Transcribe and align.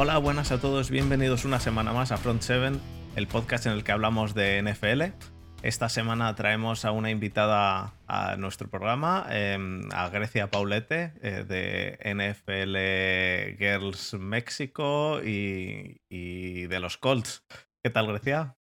Hola, 0.00 0.16
buenas 0.18 0.52
a 0.52 0.60
todos, 0.60 0.92
bienvenidos 0.92 1.44
una 1.44 1.58
semana 1.58 1.92
más 1.92 2.12
a 2.12 2.18
Front 2.18 2.42
7, 2.42 2.78
el 3.16 3.26
podcast 3.26 3.66
en 3.66 3.72
el 3.72 3.82
que 3.82 3.90
hablamos 3.90 4.32
de 4.32 4.62
NFL. 4.62 5.12
Esta 5.64 5.88
semana 5.88 6.36
traemos 6.36 6.84
a 6.84 6.92
una 6.92 7.10
invitada 7.10 7.94
a 8.06 8.36
nuestro 8.36 8.70
programa, 8.70 9.26
em, 9.28 9.88
a 9.92 10.08
Grecia 10.08 10.52
Paulete, 10.52 11.14
eh, 11.20 11.44
de 11.48 11.98
NFL 12.04 13.56
Girls 13.58 14.14
México 14.14 15.20
y, 15.20 16.00
y 16.08 16.68
de 16.68 16.78
los 16.78 16.96
Colts. 16.96 17.44
¿Qué 17.82 17.90
tal, 17.90 18.06
Grecia? 18.06 18.54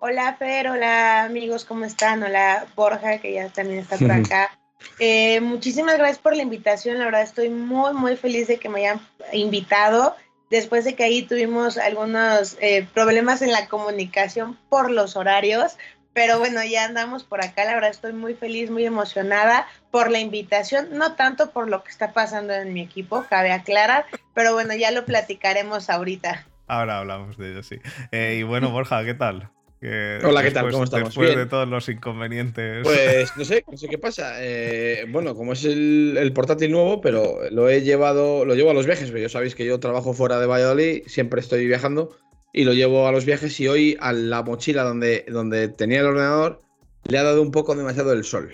Hola, 0.00 0.34
Fer, 0.36 0.66
hola 0.66 1.26
amigos, 1.26 1.64
¿cómo 1.64 1.84
están? 1.84 2.24
Hola, 2.24 2.66
Borja, 2.74 3.18
que 3.18 3.34
ya 3.34 3.50
también 3.50 3.78
está 3.78 3.96
por 3.96 4.10
acá. 4.10 4.50
Eh, 4.98 5.40
muchísimas 5.40 5.96
gracias 5.98 6.18
por 6.18 6.36
la 6.36 6.42
invitación, 6.42 6.98
la 6.98 7.06
verdad 7.06 7.22
estoy 7.22 7.50
muy, 7.50 7.92
muy 7.94 8.16
feliz 8.16 8.48
de 8.48 8.58
que 8.58 8.68
me 8.68 8.80
hayan 8.80 9.00
invitado. 9.32 10.16
Después 10.50 10.84
de 10.84 10.94
que 10.94 11.04
ahí 11.04 11.22
tuvimos 11.22 11.76
algunos 11.76 12.56
eh, 12.60 12.88
problemas 12.94 13.42
en 13.42 13.52
la 13.52 13.68
comunicación 13.68 14.58
por 14.70 14.90
los 14.90 15.14
horarios, 15.14 15.76
pero 16.14 16.38
bueno, 16.38 16.64
ya 16.64 16.84
andamos 16.84 17.22
por 17.22 17.44
acá, 17.44 17.64
la 17.64 17.74
verdad 17.74 17.90
estoy 17.90 18.12
muy 18.12 18.34
feliz, 18.34 18.70
muy 18.70 18.84
emocionada 18.84 19.68
por 19.90 20.10
la 20.10 20.20
invitación, 20.20 20.88
no 20.92 21.14
tanto 21.14 21.50
por 21.50 21.68
lo 21.68 21.84
que 21.84 21.90
está 21.90 22.12
pasando 22.12 22.54
en 22.54 22.72
mi 22.72 22.80
equipo, 22.80 23.24
cabe 23.28 23.52
aclarar, 23.52 24.06
pero 24.34 24.54
bueno, 24.54 24.74
ya 24.74 24.90
lo 24.90 25.04
platicaremos 25.04 25.90
ahorita. 25.90 26.46
Ahora 26.66 26.98
hablamos 26.98 27.36
de 27.36 27.52
ello, 27.52 27.62
sí. 27.62 27.76
Eh, 28.10 28.38
y 28.40 28.42
bueno, 28.42 28.70
Borja, 28.70 29.04
¿qué 29.04 29.14
tal? 29.14 29.50
Hola, 29.80 30.42
¿qué 30.42 30.50
tal? 30.50 30.70
¿Cómo 30.72 30.84
estamos? 30.84 31.08
Después 31.10 31.36
de 31.36 31.46
todos 31.46 31.68
los 31.68 31.88
inconvenientes. 31.88 32.82
Pues 32.82 33.36
no 33.36 33.44
sé, 33.44 33.64
no 33.70 33.76
sé 33.76 33.88
qué 33.88 33.98
pasa. 33.98 34.34
Eh, 34.38 35.06
bueno, 35.08 35.34
como 35.34 35.52
es 35.52 35.64
el, 35.64 36.32
portátil 36.34 36.72
nuevo, 36.72 37.00
pero 37.00 37.48
lo 37.50 37.68
he 37.68 37.82
llevado, 37.82 38.44
lo 38.44 38.54
llevo 38.54 38.70
a 38.70 38.74
los 38.74 38.86
viajes. 38.86 39.10
Pero 39.10 39.22
ya 39.22 39.28
sabéis 39.28 39.54
que 39.54 39.64
yo 39.64 39.78
trabajo 39.78 40.12
fuera 40.14 40.40
de 40.40 40.46
Valladolid, 40.46 41.02
siempre 41.06 41.40
estoy 41.40 41.66
viajando 41.66 42.16
y 42.52 42.64
lo 42.64 42.72
llevo 42.72 43.06
a 43.06 43.12
los 43.12 43.24
viajes. 43.24 43.58
Y 43.60 43.68
hoy 43.68 43.96
a 44.00 44.12
la 44.12 44.42
mochila 44.42 44.82
donde, 44.82 45.24
donde 45.28 45.68
tenía 45.68 46.00
el 46.00 46.06
ordenador 46.06 46.60
le 47.04 47.18
ha 47.18 47.22
dado 47.22 47.40
un 47.40 47.52
poco 47.52 47.76
demasiado 47.76 48.12
el 48.12 48.24
sol. 48.24 48.50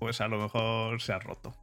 Pues 0.00 0.20
a 0.20 0.28
lo 0.28 0.38
mejor 0.38 1.00
se 1.00 1.12
ha 1.12 1.20
roto. 1.20 1.54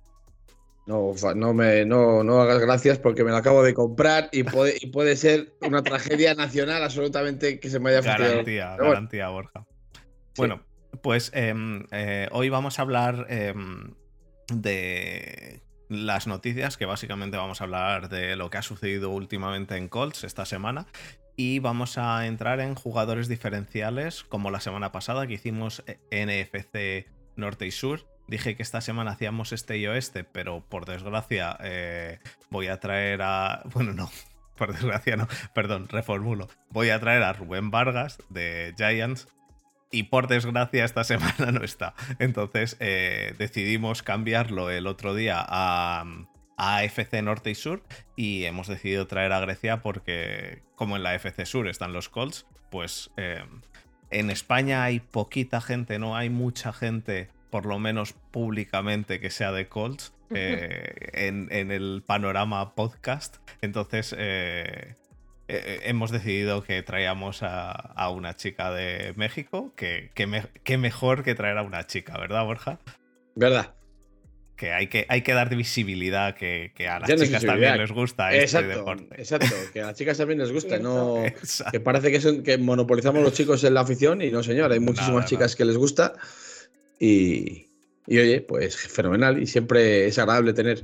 No, 0.88 1.14
no, 1.36 1.54
me, 1.54 1.84
no, 1.84 2.24
no 2.24 2.42
hagas 2.42 2.60
gracias 2.60 3.00
porque 3.00 3.24
me 3.24 3.32
lo 3.32 3.38
acabo 3.38 3.64
de 3.64 3.74
comprar 3.74 4.30
y 4.32 4.44
puede, 4.44 4.76
y 4.80 4.88
puede 4.88 5.16
ser 5.16 5.56
una 5.62 5.82
tragedia 5.82 6.36
nacional 6.36 6.84
absolutamente 6.84 7.60
que 7.60 7.70
se 7.70 7.80
me 7.80 7.90
haya 7.90 8.02
Garantía, 8.02 8.76
garantía, 8.78 9.30
Borja. 9.30 9.66
Bueno, 10.38 10.62
pues 11.02 11.32
em, 11.34 11.86
eh, 11.92 12.28
hoy 12.32 12.50
vamos 12.50 12.78
a 12.78 12.84
hablar 12.84 13.26
em, 13.30 13.96
de 14.54 15.64
las 15.90 16.28
noticias, 16.28 16.78
que 16.78 16.86
básicamente 16.86 17.36
vamos 17.36 17.62
a 17.62 17.64
hablar 17.64 18.10
de 18.10 18.36
lo 18.36 18.52
que 18.52 18.60
ha 18.60 18.62
sucedido 18.62 19.10
últimamente 19.10 19.78
en 19.78 19.88
Colts 19.88 20.24
esta 20.24 20.46
semana. 20.46 20.86
Y 21.36 21.60
vamos 21.60 21.98
a 21.98 22.28
entrar 22.28 22.60
en 22.60 22.76
jugadores 22.76 23.28
diferenciales, 23.28 24.24
como 24.24 24.52
la 24.52 24.60
semana 24.60 24.92
pasada 24.92 25.26
que 25.26 25.34
hicimos 25.34 25.84
eh, 25.88 25.98
NFC 26.12 27.12
Norte 27.36 27.66
y 27.66 27.72
Sur 27.72 28.06
Dije 28.28 28.56
que 28.56 28.64
esta 28.64 28.82
semana 28.82 29.12
hacíamos 29.12 29.52
este 29.52 29.78
y 29.78 29.88
oeste, 29.88 30.24
pero 30.24 30.62
por 30.68 30.86
desgracia 30.86 31.58
eh, 31.62 32.20
voy 32.50 32.68
a 32.68 32.80
traer 32.80 33.22
a. 33.22 33.62
Bueno, 33.74 33.94
no, 33.94 34.10
por 34.58 34.74
desgracia 34.74 35.16
no, 35.16 35.28
perdón, 35.54 35.88
reformulo. 35.88 36.48
Voy 36.70 36.90
a 36.90 37.00
traer 37.00 37.24
a 37.24 37.34
Rubén 37.34 37.72
Vargas 37.72 38.18
de 38.30 38.74
Giants 38.78 39.28
y 39.92 40.04
por 40.04 40.28
desgracia 40.28 40.86
esta 40.86 41.04
semana 41.06 41.52
no 41.52 41.64
está. 41.64 41.94
Entonces 42.20 42.78
eh, 42.80 43.36
decidimos 43.38 44.04
cambiarlo 44.04 44.70
el 44.72 44.88
otro 44.88 45.14
día 45.14 45.38
a, 45.40 46.06
a 46.58 46.84
FC 46.84 47.22
Norte 47.22 47.52
y 47.52 47.56
Sur 47.56 47.84
y 48.16 48.46
hemos 48.46 48.68
decidido 48.68 49.08
traer 49.08 49.34
a 49.34 49.40
Grecia 49.40 49.82
porque 49.82 50.64
como 50.76 50.96
en 50.96 51.04
la 51.04 51.16
FC 51.16 51.46
Sur 51.46 51.68
están 51.68 51.94
los 51.94 52.10
Colts, 52.10 52.46
pues 52.72 53.12
eh, 53.18 53.44
en 54.10 54.30
España 54.30 54.84
hay 54.84 55.00
poquita 55.00 55.62
gente, 55.62 56.00
no 56.00 56.16
hay 56.16 56.30
mucha 56.30 56.74
gente 56.74 57.30
por 57.56 57.68
lo 57.68 57.80
menos 57.80 58.12
públicamente, 58.12 59.22
que 59.22 59.30
sea 59.30 59.54
de 59.54 59.70
Colts 59.70 60.12
eh, 60.30 60.94
en, 61.14 61.72
el 61.72 62.04
panorama 62.06 62.76
podcast. 62.76 63.38
Entonces, 63.62 64.14
eh, 64.18 64.96
eh, 65.48 65.80
hemos 65.84 66.12
decidido 66.12 66.64
que 66.64 66.84
traíamos 66.84 67.44
a, 67.44 68.10
una 68.10 68.36
chica 68.36 68.74
de 68.74 69.14
México, 69.16 69.72
que, 69.78 70.12
que, 70.14 70.78
mejor 70.78 71.24
que 71.24 71.34
traer 71.34 71.58
a 71.58 71.62
una 71.62 71.88
chica, 71.88 72.18
¿verdad, 72.18 72.44
Borja? 72.44 72.78
¿Verdad? 73.36 73.74
Que 74.58 74.74
hay 74.74 74.88
que, 74.88 75.06
hay 75.08 75.22
que 75.22 75.32
dar 75.32 75.48
visibilidad, 75.56 76.36
que, 76.36 76.74
a 76.90 77.00
las 77.00 77.10
chicas 77.10 77.42
también 77.42 77.78
les 77.78 77.94
gusta 77.94 78.36
este 78.36 78.64
deporte. 78.64 79.16
Exacto, 79.18 79.56
que 79.72 79.82
a 79.82 79.86
las 79.86 79.96
chicas 79.96 80.18
también 80.18 80.40
les 80.40 80.52
gusta, 80.52 80.78
no 80.78 81.24
que 81.72 81.80
parece 81.80 82.12
que, 82.12 82.44
que 82.44 82.58
monopolizamos 82.58 83.24
los 83.24 83.32
chicos 83.32 83.64
en 83.64 83.76
la 83.76 83.80
afición 83.80 84.22
y 84.22 84.30
no, 84.30 84.44
señor, 84.44 84.74
hay 84.74 84.82
muchísimas 84.82 85.26
chicas 85.26 85.56
que 85.56 85.64
les 85.64 85.78
gusta 85.78 86.16
y, 87.00 87.68
oye, 88.08 88.42
pues 88.42 88.76
fenomenal. 88.76 89.42
Y 89.42 89.48
siempre 89.48 90.08
es 90.08 90.18
agradable 90.18 90.54
tener, 90.54 90.84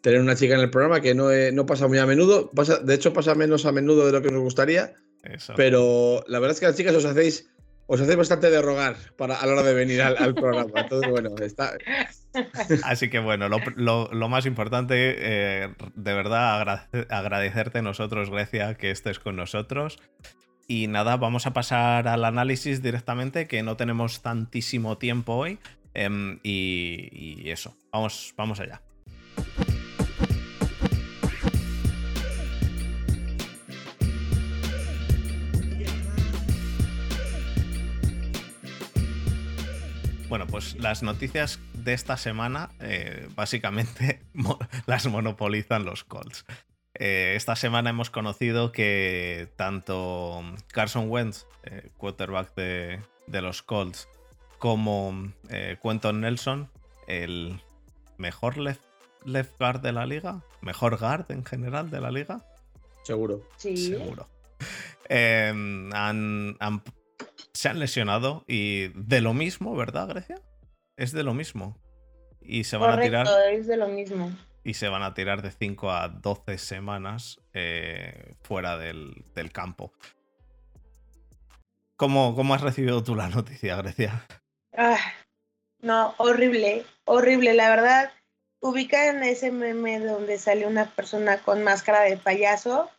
tener 0.00 0.20
una 0.20 0.36
chica 0.36 0.54
en 0.54 0.60
el 0.60 0.70
programa 0.70 1.00
que 1.00 1.14
no, 1.14 1.28
no 1.52 1.66
pasa 1.66 1.88
muy 1.88 1.98
a 1.98 2.06
menudo. 2.06 2.50
Pasa, 2.50 2.78
de 2.78 2.94
hecho, 2.94 3.12
pasa 3.12 3.34
menos 3.34 3.66
a 3.66 3.72
menudo 3.72 4.06
de 4.06 4.12
lo 4.12 4.22
que 4.22 4.30
nos 4.30 4.42
gustaría. 4.42 4.94
Pero 5.56 6.24
la 6.26 6.38
verdad 6.40 6.54
es 6.54 6.60
que 6.60 6.66
las 6.66 6.76
chicas 6.76 6.94
os 6.94 7.04
hacéis, 7.04 7.48
os 7.86 8.00
hacéis 8.00 8.16
bastante 8.16 8.50
de 8.50 8.60
rogar 8.60 8.96
para, 9.16 9.36
a 9.36 9.46
la 9.46 9.52
hora 9.52 9.62
de 9.62 9.74
venir 9.74 10.02
al, 10.02 10.34
programa. 10.34 10.80
Entonces, 10.80 11.10
bueno, 11.10 11.30
está. 11.40 11.76
Así 12.82 13.08
que 13.08 13.20
bueno, 13.20 13.48
lo, 13.48 14.28
más 14.28 14.46
importante, 14.46 15.14
eh, 15.18 15.74
de 15.94 16.14
verdad, 16.14 16.88
agradecerte 17.08 17.82
nosotros, 17.82 18.30
Grecia, 18.30 18.74
que 18.74 18.90
estés 18.90 19.18
con 19.18 19.36
nosotros. 19.36 19.98
Y 20.68 20.86
nada, 20.86 21.16
vamos 21.16 21.46
a 21.46 21.52
pasar 21.52 22.08
al 22.08 22.24
análisis 22.24 22.82
directamente, 22.82 23.46
que 23.46 23.62
no 23.62 23.76
tenemos 23.76 24.22
tantísimo 24.22 24.98
tiempo 24.98 25.34
hoy. 25.34 25.58
Em, 25.94 26.38
y, 26.42 27.48
eso, 27.50 27.76
vamos, 27.90 28.34
vamos 28.36 28.60
allá. 28.60 28.80
Bueno, 40.28 40.46
pues 40.46 40.76
las 40.78 41.02
noticias 41.02 41.60
de 41.74 41.92
esta 41.92 42.16
semana 42.16 42.70
eh, 42.80 43.28
básicamente 43.34 44.22
las 44.86 45.06
monopolizan 45.06 45.84
los 45.84 46.04
Colts. 46.04 46.46
Eh, 46.94 47.34
esta 47.36 47.56
semana 47.56 47.90
hemos 47.90 48.10
conocido 48.10 48.70
que 48.70 49.48
tanto 49.56 50.42
Carson 50.68 51.10
Wentz, 51.10 51.46
eh, 51.64 51.90
quarterback 51.96 52.54
de, 52.54 53.00
los 53.40 53.62
Colts, 53.62 54.08
como 54.58 55.32
eh, 55.48 55.78
Quentin 55.82 56.20
Nelson, 56.20 56.70
el 57.06 57.60
mejor 58.18 58.58
left, 58.58 58.82
guard 59.58 59.80
de 59.80 59.92
la 59.92 60.04
liga, 60.06 60.42
mejor 60.60 60.98
guard 60.98 61.30
en 61.30 61.44
general 61.44 61.90
de 61.90 62.00
la 62.00 62.10
liga. 62.10 62.44
Seguro. 63.04 63.42
Sí. 63.56 63.76
Seguro. 63.76 64.28
Em, 65.08 65.90
se 67.52 67.68
han 67.68 67.78
lesionado 67.78 68.44
y 68.46 68.88
de 68.88 69.20
lo 69.20 69.34
mismo, 69.34 69.74
¿verdad, 69.74 70.08
Grecia? 70.08 70.40
Es 70.96 71.12
de 71.12 71.22
lo 71.22 71.34
mismo. 71.34 71.78
Y 72.40 72.64
se 72.64 72.76
van 72.76 72.98
a 72.98 73.02
tirar. 73.02 73.26
Es 73.50 73.66
de 73.66 73.76
lo 73.76 73.88
mismo 73.88 74.30
y 74.64 74.74
se 74.74 74.88
van 74.88 75.02
a 75.02 75.14
tirar 75.14 75.42
de 75.42 75.50
5 75.50 75.90
a 75.90 76.08
12 76.08 76.58
semanas 76.58 77.40
eh, 77.52 78.34
fuera 78.42 78.78
del, 78.78 79.24
campo. 79.52 79.92
¿Cómo, 81.96 82.34
¿Cómo, 82.34 82.54
has 82.54 82.60
recibido 82.60 83.02
tú 83.02 83.14
la 83.14 83.28
noticia, 83.28 83.76
Grecia? 83.76 84.26
Ah, 84.76 84.98
no, 85.80 86.14
horrible, 86.18 86.84
horrible. 87.04 87.54
La 87.54 87.68
verdad, 87.68 88.12
ubica 88.60 89.08
en 89.08 89.22
ese 89.22 89.50
meme 89.50 90.00
donde 90.00 90.38
sale 90.38 90.66
una 90.66 90.86
persona 90.86 91.38
con 91.38 91.62
máscara 91.62 92.02
de 92.02 92.16
payaso. 92.16 92.90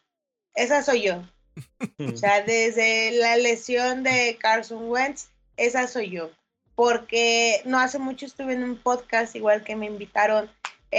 Esa 0.56 0.84
soy 0.84 1.04
yo. 1.04 1.24
o 2.14 2.18
sea, 2.18 2.42
desde 2.42 3.12
la 3.12 3.38
lesión 3.38 4.04
de 4.04 4.38
Carson 4.40 4.90
Wentz, 4.90 5.30
esa 5.58 5.88
soy 5.88 6.12
yo. 6.12 6.30
Porque 6.76 7.62
no 7.66 7.80
hace 7.80 8.00
mucho 8.00 8.26
estuve 8.26 8.54
en 8.54 8.64
un 8.64 8.78
podcast, 8.78 9.36
igual 9.36 9.64
que 9.64 9.76
me 9.76 9.86
invitaron 9.86 10.50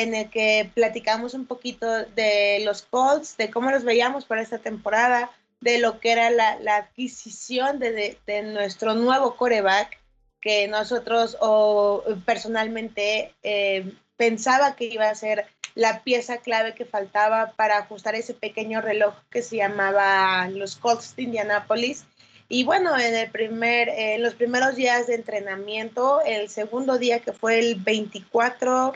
en 0.03 0.15
el 0.15 0.31
que 0.31 0.71
platicamos 0.75 1.35
un 1.35 1.47
poquito 1.47 1.87
de 1.87 2.63
los 2.65 2.83
Colts, 2.83 3.37
de 3.37 3.51
cómo 3.51 3.71
los 3.71 3.85
veíamos 3.85 4.25
para 4.25 4.43
esta 4.43 4.59
temporada, 4.59 5.31
de 5.61 5.79
lo 5.79 5.99
que 5.99 6.13
era 6.13 6.31
la, 6.31 6.77
adquisición 6.77 7.79
de, 7.79 8.19
nuestro 8.45 8.95
nuevo 8.95 9.37
coreback, 9.37 9.99
que 10.41 10.69
nosotros 10.69 11.39
o 11.41 12.05
personalmente 12.27 13.35
eh, 13.43 13.91
pensaba 14.17 14.77
que 14.77 14.85
iba 14.85 15.09
a 15.09 15.15
ser 15.15 15.47
la 15.75 16.03
pieza 16.03 16.39
clave 16.39 16.75
que 16.75 16.85
faltaba 16.85 17.53
para 17.57 17.79
ajustar 17.79 18.15
ese 18.15 18.35
pequeño 18.35 18.81
reloj 18.81 19.15
que 19.31 19.43
se 19.43 19.57
llamaba 19.57 20.49
los 20.49 20.77
Colts 20.77 21.17
de 21.17 21.23
Indianapolis. 21.23 22.05
Y 22.49 22.65
bueno, 22.65 22.97
en 22.99 23.15
el 23.15 23.31
primer, 23.31 23.89
en 23.89 24.23
los 24.23 24.35
primeros 24.35 24.77
días 24.77 25.07
de 25.07 25.15
entrenamiento, 25.15 26.21
el 26.21 26.49
segundo 26.49 26.99
día 26.99 27.21
que 27.21 27.33
fue 27.33 27.59
el 27.59 27.77
24 27.77 28.93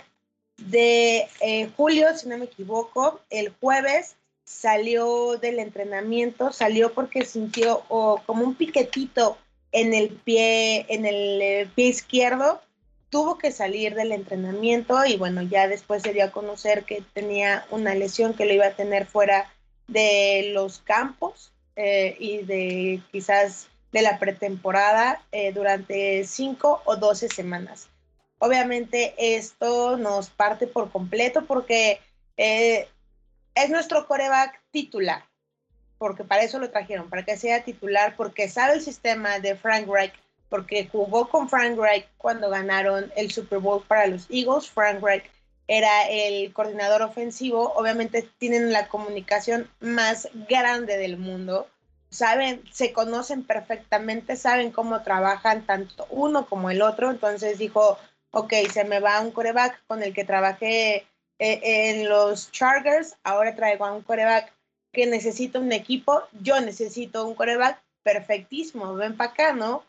de 0.58 1.28
eh, 1.40 1.70
julio, 1.76 2.16
si 2.16 2.28
no 2.28 2.36
me 2.36 2.46
equivoco, 2.46 3.20
el 3.30 3.52
jueves 3.60 4.16
salió 4.44 5.36
del 5.36 5.58
entrenamiento, 5.58 6.52
salió 6.52 6.92
porque 6.92 7.24
sintió 7.24 7.84
como 7.88 8.44
un 8.44 8.54
piquetito 8.54 9.38
en 9.72 9.94
el 9.94 10.08
pie, 10.10 10.86
en 10.88 11.06
el 11.06 11.42
eh, 11.42 11.68
pie 11.74 11.86
izquierdo, 11.86 12.60
tuvo 13.10 13.38
que 13.38 13.52
salir 13.52 13.94
del 13.94 14.12
entrenamiento 14.12 15.04
y 15.04 15.16
bueno, 15.16 15.42
ya 15.42 15.68
después 15.68 16.02
se 16.02 16.12
dio 16.12 16.24
a 16.24 16.30
conocer 16.30 16.84
que 16.84 17.02
tenía 17.12 17.66
una 17.70 17.94
lesión 17.94 18.34
que 18.34 18.46
lo 18.46 18.54
iba 18.54 18.66
a 18.66 18.76
tener 18.76 19.06
fuera 19.06 19.52
de 19.86 20.50
los 20.52 20.78
campos 20.78 21.52
eh, 21.76 22.16
y 22.18 22.38
de 22.38 23.00
quizás 23.12 23.68
de 23.92 24.02
la 24.02 24.18
pretemporada 24.18 25.22
durante 25.54 26.24
cinco 26.24 26.82
o 26.84 26.96
doce 26.96 27.28
semanas. 27.28 27.88
Obviamente 28.38 29.14
esto 29.18 29.96
nos 29.96 30.30
parte 30.30 30.66
por 30.66 30.90
completo 30.90 31.44
porque 31.46 32.00
eh, 32.36 32.88
es 33.54 33.70
nuestro 33.70 34.06
coreback 34.06 34.60
titular, 34.70 35.24
porque 35.98 36.24
para 36.24 36.42
eso 36.42 36.58
lo 36.58 36.70
trajeron, 36.70 37.10
para 37.10 37.24
que 37.24 37.36
sea 37.36 37.64
titular, 37.64 38.14
porque 38.16 38.48
sabe 38.48 38.74
el 38.74 38.80
sistema 38.80 39.40
de 39.40 39.56
Frank 39.56 39.88
Reich, 39.88 40.12
porque 40.48 40.88
jugó 40.90 41.28
con 41.28 41.48
Frank 41.48 41.76
Reich 41.76 42.06
cuando 42.16 42.48
ganaron 42.48 43.12
el 43.16 43.30
Super 43.30 43.58
Bowl 43.58 43.82
para 43.82 44.06
los 44.06 44.26
Eagles. 44.30 44.70
Frank 44.70 45.02
Reich 45.02 45.24
era 45.66 46.08
el 46.08 46.52
coordinador 46.52 47.02
ofensivo. 47.02 47.72
Obviamente 47.74 48.28
tienen 48.38 48.72
la 48.72 48.88
comunicación 48.88 49.68
más 49.80 50.28
grande 50.48 50.96
del 50.96 51.18
mundo. 51.18 51.68
Saben, 52.10 52.62
se 52.72 52.94
conocen 52.94 53.44
perfectamente, 53.44 54.36
saben 54.36 54.70
cómo 54.70 55.02
trabajan 55.02 55.66
tanto 55.66 56.06
uno 56.08 56.46
como 56.46 56.70
el 56.70 56.80
otro. 56.80 57.10
Entonces 57.10 57.58
dijo, 57.58 57.98
ok, 58.30 58.52
se 58.72 58.84
me 58.84 59.00
va 59.00 59.20
un 59.20 59.30
coreback 59.30 59.82
con 59.86 60.02
el 60.02 60.12
que 60.12 60.24
trabajé 60.24 61.06
eh, 61.38 61.60
en 61.90 62.08
los 62.08 62.50
Chargers, 62.52 63.16
ahora 63.22 63.54
traigo 63.54 63.84
a 63.84 63.92
un 63.92 64.02
coreback 64.02 64.52
que 64.92 65.06
necesita 65.06 65.58
un 65.58 65.72
equipo, 65.72 66.22
yo 66.40 66.60
necesito 66.60 67.26
un 67.26 67.34
coreback 67.34 67.82
perfectísimo, 68.02 68.94
ven 68.94 69.16
para 69.16 69.30
acá, 69.30 69.52
¿no? 69.52 69.84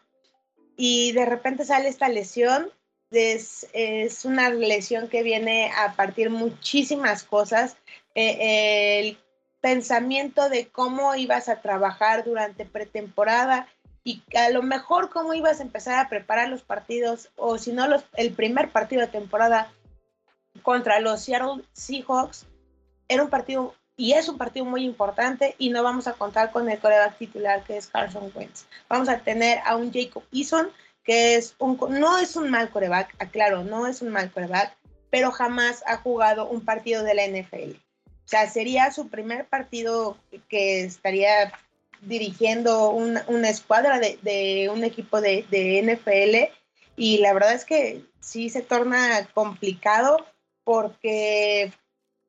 Y 0.76 1.12
de 1.14 1.26
repente 1.26 1.66
sale 1.66 1.90
esta 1.90 2.10
lesión, 2.10 2.72
es, 3.12 3.68
es 3.74 4.26
una 4.26 4.50
lesión 4.50 5.08
que 5.08 5.24
viene 5.24 5.72
a 5.76 5.94
partir 5.96 6.30
muchísimas 6.30 7.24
cosas. 7.24 7.78
Eh, 8.16 9.00
el 9.00 9.18
pensamiento 9.62 10.50
de 10.50 10.68
cómo 10.68 11.16
ibas 11.16 11.50
a 11.50 11.62
trabajar 11.62 12.24
durante 12.24 12.66
pretemporada 12.66 13.68
y 14.10 14.24
a 14.36 14.50
lo 14.50 14.64
mejor 14.64 15.12
cómo 15.12 15.36
ibas 15.36 15.60
a 15.60 15.64
empezar 15.64 16.00
a 16.00 16.10
preparar 16.10 16.50
los 16.50 16.64
partidos 16.64 17.30
o 17.36 17.60
si 17.60 17.72
no 17.72 17.86
el 18.16 18.34
primer 18.34 18.72
partido 18.72 19.02
de 19.02 19.08
temporada 19.08 19.72
contra 20.64 21.00
los 21.00 21.22
Seattle 21.22 21.64
Seahawks 21.74 22.48
era 23.08 23.22
un 23.22 23.30
partido 23.30 23.76
y 23.98 24.14
es 24.14 24.28
un 24.28 24.40
partido 24.40 24.66
muy 24.66 24.84
importante 24.84 25.54
y 25.60 25.70
no 25.70 25.84
vamos 25.84 26.08
a 26.08 26.14
contar 26.14 26.52
con 26.52 26.68
el 26.72 26.80
coreback 26.80 27.20
titular 27.20 27.64
que 27.64 27.78
es 27.78 27.86
Carson 27.86 28.32
Wentz. 28.34 28.66
Vamos 28.88 29.10
a 29.10 29.20
tener 29.20 29.60
a 29.64 29.76
un 29.76 29.94
Jacob 29.94 30.24
Eason 30.32 30.72
que 31.04 31.36
es 31.36 31.54
un, 31.60 31.78
no 32.00 32.18
es 32.18 32.36
un 32.36 32.50
mal 32.50 32.72
coreback, 32.72 33.14
aclaro, 33.20 33.64
no 33.64 33.86
es 33.86 34.02
un 34.02 34.10
mal 34.10 34.32
coreback, 34.32 34.76
pero 35.12 35.32
jamás 35.32 35.84
ha 35.86 35.98
jugado 35.98 36.48
un 36.48 36.66
partido 36.66 37.04
de 37.04 37.14
la 37.14 37.28
NFL. 37.28 37.76
O 38.08 38.28
sea, 38.28 38.50
sería 38.50 38.92
su 38.92 39.08
primer 39.10 39.48
partido 39.48 40.18
que 40.50 40.84
estaría 40.84 41.52
dirigiendo 42.02 42.92
una, 42.92 43.50
escuadra 43.50 44.00
de, 44.00 44.70
un 44.74 44.84
equipo 44.84 45.22
de, 45.22 45.46
NFL 45.84 46.54
y 46.96 47.20
la 47.20 47.34
verdad 47.34 47.54
es 47.54 47.66
que 47.66 48.04
sí 48.20 48.50
se 48.50 48.62
torna 48.62 49.28
complicado 49.34 50.26
porque 50.64 51.72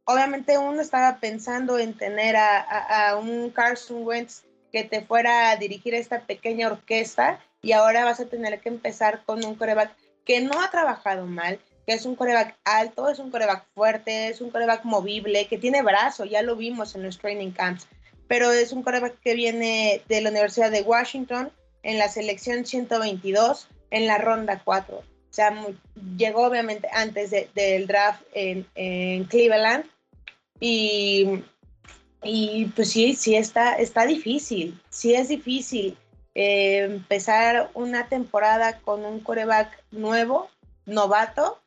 obviamente 0.04 0.58
uno 0.58 0.80
estaba 0.80 1.18
pensando 1.18 1.78
en 1.78 1.94
tener 1.94 2.36
a, 2.36 3.18
un 3.20 3.50
Carson 3.50 4.04
Wentz 4.04 4.44
que 4.72 4.84
te 4.84 5.02
fuera 5.02 5.50
a 5.50 5.56
dirigir 5.56 5.94
esta 5.94 6.20
pequeña 6.20 6.68
orquesta 6.68 7.40
y 7.62 7.72
ahora 7.72 8.04
vas 8.04 8.20
a 8.20 8.26
tener 8.26 8.60
que 8.60 8.68
empezar 8.68 9.24
con 9.24 9.44
un 9.44 9.54
coreback 9.54 9.94
que 10.24 10.40
no 10.40 10.60
ha 10.60 10.70
trabajado 10.70 11.26
mal, 11.26 11.60
que 11.86 11.94
es 11.94 12.06
un 12.06 12.14
coreback 12.14 12.56
alto, 12.64 13.08
es 13.08 13.18
un 13.18 13.30
coreback 13.30 13.66
fuerte, 13.74 14.28
es 14.28 14.40
un 14.40 14.50
coreback 14.50 14.84
movible, 14.84 15.46
que 15.48 15.58
tiene 15.58 15.82
brazo, 15.82 16.24
ya 16.24 16.42
lo 16.42 16.56
vimos 16.56 16.94
en 16.94 17.02
los 17.02 17.18
training 17.18 17.50
camps, 17.50 17.88
pero 18.30 18.52
es 18.52 18.70
un 18.70 18.84
coreback 18.84 19.18
que 19.22 19.34
viene 19.34 20.02
de 20.08 20.20
la 20.20 20.30
Universidad 20.30 20.70
de 20.70 20.82
Washington 20.82 21.50
en 21.82 21.98
la 21.98 22.08
selección 22.08 22.64
122 22.64 23.66
en 23.90 24.06
la 24.06 24.18
ronda 24.18 24.62
4. 24.64 24.98
O 24.98 25.02
sea, 25.30 25.52
llegó 26.16 26.46
obviamente 26.46 26.88
antes 26.92 27.32
del 27.32 27.88
draft 27.88 28.22
en, 28.32 29.24
Cleveland 29.24 29.84
y, 30.60 31.42
y, 32.22 32.66
pues 32.66 32.92
sí, 32.92 33.16
sí 33.16 33.34
está, 33.34 33.74
está 33.74 34.06
difícil, 34.06 34.80
sí 34.90 35.12
es 35.12 35.26
difícil 35.26 35.98
eh, 36.36 36.84
empezar 36.84 37.72
una 37.74 38.08
temporada 38.08 38.78
con 38.78 39.04
un 39.04 39.18
coreback 39.18 39.82
nuevo, 39.90 40.48
novato. 40.86 41.58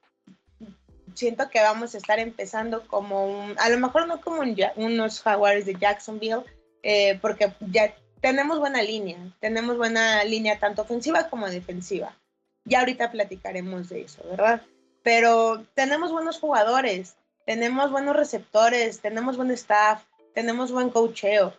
Siento 1.14 1.50
que 1.50 1.62
vamos 1.62 1.94
a 1.94 1.98
estar 1.98 2.20
empezando 2.20 2.88
como 2.88 3.26
un, 3.26 3.56
a 3.60 3.70
lo 3.70 3.80
mejor 3.80 4.08
no 4.08 4.22
como 4.22 4.42
unos 4.76 5.22
Jaguars 5.22 5.66
de 5.66 5.76
Jacksonville, 5.76 6.44
eh, 6.82 7.18
porque 7.22 7.54
ya 7.60 7.94
tenemos 8.22 8.60
buena 8.60 8.82
línea, 8.82 9.18
tenemos 9.40 9.78
buena 9.78 10.24
línea 10.24 10.60
tanto 10.60 10.82
ofensiva 10.84 11.30
como 11.30 11.50
defensiva 11.50 12.16
ya 12.66 12.80
ahorita 12.80 13.12
platicaremos 13.12 13.90
de 13.90 14.02
eso, 14.02 14.24
¿verdad? 14.30 14.62
Pero 15.04 15.66
tenemos 15.74 16.12
buenos 16.12 16.40
jugadores, 16.40 17.16
tenemos 17.46 17.92
buenos 17.92 18.16
receptores, 18.16 19.02
tenemos 19.02 19.38
buen 19.38 19.52
staff, 19.52 20.04
tenemos 20.34 20.72
buen 20.72 20.90
cocheo, 20.90 21.54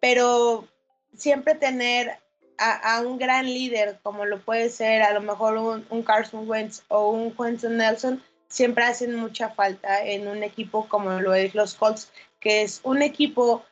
pero 0.00 0.66
siempre 1.14 1.54
tener 1.54 2.18
a, 2.58 3.00
un 3.02 3.18
gran 3.18 3.46
líder 3.46 4.00
como 4.02 4.24
lo 4.24 4.40
puede 4.40 4.68
ser 4.68 5.02
a 5.02 5.12
lo 5.12 5.20
mejor 5.20 5.56
un, 5.56 6.02
Carson 6.02 6.48
Wentz 6.48 6.82
o 6.88 7.10
un 7.10 7.30
Quentin 7.30 7.76
Nelson, 7.76 8.20
siempre 8.48 8.84
hacen 8.84 9.14
mucha 9.14 9.50
falta 9.50 10.04
en 10.04 10.28
un 10.28 10.42
equipo 10.42 10.88
como 10.88 11.20
lo 11.20 11.34
es 11.34 11.54
los 11.54 11.74
Colts, 11.74 12.10
que 12.40 12.62
es 12.62 12.80
un 12.82 13.02
equipo 13.02 13.64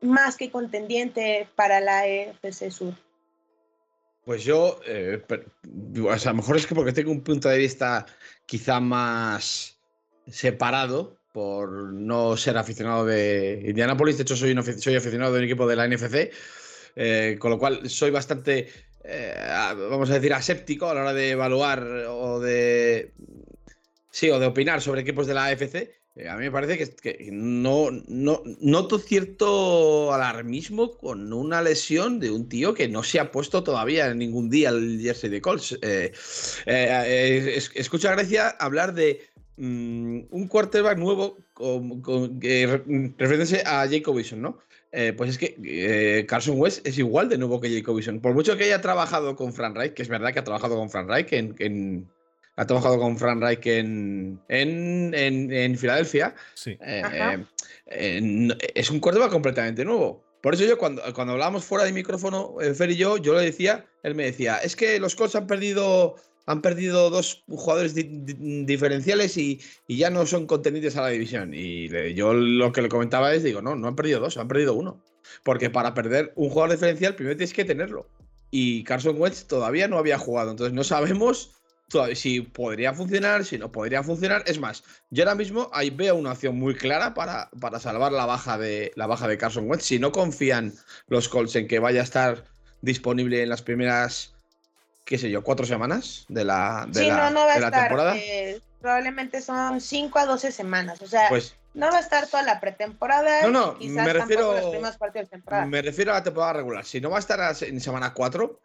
más 0.00 0.36
que 0.36 0.50
contendiente 0.50 1.48
para 1.56 1.80
la 1.80 2.06
EFC 2.06 2.70
Sur. 2.70 2.94
Pues 4.24 4.44
yo, 4.44 4.78
eh, 4.86 5.22
a 6.10 6.24
lo 6.28 6.34
mejor 6.34 6.56
es 6.56 6.66
que 6.66 6.74
porque 6.74 6.92
tengo 6.92 7.10
un 7.10 7.22
punto 7.22 7.48
de 7.48 7.58
vista 7.58 8.04
quizá 8.44 8.78
más 8.78 9.78
separado 10.26 11.16
por 11.32 11.92
no 11.92 12.36
ser 12.36 12.58
aficionado 12.58 13.06
de 13.06 13.62
Indianapolis. 13.66 14.16
De 14.16 14.22
hecho, 14.22 14.36
soy, 14.36 14.54
soy 14.78 14.96
aficionado 14.96 15.32
de 15.32 15.38
un 15.38 15.44
equipo 15.44 15.66
de 15.66 15.76
la 15.76 15.88
NFC, 15.88 16.30
eh, 16.96 17.36
con 17.38 17.52
lo 17.52 17.58
cual 17.58 17.88
soy 17.88 18.10
bastante, 18.10 18.68
eh, 19.04 19.34
vamos 19.88 20.10
a 20.10 20.14
decir, 20.14 20.34
aséptico 20.34 20.90
a 20.90 20.94
la 20.94 21.00
hora 21.00 21.14
de 21.14 21.30
evaluar 21.30 21.82
o 22.08 22.40
de, 22.40 23.14
sí, 24.18 24.30
o 24.30 24.40
de 24.40 24.46
opinar 24.46 24.80
sobre 24.80 25.02
equipos 25.02 25.28
de 25.28 25.34
la 25.34 25.46
AFC. 25.46 25.76
Eh, 26.16 26.28
a 26.28 26.36
mí 26.36 26.42
me 26.42 26.50
parece 26.50 26.76
que, 26.76 27.28
no, 27.30 27.88
no 28.08 28.42
noto 28.60 28.98
cierto 28.98 30.12
alarmismo 30.12 30.96
con 30.96 31.32
una 31.32 31.62
lesión 31.62 32.18
de 32.18 32.32
un 32.32 32.48
tío 32.48 32.74
que 32.74 32.88
no 32.88 33.04
se 33.04 33.20
ha 33.20 33.30
puesto 33.30 33.62
todavía 33.62 34.08
en 34.08 34.18
ningún 34.18 34.50
día 34.50 34.70
el 34.70 35.00
jersey 35.00 35.30
de 35.30 35.40
Colts. 35.40 35.78
Eh, 35.82 36.12
eh, 36.66 37.62
escucho 37.74 38.08
a 38.08 38.16
Grecia 38.16 38.48
hablar 38.58 38.92
de 38.92 39.20
mm, 39.56 40.22
un 40.30 40.48
quarterback 40.48 40.98
nuevo 40.98 41.38
con, 41.52 42.02
con, 42.02 42.40
a 42.42 43.86
Jacob 43.88 44.16
Wilson, 44.16 44.42
¿no? 44.42 44.58
pues 45.16 45.30
es 45.30 45.38
que 45.38 46.24
Carson 46.26 46.58
West 46.58 46.84
es 46.84 46.98
igual 46.98 47.28
de 47.28 47.38
nuevo 47.38 47.60
que 47.60 47.72
Jacob 47.72 47.94
Wilson. 47.94 48.20
Por 48.20 48.34
mucho 48.34 48.56
que 48.56 48.64
haya 48.64 48.80
trabajado 48.80 49.36
con 49.36 49.52
Frank 49.52 49.76
Reich, 49.76 49.94
que 49.94 50.02
es 50.02 50.08
verdad 50.08 50.32
que 50.32 50.40
ha 50.40 50.44
trabajado 50.44 50.76
con 50.76 50.90
Frank 50.90 51.08
Reich 51.08 51.32
en 51.32 52.08
ha 52.58 52.66
trabajado 52.66 52.98
con 52.98 53.16
Frank 53.16 53.40
Reich 53.40 53.64
en, 53.66 54.40
en, 54.48 55.78
Filadelfia. 55.78 56.34
Sí. 56.54 56.76
Eh, 56.84 57.44
eh, 57.86 58.48
es 58.74 58.90
un 58.90 58.98
quarterback 58.98 59.30
completamente 59.30 59.84
nuevo. 59.84 60.24
Por 60.42 60.54
eso 60.54 60.64
yo 60.64 60.76
cuando, 60.76 61.00
cuando 61.14 61.34
hablábamos 61.34 61.64
fuera 61.64 61.84
de 61.84 61.92
micrófono, 61.92 62.56
eh, 62.60 62.74
Fer 62.74 62.90
y 62.90 62.96
yo, 62.96 63.16
yo 63.16 63.34
le 63.34 63.44
decía, 63.44 63.86
él 64.02 64.16
me 64.16 64.24
decía, 64.24 64.56
es 64.56 64.74
que 64.74 64.98
los 64.98 65.14
Colts 65.14 65.36
han 65.36 65.46
perdido, 65.46 66.16
han 66.46 66.60
perdido 66.60 67.10
dos 67.10 67.44
jugadores 67.48 67.94
diferenciales 67.94 69.36
y, 69.36 69.60
ya 69.86 70.10
no 70.10 70.26
son 70.26 70.48
contendientes 70.48 70.96
a 70.96 71.02
la 71.02 71.08
división. 71.10 71.52
Y 71.54 71.88
yo 72.14 72.34
lo 72.34 72.72
que 72.72 72.82
le 72.82 72.88
comentaba 72.88 73.32
es, 73.34 73.44
digo, 73.44 73.62
no, 73.62 73.76
no 73.76 73.86
han 73.86 73.94
perdido 73.94 74.18
dos, 74.18 74.36
han 74.36 74.48
perdido 74.48 74.74
uno. 74.74 75.00
Porque 75.44 75.70
para 75.70 75.94
perder 75.94 76.32
un 76.34 76.48
jugador 76.48 76.72
diferencial, 76.72 77.14
primero 77.14 77.36
tienes 77.36 77.54
que 77.54 77.64
tenerlo. 77.64 78.08
Y 78.50 78.82
Carson 78.82 79.20
Wentz 79.20 79.44
todavía 79.46 79.86
no 79.86 79.98
había 79.98 80.18
jugado, 80.18 80.50
entonces 80.50 80.74
no 80.74 80.82
sabemos 80.82 81.57
si 82.14 82.40
podría 82.40 82.92
funcionar, 82.92 83.44
si 83.44 83.58
no 83.58 83.72
podría 83.72 84.02
funcionar. 84.02 84.42
Es 84.46 84.58
más, 84.58 84.84
yo 85.10 85.24
ahora 85.24 85.34
mismo 85.34 85.70
ahí 85.72 85.90
veo 85.90 86.16
una 86.16 86.32
opción 86.32 86.58
muy 86.58 86.74
clara 86.74 87.14
para, 87.14 87.48
para 87.60 87.80
salvar 87.80 88.12
la 88.12 88.26
baja, 88.26 88.58
de, 88.58 88.92
la 88.96 89.06
baja 89.06 89.26
de 89.26 89.38
Carson 89.38 89.68
Wentz. 89.68 89.84
Si 89.84 89.98
no 89.98 90.12
confían 90.12 90.72
los 91.08 91.28
Colts 91.28 91.56
en 91.56 91.66
que 91.66 91.78
vaya 91.78 92.00
a 92.00 92.04
estar 92.04 92.44
disponible 92.82 93.42
en 93.42 93.48
las 93.48 93.62
primeras, 93.62 94.34
qué 95.04 95.18
sé 95.18 95.30
yo, 95.30 95.42
cuatro 95.42 95.66
semanas 95.66 96.26
de 96.28 96.44
la, 96.44 96.86
de 96.88 97.08
la, 97.08 97.70
temporada. 97.70 98.16
Eh, 98.16 98.60
probablemente 98.80 99.40
son 99.40 99.80
5 99.80 100.18
a 100.18 100.26
12 100.26 100.52
semanas. 100.52 101.00
O 101.02 101.06
sea, 101.06 101.28
pues 101.28 101.56
no 101.74 101.90
va 101.90 101.98
a 101.98 102.00
estar 102.00 102.26
toda 102.26 102.42
la 102.42 102.60
pretemporada. 102.60 103.42
No, 103.42 103.50
no, 103.50 103.76
me 103.80 104.12
refiero, 104.12 104.54
me 105.66 105.82
refiero 105.82 106.12
a 106.12 106.16
la 106.16 106.22
temporada 106.22 106.52
regular. 106.54 106.84
Si 106.84 107.00
no 107.00 107.10
va 107.10 107.16
a 107.16 107.20
estar 107.20 107.56
en 107.62 107.80
semana 107.80 108.12
4, 108.12 108.60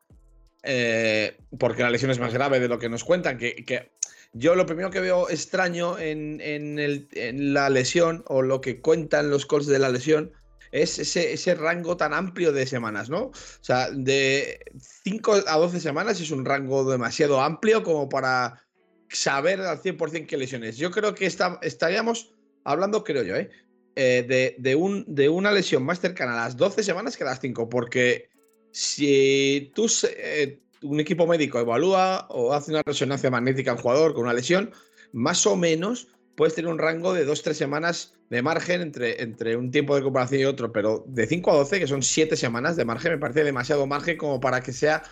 eh, 0.63 1.37
porque 1.59 1.83
la 1.83 1.89
lesión 1.89 2.11
es 2.11 2.19
más 2.19 2.33
grave 2.33 2.59
de 2.59 2.69
lo 2.69 2.79
que 2.79 2.89
nos 2.89 3.03
cuentan, 3.03 3.37
que, 3.37 3.91
yo 4.33 4.55
lo 4.55 4.65
primero 4.65 4.89
que 4.89 5.01
veo 5.01 5.29
extraño 5.29 5.99
en, 5.99 7.53
la 7.53 7.69
lesión 7.69 8.23
o 8.27 8.41
lo 8.41 8.61
que 8.61 8.81
cuentan 8.81 9.29
los 9.29 9.45
calls 9.45 9.67
de 9.67 9.77
la 9.77 9.89
lesión 9.89 10.31
es 10.71 10.97
ese, 10.97 11.53
rango 11.53 11.97
tan 11.97 12.13
amplio 12.13 12.51
de 12.51 12.65
semanas, 12.65 13.07
¿no? 13.09 13.25
O 13.25 13.33
sea, 13.61 13.91
de 13.91 14.59
5 15.03 15.43
a 15.45 15.57
12 15.57 15.79
semanas 15.79 16.19
es 16.19 16.31
un 16.31 16.45
rango 16.45 16.89
demasiado 16.89 17.41
amplio 17.41 17.83
como 17.83 18.09
para 18.09 18.63
saber 19.09 19.61
al 19.61 19.81
100% 19.81 20.25
qué 20.25 20.35
lesiones. 20.35 20.77
Yo 20.77 20.89
creo 20.89 21.13
que 21.13 21.27
estaríamos 21.61 22.33
hablando, 22.63 23.03
creo 23.03 23.21
yo, 23.21 23.35
¿eh? 23.35 23.51
eh 23.95 24.25
de, 24.27 24.55
de, 24.57 25.29
una 25.29 25.51
lesión 25.51 25.83
más 25.83 25.99
cercana 25.99 26.33
a 26.33 26.45
las 26.45 26.57
12 26.57 26.81
semanas 26.81 27.17
que 27.17 27.23
a 27.23 27.27
las 27.27 27.39
5, 27.39 27.69
porque 27.69 28.32
si 28.73 29.71
tú, 29.75 29.87
eh, 30.17 30.59
un 30.81 30.99
equipo 30.99 31.27
médico 31.27 31.59
evalúa 31.59 32.25
o 32.29 32.53
hace 32.53 32.71
una 32.71 32.81
resonancia 32.81 33.29
magnética 33.29 33.71
al 33.71 33.77
jugador 33.77 34.13
con 34.13 34.23
una 34.23 34.33
lesión, 34.33 34.71
más 35.11 35.45
o 35.45 35.55
menos 35.55 36.07
puedes 36.35 36.55
tener 36.55 36.71
un 36.71 36.79
rango 36.79 37.13
de 37.13 37.23
2-3 37.23 37.53
semanas 37.53 38.15
de 38.31 38.41
margen 38.41 38.81
entre, 38.81 39.21
entre 39.21 39.55
un 39.55 39.69
tiempo 39.69 39.95
de 39.95 40.01
comparación 40.01 40.41
y 40.41 40.45
otro, 40.45 40.71
pero 40.71 41.03
de 41.07 41.27
5 41.27 41.51
a 41.51 41.55
12, 41.55 41.79
que 41.79 41.87
son 41.87 42.01
7 42.01 42.35
semanas 42.35 42.75
de 42.75 42.83
margen, 42.83 43.11
me 43.11 43.19
parece 43.19 43.43
demasiado 43.43 43.85
margen 43.85 44.17
como 44.17 44.39
para 44.39 44.61
que 44.61 44.73
sea, 44.73 45.03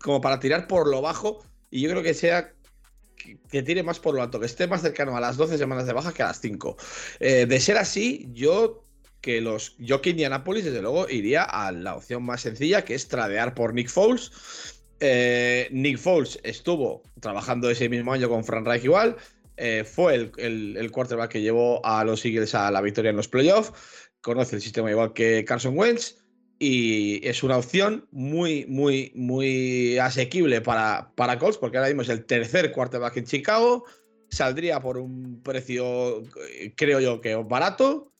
como 0.00 0.22
para 0.22 0.40
tirar 0.40 0.66
por 0.66 0.88
lo 0.88 1.02
bajo, 1.02 1.44
y 1.70 1.82
yo 1.82 1.90
creo 1.90 2.02
que 2.02 2.14
sea 2.14 2.54
que 3.50 3.62
tire 3.62 3.82
más 3.82 4.00
por 4.00 4.14
lo 4.14 4.22
alto, 4.22 4.40
que 4.40 4.46
esté 4.46 4.66
más 4.66 4.80
cercano 4.80 5.14
a 5.14 5.20
las 5.20 5.36
12 5.36 5.58
semanas 5.58 5.86
de 5.86 5.92
baja 5.92 6.14
que 6.14 6.22
a 6.22 6.28
las 6.28 6.40
5. 6.40 6.76
Eh, 7.20 7.46
de 7.46 7.60
ser 7.60 7.76
así, 7.76 8.28
yo 8.32 8.83
que 9.24 9.40
los 9.40 9.74
yo 9.78 10.02
Indianapolis, 10.04 10.66
desde 10.66 10.82
luego, 10.82 11.08
iría 11.08 11.44
a 11.44 11.72
la 11.72 11.96
opción 11.96 12.22
más 12.24 12.42
sencilla, 12.42 12.84
que 12.84 12.94
es 12.94 13.08
tradear 13.08 13.54
por 13.54 13.72
Nick 13.72 13.88
Foles. 13.88 14.82
Eh, 15.00 15.66
Nick 15.72 15.96
Foles 15.96 16.38
estuvo 16.42 17.02
trabajando 17.20 17.70
ese 17.70 17.88
mismo 17.88 18.12
año 18.12 18.28
con 18.28 18.44
Frank 18.44 18.66
Reich 18.66 18.84
igual. 18.84 19.16
Eh, 19.56 19.82
fue 19.84 20.14
el, 20.36 20.76
el, 20.76 20.90
quarterback 20.90 21.30
que 21.30 21.40
llevó 21.40 21.84
a 21.86 22.04
los 22.04 22.22
Eagles 22.26 22.54
a 22.54 22.70
la 22.70 22.82
victoria 22.82 23.12
en 23.12 23.16
los 23.16 23.28
playoffs. 23.28 23.72
Conoce 24.20 24.56
el 24.56 24.62
sistema 24.62 24.90
igual 24.90 25.14
que 25.14 25.42
Carson 25.46 25.78
Wentz 25.78 26.16
y 26.58 27.26
es 27.26 27.42
una 27.42 27.56
opción 27.56 28.06
muy, 28.10 28.66
muy, 28.66 29.10
muy 29.14 29.96
asequible 29.96 30.60
para, 30.60 31.12
para 31.14 31.38
Colts, 31.38 31.56
porque 31.56 31.78
ahora 31.78 31.88
mismo 31.88 32.02
es 32.02 32.10
el 32.10 32.26
tercer 32.26 32.72
quarterback 32.72 33.16
en 33.16 33.24
Chicago, 33.24 33.84
saldría 34.28 34.80
por 34.80 34.98
un 34.98 35.42
precio, 35.42 36.24
creo 36.76 37.00
yo, 37.00 37.22
que 37.22 37.36
barato, 37.36 38.13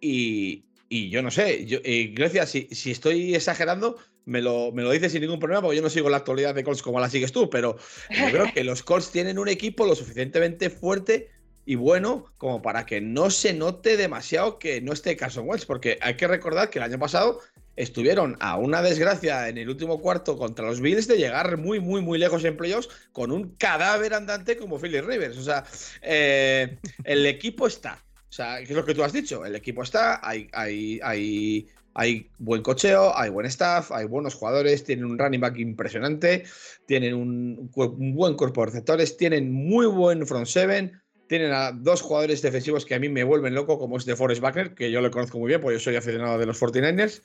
y, 0.00 0.64
yo 1.10 1.22
no 1.22 1.30
sé, 1.30 1.66
yo, 1.66 1.78
Grecia, 1.82 2.46
si, 2.46 2.68
si, 2.70 2.90
estoy 2.90 3.34
exagerando, 3.34 3.98
me 4.24 4.40
lo, 4.40 4.72
me 4.72 4.82
lo 4.82 4.90
dices 4.90 5.12
sin 5.12 5.22
ningún 5.22 5.38
problema, 5.38 5.62
porque 5.62 5.76
yo 5.76 5.82
no 5.82 5.90
sigo 5.90 6.08
la 6.08 6.18
actualidad 6.18 6.54
de 6.54 6.64
Colts 6.64 6.82
como 6.82 7.00
la 7.00 7.10
sigues 7.10 7.32
tú, 7.32 7.50
pero 7.50 7.76
yo 8.10 8.30
creo 8.30 8.52
que 8.52 8.64
los 8.64 8.82
Colts 8.82 9.10
tienen 9.10 9.38
un 9.38 9.48
equipo 9.48 9.86
lo 9.86 9.94
suficientemente 9.94 10.70
fuerte 10.70 11.30
y 11.64 11.74
bueno 11.74 12.32
como 12.38 12.62
para 12.62 12.86
que 12.86 13.00
no 13.00 13.28
se 13.30 13.52
note 13.52 13.96
demasiado 13.96 14.58
que 14.58 14.80
no 14.80 14.92
esté 14.92 15.16
Carson 15.16 15.48
Wentz, 15.48 15.66
porque 15.66 15.98
hay 16.00 16.14
que 16.16 16.28
recordar 16.28 16.70
que 16.70 16.78
el 16.78 16.84
año 16.84 16.98
pasado 16.98 17.40
estuvieron 17.76 18.36
a 18.40 18.56
una 18.56 18.82
desgracia 18.82 19.48
en 19.48 19.58
el 19.58 19.68
último 19.68 20.00
cuarto 20.00 20.38
contra 20.38 20.66
los 20.66 20.80
Bills 20.80 21.06
de 21.06 21.18
llegar 21.18 21.58
muy, 21.58 21.78
muy, 21.78 22.00
muy 22.00 22.18
lejos 22.18 22.44
en 22.44 22.56
playoffs 22.56 22.88
con 23.12 23.30
un 23.30 23.54
cadáver 23.56 24.14
andante 24.14 24.56
como 24.56 24.78
Philly 24.78 25.00
Rivers. 25.00 25.36
O 25.36 25.42
sea, 25.42 25.64
eh, 26.02 26.78
el 27.04 27.26
equipo 27.26 27.66
está. 27.66 28.02
Sea, 28.36 28.58
¿qué 28.58 28.64
es 28.64 28.76
lo 28.76 28.84
que 28.84 28.92
tú 28.92 29.02
has 29.02 29.14
dicho? 29.14 29.46
El 29.46 29.56
equipo 29.56 29.82
está, 29.82 30.20
hay, 30.22 30.46
hay, 30.52 31.66
hay, 31.94 32.30
buen 32.36 32.60
cocheo, 32.60 33.16
hay 33.16 33.30
buen 33.30 33.46
staff, 33.46 33.90
hay 33.92 34.04
buenos 34.04 34.34
jugadores, 34.34 34.84
tienen 34.84 35.06
un 35.06 35.18
running 35.18 35.40
back 35.40 35.56
impresionante, 35.56 36.44
tienen 36.84 37.14
un, 37.14 37.70
buen 37.72 38.34
cuerpo 38.34 38.60
de 38.60 38.66
receptores, 38.66 39.16
tienen 39.16 39.50
muy 39.50 39.86
buen 39.86 40.26
front 40.26 40.48
seven. 40.48 41.00
Tienen 41.28 41.50
a 41.50 41.72
dos 41.72 42.02
jugadores 42.02 42.42
defensivos 42.42 42.84
que 42.84 42.94
a 42.94 42.98
mí 42.98 43.08
me 43.08 43.24
vuelven 43.24 43.54
loco, 43.54 43.78
como 43.78 43.96
es 43.96 44.04
de 44.04 44.14
Forrest 44.14 44.42
Buckner, 44.42 44.74
que 44.74 44.90
yo 44.90 45.00
lo 45.00 45.10
conozco 45.10 45.38
muy 45.38 45.48
bien, 45.48 45.62
porque 45.62 45.76
yo 45.78 45.80
soy 45.80 45.96
aficionado 45.96 46.38
de 46.38 46.44
los 46.44 46.60
49ers 46.60 47.22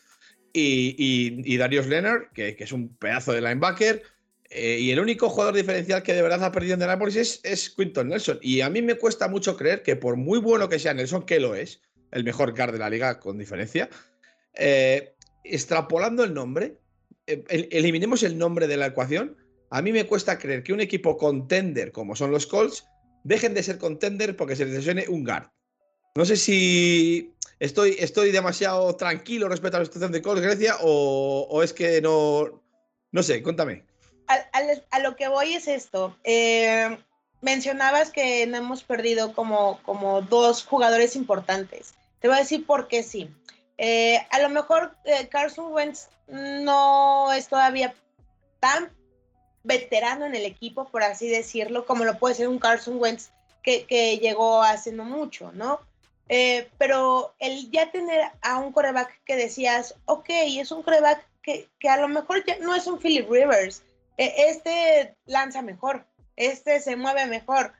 y, 0.54 1.58
Darius 1.58 1.88
Leonard, 1.88 2.32
que, 2.34 2.56
es 2.58 2.72
un 2.72 2.96
pedazo 2.96 3.34
de 3.34 3.42
linebacker. 3.42 4.02
Eh, 4.54 4.80
y 4.80 4.92
el 4.92 5.00
único 5.00 5.30
jugador 5.30 5.56
diferencial 5.56 6.04
que 6.04 6.14
de 6.14 6.22
verdad 6.22 6.44
ha 6.44 6.52
perdido 6.52 6.74
en 6.74 6.80
Indianapolis 6.80 7.16
es, 7.16 7.40
es 7.44 7.70
Quinton 7.70 8.10
Nelson. 8.10 8.38
Y 8.42 8.62
a 8.62 8.70
mí 8.70 8.82
me 8.82 8.96
cuesta 8.96 9.30
mucho 9.30 9.56
creer 9.56 9.82
que 9.82 9.96
por 9.96 10.18
muy 10.18 10.40
bueno 10.40 10.68
que 10.68 10.78
sea 10.78 10.94
Nelson, 10.94 11.26
que 11.26 11.40
lo 11.40 11.56
es, 11.56 11.82
el 12.12 12.26
mejor 12.26 12.56
guard 12.56 12.74
de 12.74 12.80
la 12.80 12.90
liga 12.90 13.20
con 13.20 13.38
diferencia, 13.38 13.90
eh, 14.56 15.16
extrapolando 15.46 16.26
el 16.26 16.34
nombre, 16.34 16.78
eh, 17.28 17.44
eliminemos 17.72 18.24
el 18.24 18.38
nombre 18.38 18.68
de 18.68 18.78
la 18.78 18.88
ecuación, 18.88 19.38
a 19.70 19.82
mí 19.82 19.94
me 19.94 20.06
cuesta 20.06 20.38
creer 20.38 20.64
que 20.64 20.74
un 20.74 20.82
equipo 20.82 21.16
contender 21.16 21.94
como 21.94 22.16
son 22.16 22.32
los 22.32 22.46
Colts 22.46 22.86
dejen 23.24 23.54
de 23.54 23.64
ser 23.64 23.78
contender 23.78 24.36
porque 24.36 24.58
se 24.58 24.66
les 24.66 24.76
lesione 24.76 25.06
un 25.08 25.24
guard. 25.24 25.50
No 26.16 26.26
sé 26.26 26.36
si 26.36 27.34
estoy, 27.60 27.96
estoy 28.00 28.32
demasiado 28.32 28.94
tranquilo 28.98 29.48
respecto 29.48 29.78
a 29.78 29.80
la 29.80 29.86
situación 29.86 30.12
de 30.12 30.22
Colts 30.22 30.42
Grecia 30.42 30.76
o, 30.82 31.62
es 31.64 31.72
que 31.72 32.02
no. 32.02 32.62
No 33.14 33.24
sé, 33.24 33.42
cuéntame. 33.42 33.86
A, 34.92 35.00
lo 35.00 35.16
que 35.16 35.28
voy 35.28 35.54
es 35.54 35.68
esto. 35.68 36.16
Eh, 36.24 36.98
mencionabas 37.42 38.12
que 38.12 38.46
no 38.48 38.58
hemos 38.58 38.84
perdido 38.84 39.34
como, 39.34 39.82
como 39.84 40.22
dos 40.22 40.64
jugadores 40.64 41.16
importantes. 41.16 41.94
Te 42.20 42.28
voy 42.28 42.38
a 42.38 42.42
decir 42.42 42.66
por 42.66 42.88
qué 42.88 43.04
sí. 43.04 43.30
Eh, 43.78 44.26
a 44.30 44.40
lo 44.40 44.50
mejor 44.50 44.96
eh, 45.06 45.28
Carson 45.28 45.74
Wentz 45.74 46.10
no 46.28 47.32
es 47.34 47.48
todavía 47.48 47.96
tan 48.60 48.92
veterano 49.64 50.26
en 50.26 50.36
el 50.36 50.46
equipo, 50.46 50.86
por 50.86 51.04
así 51.04 51.28
decirlo, 51.28 51.86
como 51.86 52.06
lo 52.06 52.18
puede 52.18 52.36
ser 52.36 52.48
un 52.48 52.60
Carson 52.60 53.00
Wentz 53.00 53.32
que, 53.64 53.86
que 53.86 54.18
llegó 54.20 54.62
hace 54.62 54.92
no 54.92 55.04
mucho, 55.04 55.52
¿no? 55.52 55.80
Pero 56.78 57.34
el 57.40 57.70
ya 57.72 57.92
tener 57.92 58.32
a 58.42 58.58
un 58.60 58.72
coreback 58.72 59.22
que 59.26 59.36
decías, 59.36 59.96
ok, 60.06 60.28
es 60.30 60.72
un 60.72 60.82
coreback 60.82 61.28
que, 61.44 61.68
que 61.78 61.90
a 61.90 61.98
lo 61.98 62.08
mejor 62.08 62.46
ya 62.46 62.58
no 62.60 62.74
es 62.74 62.88
un 62.88 63.00
Philip 63.00 63.30
Rivers, 63.30 63.84
este 64.18 65.16
lanza 65.26 65.62
mejor, 65.62 66.06
este 66.36 66.80
se 66.80 66.96
mueve 66.96 67.26
mejor, 67.26 67.74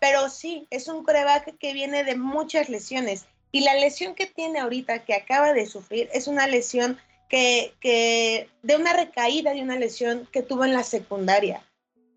pero 0.00 0.30
sí, 0.30 0.66
es 0.70 0.88
un 0.88 1.04
coreback 1.04 1.58
que 1.58 1.72
viene 1.72 2.04
de 2.04 2.16
muchas 2.16 2.68
lesiones. 2.68 3.26
Y 3.52 3.60
la 3.60 3.74
lesión 3.74 4.14
que 4.14 4.26
tiene 4.26 4.60
ahorita, 4.60 5.04
que 5.04 5.14
acaba 5.14 5.52
de 5.52 5.66
sufrir, 5.66 6.08
es 6.12 6.28
una 6.28 6.46
lesión 6.46 6.98
que, 7.28 7.74
que 7.80 8.48
de 8.62 8.76
una 8.76 8.92
recaída 8.92 9.52
de 9.52 9.62
una 9.62 9.76
lesión 9.76 10.28
que 10.32 10.42
tuvo 10.42 10.64
en 10.64 10.72
la 10.72 10.84
secundaria. 10.84 11.64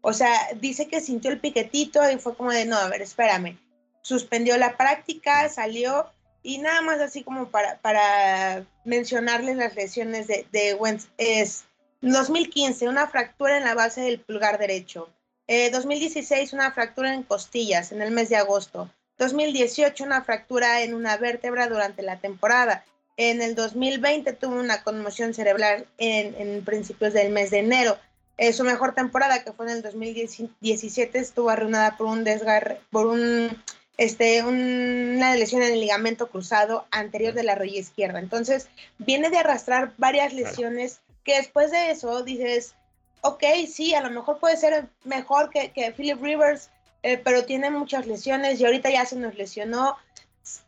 O 0.01 0.13
sea, 0.13 0.50
dice 0.60 0.88
que 0.88 1.01
sintió 1.01 1.32
el 1.32 1.39
piquetito 1.39 2.10
y 2.10 2.17
fue 2.17 2.36
como 2.36 2.51
de, 2.51 2.65
no, 2.65 2.77
a 2.77 2.88
ver, 2.89 3.01
espérame, 3.01 3.58
suspendió 4.01 4.58
la 4.58 4.77
práctica, 4.77 5.50
salió 5.50 6.08
y 6.43 6.58
nada 6.58 6.82
más 6.82 7.00
así 7.00 7.24
como 7.24 7.50
para, 7.50 7.79
para 7.79 8.65
mencionarles 8.84 9.55
las 9.55 9.75
lesiones 9.75 10.27
de, 10.27 10.46
de 10.51 10.74
Wentz 10.74 11.08
es 11.17 11.65
2015 12.12 12.89
una 12.89 13.07
fractura 13.07 13.57
en 13.57 13.63
la 13.63 13.75
base 13.75 14.01
del 14.01 14.19
pulgar 14.19 14.57
derecho, 14.57 15.10
2016 15.48 16.51
eh, 16.51 16.55
una 16.55 16.72
fractura 16.72 17.13
en 17.13 17.24
costillas 17.24 17.91
en 17.91 18.01
el 18.01 18.12
mes 18.12 18.29
de 18.29 18.36
agosto, 18.36 18.89
2018 19.19 20.03
una 20.03 20.24
fractura 20.24 20.81
en 20.81 20.93
una 20.93 21.17
vértebra 21.17 21.67
durante 21.67 22.01
la 22.01 22.19
temporada, 22.19 22.83
en 23.15 23.41
el 23.41 23.55
2020 23.55 24.33
tuvo 24.33 24.55
una 24.55 24.83
conmoción 24.83 25.33
cerebral 25.33 25.88
en, 25.98 26.36
en 26.36 26.65
principios 26.65 27.13
del 27.13 27.31
mes 27.31 27.51
de 27.51 27.60
enero. 27.60 27.98
Eh, 28.38 28.51
su 28.51 28.63
mejor 28.63 28.95
temporada, 28.95 29.43
que 29.43 29.53
fue 29.53 29.67
en 29.67 29.74
el 29.74 29.81
2017, 29.83 31.19
estuvo 31.19 31.51
arruinada 31.51 31.95
por 31.98 32.07
un 32.07 32.24
desgarre, 32.24 32.81
por 32.89 33.05
un 33.05 33.55
este, 33.98 34.43
una 34.43 35.36
lesión 35.36 35.62
en 35.62 35.74
el 35.74 35.79
ligamento 35.79 36.27
cruzado 36.27 36.88
anterior 36.89 37.36
de 37.36 37.43
la 37.43 37.53
rodilla 37.53 37.79
izquierda. 37.79 38.19
Entonces, 38.19 38.67
viene 38.98 39.29
de 39.29 39.38
arrastrar 39.38 39.93
varias 39.98 40.33
lesiones 40.33 41.01
que 41.24 41.38
después 41.38 41.72
de 41.72 41.92
eso 41.92 42.24
dices, 42.24 42.75
ok, 43.22 43.44
sí, 43.68 43.94
a 43.96 44.01
lo 44.01 44.10
mejor 44.10 44.39
puede 44.39 44.58
ser 44.58 44.88
mejor 45.03 45.50
que, 45.50 45.72
que 45.72 45.92
Philip 45.92 46.22
Rivers, 46.22 46.70
eh, 47.03 47.18
pero 47.18 47.46
tiene 47.46 47.70
muchas 47.70 48.06
lesiones 48.06 48.60
y 48.60 48.65
ahorita 48.65 48.89
ya 48.89 49.06
se 49.06 49.15
nos 49.15 49.36
lesionó. 49.36 49.98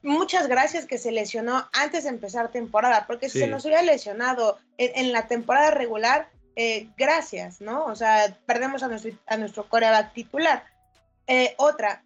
Muchas 0.03 0.47
gracias 0.47 0.85
que 0.85 0.97
se 0.97 1.12
lesionó 1.12 1.67
antes 1.74 2.05
de 2.05 2.09
empezar 2.09 2.51
temporada, 2.51 3.05
porque 3.07 3.29
si 3.29 3.39
se 3.39 3.47
nos 3.47 3.65
hubiera 3.65 3.81
lesionado 3.81 4.57
en, 4.77 5.12
la 5.12 5.27
temporada 5.27 5.71
regular, 5.71 6.29
eh, 6.55 6.88
gracias, 6.97 7.59
¿no? 7.59 7.83
O 7.85 7.95
sea, 7.95 8.38
perdemos 8.45 8.83
a 8.83 8.88
nuestro, 8.88 9.12
a 9.27 9.35
nuestro 9.35 9.67
coreback 9.67 10.13
titular. 10.13 10.63
Eh, 11.27 11.55
otra, 11.57 12.03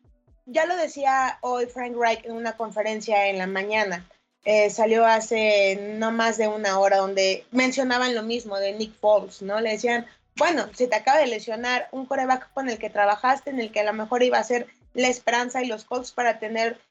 ya 0.48 0.66
lo 0.66 0.76
decía 0.76 1.38
hoy 1.42 1.68
Frank 1.68 1.96
Reich 1.96 2.26
en 2.26 2.32
una 2.32 2.58
conferencia 2.58 3.28
en 3.28 3.38
la 3.38 3.46
mañana. 3.46 4.08
Eh, 4.52 4.72
salió 4.72 5.06
hace 5.06 5.76
no 6.00 6.12
más 6.12 6.40
de 6.40 6.48
una 6.48 6.80
hora 6.80 6.98
donde 6.98 7.46
mencionaban 7.52 8.16
lo 8.16 8.24
mismo 8.24 8.58
de 8.58 8.74
Nick 8.74 8.96
Foles, 9.00 9.44
¿no? 9.44 9.62
Le 9.62 9.74
decían, 9.74 10.08
bueno, 10.38 10.68
se 10.74 10.88
te 10.88 10.96
acaba 10.96 11.20
de 11.20 11.28
lesionar 11.28 11.88
un 11.92 12.08
coreback 12.08 12.52
con 12.54 12.68
el 12.68 12.80
que 12.80 12.90
trabajaste, 12.90 13.52
en 13.52 13.60
el 13.60 13.72
que 13.72 13.82
a 13.82 13.84
lo 13.84 13.94
mejor 13.94 14.24
iba 14.24 14.40
a 14.40 14.44
ser 14.44 14.66
la 14.96 15.08
esperanza 15.08 15.62
y 15.62 15.68
los 15.68 15.84
Colts 15.84 16.12
para 16.12 16.40
tener 16.40 16.82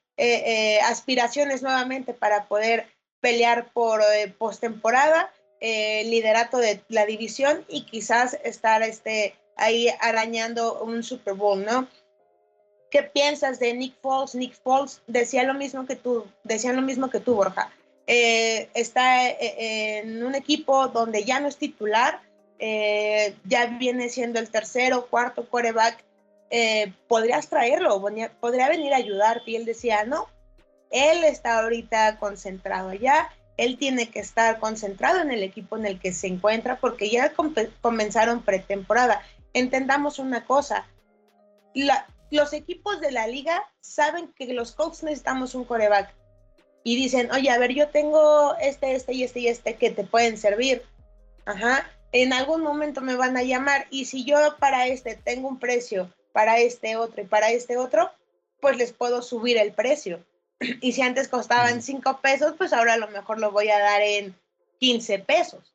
aspiraciones 0.85 1.63
nuevamente 1.63 2.15
para 2.15 2.45
poder 2.47 2.87
pelear 3.21 3.73
por 3.73 4.03
postemporada, 4.39 5.33
liderato 5.61 6.59
de 6.59 6.81
la 6.89 7.07
división 7.07 7.65
y 7.69 7.87
quizás 7.87 8.39
estar 8.45 8.85
este, 8.85 9.35
ahí 9.57 9.89
arañando 10.01 10.81
un 10.81 11.03
Super 11.03 11.35
Bowl, 11.35 11.65
¿no? 11.65 11.89
¿Qué 12.91 13.03
piensas 13.03 13.59
de 13.59 13.75
Nick 13.75 13.95
Foles? 14.01 14.35
Nick 14.35 14.55
Foles 14.55 15.03
decía 15.07 15.43
lo 15.43 15.55
mismo 15.55 15.87
que 15.87 15.97
tú, 15.97 16.27
decía 16.45 16.73
lo 16.73 16.83
mismo 16.83 17.11
que 17.11 17.21
tú, 17.21 17.35
Borja. 17.35 17.71
Eh, 18.07 18.71
está 18.73 19.29
eh, 19.29 19.99
en 19.99 20.25
un 20.25 20.35
equipo 20.35 20.89
donde 20.89 21.25
ya 21.25 21.41
no 21.41 21.49
es 21.49 21.59
titular, 21.59 22.23
eh, 22.59 23.35
ya 23.45 23.67
viene 23.67 24.09
siendo 24.09 24.39
el 24.39 24.49
tercero, 24.49 25.07
cuarto 25.09 25.47
quarterback. 25.49 26.03
podrías 27.07 27.49
traerlo, 27.49 28.03
podría 28.41 28.69
venir 28.71 28.95
a 28.95 28.97
ayudarte. 28.97 29.51
Y 29.51 29.57
él 29.57 29.67
decía, 29.67 30.05
no, 30.07 30.27
él 30.91 31.25
está 31.25 31.61
ahorita 31.61 32.19
concentrado 32.19 32.89
allá, 32.89 33.29
él 33.59 33.77
tiene 33.77 34.09
que 34.09 34.21
estar 34.21 34.59
concentrado 34.59 35.21
en 35.21 35.31
el 35.31 35.43
equipo 35.43 35.77
en 35.77 35.85
el 35.85 36.01
que 36.01 36.13
se 36.13 36.29
encuentra 36.29 36.77
porque 36.77 37.11
ya 37.11 37.33
comenzaron 37.83 38.43
pretemporada. 38.43 39.21
Entendamos 39.53 40.19
una 40.19 40.47
cosa, 40.47 40.87
la, 41.75 42.07
los 42.31 42.53
equipos 42.53 43.01
de 43.01 43.11
la 43.11 43.27
liga 43.27 43.63
saben 43.81 44.33
que 44.35 44.53
los 44.53 44.73
Colts 44.73 45.03
necesitamos 45.03 45.55
un 45.55 45.65
coreback 45.65 46.15
y 46.85 46.97
dicen, 46.97 47.31
oye, 47.33 47.51
a 47.51 47.59
ver, 47.59 47.73
yo 47.73 47.89
tengo 47.89 48.55
este, 48.61 48.95
este 48.95 49.13
y 49.13 49.25
este 49.25 49.41
y 49.41 49.49
este 49.49 49.77
que 49.77 49.91
te 49.91 50.05
pueden 50.05 50.39
servir. 50.39 50.83
Ajá. 51.45 51.91
En 52.13 52.33
algún 52.33 52.63
momento 52.63 53.01
me 53.01 53.17
van 53.17 53.37
a 53.37 53.43
llamar 53.43 53.87
y 53.91 54.07
si 54.07 54.25
yo 54.25 54.39
para 54.59 54.87
este 54.87 55.15
tengo 55.17 55.49
un 55.49 55.59
precio, 55.59 56.13
para 56.33 56.59
este 56.59 56.97
otro 56.97 57.23
y 57.23 57.27
para 57.27 57.51
este 57.51 57.77
otro, 57.77 58.11
pues 58.61 58.77
les 58.77 58.93
puedo 58.93 59.23
subir 59.23 59.59
el 59.59 59.73
precio. 59.73 60.25
Y 60.81 60.93
si 60.93 61.03
antes 61.03 61.29
costaban 61.29 61.83
5 61.83 62.21
pesos, 62.23 62.55
pues 62.57 62.73
ahora 62.73 62.95
a 62.95 62.99
lo 62.99 63.09
mejor 63.09 63.39
lo 63.39 63.53
voy 63.53 63.69
a 63.69 63.79
dar 63.79 64.01
en 64.03 64.35
15 64.79 65.19
pesos. 65.21 65.75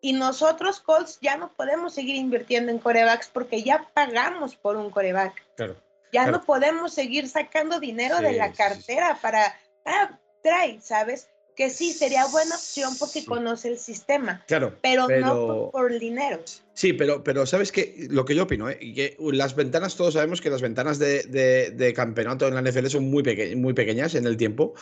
Y 0.00 0.12
nosotros, 0.12 0.80
Colts, 0.80 1.18
ya 1.20 1.36
no 1.36 1.52
podemos 1.52 1.94
seguir 1.94 2.16
invirtiendo 2.16 2.70
en 2.70 2.78
corebacks 2.78 3.28
porque 3.28 3.62
ya 3.62 3.88
pagamos 3.94 4.54
por 4.54 4.76
un 4.76 4.90
coreback. 4.90 5.42
Claro. 5.56 5.76
Ya 6.12 6.30
no 6.30 6.42
podemos 6.42 6.94
seguir 6.94 7.28
sacando 7.28 7.80
dinero 7.80 8.18
de 8.20 8.32
la 8.32 8.52
cartera 8.52 9.18
para, 9.20 9.54
ah, 9.84 10.18
trae, 10.42 10.80
¿sabes? 10.80 11.28
Que 11.56 11.70
sí, 11.70 11.92
sería 11.92 12.26
buena 12.26 12.54
opción 12.54 12.96
porque 12.98 13.24
conoce 13.24 13.68
el 13.68 13.78
sistema. 13.78 14.44
Claro. 14.46 14.78
Pero, 14.80 15.08
no 15.08 15.70
por, 15.72 15.90
el 15.90 15.98
dinero. 15.98 16.40
Sí, 16.72 16.92
pero, 16.92 17.24
pero 17.24 17.46
¿sabes 17.46 17.72
qué? 17.72 18.06
Lo 18.10 18.24
que 18.24 18.36
yo 18.36 18.44
opino, 18.44 18.70
¿eh? 18.70 18.78
que 18.78 19.16
las 19.32 19.56
ventanas, 19.56 19.96
todos 19.96 20.14
sabemos 20.14 20.40
que 20.40 20.50
las 20.50 20.62
ventanas 20.62 21.00
de, 21.00 21.92
campeonato 21.96 22.46
en 22.46 22.54
la 22.54 22.62
NFL 22.62 22.86
son 22.86 23.10
muy, 23.10 23.24
muy 23.56 23.74
pequeñas 23.74 24.14
en 24.14 24.26
el 24.26 24.36
tiempo. 24.36 24.74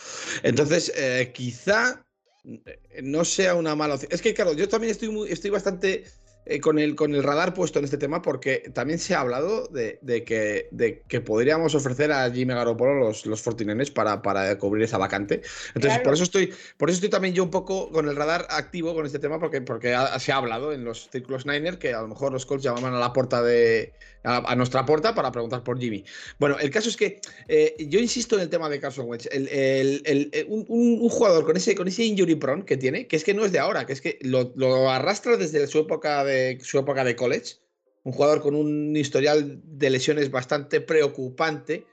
Entonces, 0.42 0.92
eh, 0.94 1.32
quizá 1.34 2.04
eh, 2.44 2.78
no 3.02 3.24
sea 3.24 3.54
una 3.54 3.74
mala 3.74 3.94
opción. 3.94 4.12
Es 4.12 4.20
que, 4.20 4.34
claro, 4.34 4.52
yo 4.52 4.68
también 4.68 4.90
estoy, 4.90 5.08
muy, 5.08 5.32
estoy 5.32 5.50
bastante 5.50 6.04
eh, 6.46 6.60
con, 6.60 6.78
el, 6.78 6.94
con 6.94 7.14
el 7.14 7.22
radar 7.22 7.54
puesto 7.54 7.80
en 7.80 7.84
este 7.84 7.98
tema 7.98 8.22
porque 8.22 8.70
también 8.72 8.98
se 8.98 9.14
ha 9.14 9.20
hablado 9.20 9.66
de, 9.66 9.98
que, 10.24 10.68
de 10.70 11.02
que 11.08 11.20
podríamos 11.20 11.74
ofrecer 11.74 12.12
a 12.12 12.30
Jimmy 12.30 12.54
Garoppolo 12.54 12.94
los, 12.94 13.26
los 13.26 13.42
Fortinens 13.42 13.90
para, 13.90 14.22
para 14.22 14.56
cubrir 14.56 14.84
esa 14.84 14.96
vacante. 14.96 15.42
Entonces, 15.74 15.98
por, 16.00 16.14
eso 16.14 16.22
estoy, 16.22 16.54
por 16.76 16.88
eso 16.88 16.96
estoy 16.96 17.10
también 17.10 17.34
yo 17.34 17.42
un 17.42 17.50
poco 17.50 17.90
con 17.90 18.08
el 18.08 18.14
radar 18.14 18.46
activo 18.50 18.94
con 18.94 19.06
este 19.06 19.18
tema 19.18 19.40
porque, 19.40 19.60
porque 19.60 19.96
se 20.18 20.32
ha 20.32 20.36
hablado 20.36 20.72
en 20.72 20.84
los 20.84 21.08
círculos 21.10 21.46
Niner 21.46 21.78
que 21.78 21.94
a 21.94 22.02
lo 22.02 22.08
mejor 22.08 22.32
los 22.32 22.46
Colts 22.46 22.62
llamaban 22.64 22.94
a 22.94 22.98
la 23.00 23.12
puerta 23.12 23.42
de, 23.42 23.92
a, 24.26 24.56
nuestra 24.56 24.84
puerta 24.84 25.14
para 25.14 25.30
preguntar 25.30 25.62
por 25.62 25.78
Jimmy. 25.78 26.04
Bueno, 26.38 26.58
el 26.58 26.70
caso 26.70 26.88
es 26.88 26.96
que 26.96 27.20
eh, 27.48 27.76
yo 27.88 28.00
insisto 28.00 28.36
en 28.36 28.42
el 28.42 28.48
tema 28.48 28.68
de 28.68 28.80
Carson 28.80 29.08
Wentz. 29.08 29.28
El, 29.30 30.44
un, 30.48 31.08
jugador 31.08 31.44
con 31.44 31.56
ese, 31.56 31.74
con 31.74 31.88
ese 31.88 32.04
injury 32.04 32.34
prone 32.34 32.64
que 32.64 32.76
tiene, 32.76 33.06
que 33.06 33.16
es 33.16 33.24
que 33.24 33.34
no 33.34 33.44
es 33.44 33.52
de 33.52 33.60
ahora, 33.60 33.86
que 33.86 33.92
es 33.92 34.00
que 34.00 34.18
lo, 34.22 34.52
lo 34.56 34.90
arrastra 34.90 35.36
desde 35.36 35.66
su 35.66 35.78
época 35.78 36.24
de 36.24 36.58
su 36.62 36.78
época 36.78 37.04
de 37.04 37.14
college. 37.14 37.56
Un 38.02 38.12
jugador 38.12 38.40
con 38.40 38.54
un 38.54 38.96
historial 38.96 39.60
de 39.64 39.90
lesiones 39.90 40.30
bastante 40.30 40.80
preocupante. 40.80 41.86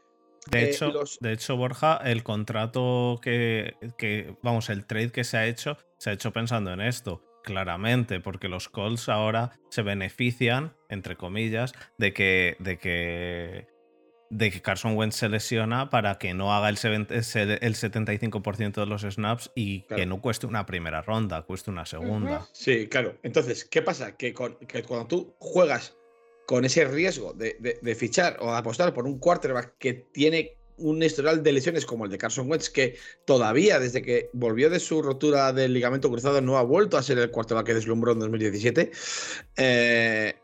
De 0.51 0.59
eh, 0.59 0.69
hecho, 0.69 0.91
de 1.21 1.33
hecho, 1.33 1.55
Borja, 1.55 1.97
el 2.03 2.23
contrato 2.23 3.19
que, 3.21 3.73
que, 3.97 4.35
vamos, 4.43 4.69
el 4.69 4.85
trade 4.85 5.11
que 5.11 5.23
se 5.23 5.37
ha 5.37 5.47
hecho, 5.47 5.77
se 5.97 6.09
ha 6.09 6.13
hecho 6.13 6.31
pensando 6.31 6.71
en 6.71 6.81
esto 6.81 7.23
claramente, 7.43 8.19
porque 8.19 8.47
los 8.47 8.69
Colts 8.69 9.09
ahora 9.09 9.51
se 9.69 9.83
benefician, 9.83 10.73
entre 10.93 11.15
comillas, 11.15 11.73
de 11.97 12.13
que, 12.13 12.55
de 12.59 12.77
que, 12.77 13.67
de 14.29 14.51
que 14.51 14.61
Carson 14.61 14.95
Wentz 14.95 15.15
se 15.15 15.29
lesiona 15.29 15.89
para 15.89 16.17
que 16.17 16.33
no 16.33 16.53
haga 16.53 16.69
el, 16.69 16.77
el 16.77 17.75
75% 17.75 18.73
de 18.73 18.85
los 18.85 19.01
snaps 19.01 19.51
y 19.55 19.81
que 19.83 20.05
no 20.05 20.21
cueste 20.21 20.47
una 20.47 20.65
primera 20.65 21.01
ronda, 21.01 21.41
cueste 21.43 21.71
una 21.71 21.85
segunda. 21.85 22.47
Sí, 22.53 22.87
claro. 22.87 23.17
Entonces, 23.23 23.65
¿qué 23.65 23.81
pasa? 23.81 24.15
Que, 24.15 24.33
que 24.67 24.83
cuando 24.83 25.07
tú 25.07 25.35
juegas 25.39 25.95
con 26.45 26.65
ese 26.65 26.85
riesgo 26.85 27.33
de, 27.33 27.79
de, 27.81 27.95
fichar 27.95 28.37
o 28.39 28.53
apostar 28.53 28.93
por 28.93 29.05
un 29.05 29.17
quarterback 29.17 29.75
que 29.77 29.93
tiene 29.93 30.57
un 30.77 31.01
historial 31.01 31.43
de 31.43 31.51
lesiones 31.51 31.85
como 31.85 32.05
el 32.05 32.11
de 32.11 32.17
Carson 32.17 32.49
Wentz, 32.49 32.69
que 32.69 32.97
todavía 33.25 33.79
desde 33.79 34.01
que 34.01 34.29
volvió 34.33 34.69
de 34.69 34.79
su 34.79 35.01
rotura 35.01 35.53
del 35.53 35.73
ligamento 35.73 36.09
cruzado 36.09 36.41
no 36.41 36.57
ha 36.57 36.63
vuelto 36.63 36.97
a 36.97 37.03
ser 37.03 37.19
el 37.19 37.31
quarterback 37.31 37.67
que 37.67 37.73
deslumbró 37.75 38.13
en 38.13 38.19
2017. 38.19 38.91
Eh, 39.57 40.35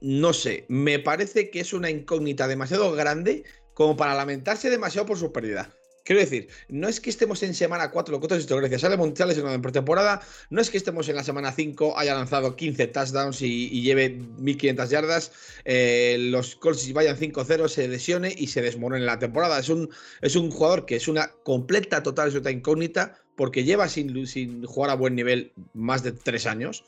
no 0.00 0.32
sé, 0.32 0.66
me 0.68 0.98
parece 0.98 1.50
que 1.50 1.60
es 1.60 1.72
una 1.72 1.90
incógnita 1.90 2.48
demasiado 2.48 2.92
grande 2.92 3.44
como 3.74 3.96
para 3.96 4.14
lamentarse 4.14 4.70
demasiado 4.70 5.06
por 5.06 5.18
su 5.18 5.32
pérdida. 5.32 5.76
Quiero 6.06 6.20
decir, 6.20 6.46
no 6.68 6.86
es 6.86 7.00
que 7.00 7.10
estemos 7.10 7.42
en 7.42 7.52
semana 7.52 7.90
4, 7.90 8.12
lo 8.12 8.20
que 8.20 8.26
otros 8.26 8.38
esto, 8.38 8.56
Grecia 8.56 8.78
sale 8.78 8.96
Montreal 8.96 9.32
en 9.32 9.60
pretemporada, 9.60 10.22
no 10.50 10.60
es 10.60 10.70
que 10.70 10.76
estemos 10.76 11.08
en 11.08 11.16
la 11.16 11.24
semana 11.24 11.50
5, 11.50 11.98
haya 11.98 12.14
lanzado 12.14 12.54
15 12.54 12.86
touchdowns 12.86 13.42
y, 13.42 13.82
lleve 13.82 14.10
1500 14.10 14.88
yardas, 14.88 15.32
eh, 15.64 16.16
los 16.30 16.54
Colts 16.54 16.92
vayan 16.92 17.16
5-0, 17.16 17.68
se 17.68 17.88
lesione 17.88 18.32
y 18.38 18.46
se 18.46 18.62
desmorone 18.62 19.04
la 19.04 19.18
temporada. 19.18 19.58
Es 19.58 19.68
un, 19.68 19.90
es 20.22 20.36
un 20.36 20.52
jugador 20.52 20.86
que 20.86 20.94
es 20.94 21.08
una 21.08 21.32
completa, 21.42 22.04
total, 22.04 22.26
absoluta 22.26 22.52
incógnita, 22.52 23.18
porque 23.34 23.64
lleva 23.64 23.88
sin, 23.88 24.28
sin 24.28 24.64
jugar 24.64 24.90
a 24.90 24.94
buen 24.94 25.16
nivel 25.16 25.52
más 25.74 26.04
de 26.04 26.12
3 26.12 26.46
años. 26.46 26.84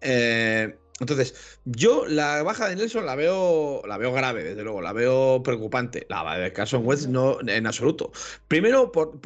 Eh, 0.00 0.74
entonces, 1.00 1.34
yo 1.64 2.06
la 2.06 2.42
baja 2.42 2.68
de 2.68 2.76
Nelson 2.76 3.06
la 3.06 3.16
veo, 3.16 3.82
la 3.86 3.96
veo 3.96 4.12
grave, 4.12 4.44
desde 4.44 4.62
luego, 4.62 4.82
la 4.82 4.92
veo 4.92 5.42
preocupante. 5.42 6.06
La 6.10 6.38
de 6.38 6.52
Carson 6.52 6.86
Wentz 6.86 7.06
no, 7.08 7.38
en 7.46 7.66
absoluto. 7.66 8.12
Primero, 8.48 8.92
por, 8.92 9.18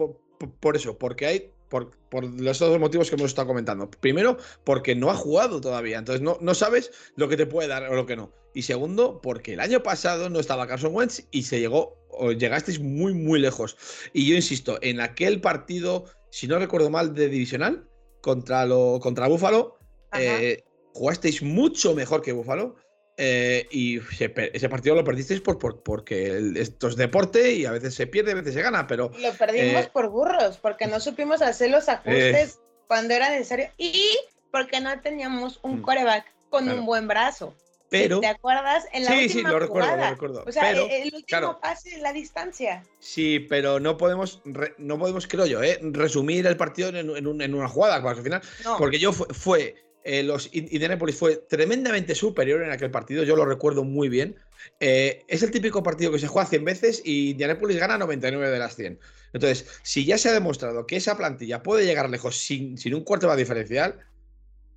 por, 0.60 0.76
eso, 0.76 0.96
porque 0.96 1.26
hay 1.26 1.52
por, 1.68 1.90
por, 2.10 2.24
los 2.24 2.60
dos 2.60 2.78
motivos 2.78 3.10
que 3.10 3.16
hemos 3.16 3.30
estado 3.30 3.48
comentando. 3.48 3.90
Primero, 3.90 4.38
porque 4.62 4.94
no 4.94 5.10
ha 5.10 5.16
jugado 5.16 5.60
todavía, 5.60 5.98
entonces 5.98 6.22
no, 6.22 6.38
no, 6.40 6.54
sabes 6.54 6.92
lo 7.16 7.28
que 7.28 7.36
te 7.36 7.46
puede 7.46 7.66
dar 7.66 7.90
o 7.90 7.96
lo 7.96 8.06
que 8.06 8.14
no. 8.14 8.32
Y 8.54 8.62
segundo, 8.62 9.20
porque 9.20 9.54
el 9.54 9.60
año 9.60 9.82
pasado 9.82 10.30
no 10.30 10.38
estaba 10.38 10.68
Carson 10.68 10.94
Wentz 10.94 11.26
y 11.32 11.42
se 11.42 11.58
llegó, 11.58 11.98
o 12.08 12.30
llegasteis 12.30 12.78
muy, 12.78 13.14
muy 13.14 13.40
lejos. 13.40 13.76
Y 14.12 14.28
yo 14.28 14.36
insisto, 14.36 14.78
en 14.80 15.00
aquel 15.00 15.40
partido, 15.40 16.04
si 16.30 16.46
no 16.46 16.60
recuerdo 16.60 16.88
mal, 16.88 17.14
de 17.14 17.28
divisional 17.28 17.88
contra, 18.20 18.64
lo, 18.64 19.00
contra 19.02 19.26
Buffalo, 19.26 19.76
eh, 20.16 20.62
jugasteis 20.94 21.42
mucho 21.42 21.94
mejor 21.94 22.22
que 22.22 22.32
Buffalo. 22.32 22.76
Eh, 23.16 23.68
y 23.70 23.98
ese 23.98 24.68
partido 24.68 24.96
lo 24.96 25.04
perdisteis 25.04 25.40
por, 25.40 25.58
porque 25.84 26.52
esto 26.56 26.88
es 26.88 26.96
deporte 26.96 27.52
y 27.52 27.64
a 27.64 27.70
veces 27.70 27.94
se 27.94 28.08
pierde, 28.08 28.32
a 28.32 28.36
veces 28.36 28.54
se 28.54 28.62
gana, 28.62 28.88
pero... 28.88 29.12
Lo 29.20 29.32
perdimos 29.34 29.84
eh, 29.84 29.90
por 29.92 30.08
burros, 30.08 30.58
porque 30.58 30.88
no 30.88 30.98
supimos 30.98 31.40
hacer 31.40 31.70
los 31.70 31.88
ajustes 31.88 32.54
eh, 32.54 32.82
cuando 32.88 33.14
era 33.14 33.30
necesario 33.30 33.70
y 33.78 34.18
porque 34.50 34.80
no 34.80 35.00
teníamos 35.00 35.60
un 35.62 35.80
coreback 35.80 36.26
mm, 36.26 36.50
con 36.50 36.68
un 36.68 36.86
buen 36.86 37.06
brazo. 37.06 37.54
Pero, 37.88 38.18
¿Te 38.18 38.26
acuerdas? 38.26 38.86
En 38.92 39.04
la 39.04 39.10
sí, 39.12 39.28
sí, 39.28 39.42
lo 39.42 39.60
recuerdo, 39.60 39.96
lo 39.96 40.10
recuerdo. 40.10 40.44
O 40.44 40.50
sea, 40.50 40.72
el, 40.72 41.14
último 41.14 41.60
pase 41.60 41.94
en 41.94 42.02
la 42.02 42.12
distancia. 42.12 42.82
Sí, 42.98 43.38
pero 43.48 43.78
no 43.78 43.96
podemos, 43.96 44.42
no 44.78 44.98
podemos 44.98 45.28
creo 45.28 45.46
yo, 45.46 45.60
resumir 45.92 46.48
el 46.48 46.56
partido 46.56 46.88
en, 46.88 47.40
en, 47.40 47.54
una 47.54 47.68
jugada, 47.68 47.94
al 47.96 48.22
final, 48.22 48.42
porque 48.78 48.98
yo 48.98 49.12
fue 49.12 49.76
eh, 50.04 50.22
los 50.22 50.50
Indianapolis 50.52 51.16
fue 51.16 51.36
tremendamente 51.36 52.14
superior 52.14 52.62
en 52.62 52.70
aquel 52.70 52.90
partido, 52.90 53.24
yo 53.24 53.36
lo 53.36 53.46
recuerdo 53.46 53.84
muy 53.84 54.10
bien. 54.10 54.36
Eh, 54.78 55.24
es 55.28 55.42
el 55.42 55.50
típico 55.50 55.82
partido 55.82 56.12
que 56.12 56.18
se 56.18 56.26
juega 56.26 56.48
100 56.48 56.64
veces 56.64 57.02
y 57.04 57.30
Indianapolis 57.30 57.78
gana 57.78 57.96
99 57.96 58.50
de 58.50 58.58
las 58.58 58.76
100. 58.76 59.00
Entonces, 59.32 59.66
si 59.82 60.04
ya 60.04 60.18
se 60.18 60.28
ha 60.28 60.32
demostrado 60.32 60.86
que 60.86 60.96
esa 60.96 61.16
plantilla 61.16 61.62
puede 61.62 61.86
llegar 61.86 62.10
lejos 62.10 62.36
sin, 62.36 62.76
sin 62.76 62.94
un 62.94 63.02
cuarto 63.02 63.30
de 63.30 63.36
diferencial, 63.36 63.98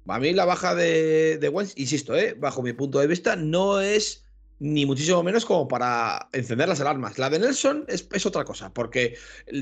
a 0.08 0.20
mí 0.20 0.32
la 0.32 0.46
baja 0.46 0.74
de, 0.74 1.38
de 1.38 1.50
Wentz, 1.50 1.74
insisto, 1.76 2.16
eh, 2.16 2.34
bajo 2.34 2.64
mi 2.64 2.72
punto 2.72 3.00
de 3.00 3.08
vista, 3.08 3.36
no 3.36 3.82
es 3.82 4.27
ni 4.60 4.86
muchísimo 4.86 5.22
menos 5.24 5.46
como 5.46 5.68
para 5.68 6.30
encender 6.34 6.68
las 6.68 6.82
alarmas. 6.82 7.18
La 7.18 7.30
de 7.30 7.40
Nelson 7.40 7.86
es, 7.88 8.26
otra 8.26 8.44
cosa, 8.44 8.74
porque 8.74 9.16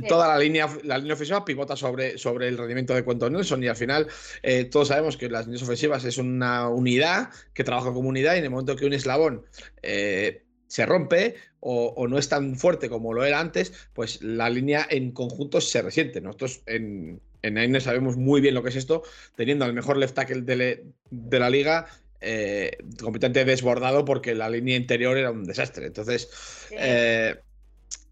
toda 0.08 0.28
la 0.28 0.40
línea, 0.40 0.70
la 0.84 0.98
línea 0.98 1.14
ofensiva 1.14 1.44
pivota 1.44 1.76
sobre, 1.76 2.18
sobre 2.18 2.48
el 2.48 2.58
rendimiento 2.58 2.94
de 2.94 3.04
Cuento 3.04 3.30
Nelson 3.30 3.64
y 3.64 3.68
al 3.68 3.76
final 3.76 4.08
eh, 4.44 4.66
todos 4.66 4.88
sabemos 4.90 5.18
que 5.18 5.30
las 5.30 5.46
líneas 5.46 5.64
ofensivas 5.64 6.06
es 6.06 6.18
una 6.18 6.70
unidad 6.70 7.30
que 7.54 7.64
trabaja 7.64 7.92
como 7.92 8.10
unidad 8.10 8.36
y 8.36 8.40
en 8.40 8.46
el 8.46 8.50
momento 8.50 8.76
que 8.76 8.86
un 8.86 8.94
eslabón 8.94 9.46
eh, 9.82 10.44
se 10.68 10.86
rompe 10.86 11.36
o, 11.68 12.08
no 12.08 12.20
es 12.20 12.30
tan 12.30 12.56
fuerte 12.56 12.90
como 12.90 13.14
lo 13.14 13.26
era 13.26 13.40
antes, 13.40 13.74
pues 13.94 14.22
la 14.22 14.50
línea 14.50 14.86
en 14.88 15.12
conjunto 15.12 15.62
se 15.62 15.82
resiente. 15.82 16.22
Nosotros 16.22 16.62
en, 16.68 17.22
en 17.42 17.82
sabemos 17.82 18.18
muy 18.18 18.40
bien 18.40 18.54
lo 18.54 18.62
que 18.62 18.70
es 18.70 18.76
esto, 18.76 19.02
teniendo 19.36 19.66
al 19.66 19.74
mejor 19.74 19.98
left 19.98 20.14
tackle 20.14 20.42
de, 20.42 21.40
la 21.40 21.50
liga. 21.50 21.88
Eh, 22.28 22.78
completamente 23.00 23.46
desbordado 23.46 24.04
porque 24.04 24.34
la 24.34 24.50
línea 24.50 24.76
interior 24.76 25.16
era 25.16 25.30
un 25.30 25.44
desastre. 25.44 25.86
Entonces, 25.86 26.28
eh, 26.72 27.36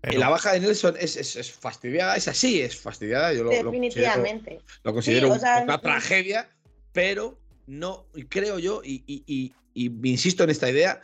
la 0.04 0.30
baja 0.30 0.54
de 0.54 0.60
Nelson 0.60 0.96
es, 1.00 1.52
fastidiada, 1.60 2.16
es 2.16 2.28
así, 2.28 2.62
es 2.62 2.80
fastidiada. 2.80 3.34
Yo 3.34 3.44
lo, 3.44 3.50
Definitivamente. 3.50 4.60
Lo 4.84 4.94
considero, 4.94 5.34
una 5.34 5.82
tragedia, 5.82 6.48
pero 6.92 7.40
no, 7.66 8.06
creo 8.30 8.60
yo, 8.60 8.84
y, 8.84 9.52
insisto 9.74 10.44
en 10.44 10.52
esta 10.52 10.70
idea, 10.70 11.02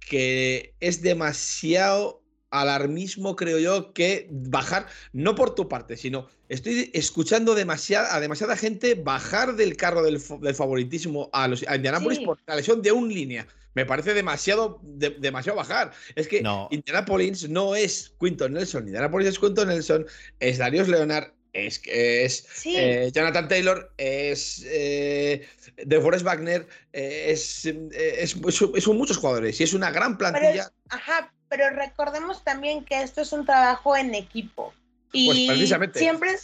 que 0.00 0.74
es 0.80 1.00
demasiado 1.00 2.19
alarmismo, 2.50 3.36
creo 3.36 3.58
yo, 3.58 3.92
que 3.92 4.28
bajar, 4.30 4.86
no 5.12 5.34
por 5.34 5.54
tu 5.54 5.68
parte, 5.68 5.96
sino 5.96 6.28
estoy 6.48 6.90
escuchando 6.94 7.54
demasiada, 7.54 8.14
a 8.14 8.20
demasiada 8.20 8.56
gente 8.56 8.94
bajar 8.94 9.56
del 9.56 9.76
carro 9.76 10.02
del, 10.02 10.20
favoritismo 10.20 11.30
a, 11.32 11.48
los, 11.48 11.64
a 11.68 11.76
Indianapolis 11.76 12.20
por 12.20 12.38
la 12.46 12.56
lesión 12.56 12.82
de 12.82 12.92
un 12.92 13.08
línea. 13.08 13.46
Me 13.74 13.86
parece 13.86 14.14
demasiado, 14.14 14.80
demasiado 14.82 15.56
bajar. 15.56 15.92
Es 16.16 16.26
que 16.26 16.42
Indianapolis 16.70 17.48
no 17.48 17.76
es 17.76 18.12
Quinton 18.18 18.52
Nelson. 18.54 18.86
Indianapolis 18.86 19.28
es 19.28 19.38
Quinton 19.38 19.68
Nelson, 19.68 20.06
es 20.40 20.58
Darius 20.58 20.88
Leonard, 20.88 21.32
es, 21.52 21.80
es 21.84 22.46
eh, 22.64 23.10
Jonathan 23.12 23.48
Taylor, 23.48 23.92
es 23.96 24.64
eh, 24.66 25.48
DeForest 25.84 26.24
Wagner, 26.24 26.66
eh, 26.92 27.26
es, 27.28 27.66
es, 27.66 28.36
son 28.80 28.96
muchos 28.96 29.16
jugadores 29.16 29.60
y 29.60 29.64
es 29.64 29.72
una 29.72 29.90
gran 29.90 30.16
plantilla. 30.16 30.70
ajá, 30.88 31.32
pero 31.48 31.68
recordemos 31.70 32.44
también 32.44 32.84
que 32.84 33.02
esto 33.02 33.20
es 33.22 33.32
un 33.32 33.44
trabajo 33.44 33.96
en 33.96 34.14
equipo. 34.14 34.72
Y 35.12 35.26
pues 35.26 35.58
precisamente. 35.58 35.98
siempre, 35.98 36.36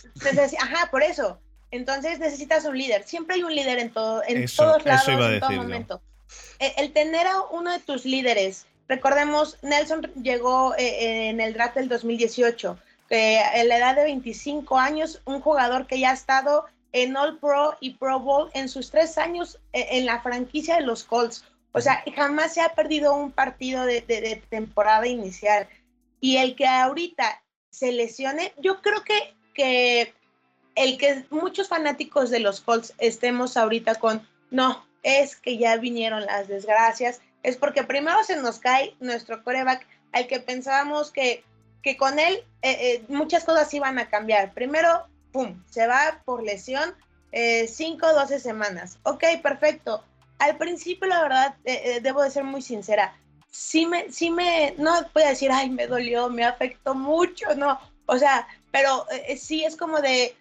ajá, 0.59 0.90
por 0.90 1.03
eso. 1.03 1.38
Entonces 1.71 2.19
necesitas 2.19 2.64
un 2.64 2.77
líder. 2.77 3.05
Siempre 3.05 3.37
hay 3.37 3.42
un 3.45 3.55
líder 3.55 3.79
en, 3.79 3.90
todo, 3.90 4.23
en 4.27 4.47
todos 4.47 4.85
lados, 4.85 5.09
en 5.09 5.40
todo 5.40 5.53
momento. 5.53 6.03
E, 6.59 6.73
el 6.79 6.92
tener 6.92 7.27
a 7.27 7.42
uno 7.53 7.73
de 7.73 7.79
tus 7.79 8.05
líderes, 8.05 8.66
recordemos, 8.88 9.59
Nelson 9.62 10.11
llegó 10.23 10.75
eh, 10.77 11.29
en 11.29 11.40
el 11.40 11.53
draft 11.55 11.77
del 11.77 11.88
2018, 11.88 12.79
que 13.09 13.40
en 13.40 13.69
la 13.69 13.79
edad 13.79 13.97
de 13.97 14.05
25 14.05 14.79
años, 14.79 15.23
un 15.25 15.40
jugador 15.40 15.87
que 15.87 16.01
ya 16.01 16.11
ha 16.11 16.14
estado 16.14 16.66
en 16.92 17.16
All 17.16 17.38
Pro 17.38 17.77
y 17.81 17.95
Pro 17.95 18.21
Bowl 18.21 18.51
en 18.55 18.69
sus 18.69 18.90
tres 18.90 19.19
años 19.19 19.59
eh, 19.73 19.87
en 19.92 20.07
la 20.07 20.21
franquicia 20.23 20.77
de 20.77 20.83
los 20.83 21.05
Colts. 21.05 21.45
O 21.73 21.81
sea, 21.81 22.03
jamás 22.14 22.55
se 22.55 22.62
ha 22.62 22.75
perdido 22.75 23.14
un 23.14 23.33
partido 23.33 23.85
de, 23.85 24.42
temporada 24.49 25.07
inicial. 25.07 25.69
Y 26.21 26.38
el 26.38 26.57
que 26.57 26.66
ahorita 26.66 27.42
se 27.69 27.92
lesione, 27.92 28.55
yo 28.59 28.81
creo 28.81 29.05
que, 29.05 29.35
que 29.53 30.14
el 30.75 30.97
que 30.97 31.27
muchos 31.31 31.69
fanáticos 31.69 32.31
de 32.31 32.40
los 32.40 32.62
Colts 32.62 32.95
estemos 32.97 33.59
ahorita 33.59 33.97
con, 33.97 34.27
no, 34.51 34.87
es 35.03 35.37
que 35.37 35.59
ya 35.59 35.77
vinieron 35.77 36.25
las 36.25 36.49
desgracias, 36.49 37.21
es 37.42 37.59
porque 37.59 37.85
primero 37.85 38.25
se 38.25 38.37
nos 38.37 38.59
cae 38.59 38.97
nuestro 39.01 39.45
coreback 39.45 39.87
al 40.12 40.27
que 40.27 40.40
pensábamos 40.40 41.12
que, 41.12 41.45
que 41.87 41.96
con 41.96 42.18
él 42.18 42.42
eh, 42.62 42.79
eh, 42.81 43.05
muchas 43.07 43.44
cosas 43.44 43.72
iban 43.72 44.01
a 44.01 44.09
cambiar. 44.09 44.53
Primero, 44.55 45.07
¡pum!, 45.31 45.62
se 45.70 45.87
va 45.87 46.20
por 46.25 46.42
lesión, 46.42 46.96
5 47.31 47.31
eh, 47.31 47.96
o 48.03 48.12
12 48.12 48.40
semanas. 48.40 48.99
Ok, 49.05 49.22
perfecto. 49.40 50.03
Al 50.40 50.57
principio, 50.59 51.07
la 51.07 51.22
verdad, 51.22 51.55
debo 52.03 52.25
de 52.25 52.33
ser 52.33 52.42
muy 52.42 52.61
sincera. 52.61 53.16
Sí 53.53 53.87
me, 53.87 54.11
sí 54.11 54.33
me, 54.33 54.75
no 54.79 54.94
voy 55.14 55.22
a 55.22 55.29
decir, 55.29 55.53
ay, 55.53 55.70
me 55.70 55.87
dolió, 55.87 56.29
me 56.29 56.44
afectó 56.44 56.96
mucho, 56.96 57.55
no. 57.55 57.79
O 58.07 58.18
sea, 58.18 58.49
pero 58.72 59.07
sí 59.38 59.64
es 59.64 59.77
como 59.77 60.01
de, 60.01 60.35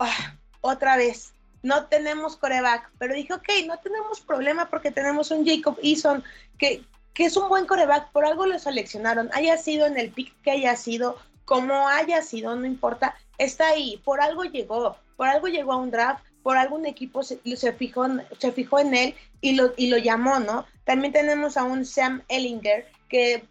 ah, 0.00 0.34
otra 0.62 0.96
vez, 0.96 1.32
no 1.62 1.86
tenemos 1.86 2.36
coreback, 2.36 2.90
pero 2.98 3.14
dije, 3.14 3.34
ok, 3.34 3.48
no 3.68 3.78
tenemos 3.78 4.20
problema 4.20 4.68
porque 4.68 4.90
tenemos 4.90 5.30
un 5.30 5.46
Jacob 5.46 5.78
Eason 5.80 6.24
que, 6.58 6.82
que 7.14 7.24
es 7.24 7.36
un 7.36 7.48
buen 7.48 7.66
coreback, 7.66 8.10
por 8.12 8.24
algo 8.24 8.46
lo 8.46 8.58
seleccionaron, 8.58 9.30
haya 9.32 9.56
sido 9.56 9.86
en 9.86 9.98
el 9.98 10.10
pick 10.10 10.34
que 10.42 10.52
haya 10.52 10.76
sido, 10.76 11.16
como 11.44 11.88
haya 11.88 12.22
sido, 12.22 12.54
no 12.54 12.66
importa, 12.66 13.16
está 13.38 13.68
ahí, 13.68 14.00
por 14.04 14.20
algo 14.20 14.44
llegó, 14.44 14.96
por 15.16 15.28
algo 15.28 15.48
llegó 15.48 15.72
a 15.72 15.76
un 15.76 15.90
draft, 15.90 16.24
por 16.42 16.56
algún 16.56 16.86
equipo 16.86 17.22
se, 17.22 17.40
se, 17.56 17.72
fijó, 17.72 18.06
se 18.38 18.52
fijó 18.52 18.78
en 18.78 18.94
él 18.94 19.14
y 19.40 19.54
lo, 19.54 19.72
y 19.76 19.88
lo 19.88 19.98
llamó, 19.98 20.38
¿no? 20.38 20.66
También 20.84 21.12
tenemos 21.12 21.56
a 21.56 21.64
un 21.64 21.84
Sam 21.84 22.22
Ellinger 22.28 22.86
que 23.08 23.44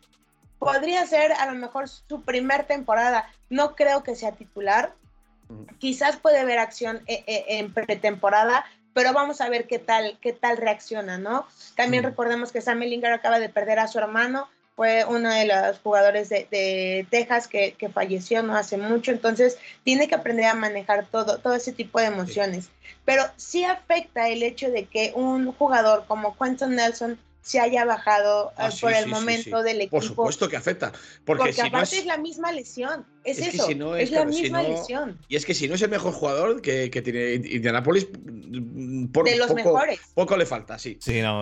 podría 0.59 1.05
ser 1.05 1.33
a 1.33 1.45
lo 1.51 1.53
mejor 1.53 1.87
su 1.89 2.21
primer 2.21 2.65
temporada, 2.65 3.29
no 3.49 3.75
creo 3.75 4.03
que 4.03 4.15
sea 4.15 4.31
titular, 4.31 4.93
Quizás 5.79 6.17
puede 6.17 6.39
haber 6.39 6.59
acción 6.59 7.01
eh, 7.07 7.23
eh, 7.27 7.45
en 7.47 7.73
pretemporada, 7.73 8.65
pero 8.97 9.13
vamos 9.13 9.41
a 9.41 9.49
ver 9.49 9.67
qué 9.67 9.77
tal, 9.77 10.17
qué 10.21 10.33
tal 10.33 10.57
reacciona, 10.57 11.19
¿no? 11.19 11.45
También 11.75 12.03
recordemos 12.03 12.51
que 12.51 12.61
Sam 12.61 12.81
Ellinger 12.81 13.13
acaba 13.13 13.37
de 13.37 13.47
perder 13.47 13.77
a 13.77 13.87
su 13.87 13.99
hermano, 13.99 14.49
fue 14.75 15.05
uno 15.05 15.29
de 15.29 15.45
los 15.45 15.77
jugadores 15.83 16.29
de, 16.29 17.05
Texas 17.11 17.47
que, 17.47 17.75
falleció 17.93 18.41
no 18.41 18.55
hace 18.55 18.75
mucho, 18.75 19.11
entonces 19.11 19.59
tiene 19.83 20.07
que 20.07 20.15
aprender 20.15 20.45
a 20.45 20.55
manejar 20.55 21.05
todo, 21.11 21.37
todo 21.37 21.53
ese 21.53 21.73
tipo 21.73 21.99
de 21.99 22.07
emociones. 22.07 22.69
Pero 23.05 23.21
sí 23.35 23.63
afecta 23.63 24.29
el 24.29 24.41
hecho 24.41 24.71
de 24.71 24.85
que 24.85 25.11
un 25.13 25.51
jugador 25.51 26.05
como 26.07 26.35
Quentin 26.35 26.75
Nelson 26.75 27.19
se 27.47 27.61
haya 27.61 27.85
bajado 27.85 28.51
ah, 28.57 28.69
por 28.81 28.91
el 28.91 29.07
momento 29.07 29.63
del 29.63 29.77
equipo. 29.77 29.91
Por 29.97 30.03
supuesto 30.03 30.49
que 30.49 30.57
afecta. 30.57 30.91
Porque, 31.23 31.53
si 31.53 31.61
aparte 31.61 31.99
es... 31.99 32.05
la 32.05 32.17
misma 32.17 32.51
lesión. 32.51 33.05
Es, 33.23 33.39
eso. 33.39 33.95
es, 33.95 34.11
la 34.11 34.25
misma 34.25 34.63
lesión. 34.63 35.17
Y 35.29 35.37
es 35.37 35.45
que 35.45 35.53
si 35.53 35.65
no 35.69 35.75
es 35.75 35.81
el 35.81 35.89
mejor 35.89 36.11
jugador 36.11 36.61
que, 36.61 36.89
tiene 36.89 37.35
Indianapolis, 37.35 38.09
mm, 38.11 39.05
por 39.07 39.23
de 39.23 39.37
los 39.37 39.47
poco, 39.47 39.55
mejores. 39.55 40.01
poco 40.13 40.35
le 40.35 40.45
falta, 40.45 40.77
sí. 40.77 40.97
Sí, 40.99 41.21
no, 41.21 41.41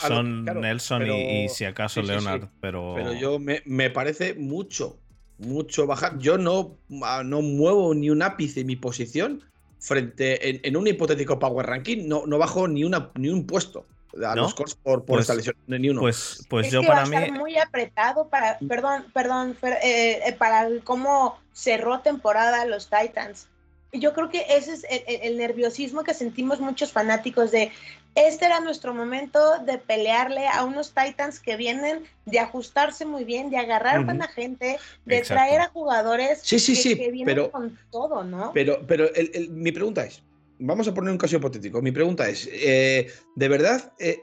son, 0.00 0.44
Nelson 0.44 1.06
y, 1.06 1.48
si 1.48 1.64
acaso 1.64 2.02
Leonard. 2.02 2.48
Pero... 2.60 2.94
pero 2.96 3.12
yo 3.12 3.38
me, 3.38 3.90
parece 3.90 4.34
mucho, 4.34 4.98
mucho 5.38 5.86
bajar. 5.86 6.18
Yo 6.18 6.36
no, 6.36 6.76
ah, 7.04 7.22
no 7.24 7.42
muevo 7.42 7.94
ni 7.94 8.10
un 8.10 8.22
ápice 8.22 8.62
en 8.62 8.66
mi 8.66 8.74
posición 8.74 9.44
frente 9.78 10.66
en, 10.66 10.76
un 10.76 10.88
hipotético 10.88 11.38
Power 11.38 11.66
Ranking, 11.66 12.08
no, 12.08 12.26
no 12.26 12.38
bajo 12.38 12.66
ni, 12.66 12.82
una, 12.82 13.12
ni 13.14 13.28
un 13.28 13.46
puesto 13.46 13.86
a 14.22 14.36
los 14.36 14.54
Colts 14.54 14.74
por, 14.74 15.00
por 15.00 15.16
pues, 15.16 15.22
esta 15.22 15.34
lesión 15.34 15.56
ni 15.66 15.88
uno. 15.88 16.00
Pues, 16.00 16.44
pues 16.48 16.70
yo 16.70 16.82
para 16.82 17.06
mí. 17.06 17.30
muy 17.32 17.56
apretado 17.58 18.28
para, 18.28 18.58
perdón, 18.58 19.06
perdón, 19.12 19.56
eh, 19.62 20.20
eh, 20.26 20.32
para 20.38 20.68
cómo 20.84 21.38
cerró 21.52 22.00
temporada 22.00 22.64
los 22.66 22.88
Titans. 22.90 23.48
Yo 23.92 24.12
creo 24.12 24.28
que 24.28 24.44
ese 24.50 24.72
es 24.72 24.84
el, 25.22 25.38
nerviosismo 25.38 26.02
que 26.02 26.14
sentimos 26.14 26.58
muchos 26.60 26.90
fanáticos 26.90 27.52
de 27.52 27.70
este 28.16 28.44
era 28.44 28.58
nuestro 28.60 28.92
momento 28.92 29.58
de 29.64 29.78
pelearle 29.78 30.48
a 30.48 30.64
unos 30.64 30.92
Titans 30.92 31.38
que 31.38 31.56
vienen 31.56 32.04
de 32.26 32.40
ajustarse 32.40 33.06
muy 33.06 33.24
bien, 33.24 33.50
de 33.50 33.56
agarrar 33.56 33.98
a 33.98 34.00
buena 34.00 34.28
gente, 34.28 34.78
de 35.04 35.20
traer 35.22 35.60
a 35.60 35.68
jugadores 35.68 36.40
sí, 36.42 36.58
sí, 36.58 36.74
sí, 36.74 36.94
vienen 36.94 37.24
pero, 37.24 37.50
con 37.50 37.78
todo, 37.90 38.24
¿no? 38.24 38.52
Pero, 38.52 38.84
pero 38.86 39.08
mi 39.50 39.70
pregunta 39.70 40.04
es, 40.04 40.22
vamos 40.66 40.88
a 40.88 40.94
poner 40.94 41.12
un 41.12 41.18
caso 41.18 41.36
hipotético. 41.36 41.82
Mi 41.82 41.92
pregunta 41.92 42.28
es, 42.28 42.48
eh, 42.52 43.10
¿de 43.36 43.48
verdad 43.48 43.92
eh, 43.98 44.22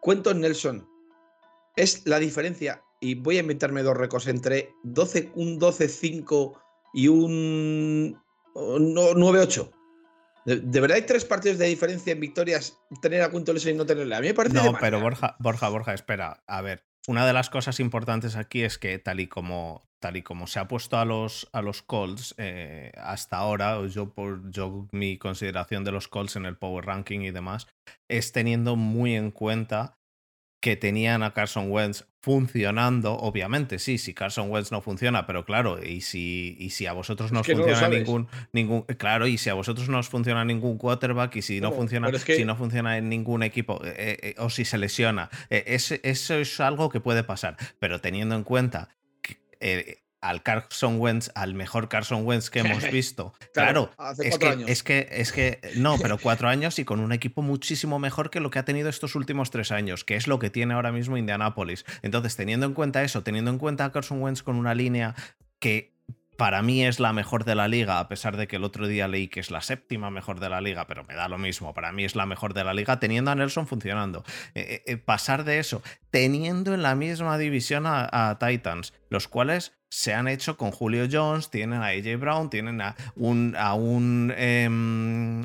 cuento 0.00 0.34
Nelson 0.34 0.86
es 1.76 2.06
la 2.06 2.18
diferencia? 2.18 2.82
Y 3.00 3.14
voy 3.14 3.38
a 3.38 3.40
inventarme 3.40 3.82
dos 3.82 3.96
récords 3.96 4.26
entre 4.26 4.74
12, 4.82 5.32
un 5.34 5.58
12-5 5.58 6.58
y 6.94 7.08
un 7.08 8.20
9-8. 8.54 9.70
¿De, 10.44 10.80
verdad 10.80 10.96
hay 10.96 11.02
tres 11.02 11.24
partidos 11.24 11.58
de 11.58 11.66
diferencia 11.66 12.12
en 12.12 12.20
victorias 12.20 12.78
tener 13.02 13.22
a 13.22 13.30
Quinton 13.30 13.54
Nelson 13.54 13.72
y 13.72 13.76
no 13.76 13.86
tenerle? 13.86 14.16
A 14.16 14.20
mí 14.20 14.28
me 14.28 14.34
parece. 14.34 14.56
No, 14.56 14.72
pero 14.80 15.00
Borja, 15.00 15.36
Borja, 15.38 15.68
Borja, 15.68 15.94
espera. 15.94 16.42
A 16.46 16.62
ver, 16.62 16.82
una 17.10 17.26
de 17.26 17.32
las 17.32 17.50
cosas 17.50 17.80
importantes 17.80 18.36
aquí 18.36 18.62
es 18.62 18.78
que 18.78 19.00
tal 19.00 19.18
y 19.18 19.26
como 19.26 19.82
tal 19.98 20.16
y 20.16 20.22
como 20.22 20.46
se 20.46 20.60
ha 20.60 20.68
puesto 20.68 20.96
a 20.96 21.04
los, 21.04 21.48
a 21.52 21.60
los 21.60 21.84
eh, 22.38 22.92
hasta 22.96 23.36
ahora, 23.36 23.84
yo 23.88 24.14
por 24.14 24.48
yo 24.52 24.86
mi 24.92 25.18
consideración 25.18 25.82
de 25.82 25.90
los 25.90 26.06
Colts 26.06 26.36
en 26.36 26.46
el 26.46 26.56
Power 26.56 26.86
Ranking 26.86 27.20
y 27.20 27.32
demás, 27.32 27.66
es 28.08 28.30
teniendo 28.30 28.76
muy 28.76 29.16
en 29.16 29.32
cuenta 29.32 29.98
que 30.60 30.76
tenían 30.76 31.22
a 31.22 31.32
Carson 31.32 31.70
Wentz 31.70 32.04
funcionando, 32.20 33.14
obviamente, 33.14 33.78
sí, 33.78 33.96
si 33.96 34.12
Carson 34.12 34.50
Wentz 34.50 34.70
no 34.70 34.82
funciona, 34.82 35.26
pero 35.26 35.46
claro, 35.46 35.82
y 35.82 36.02
si, 36.02 36.54
y 36.58 36.70
si 36.70 36.86
a 36.86 36.92
vosotros 36.92 37.32
no 37.32 37.40
os 37.40 37.46
funciona 37.46 37.88
ningún, 37.88 38.28
ningún, 38.52 38.82
claro, 38.82 39.26
y 39.26 39.38
si 39.38 39.48
a 39.48 39.54
vosotros 39.54 39.88
no 39.88 39.98
os 39.98 40.10
funciona 40.10 40.44
ningún 40.44 40.76
quarterback, 40.76 41.36
y 41.36 41.42
si 41.42 41.62
no 41.62 41.72
funciona, 41.72 42.10
si 42.18 42.44
no 42.44 42.56
funciona 42.56 42.98
en 42.98 43.08
ningún 43.08 43.42
equipo, 43.42 43.80
eh, 43.84 44.18
eh, 44.22 44.34
o 44.36 44.50
si 44.50 44.66
se 44.66 44.76
lesiona, 44.76 45.30
eso 45.48 45.94
es 46.34 46.60
algo 46.60 46.90
que 46.90 47.00
puede 47.00 47.24
pasar. 47.24 47.56
Pero 47.78 48.02
teniendo 48.02 48.34
en 48.34 48.44
cuenta 48.44 48.90
que 49.22 50.02
al 50.20 50.42
Carson 50.42 50.98
Wentz, 50.98 51.30
al 51.34 51.54
mejor 51.54 51.88
Carson 51.88 52.26
Wentz 52.26 52.50
que 52.50 52.60
hemos 52.60 52.82
visto. 52.90 53.34
claro, 53.52 53.90
es, 54.18 54.38
que, 54.38 54.64
es, 54.66 54.82
que, 54.82 55.08
es 55.10 55.32
que, 55.32 55.60
no, 55.76 55.96
pero 55.98 56.18
cuatro 56.22 56.48
años 56.48 56.78
y 56.78 56.84
con 56.84 57.00
un 57.00 57.12
equipo 57.12 57.42
muchísimo 57.42 57.98
mejor 57.98 58.30
que 58.30 58.40
lo 58.40 58.50
que 58.50 58.58
ha 58.58 58.64
tenido 58.64 58.88
estos 58.88 59.14
últimos 59.14 59.50
tres 59.50 59.72
años, 59.72 60.04
que 60.04 60.16
es 60.16 60.26
lo 60.26 60.38
que 60.38 60.50
tiene 60.50 60.74
ahora 60.74 60.92
mismo 60.92 61.16
Indianapolis. 61.16 61.84
Entonces, 62.02 62.36
teniendo 62.36 62.66
en 62.66 62.74
cuenta 62.74 63.02
eso, 63.02 63.22
teniendo 63.22 63.50
en 63.50 63.58
cuenta 63.58 63.84
a 63.84 63.92
Carson 63.92 64.22
Wentz 64.22 64.42
con 64.42 64.56
una 64.56 64.74
línea 64.74 65.14
que 65.58 66.00
para 66.40 66.62
mí 66.62 66.86
es 66.86 67.00
la 67.00 67.12
mejor 67.12 67.44
de 67.44 67.54
la 67.54 67.68
liga, 67.68 67.98
a 67.98 68.08
pesar 68.08 68.38
de 68.38 68.48
que 68.48 68.56
el 68.56 68.64
otro 68.64 68.88
día 68.88 69.06
leí 69.08 69.28
que 69.28 69.40
es 69.40 69.50
la 69.50 69.60
séptima 69.60 70.10
mejor 70.10 70.40
de 70.40 70.48
la 70.48 70.62
liga, 70.62 70.86
pero 70.86 71.04
me 71.04 71.12
da 71.12 71.28
lo 71.28 71.36
mismo, 71.36 71.74
para 71.74 71.92
mí 71.92 72.02
es 72.02 72.16
la 72.16 72.24
mejor 72.24 72.54
de 72.54 72.64
la 72.64 72.72
liga, 72.72 72.98
teniendo 72.98 73.30
a 73.30 73.34
Nelson 73.34 73.66
funcionando. 73.66 74.24
Eh, 74.54 74.60
eh, 74.66 74.82
eh, 74.86 74.96
pasar 74.96 75.44
de 75.44 75.58
eso, 75.58 75.82
teniendo 76.10 76.72
en 76.72 76.82
la 76.82 76.94
misma 76.94 77.36
división 77.36 77.84
a, 77.86 78.38
Titans, 78.40 78.94
los 79.10 79.28
cuales 79.28 79.74
se 79.90 80.14
han 80.14 80.28
hecho 80.28 80.56
con 80.56 80.70
Julio 80.70 81.06
Jones, 81.10 81.50
tienen 81.50 81.82
a 81.82 81.88
AJ 81.88 82.18
Brown, 82.18 82.48
tienen 82.48 82.80
a 82.80 82.96
un, 83.16 83.54
a 83.58 83.74
un 83.74 84.32
em, 84.36 85.44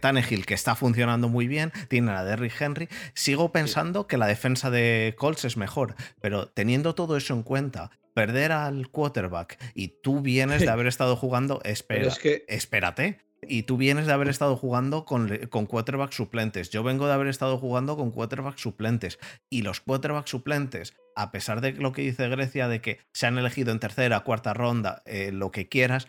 Tannehill 0.00 0.46
que 0.46 0.54
está 0.54 0.74
funcionando 0.76 1.28
muy 1.28 1.48
bien, 1.48 1.72
tienen 1.88 2.14
a 2.14 2.24
Derrick 2.24 2.58
Henry. 2.60 2.88
Sigo 3.14 3.52
pensando 3.52 4.06
que 4.06 4.16
la 4.16 4.26
defensa 4.26 4.70
de 4.70 5.14
Colts 5.18 5.44
es 5.44 5.56
mejor, 5.56 5.96
pero 6.20 6.46
teniendo 6.46 6.94
todo 6.94 7.16
eso 7.16 7.34
en 7.34 7.42
cuenta, 7.42 7.90
perder 8.14 8.52
al 8.52 8.88
quarterback 8.88 9.58
y 9.74 9.88
tú 10.02 10.20
vienes 10.20 10.60
de 10.60 10.68
haber 10.70 10.86
estado 10.86 11.16
jugando, 11.16 11.60
espera, 11.64 12.12
espérate. 12.48 13.18
Y 13.42 13.62
tú 13.62 13.76
vienes 13.76 14.06
de 14.06 14.12
haber 14.12 14.28
estado 14.28 14.56
jugando 14.56 15.04
con, 15.04 15.34
con 15.48 15.66
quarterbacks 15.66 16.16
suplentes. 16.16 16.70
Yo 16.70 16.82
vengo 16.82 17.06
de 17.06 17.14
haber 17.14 17.28
estado 17.28 17.58
jugando 17.58 17.96
con 17.96 18.10
quarterbacks 18.10 18.60
suplentes. 18.60 19.18
Y 19.48 19.62
los 19.62 19.80
quarterbacks 19.80 20.30
suplentes, 20.30 20.94
a 21.16 21.30
pesar 21.30 21.60
de 21.60 21.72
lo 21.72 21.92
que 21.92 22.02
dice 22.02 22.28
Grecia, 22.28 22.68
de 22.68 22.80
que 22.80 22.98
se 23.12 23.26
han 23.26 23.38
elegido 23.38 23.72
en 23.72 23.80
tercera, 23.80 24.20
cuarta 24.20 24.52
ronda, 24.52 25.02
eh, 25.06 25.32
lo 25.32 25.50
que 25.50 25.68
quieras, 25.68 26.06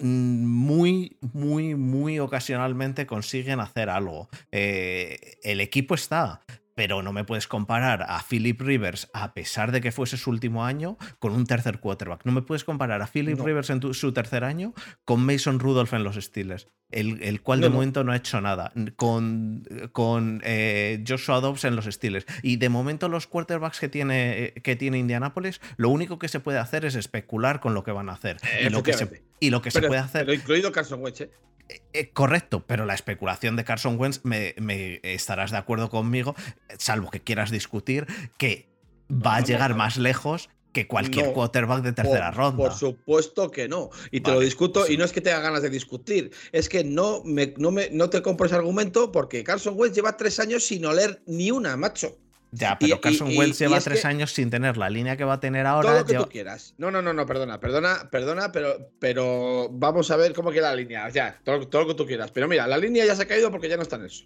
mm, 0.00 0.44
muy, 0.46 1.16
muy, 1.20 1.76
muy 1.76 2.18
ocasionalmente 2.18 3.06
consiguen 3.06 3.60
hacer 3.60 3.88
algo. 3.88 4.28
Eh, 4.50 5.38
el 5.44 5.60
equipo 5.60 5.94
está, 5.94 6.42
pero 6.74 7.02
no 7.02 7.12
me 7.12 7.24
puedes 7.24 7.46
comparar 7.46 8.02
a 8.02 8.22
Philip 8.22 8.60
Rivers, 8.60 9.08
a 9.12 9.32
pesar 9.32 9.72
de 9.72 9.80
que 9.80 9.92
fuese 9.92 10.16
su 10.16 10.30
último 10.30 10.64
año, 10.64 10.98
con 11.18 11.32
un 11.32 11.46
tercer 11.46 11.80
quarterback. 11.80 12.24
No 12.24 12.32
me 12.32 12.42
puedes 12.42 12.64
comparar 12.64 13.00
a 13.02 13.06
Philip 13.06 13.40
Rivers 13.40 13.70
en 13.70 13.80
su 13.94 14.12
tercer 14.12 14.44
año 14.44 14.74
con 15.04 15.24
Mason 15.24 15.60
Rudolph 15.60 15.92
en 15.94 16.04
los 16.04 16.16
Steelers, 16.16 16.68
el, 16.90 17.40
cual 17.42 17.60
de 17.60 17.68
momento 17.68 18.04
no 18.04 18.12
ha 18.12 18.16
hecho 18.16 18.40
nada, 18.40 18.72
con, 18.96 19.64
con 19.92 20.40
eh, 20.44 21.04
Joshua 21.06 21.40
Dobbs 21.40 21.64
en 21.64 21.76
los 21.76 21.86
Steelers. 21.86 22.26
Y 22.42 22.56
de 22.56 22.68
momento 22.68 23.08
los 23.08 23.26
quarterbacks 23.26 23.80
que 23.80 23.88
tiene, 23.88 24.54
que 24.62 24.76
tiene 24.76 24.98
Indianapolis, 24.98 25.60
lo 25.76 25.90
único 25.90 26.18
que 26.18 26.28
se 26.28 26.40
puede 26.40 26.58
hacer 26.58 26.84
es 26.84 26.96
especular 26.96 27.60
con 27.60 27.74
lo 27.74 27.84
que 27.84 27.92
van 27.92 28.08
a 28.08 28.12
hacer. 28.12 28.38
y 28.60 28.68
lo 28.68 28.82
que 28.82 28.92
se, 28.92 29.22
y 29.38 29.50
lo 29.50 29.62
que 29.62 29.70
se 29.70 29.82
puede 29.82 30.00
hacer... 30.00 30.26
Pero 30.26 30.34
incluido 30.34 30.72
Carson 30.72 31.00
Wentz, 31.02 31.22
¿eh? 31.22 31.30
Eh, 31.68 31.82
eh, 31.92 32.10
correcto, 32.10 32.64
pero 32.66 32.84
la 32.84 32.94
especulación 32.94 33.56
de 33.56 33.64
Carson 33.64 33.98
Wentz 33.98 34.20
me, 34.24 34.54
estarás 35.02 35.50
de 35.50 35.56
acuerdo 35.56 35.88
conmigo, 35.88 36.34
salvo 36.78 37.10
que 37.10 37.22
quieras 37.22 37.50
discutir, 37.50 38.06
que 38.36 38.68
va 39.10 39.36
a 39.36 39.40
llegar 39.40 39.74
más 39.74 39.96
lejos 39.96 40.50
que 40.72 40.88
cualquier 40.88 41.32
quarterback 41.32 41.82
de 41.82 41.92
tercera 41.92 42.32
ronda. 42.32 42.56
Por 42.56 42.72
supuesto 42.74 43.50
que 43.50 43.68
no. 43.68 43.90
Y 44.10 44.20
te 44.20 44.32
lo 44.32 44.40
discuto, 44.40 44.90
y 44.90 44.96
no 44.96 45.04
es 45.04 45.12
que 45.12 45.20
tenga 45.20 45.40
ganas 45.40 45.62
de 45.62 45.70
discutir, 45.70 46.32
es 46.52 46.68
que 46.68 46.82
no, 46.82 47.22
me, 47.24 47.54
no, 47.56 47.70
me, 47.70 47.88
no 47.90 48.10
te 48.10 48.20
compro 48.20 48.46
ese 48.46 48.56
argumento 48.56 49.12
porque 49.12 49.44
Carson 49.44 49.74
Wentz 49.76 49.94
lleva 49.94 50.16
tres 50.16 50.40
años 50.40 50.64
sin 50.64 50.84
oler 50.84 51.22
ni 51.26 51.50
una, 51.50 51.76
macho. 51.76 52.18
Ya, 52.56 52.78
pero 52.78 53.00
Carson 53.00 53.36
Wentz 53.36 53.58
lleva 53.58 53.80
tres 53.80 54.04
años 54.04 54.30
sin 54.32 54.48
tener 54.48 54.76
la 54.76 54.88
línea 54.88 55.16
que 55.16 55.24
va 55.24 55.34
a 55.34 55.40
tener 55.40 55.66
ahora. 55.66 55.88
Todo 55.88 55.98
lo 55.98 56.04
que 56.04 56.14
tú 56.14 56.28
quieras. 56.28 56.74
No, 56.78 56.90
no, 56.90 57.02
no, 57.02 57.12
no, 57.12 57.26
perdona, 57.26 57.58
perdona, 57.58 58.08
perdona, 58.10 58.52
pero, 58.52 58.92
pero 59.00 59.68
vamos 59.72 60.10
a 60.12 60.16
ver 60.16 60.32
cómo 60.32 60.52
queda 60.52 60.70
la 60.70 60.76
línea. 60.76 61.08
Ya, 61.08 61.40
todo, 61.42 61.66
todo, 61.66 61.82
lo 61.82 61.88
que 61.88 61.94
tú 61.94 62.06
quieras. 62.06 62.30
Pero 62.30 62.46
mira, 62.46 62.68
la 62.68 62.78
línea 62.78 63.04
ya 63.04 63.16
se 63.16 63.22
ha 63.22 63.26
caído 63.26 63.50
porque 63.50 63.68
ya 63.68 63.76
no 63.76 63.82
está 63.82 63.96
en 63.96 64.04
eso. 64.04 64.24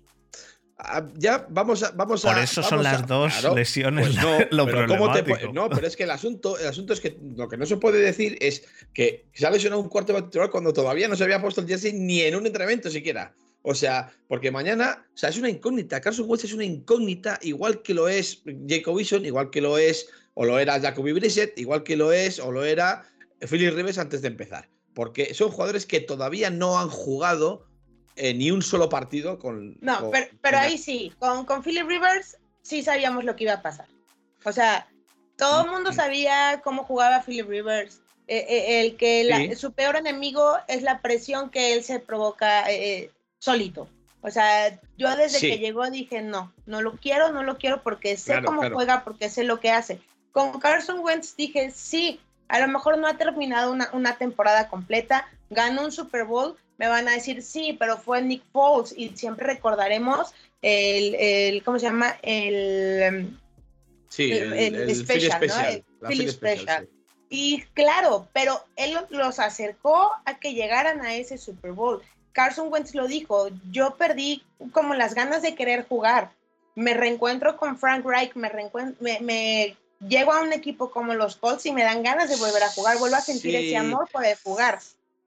Ah, 0.76 1.06
ya 1.16 1.46
vamos 1.48 1.82
a. 1.82 1.90
Vamos 1.92 2.22
Por 2.22 2.38
eso 2.38 2.62
son 2.62 2.82
las 2.82 3.06
dos 3.06 3.32
lesiones. 3.54 4.08
Pues 4.08 4.16
no, 4.22 4.38
lo 4.50 4.66
pero 4.66 4.86
no, 5.52 5.70
pero 5.70 5.86
es 5.86 5.96
que 5.96 6.04
el 6.04 6.10
asunto, 6.10 6.58
el 6.58 6.66
asunto 6.66 6.92
es 6.92 7.00
que 7.00 7.18
lo 7.34 7.48
que 7.48 7.56
no 7.56 7.64
se 7.64 7.78
puede 7.78 7.98
decir 7.98 8.36
es 8.40 8.62
que 8.92 9.26
se 9.32 9.46
ha 9.46 9.50
lesionado 9.50 9.80
un 9.80 9.88
cuarto 9.88 10.14
titular 10.22 10.50
cuando 10.50 10.74
todavía 10.74 11.08
no 11.08 11.16
se 11.16 11.24
había 11.24 11.40
puesto 11.40 11.62
el 11.62 11.66
jersey 11.66 11.94
ni 11.94 12.20
en 12.20 12.36
un 12.36 12.46
entrenamiento 12.46 12.90
siquiera. 12.90 13.34
O 13.68 13.74
sea, 13.74 14.10
porque 14.28 14.50
mañana, 14.50 15.06
o 15.12 15.16
sea, 15.18 15.28
es 15.28 15.36
una 15.36 15.50
incógnita. 15.50 16.00
Carson 16.00 16.24
Wentz 16.26 16.44
es 16.44 16.54
una 16.54 16.64
incógnita, 16.64 17.38
igual 17.42 17.82
que 17.82 17.92
lo 17.92 18.08
es 18.08 18.42
Jacob 18.66 18.94
Wilson, 18.94 19.26
igual 19.26 19.50
que 19.50 19.60
lo 19.60 19.76
es, 19.76 20.08
o 20.32 20.46
lo 20.46 20.58
era 20.58 20.80
Jacoby 20.80 21.12
Brissett, 21.12 21.58
igual 21.58 21.82
que 21.82 21.94
lo 21.94 22.10
es, 22.10 22.38
o 22.38 22.50
lo 22.50 22.64
era 22.64 23.04
Philip 23.40 23.74
Rivers 23.74 23.98
antes 23.98 24.22
de 24.22 24.28
empezar. 24.28 24.70
Porque 24.94 25.34
son 25.34 25.50
jugadores 25.50 25.84
que 25.84 26.00
todavía 26.00 26.48
no 26.48 26.78
han 26.78 26.88
jugado 26.88 27.66
ni 28.16 28.50
un 28.50 28.62
solo 28.62 28.88
partido 28.88 29.38
con. 29.38 29.76
No, 29.82 30.10
pero, 30.40 30.58
ahí 30.58 30.78
sí, 30.78 31.12
con, 31.18 31.44
con 31.44 31.62
Philip 31.62 31.86
Rivers 31.86 32.38
sí 32.62 32.82
sabíamos 32.82 33.24
lo 33.24 33.36
que 33.36 33.44
iba 33.44 33.52
a 33.52 33.60
pasar. 33.60 33.86
O 34.44 34.52
sea, 34.52 34.88
todo 35.36 35.66
el 35.66 35.70
mundo 35.70 35.92
sabía 35.92 36.62
cómo 36.64 36.84
jugaba 36.84 37.22
Philip 37.22 37.46
Rivers. 37.46 38.00
Eh, 38.28 38.46
eh, 38.48 38.80
el 38.80 38.96
que 38.96 39.54
su 39.56 39.72
peor 39.72 39.96
enemigo 39.96 40.56
es 40.68 40.82
la 40.82 41.02
presión 41.02 41.50
que 41.50 41.74
él 41.74 41.82
se 41.82 41.98
provoca 41.98 42.70
eh, 42.70 43.10
solito. 43.38 43.88
O 44.20 44.30
sea, 44.30 44.78
yo 44.96 45.14
desde 45.16 45.40
que 45.40 45.58
llegó 45.58 45.88
dije, 45.90 46.22
no, 46.22 46.52
no 46.66 46.82
lo 46.82 46.92
quiero, 46.92 47.32
no 47.32 47.42
lo 47.42 47.56
quiero 47.56 47.82
porque 47.82 48.16
sé 48.16 48.42
cómo 48.42 48.68
juega, 48.70 49.04
porque 49.04 49.30
sé 49.30 49.44
lo 49.44 49.60
que 49.60 49.70
hace. 49.70 50.00
Con 50.32 50.58
Carson 50.58 51.00
Wentz 51.00 51.36
dije, 51.36 51.70
sí, 51.70 52.20
a 52.48 52.58
lo 52.58 52.68
mejor 52.68 52.98
no 52.98 53.06
ha 53.06 53.16
terminado 53.16 53.72
una, 53.72 53.90
una 53.92 54.16
temporada 54.16 54.68
completa, 54.68 55.28
ganó 55.50 55.84
un 55.84 55.92
Super 55.92 56.24
Bowl, 56.24 56.56
me 56.78 56.88
van 56.88 57.08
a 57.08 57.12
decir, 57.12 57.42
sí, 57.42 57.76
pero 57.78 57.96
fue 57.96 58.22
Nick 58.22 58.42
Foles 58.52 58.92
y 58.96 59.10
siempre 59.10 59.46
recordaremos 59.46 60.32
el, 60.62 61.14
el 61.14 61.62
¿cómo 61.62 61.78
se 61.78 61.86
llama? 61.86 62.16
El... 62.22 63.38
Sí, 64.08 64.32
el, 64.32 64.94
special, 64.96 65.84
special. 66.30 66.88
Y 67.28 67.62
claro, 67.74 68.26
pero 68.32 68.64
él 68.76 68.96
los 69.10 69.38
acercó 69.38 70.10
a 70.24 70.38
que 70.38 70.54
llegaran 70.54 71.02
a 71.02 71.14
ese 71.14 71.36
Super 71.36 71.72
Bowl. 71.72 72.00
Carson 72.38 72.72
Wentz 72.72 72.94
lo 72.94 73.08
dijo, 73.08 73.48
yo 73.72 73.96
perdí 73.96 74.44
como 74.70 74.94
las 74.94 75.12
ganas 75.14 75.42
de 75.42 75.56
querer 75.56 75.88
jugar. 75.88 76.30
Me 76.76 76.94
reencuentro 76.94 77.56
con 77.56 77.76
Frank 77.76 78.06
Reich, 78.06 78.36
me, 78.36 78.48
me, 79.20 79.76
llego 80.06 80.32
a 80.32 80.42
un 80.42 80.52
equipo 80.52 80.92
como 80.92 81.14
los 81.14 81.34
Colts 81.34 81.66
y 81.66 81.72
me 81.72 81.82
dan 81.82 82.04
ganas 82.04 82.30
de 82.30 82.36
volver 82.36 82.62
a 82.62 82.70
jugar, 82.70 82.96
vuelvo 82.98 83.16
a 83.16 83.22
sentir 83.22 83.56
ese 83.56 83.76
amor 83.76 84.08
por 84.12 84.22
jugar. 84.44 84.78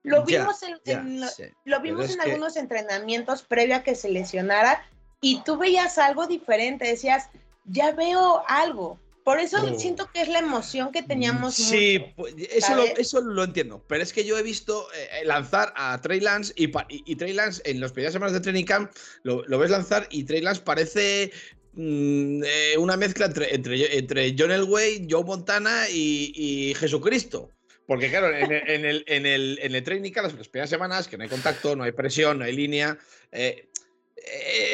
Lo 0.04 0.24
vimos 0.24 0.64
en, 0.64 1.20
lo 1.66 1.82
vimos 1.82 2.12
en 2.12 2.22
algunos 2.22 2.56
entrenamientos 2.56 3.42
previo 3.42 3.76
a 3.76 3.84
que 3.84 3.96
se 3.96 4.08
lesionara 4.08 4.82
y 5.20 5.42
tú 5.42 5.58
veías 5.58 5.98
algo 5.98 6.28
diferente, 6.28 6.88
decías, 6.88 7.28
ya 7.66 7.92
veo 7.92 8.42
algo. 8.48 8.98
Por 9.24 9.40
eso 9.40 9.78
siento 9.78 10.10
que 10.12 10.22
es 10.22 10.28
la 10.28 10.40
emoción 10.40 10.92
que 10.92 11.04
teníamos. 11.04 11.54
Sí, 11.54 12.04
eso, 12.50 12.76
lo, 12.76 12.84
eso 12.84 13.22
lo 13.22 13.44
entiendo. 13.44 13.84
Pero 13.88 14.02
es 14.02 14.14
que 14.14 14.26
yo 14.26 14.38
he 14.38 14.44
visto 14.44 14.88
eh, 14.94 15.22
eh, 15.22 15.26
lanzar 15.26 15.74
a 15.76 16.00
Trey 16.02 16.20
Lance 16.20 16.54
y, 16.56 16.72
y, 16.90 17.16
Trey 17.16 17.34
Lance 17.34 17.62
en 17.66 17.80
las 17.80 17.92
primeras 17.92 18.14
semanas 18.14 18.34
de 18.34 18.40
training 18.40 18.66
camp 18.66 18.92
lo, 19.24 19.44
ves 19.60 19.70
lanzar 19.70 20.08
y 20.10 20.24
Trey 20.24 20.42
Lance 20.42 20.62
parece 20.62 21.32
mm, 21.74 22.44
eh, 22.44 22.78
una 22.80 22.98
mezcla 22.98 23.28
entre, 23.28 23.54
entre, 23.54 23.98
entre 23.98 24.36
John 24.38 24.52
Elway, 24.52 25.08
Joe 25.08 25.24
Montana 25.24 25.88
y, 25.90 26.74
Jesucristo. 26.78 27.52
Porque 27.86 28.10
claro, 28.10 28.36
en 28.36 28.52
el, 28.52 29.04
en 29.08 29.26
el, 29.26 29.60
en 29.62 29.76
el, 29.76 29.84
training 29.84 30.12
camp, 30.12 30.36
las 30.36 30.48
primeras 30.48 30.70
semanas, 30.70 31.08
que 31.08 31.18
no 31.18 31.24
hay 31.24 31.30
contacto, 31.30 31.76
no 31.76 31.84
hay 31.84 31.92
presión, 31.92 32.40
no 32.40 32.46
hay 32.46 32.56
línea. 32.56 32.98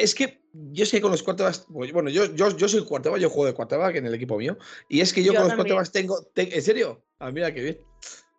Es 0.00 0.14
que 0.14 0.40
yo 0.52 0.86
sé 0.86 0.96
que 0.96 1.02
con 1.02 1.12
los 1.12 1.22
quarterbacks, 1.22 1.66
bueno, 1.68 2.10
yo, 2.10 2.34
yo, 2.34 2.56
yo 2.56 2.68
soy 2.68 2.84
quarterback, 2.84 3.20
yo 3.20 3.30
juego 3.30 3.46
de 3.46 3.54
quarterback 3.54 3.96
en 3.96 4.06
el 4.06 4.14
equipo 4.14 4.36
mío, 4.38 4.58
y 4.88 5.00
es 5.00 5.12
que 5.12 5.22
yo, 5.22 5.34
con 5.34 5.44
los 5.44 5.54
quarterbacks 5.54 5.92
tengo, 5.92 6.18
¿en 6.34 6.62
serio? 6.62 7.04
Ah, 7.18 7.30
mira 7.30 7.52
qué 7.52 7.62
bien 7.62 7.87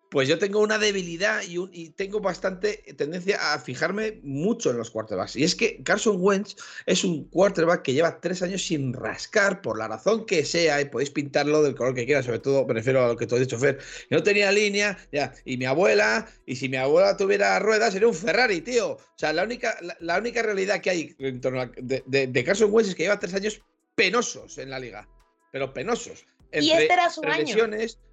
pues 0.10 0.28
yo 0.28 0.39
tengo 0.39 0.60
una 0.60 0.80
debilidad 0.80 1.41
y, 1.48 1.89
tengo 1.91 2.19
bastante 2.19 2.78
tendencia 2.98 3.54
a 3.54 3.60
fijarme 3.60 4.19
mucho 4.24 4.72
en 4.72 4.78
los 4.78 4.89
quarterbacks. 4.89 5.36
Y 5.36 5.43
es 5.43 5.56
que 5.56 5.84
Carson 5.84 6.17
Wentz 6.19 6.56
es 6.86 7.04
un 7.04 7.26
quarterback 7.26 7.84
que 7.84 7.93
lleva 7.93 8.19
tres 8.19 8.41
años 8.41 8.65
sin 8.65 8.93
rascar, 8.93 9.62
por 9.62 9.78
la 9.78 9.88
razón 9.88 10.26
que 10.26 10.43
sea, 10.45 10.82
y 10.82 10.86
podéis 10.86 11.12
pintarlo 11.12 11.62
del 11.62 11.76
color 11.76 11.93
que 11.93 12.06
quieras, 12.06 12.26
sobre 12.26 12.39
todo 12.39 12.65
me 12.65 12.74
refiero 12.74 13.06
a 13.06 13.10
lo 13.10 13.17
que 13.17 13.28
tú 13.28 13.36
has 13.36 13.41
dicho, 13.41 13.60
Fer. 13.60 13.80
No 14.10 14.24
tenía 14.24 14.52
línea, 14.52 14.98
ya, 15.12 15.34
y 15.45 15.58
mi 15.58 15.65
abuela, 15.65 16.28
y 16.45 16.56
si 16.56 16.69
mi 16.69 16.78
abuela 16.78 17.15
tuviera 17.15 17.60
ruedas, 17.60 17.93
sería 17.93 18.08
un 18.08 18.15
Ferrari, 18.15 18.62
tío. 18.62 18.93
O 18.93 19.00
sea, 19.15 19.32
la 19.32 19.43
única, 19.43 19.78
la, 20.00 20.17
única 20.17 20.41
realidad 20.41 20.82
que 20.82 20.89
hay 20.89 21.15
en 21.19 21.39
torno 21.39 21.62
a, 21.62 21.72
de, 21.78 22.43
Carson 22.43 22.69
Wentz 22.72 22.89
es 22.89 22.95
que 22.95 23.04
lleva 23.04 23.19
tres 23.19 23.36
años 23.36 23.62
penosos 23.95 24.58
en 24.58 24.72
la 24.72 24.80
liga, 24.80 25.08
pero 25.52 25.74
penosos. 25.74 26.26
Y 26.52 26.72
este 26.72 26.94
era 26.94 27.10
su 27.10 27.22
año. 27.24 27.56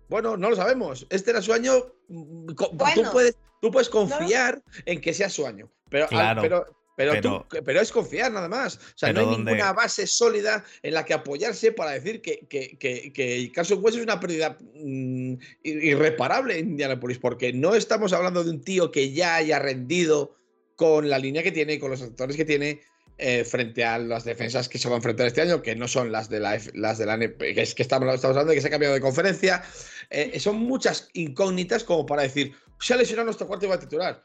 Bueno, 0.08 0.36
no 0.36 0.50
lo 0.50 0.56
sabemos. 0.56 1.06
Este 1.10 1.30
era 1.30 1.42
su 1.42 1.52
año. 1.52 1.72
Mm, 2.08 2.54
tú, 2.54 3.02
puedes, 3.12 3.36
tú 3.60 3.70
puedes 3.70 3.88
confiar 3.88 4.62
en 4.84 5.00
que 5.00 5.12
sea 5.12 5.28
su 5.28 5.46
año. 5.46 5.70
Pero, 5.90 6.06
pero, 6.08 6.66
Pero, 6.96 7.46
pero, 7.64 7.80
es 7.80 7.92
confiar 7.92 8.32
nada 8.32 8.48
más. 8.48 8.76
O 8.76 8.80
sea, 8.96 9.12
no 9.12 9.20
hay 9.20 9.26
ninguna 9.26 9.72
base 9.72 10.06
sólida 10.06 10.64
en 10.82 10.94
la 10.94 11.04
que 11.04 11.12
apoyarse 11.12 11.72
para 11.72 11.90
decir 11.90 12.22
que, 12.22 12.46
que, 12.48 12.78
que, 12.78 13.12
que 13.12 13.52
Carson 13.52 13.80
Wentz 13.82 13.98
es 13.98 14.02
una 14.02 14.18
pérdida 14.18 14.56
mm, 14.74 15.34
irreparable 15.62 16.58
en 16.58 16.70
Indianapolis, 16.70 17.18
porque 17.18 17.52
no 17.52 17.74
estamos 17.74 18.14
hablando 18.14 18.42
de 18.42 18.50
un 18.50 18.62
tío 18.62 18.90
que 18.90 19.12
ya 19.12 19.36
haya 19.36 19.58
rendido 19.58 20.36
con 20.74 21.10
la 21.10 21.18
línea 21.18 21.42
que 21.42 21.52
tiene, 21.52 21.78
con 21.78 21.90
los 21.90 22.02
actores 22.02 22.36
que 22.36 22.44
tiene, 22.44 22.80
eh, 23.18 23.44
frente 23.44 23.84
a 23.84 23.98
las 23.98 24.24
defensas 24.24 24.68
que 24.68 24.78
se 24.78 24.88
van 24.88 24.94
a 24.94 24.96
enfrentar 24.96 25.26
este 25.26 25.42
año, 25.42 25.62
que 25.62 25.74
no 25.74 25.88
son 25.88 26.12
las 26.12 26.28
de 26.28 26.40
la, 26.40 26.58
las 26.74 26.98
de 26.98 27.06
la 27.06 27.18
que 27.18 27.60
es 27.62 27.74
que 27.74 27.82
estamos, 27.82 28.14
estamos 28.14 28.36
hablando 28.36 28.50
de 28.50 28.56
que 28.56 28.62
se 28.62 28.68
ha 28.68 28.70
cambiado 28.70 28.94
de 28.94 29.00
conferencia. 29.00 29.62
Eh, 30.10 30.38
son 30.38 30.56
muchas 30.56 31.08
incógnitas 31.14 31.84
como 31.84 32.06
para 32.06 32.22
decir, 32.22 32.54
se 32.80 32.94
ha 32.94 32.96
lesionado 32.96 33.26
nuestro 33.26 33.46
cuarto 33.46 33.68
de 33.68 33.78
titular 33.78 34.24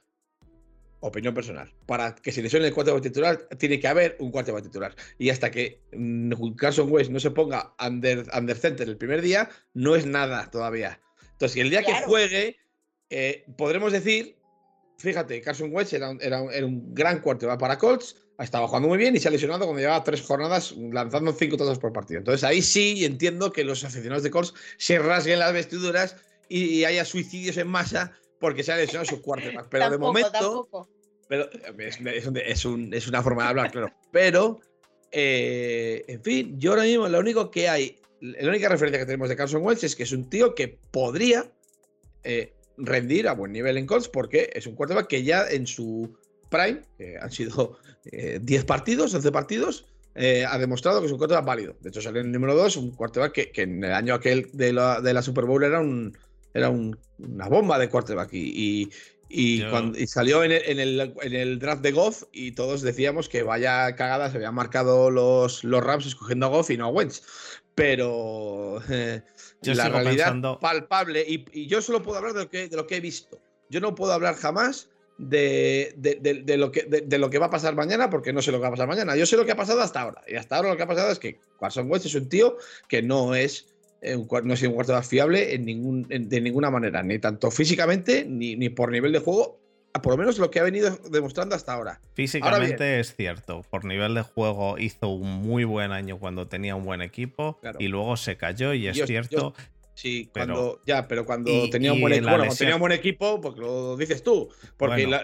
opinión 1.01 1.33
personal. 1.33 1.71
Para 1.85 2.15
que 2.15 2.31
se 2.31 2.41
lesione 2.41 2.67
el 2.67 2.73
cuarto 2.73 2.99
titular, 3.01 3.47
tiene 3.57 3.79
que 3.79 3.87
haber 3.87 4.15
un 4.19 4.31
cuarto 4.31 4.59
titular. 4.61 4.95
Y 5.17 5.29
hasta 5.29 5.51
que 5.51 5.81
mm, 5.91 6.53
Carson 6.55 6.91
West 6.91 7.11
no 7.11 7.19
se 7.19 7.31
ponga 7.31 7.73
under, 7.85 8.25
under 8.37 8.55
center 8.55 8.87
el 8.87 8.97
primer 8.97 9.21
día, 9.21 9.49
no 9.73 9.95
es 9.95 10.05
nada 10.05 10.49
todavía. 10.49 11.01
Entonces, 11.33 11.59
el 11.61 11.69
día 11.69 11.83
que 11.83 11.93
juegue, 12.05 12.57
eh, 13.09 13.45
podremos 13.57 13.91
decir, 13.91 14.37
fíjate, 14.97 15.41
Carson 15.41 15.73
West 15.73 15.93
era, 15.93 16.15
era, 16.21 16.41
un 16.41 16.93
gran 16.93 17.19
cuarto 17.19 17.47
para 17.57 17.77
Colts, 17.77 18.15
estaba 18.43 18.67
jugando 18.67 18.87
muy 18.87 18.97
bien 18.97 19.15
y 19.15 19.19
se 19.19 19.27
ha 19.27 19.31
lesionado 19.31 19.65
cuando 19.65 19.79
llevaba 19.79 20.03
tres 20.03 20.21
jornadas 20.21 20.73
lanzando 20.91 21.33
cinco 21.33 21.57
todos 21.57 21.79
por 21.79 21.93
partido. 21.93 22.19
Entonces 22.19 22.43
ahí 22.43 22.61
sí 22.61 23.05
entiendo 23.05 23.51
que 23.51 23.63
los 23.63 23.83
aficionados 23.83 24.23
de 24.23 24.31
Colts 24.31 24.53
se 24.77 24.99
rasguen 24.99 25.39
las 25.39 25.53
vestiduras 25.53 26.15
y 26.49 26.83
haya 26.83 27.05
suicidios 27.05 27.57
en 27.57 27.67
masa 27.67 28.13
porque 28.39 28.63
se 28.63 28.73
ha 28.73 28.77
lesionado 28.77 29.05
su 29.05 29.21
quarterback. 29.21 29.67
Pero 29.69 29.89
de 29.89 29.97
momento. 29.97 30.67
Pero 31.29 31.49
es, 31.77 32.65
una 33.07 33.23
forma 33.23 33.43
de 33.43 33.49
hablar, 33.49 33.71
claro. 33.71 33.93
Pero, 34.11 34.59
eh, 35.13 36.03
en 36.09 36.21
fin, 36.21 36.59
yo 36.59 36.71
ahora 36.71 36.83
mismo 36.83 37.07
lo 37.07 37.19
único 37.19 37.49
que 37.49 37.69
hay, 37.69 37.97
la 38.19 38.49
única 38.49 38.67
referencia 38.67 38.99
que 38.99 39.05
tenemos 39.05 39.29
de 39.29 39.37
Carson 39.37 39.63
Wentz 39.63 39.85
es 39.85 39.95
que 39.95 40.03
es 40.03 40.11
un 40.11 40.29
tío 40.29 40.53
que 40.55 40.77
podría 40.91 41.49
eh, 42.25 42.53
rendir 42.75 43.29
a 43.29 43.33
buen 43.33 43.53
nivel 43.53 43.77
en 43.77 43.85
Colts 43.85 44.09
porque 44.09 44.49
es 44.53 44.67
un 44.67 44.75
quarterback 44.75 45.07
que 45.07 45.23
ya 45.23 45.49
en 45.49 45.65
su 45.67 46.17
prime, 46.51 46.81
que 46.97 47.17
han 47.17 47.31
sido 47.31 47.79
10 48.03 48.61
eh, 48.61 48.65
partidos, 48.65 49.15
11 49.15 49.31
partidos, 49.31 49.85
ha 50.15 50.57
demostrado 50.59 50.99
que 50.99 51.07
es 51.07 51.11
un 51.11 51.17
quarterback 51.17 51.45
válido. 51.45 51.75
De 51.79 51.89
hecho, 51.89 52.01
salió 52.01 52.21
en 52.21 52.27
el 52.27 52.33
número 52.33 52.53
2, 52.53 52.77
un 52.77 52.91
quarterback 52.91 53.31
que, 53.31 53.51
que, 53.51 53.63
en 53.63 53.83
el 53.83 53.93
año 53.93 54.13
aquel 54.13 54.49
de 54.53 54.73
la, 54.73 55.01
de 55.01 55.13
la 55.13 55.23
Super 55.23 55.45
Bowl 55.45 55.63
era 55.63 55.79
un 55.79 56.15
era 56.53 56.69
una 56.69 57.47
bomba 57.47 57.79
de 57.79 57.89
quarterback 57.89 58.33
y, 58.33 58.89
y, 59.29 59.63
cuando, 59.69 59.97
salió 60.07 60.43
en 60.43 60.51
el, 60.51 61.13
en, 61.21 61.33
el, 61.33 61.59
draft 61.59 61.81
de 61.81 61.91
Goff 61.91 62.23
y 62.33 62.51
todos 62.51 62.81
decíamos 62.81 63.29
que 63.29 63.43
vaya 63.43 63.95
cagada, 63.95 64.29
se 64.29 64.37
habían 64.37 64.55
marcado 64.55 65.09
los, 65.09 65.63
los 65.63 65.83
Rams 65.83 66.05
escogiendo 66.05 66.47
a 66.47 66.49
Goff 66.49 66.69
y 66.69 66.77
no 66.77 66.87
a 66.87 66.89
Wentz. 66.89 67.23
Pero 67.73 68.81
eh, 68.89 69.21
la 69.61 69.87
realidad 69.87 70.35
palpable, 70.59 71.23
y, 71.25 71.67
yo 71.67 71.81
solo 71.81 72.03
puedo 72.03 72.17
hablar 72.17 72.33
de 72.33 72.41
lo, 72.41 72.49
que, 72.49 72.67
de 72.67 72.75
lo 72.75 72.85
que 72.85 72.97
he 72.97 73.01
visto. 73.01 73.39
Yo 73.69 73.79
no 73.79 73.95
puedo 73.95 74.11
hablar 74.11 74.35
jamás 74.35 74.89
de, 75.29 75.93
de, 75.97 76.57
lo 76.57 76.71
que, 76.71 76.83
de, 76.83 77.17
lo 77.17 77.29
que 77.29 77.37
va 77.37 77.45
a 77.47 77.49
pasar 77.49 77.75
mañana, 77.75 78.09
porque 78.09 78.33
no 78.33 78.41
sé 78.41 78.51
lo 78.51 78.57
que 78.57 78.63
va 78.63 78.67
a 78.69 78.71
pasar 78.71 78.87
mañana. 78.87 79.15
Yo 79.15 79.25
sé 79.25 79.37
lo 79.37 79.45
que 79.45 79.51
ha 79.51 79.55
pasado 79.55 79.81
hasta 79.81 80.01
ahora. 80.01 80.21
Y 80.27 80.35
hasta 80.35 80.55
ahora 80.55 80.69
lo 80.69 80.77
que 80.77 80.83
ha 80.83 80.87
pasado 80.87 81.11
es 81.11 81.19
que 81.19 81.39
Carson 81.59 81.89
Wentz 81.89 82.05
es 82.05 82.15
un 82.15 82.27
tío 82.27 82.57
que 82.87 83.01
no 83.01 83.35
es 83.35 83.67
eh, 84.01 84.17
no 84.17 84.53
ha 84.53 84.57
sido 84.57 84.71
un 84.71 84.75
quarterback 84.75 85.03
fiable 85.03 85.53
en 85.53 85.65
ningún, 85.65 86.07
de 86.07 86.41
ninguna 86.41 86.71
manera, 86.71 87.03
ni 87.03 87.19
tanto 87.19 87.51
físicamente 87.51 88.25
ni, 88.25 88.55
ni, 88.55 88.69
por 88.69 88.89
nivel 88.89 89.11
de 89.11 89.19
juego, 89.19 89.59
por 90.01 90.13
lo 90.13 90.17
menos 90.17 90.39
lo 90.39 90.49
que 90.49 90.59
ha 90.59 90.63
venido 90.63 90.97
demostrando 91.11 91.53
hasta 91.55 91.73
ahora. 91.73 92.01
Físicamente 92.15 92.99
es 92.99 93.15
cierto, 93.15 93.63
por 93.69 93.85
nivel 93.85 94.15
de 94.15 94.23
juego 94.23 94.79
hizo 94.79 95.09
un 95.09 95.29
muy 95.29 95.65
buen 95.65 95.91
año 95.91 96.17
cuando 96.17 96.47
tenía 96.47 96.75
un 96.75 96.83
buen 96.83 97.03
equipo 97.03 97.59
y 97.77 97.89
luego 97.89 98.17
se 98.17 98.37
cayó 98.37 98.73
y 98.73 98.87
es 98.87 99.05
cierto. 99.05 99.53
Sí, 100.01 100.31
cuando, 100.33 100.81
ya, 100.83 101.07
pero 101.07 101.27
cuando 101.27 101.69
tenía 101.69 101.93
un 101.93 102.01
buen 102.01 102.13
equipo, 102.13 102.35
bueno, 102.35 102.51
tenía 102.55 102.73
un 102.73 102.79
buen 102.79 102.91
equipo, 102.91 103.39
porque 103.39 103.61
lo 103.61 103.95
dices 103.95 104.23
tú. 104.23 104.49
Porque 104.75 105.05
la, 105.05 105.21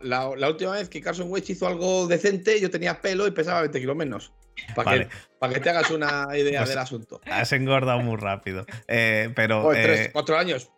la, 0.00 0.48
última 0.48 0.72
vez 0.72 0.88
que 0.88 1.02
Carson 1.02 1.30
Wentz 1.30 1.50
hizo 1.50 1.66
algo 1.66 2.06
decente, 2.06 2.58
yo 2.58 2.70
tenía 2.70 3.02
pelo 3.02 3.26
y 3.26 3.32
pesaba 3.32 3.60
20 3.60 3.78
kilos 3.78 3.94
menos. 3.94 4.32
Para, 4.74 5.00
que, 5.00 5.08
para 5.38 5.52
que 5.52 5.60
te 5.60 5.68
hagas 5.68 5.90
una 5.90 6.28
idea 6.34 6.60
pues 6.60 6.70
del 6.70 6.78
asunto. 6.78 7.20
Has 7.26 7.52
engordado 7.52 7.98
muy 8.00 8.16
rápido. 8.16 8.64
Eh, 8.88 9.30
pero. 9.36 9.68
tres, 9.72 10.06
eh, 10.06 10.10
cuatro 10.10 10.38
años. 10.38 10.70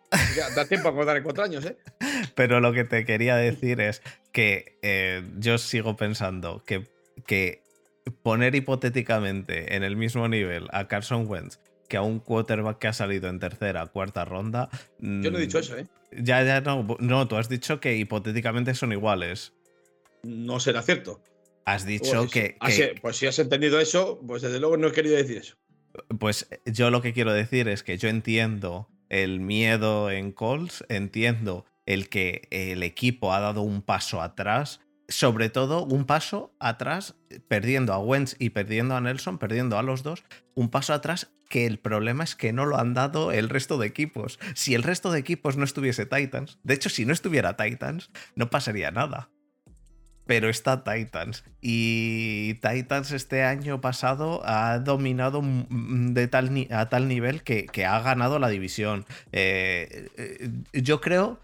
da 0.53 0.65
tiempo 0.65 0.89
a 0.89 0.91
engordar 0.91 1.15
en 1.15 1.23
cuatro 1.23 1.45
años, 1.45 1.63
¿eh? 1.63 1.77
Pero 2.35 2.59
lo 2.59 2.73
que 2.73 2.83
te 2.83 3.05
quería 3.05 3.37
decir 3.37 3.79
es 3.79 4.01
que 4.33 4.77
eh, 4.81 5.23
yo 5.37 5.57
sigo 5.57 5.95
pensando 5.95 6.65
que, 6.65 6.85
que 7.25 7.63
poner 8.23 8.55
hipotéticamente 8.55 9.73
en 9.77 9.83
el 9.83 9.95
mismo 9.95 10.27
nivel 10.27 10.67
a 10.73 10.89
Carson 10.89 11.29
Wentz 11.29 11.59
que 11.87 11.97
a 11.97 12.01
un 12.01 12.19
quarterback 12.19 12.79
que 12.79 12.87
ha 12.87 12.93
salido 12.93 13.29
en 13.29 13.39
tercera, 13.39 13.85
cuarta 13.87 14.25
ronda. 14.25 14.69
Yo 14.99 15.31
no 15.31 15.37
he 15.37 15.41
dicho 15.41 15.59
eso, 15.59 15.77
¿eh? 15.77 15.87
Ya, 16.11 16.43
ya, 16.43 16.61
no. 16.61 16.97
No, 16.99 17.27
tú 17.27 17.35
has 17.35 17.49
dicho 17.49 17.79
que 17.79 17.95
hipotéticamente 17.97 18.73
son 18.75 18.91
iguales. 18.91 19.53
No 20.23 20.59
será 20.59 20.81
cierto. 20.81 21.21
Has 21.65 21.85
dicho 21.85 22.27
que, 22.29 22.57
Pues 23.01 23.17
si 23.17 23.27
has 23.27 23.39
entendido 23.39 23.79
eso, 23.79 24.19
pues 24.25 24.41
desde 24.41 24.59
luego 24.59 24.77
no 24.77 24.87
he 24.87 24.91
querido 24.91 25.15
decir 25.15 25.37
eso. 25.37 25.55
Pues 26.19 26.47
yo 26.65 26.89
lo 26.89 27.01
que 27.01 27.13
quiero 27.13 27.33
decir 27.33 27.67
es 27.67 27.83
que 27.83 27.97
yo 27.97 28.09
entiendo 28.09 28.89
el 29.09 29.39
miedo 29.39 30.09
en 30.09 30.31
Colts, 30.31 30.83
entiendo 30.89 31.65
el 31.85 32.09
que 32.09 32.47
el 32.51 32.83
equipo 32.83 33.33
ha 33.33 33.39
dado 33.39 33.61
un 33.61 33.81
paso 33.81 34.21
atrás, 34.21 34.79
sobre 35.07 35.49
todo 35.49 35.85
un 35.85 36.05
paso 36.05 36.55
atrás, 36.59 37.15
perdiendo 37.47 37.93
a 37.93 37.99
Wentz 37.99 38.35
y 38.39 38.49
perdiendo 38.49 38.95
a 38.95 39.01
Nelson, 39.01 39.37
perdiendo 39.37 39.77
a 39.77 39.83
los 39.83 40.01
dos, 40.01 40.23
un 40.55 40.69
paso 40.69 40.93
atrás 40.93 41.32
que 41.53 41.67
el 41.67 41.77
problema 41.77 42.23
es 42.23 42.35
que 42.35 42.51
no 42.51 42.65
lo 42.65 42.79
han 42.79 42.95
dado 42.95 43.31
el 43.31 43.47
resto 43.47 43.77
de 43.77 43.85
equipos. 43.85 44.39
Si 44.55 44.73
el 44.73 44.81
resto 44.81 45.11
de 45.11 45.19
equipos 45.19 45.55
no 45.55 45.63
estuviese 45.65 46.07
Titans, 46.07 46.57
de 46.63 46.73
hecho 46.73 46.89
si 46.89 47.05
no 47.05 47.13
estuviera 47.13 47.55
Titans, 47.55 48.09
no 48.35 48.49
pasaría 48.49 48.89
nada 48.89 49.29
pero 50.25 50.49
está 50.49 50.83
Titans. 50.83 51.43
Y 51.61 52.55
Titans 52.55 53.11
este 53.11 53.43
año 53.43 53.81
pasado 53.81 54.41
ha 54.45 54.79
dominado 54.79 55.43
de 55.43 56.27
tal, 56.27 56.67
a 56.71 56.89
tal 56.89 57.07
nivel 57.07 57.43
que, 57.43 57.85
ha 57.85 57.99
ganado 57.99 58.39
la 58.39 58.47
división. 58.47 59.05
Eh, 59.33 60.07
eh, 60.17 60.49
yo 60.81 61.01
creo, 61.01 61.39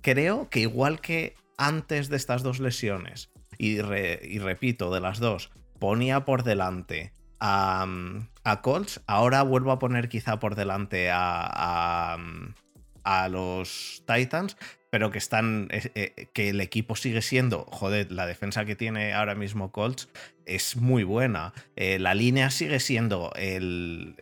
creo 0.00 0.48
que 0.48 0.60
igual 0.60 1.00
que 1.02 1.34
antes 1.58 2.08
de 2.08 2.16
estas 2.16 2.42
dos 2.42 2.58
lesiones, 2.58 3.30
y, 3.58 3.80
repito, 3.80 4.92
de 4.92 5.00
las 5.00 5.20
dos, 5.20 5.50
ponía 5.78 6.24
por 6.24 6.42
delante 6.42 7.12
a, 7.44 8.60
Colts, 8.62 9.00
ahora 9.06 9.42
vuelvo 9.42 9.72
a 9.72 9.78
poner 9.78 10.08
quizá 10.08 10.38
por 10.38 10.54
delante 10.54 11.10
a, 11.10 12.16
a 13.04 13.28
los 13.28 14.02
Titans, 14.06 14.56
pero 14.90 15.10
que 15.10 15.18
están. 15.18 15.68
Eh, 15.70 15.90
eh, 15.94 16.28
que 16.32 16.50
el 16.50 16.60
equipo 16.60 16.96
sigue 16.96 17.22
siendo. 17.22 17.64
Joder, 17.64 18.12
la 18.12 18.26
defensa 18.26 18.64
que 18.64 18.76
tiene 18.76 19.14
ahora 19.14 19.34
mismo 19.34 19.72
Colts 19.72 20.08
es 20.46 20.76
muy 20.76 21.04
buena. 21.04 21.52
Eh, 21.76 21.98
la 21.98 22.14
línea 22.14 22.50
sigue 22.50 22.80
siendo 22.80 23.32
el, 23.36 24.14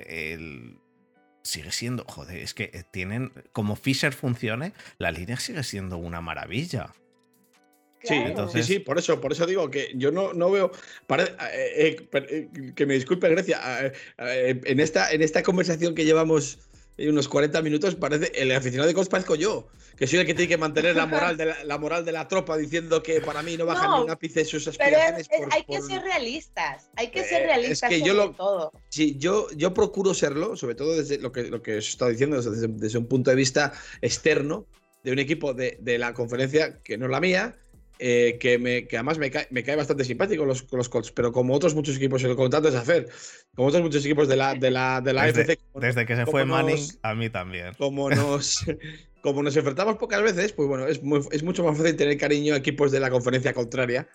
sigue 1.43 1.73
siendo. 1.73 2.05
Joder, 2.05 2.39
es 2.39 2.55
que 2.55 2.85
tienen. 2.93 3.33
Como 3.53 3.77
Fisher 3.77 4.13
funcione, 4.13 4.73
la 4.99 5.11
línea 5.11 5.39
sigue 5.39 5.63
siendo 5.63 5.99
una 5.99 6.21
maravilla. 6.21 6.93
Sí, 8.03 8.15
Entonces... 8.15 8.67
sí, 8.67 8.75
sí, 8.75 8.79
por 8.79 8.99
eso, 8.99 9.21
por 9.21 9.33
eso 9.33 9.47
digo 9.47 9.71
que 9.71 9.93
yo 9.95 10.11
no, 10.11 10.33
no 10.33 10.51
veo. 10.51 10.71
que 12.75 12.87
me 12.87 12.95
disculpe, 12.95 13.29
Grecia. 13.29 13.93
en, 14.19 14.81
esta, 14.81 15.13
en 15.13 15.23
esta 15.23 15.43
conversación 15.43 15.95
que 15.95 16.05
llevamos 16.05 16.59
unos 17.09 17.29
40 17.29 17.63
minutos, 17.63 17.95
parece 17.95 18.31
el 18.35 18.53
aficionado 18.53 18.89
de 18.89 18.95
Colts 18.95 19.09
parezco 19.09 19.35
yo, 19.35 19.69
que 19.97 20.07
soy 20.07 20.19
el 20.19 20.27
que 20.27 20.35
tiene 20.35 20.49
que 20.49 20.59
mantener 20.59 20.97
la 20.97 21.07
moral 21.07 21.37
de 21.37 21.55
la, 21.65 21.79
moral 21.79 22.05
de 22.05 22.13
la 22.13 22.29
tropa 22.29 22.57
diciendo 22.57 23.03
que 23.03 23.21
para 23.21 23.43
mí 23.43 23.57
no 23.57 23.65
baja 23.67 23.97
ni 23.97 24.05
un 24.05 24.11
ápice 24.11 24.45
sus 24.45 24.69
aspiraciones. 24.69 25.29
Pero 25.29 25.49
hay 25.51 25.65
que 25.65 25.81
ser 25.81 26.03
realistas, 26.03 26.91
hay 26.97 27.11
que 27.11 27.25
ser 27.25 27.47
realistas. 27.47 27.91
Es 27.91 27.99
que 27.99 28.05
yo 28.05 28.15
lo, 28.15 28.33
todo. 28.33 28.73
Sí, 28.89 29.17
yo, 29.19 29.47
yo 29.57 29.73
procuro 29.73 30.15
serlo, 30.15 30.57
sobre 30.57 30.75
todo 30.75 30.97
desde 30.97 31.19
lo 31.19 31.33
que, 31.33 31.45
lo 31.45 31.63
que 31.63 31.79
os 31.79 31.87
he 31.87 31.91
estado 31.91 32.11
diciendo, 32.11 32.41
desde, 32.41 32.69
desde 32.69 32.99
un 32.99 33.07
punto 33.07 33.31
de 33.31 33.37
vista 33.37 33.73
externo 34.03 34.67
de 35.03 35.13
un 35.13 35.19
equipo 35.19 35.55
de, 35.55 35.79
de 35.81 35.97
la 35.97 36.13
conferencia 36.13 36.83
que 36.83 36.99
no 36.99 37.07
es 37.07 37.11
la 37.11 37.21
mía 37.21 37.57
eh, 38.03 38.39
que, 38.41 38.59
me, 38.59 38.89
que 38.89 38.97
además 38.97 39.19
me 39.19 39.31
cae, 39.31 39.47
me 39.51 39.63
cae 39.63 39.77
bastante 39.77 40.05
simpático 40.05 40.47
los, 40.47 40.67
los 40.73 40.89
Colts, 40.89 41.13
pero 41.13 41.33
como 41.33 41.55
otros 41.55 41.75
muchos 41.75 41.97
equipos, 41.97 42.25
el 42.25 42.35
contrato 42.35 42.69
es 42.69 42.75
hacer, 42.75 43.09
como 43.55 43.69
otros 43.69 43.83
muchos 43.83 44.03
equipos 44.05 44.27
de 44.27 44.37
la, 44.37 44.55
de 44.55 44.71
la, 44.71 45.03
de 45.03 45.13
la 45.13 45.27
desde, 45.27 45.59
desde 45.75 46.07
que 46.07 46.17
se 46.17 46.25
fue 46.25 46.47
Manning, 46.47 46.83
a 47.03 47.15
mí 47.15 47.29
también. 47.29 47.75
Como 47.77 48.09
nos, 48.09 48.65
como 49.23 49.43
nos 49.43 49.55
enfrentamos 49.55 49.97
pocas 49.99 50.23
veces, 50.23 50.53
pues 50.53 50.67
bueno, 50.67 50.87
es, 50.87 51.01
es 51.31 51.43
mucho 51.43 51.63
más 51.63 51.77
fácil 51.77 51.95
tener 51.95 52.17
cariño 52.17 52.55
a 52.55 52.57
equipos 52.57 52.91
de 52.91 53.01
la 53.01 53.11
conferencia 53.11 53.53
contraria 53.53 54.09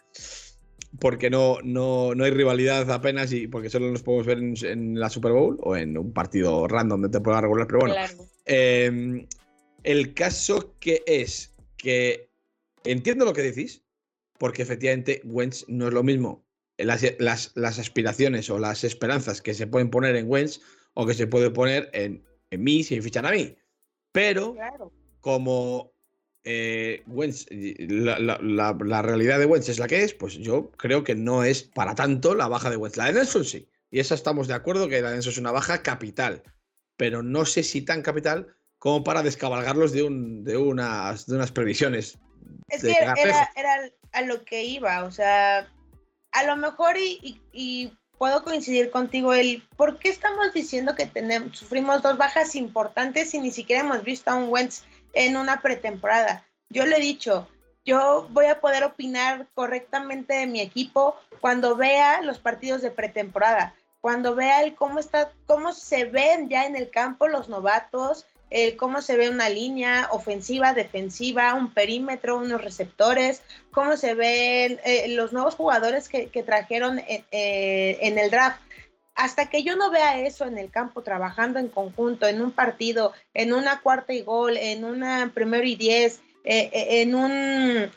porque 1.00 1.30
no, 1.30 1.58
no, 1.64 2.16
no, 2.16 2.24
hay 2.24 2.32
rivalidad 2.32 2.90
apenas 2.92 3.32
y 3.34 3.48
porque 3.48 3.70
solo 3.70 3.92
nos 3.92 4.02
podemos 4.02 4.26
ver 4.26 4.40
en, 4.40 5.00
la 5.00 5.10
Super 5.10 5.32
Bowl 5.32 5.60
o 5.62 5.76
en 5.76 5.98
un 5.98 6.12
partido 6.12 6.68
random 6.68 7.04
de 7.04 7.10
temporada 7.10 7.42
regular. 7.42 7.68
Pero 7.68 7.80
bueno, 7.80 7.96
em, 8.46 9.28
el 9.84 10.14
caso 10.14 10.76
que 10.80 11.04
es 11.06 11.54
que 11.78 12.25
entiendo 12.86 13.26
lo 13.26 13.34
que 13.34 13.42
decís, 13.42 13.84
porque 14.38 14.62
efectivamente 14.62 15.22
Wentz 15.26 15.66
no 15.68 15.88
es 15.88 15.94
lo 15.94 16.04
mismo 16.04 16.46
las, 16.78 17.04
las, 17.56 17.80
aspiraciones 17.80 18.50
o 18.50 18.60
las 18.60 18.84
esperanzas 18.84 19.42
que 19.42 19.54
se 19.54 19.68
pueden 19.68 19.90
poner 19.90 20.16
en 20.16 20.30
Wentz 20.30 20.62
o 20.94 21.06
que 21.06 21.14
se 21.14 21.28
puede 21.28 21.50
poner 21.50 21.90
en, 21.94 22.24
en 22.50 22.64
mí 22.64 22.84
si 22.84 22.96
me 22.96 23.02
fichan 23.02 23.26
a 23.26 23.32
mí. 23.32 23.56
Pero 24.12 24.56
como 25.20 25.94
eh, 26.44 27.04
la, 27.08 29.02
realidad 29.02 29.40
de 29.40 29.46
Wentz 29.46 29.70
es 29.70 29.80
la 29.80 29.88
que 29.88 30.04
es, 30.04 30.14
pues 30.14 30.36
yo 30.36 30.72
creo 30.72 31.04
que 31.04 31.16
no 31.16 31.44
es 31.44 31.64
para 31.64 31.96
tanto 31.96 32.36
la 32.36 32.48
baja 32.48 32.70
de 32.70 32.78
Wentz. 32.78 32.98
La 32.98 33.06
de 33.06 33.14
Nelson 33.14 33.46
sí. 33.46 33.70
Y 33.92 34.00
esa 34.00 34.16
estamos 34.16 34.48
de 34.48 34.54
acuerdo 34.54 34.88
que 34.88 35.02
la 35.02 35.10
de 35.10 35.16
Nelson 35.16 35.32
es 35.32 35.38
una 35.38 35.52
baja 35.52 35.82
capital. 35.82 36.44
Pero 36.98 37.24
no 37.24 37.46
sé 37.46 37.64
si 37.64 37.82
tan 37.82 38.02
capital 38.02 38.56
como 38.78 39.04
para 39.04 39.24
descabalgarlos 39.24 39.92
de, 39.92 40.04
un, 40.04 40.44
de, 40.44 40.58
unas, 40.58 41.26
de 41.26 41.36
unas 41.36 41.52
previsiones. 41.52 42.20
Es 42.68 42.82
que 42.82 42.92
era, 42.92 43.80
a 44.12 44.22
lo 44.22 44.44
que 44.44 44.64
iba. 44.64 45.04
O 45.04 45.12
sea, 45.12 45.68
a 46.32 46.44
lo 46.44 46.56
mejor 46.56 46.96
y, 46.98 47.94
puedo 48.18 48.44
coincidir 48.44 48.92
contigo, 48.92 49.34
el 49.34 49.62
por 49.76 50.00
qué 50.00 50.10
estamos 50.10 50.54
diciendo 50.54 50.96
que 50.96 51.06
tenemos, 51.06 51.58
sufrimos 51.58 52.02
dos 52.02 52.18
bajas 52.18 52.56
importantes 52.56 53.34
y 53.34 53.40
ni 53.40 53.52
siquiera 53.52 53.82
hemos 53.82 54.04
visto 54.04 54.32
a 54.32 54.36
un 54.36 54.50
Wentz 54.50 54.84
en 55.14 55.36
una 55.36 55.62
pretemporada. 55.62 56.46
Yo 56.70 56.86
le 56.86 56.98
he 56.98 57.02
dicho, 57.02 57.48
yo 57.84 58.28
voy 58.32 58.46
a 58.48 58.62
poder 58.62 58.84
opinar 58.84 59.48
correctamente 59.54 60.34
de 60.34 60.48
mi 60.48 60.62
equipo 60.62 61.16
cuando 61.40 61.76
vea 61.76 62.22
los 62.22 62.40
partidos 62.40 62.82
de 62.82 62.90
pretemporada, 62.90 63.76
cuando 64.02 64.34
vea 64.34 64.64
el 64.64 64.76
cómo 64.76 65.00
está, 65.00 65.32
cómo 65.46 65.74
se 65.74 66.06
ven 66.06 66.50
ya 66.50 66.66
en 66.66 66.76
el 66.76 66.90
campo 66.90 67.28
los 67.28 67.50
novatos, 67.50 68.26
el 68.50 68.78
cómo 68.78 69.02
se 69.02 69.18
ve 69.18 69.30
una 69.30 69.50
línea 69.50 70.08
ofensiva, 70.12 70.74
defensiva, 70.74 71.54
un 71.54 71.74
perímetro, 71.74 72.38
unos 72.38 72.64
receptores, 72.64 73.42
cómo 73.72 73.98
se 73.98 74.14
ven 74.14 74.80
eh, 74.84 75.08
los 75.10 75.34
nuevos 75.34 75.56
jugadores 75.56 76.10
que, 76.10 76.44
trajeron 76.44 77.00
eh, 77.00 77.24
eh, 77.32 77.98
en 78.02 78.18
el 78.18 78.30
draft. 78.32 78.62
Hasta 79.16 79.50
que 79.50 79.64
yo 79.64 79.76
no 79.76 79.92
vea 79.92 80.20
eso 80.20 80.46
en 80.46 80.58
el 80.58 80.70
campo, 80.70 81.02
trabajando 81.02 81.60
en 81.60 81.70
conjunto, 81.70 82.28
en 82.28 82.42
un 82.42 82.52
partido, 82.52 83.14
en 83.34 83.54
una 83.54 83.80
cuarta 83.80 84.14
y 84.14 84.22
gol, 84.22 84.58
en 84.58 84.84
una 84.84 85.32
primero 85.34 85.64
y 85.66 85.76
diez, 85.76 86.20
eh, 86.48 86.70
eh, 86.72 87.02
en, 87.02 87.16
un, 87.16 87.32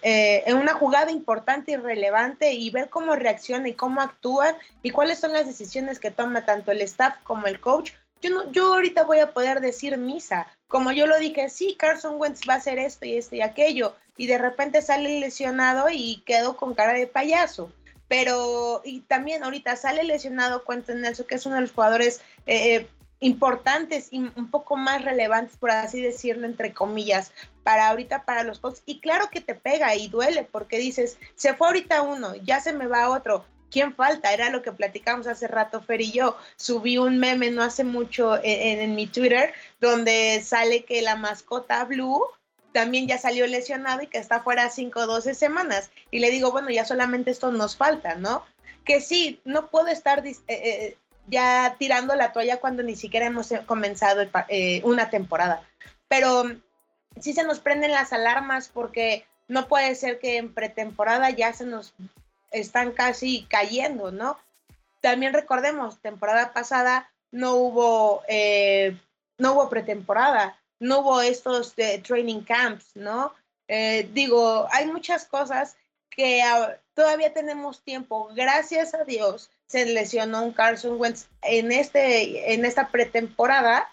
eh, 0.01 0.43
en 0.47 0.57
una 0.57 0.73
jugada 0.73 1.11
importante 1.11 1.73
y 1.73 1.77
relevante 1.77 2.55
y 2.55 2.71
ver 2.71 2.89
cómo 2.89 3.15
reacciona 3.15 3.69
y 3.69 3.75
cómo 3.75 4.01
actúan 4.01 4.57
y 4.83 4.91
cuáles 4.91 5.19
son 5.19 5.35
las 5.35 5.47
decisiones 5.47 6.01
que 6.01 6.11
toma 6.11 6.47
tanto 6.47 6.73
el 6.73 6.81
staff 6.81 7.17
como 7.25 7.47
el 7.47 7.61
coach, 7.61 7.93
yo, 8.21 8.31
no, 8.31 8.51
yo 8.53 8.75
ahorita 8.75 9.05
voy 9.05 9.21
a 9.21 9.33
poder 9.33 9.61
decir 9.61 9.97
misa. 9.97 10.47
Como 10.67 10.93
yo 10.93 11.07
lo 11.07 11.19
dije, 11.19 11.49
sí, 11.49 11.77
Carson 11.79 12.17
Wentz 12.19 12.43
va 12.49 12.55
a 12.55 12.59
hacer 12.59 12.79
esto 12.79 13.07
y 13.07 13.17
esto 13.17 13.37
y 13.37 13.41
aquello, 13.41 13.95
y 14.17 14.27
de 14.27 14.39
repente 14.39 14.83
sale 14.83 15.21
lesionado 15.21 15.87
y 15.91 16.23
quedo 16.27 16.57
con 16.57 16.75
cara 16.75 16.93
de 16.93 17.07
payaso 17.07 17.73
pero 18.09 18.81
y 18.85 19.01
también 19.03 19.45
ahorita 19.45 19.77
sale 19.77 20.03
lesionado 20.03 20.65
Quentin 20.65 21.03
Nelson, 21.03 21.27
que 21.27 21.37
es 21.37 21.47
uno 21.47 21.57
de 21.57 21.61
los 21.61 21.73
jugadores 21.73 22.21
eh, 22.47 22.77
eh, 22.77 22.89
importantes 23.21 24.09
y 24.11 24.19
un 24.19 24.51
poco 24.51 24.77
más 24.77 25.05
relevantes, 25.05 25.57
por 25.57 25.71
así 25.71 26.01
decirlo, 26.01 26.47
entre 26.47 26.73
comillas, 26.73 27.33
para 27.63 27.89
ahorita 27.89 28.25
para 28.25 28.45
los 28.45 28.61
Colts. 28.61 28.83
Y 28.87 29.01
claro 29.01 29.29
que 29.31 29.41
te 29.41 29.55
pega 29.55 29.95
y 29.95 30.09
duele, 30.09 30.49
porque 30.51 30.79
dices, 30.79 31.19
se 31.35 31.55
fue 31.55 31.67
ahorita 31.67 32.03
uno, 32.03 32.35
ya 32.37 32.61
se 32.61 32.73
me 32.73 32.87
va 32.87 33.11
otro. 33.11 33.45
¿Quién 33.71 33.95
falta? 33.95 34.33
Era 34.33 34.51
lo 34.51 34.63
que 34.63 34.73
platicamos 34.73 35.27
hace 35.27 35.47
rato, 35.47 35.83
Fer 35.83 36.01
y 36.01 36.13
yo. 36.13 36.37
Subí 36.57 36.99
un 36.99 37.19
meme 37.19 37.51
no 37.51 37.63
hace 37.63 37.85
mucho 37.85 38.39
en, 38.43 38.95
mi 38.95 39.07
Twitter, 39.07 39.53
donde 39.81 40.43
sale 40.43 40.85
que 40.85 41.03
la 41.03 41.17
mascota 41.17 41.85
Blue 41.85 42.25
también 42.73 43.07
ya 43.09 43.19
salió 43.19 43.47
lesionado 43.47 44.03
y 44.03 44.07
que 44.07 44.19
está 44.19 44.41
fuera 44.41 44.71
5 44.71 45.01
o 45.01 45.07
12 45.07 45.35
semanas. 45.35 45.91
Y 46.11 46.21
le 46.21 46.31
digo, 46.31 46.51
bueno, 46.51 46.71
ya 46.71 46.85
solamente 46.85 47.31
esto 47.31 47.51
nos 47.53 47.77
falta, 47.77 48.15
¿no? 48.15 48.45
Que 48.85 49.01
sí, 49.01 49.41
no 49.45 49.69
puedo 49.69 49.89
estar 49.89 50.27
eh, 50.27 50.37
eh, 50.49 50.97
ya 51.27 51.77
tirando 51.79 52.15
la 52.15 52.33
toalla 52.33 52.59
cuando 52.59 52.83
ni 52.83 52.97
siquiera 52.97 53.27
hemos 53.27 53.53
comenzado 53.67 54.23
eh, 54.49 54.81
una 54.85 55.11
temporada. 55.11 55.63
Pero 56.09 56.45
sí 57.21 57.33
se 57.33 57.45
nos 57.45 57.61
prenden 57.61 57.93
las 57.93 58.13
alarmas 58.13 58.71
porque 58.73 59.27
no 59.47 59.69
puede 59.69 59.95
ser 59.95 60.19
que 60.19 60.37
en 60.37 60.55
pretemporada 60.55 61.31
ya 61.31 61.53
se 61.53 61.65
nos 61.65 61.95
están 62.51 62.93
casi 62.93 63.47
cayendo, 63.49 64.11
¿no? 64.11 64.39
También 65.01 65.33
recordemos, 65.33 66.01
temporada 66.01 66.53
pasada 66.53 67.11
no 67.31 67.55
hubo, 67.55 68.23
no 69.39 69.53
hubo 69.53 69.69
pretemporada 69.69 70.59
no 70.81 71.01
hubo 71.01 71.21
estos 71.21 71.75
training 71.75 72.43
camps, 72.43 72.95
¿no? 72.95 73.33
Eh, 73.67 74.09
digo, 74.13 74.67
hay 74.71 74.87
muchas 74.87 75.25
cosas 75.27 75.77
que 76.11 76.43
todavía 76.95 77.33
tenemos 77.33 77.83
tiempo. 77.83 78.31
Gracias 78.35 78.95
a 78.95 79.05
Dios 79.05 79.51
se 79.67 79.87
lesionó 79.87 80.43
un 80.43 80.53
Carson 80.53 80.99
Wentz 80.99 81.27
en, 81.43 81.73
este, 81.73 82.55
en 82.55 82.65
esta 82.65 82.89
pretemporada 82.89 83.91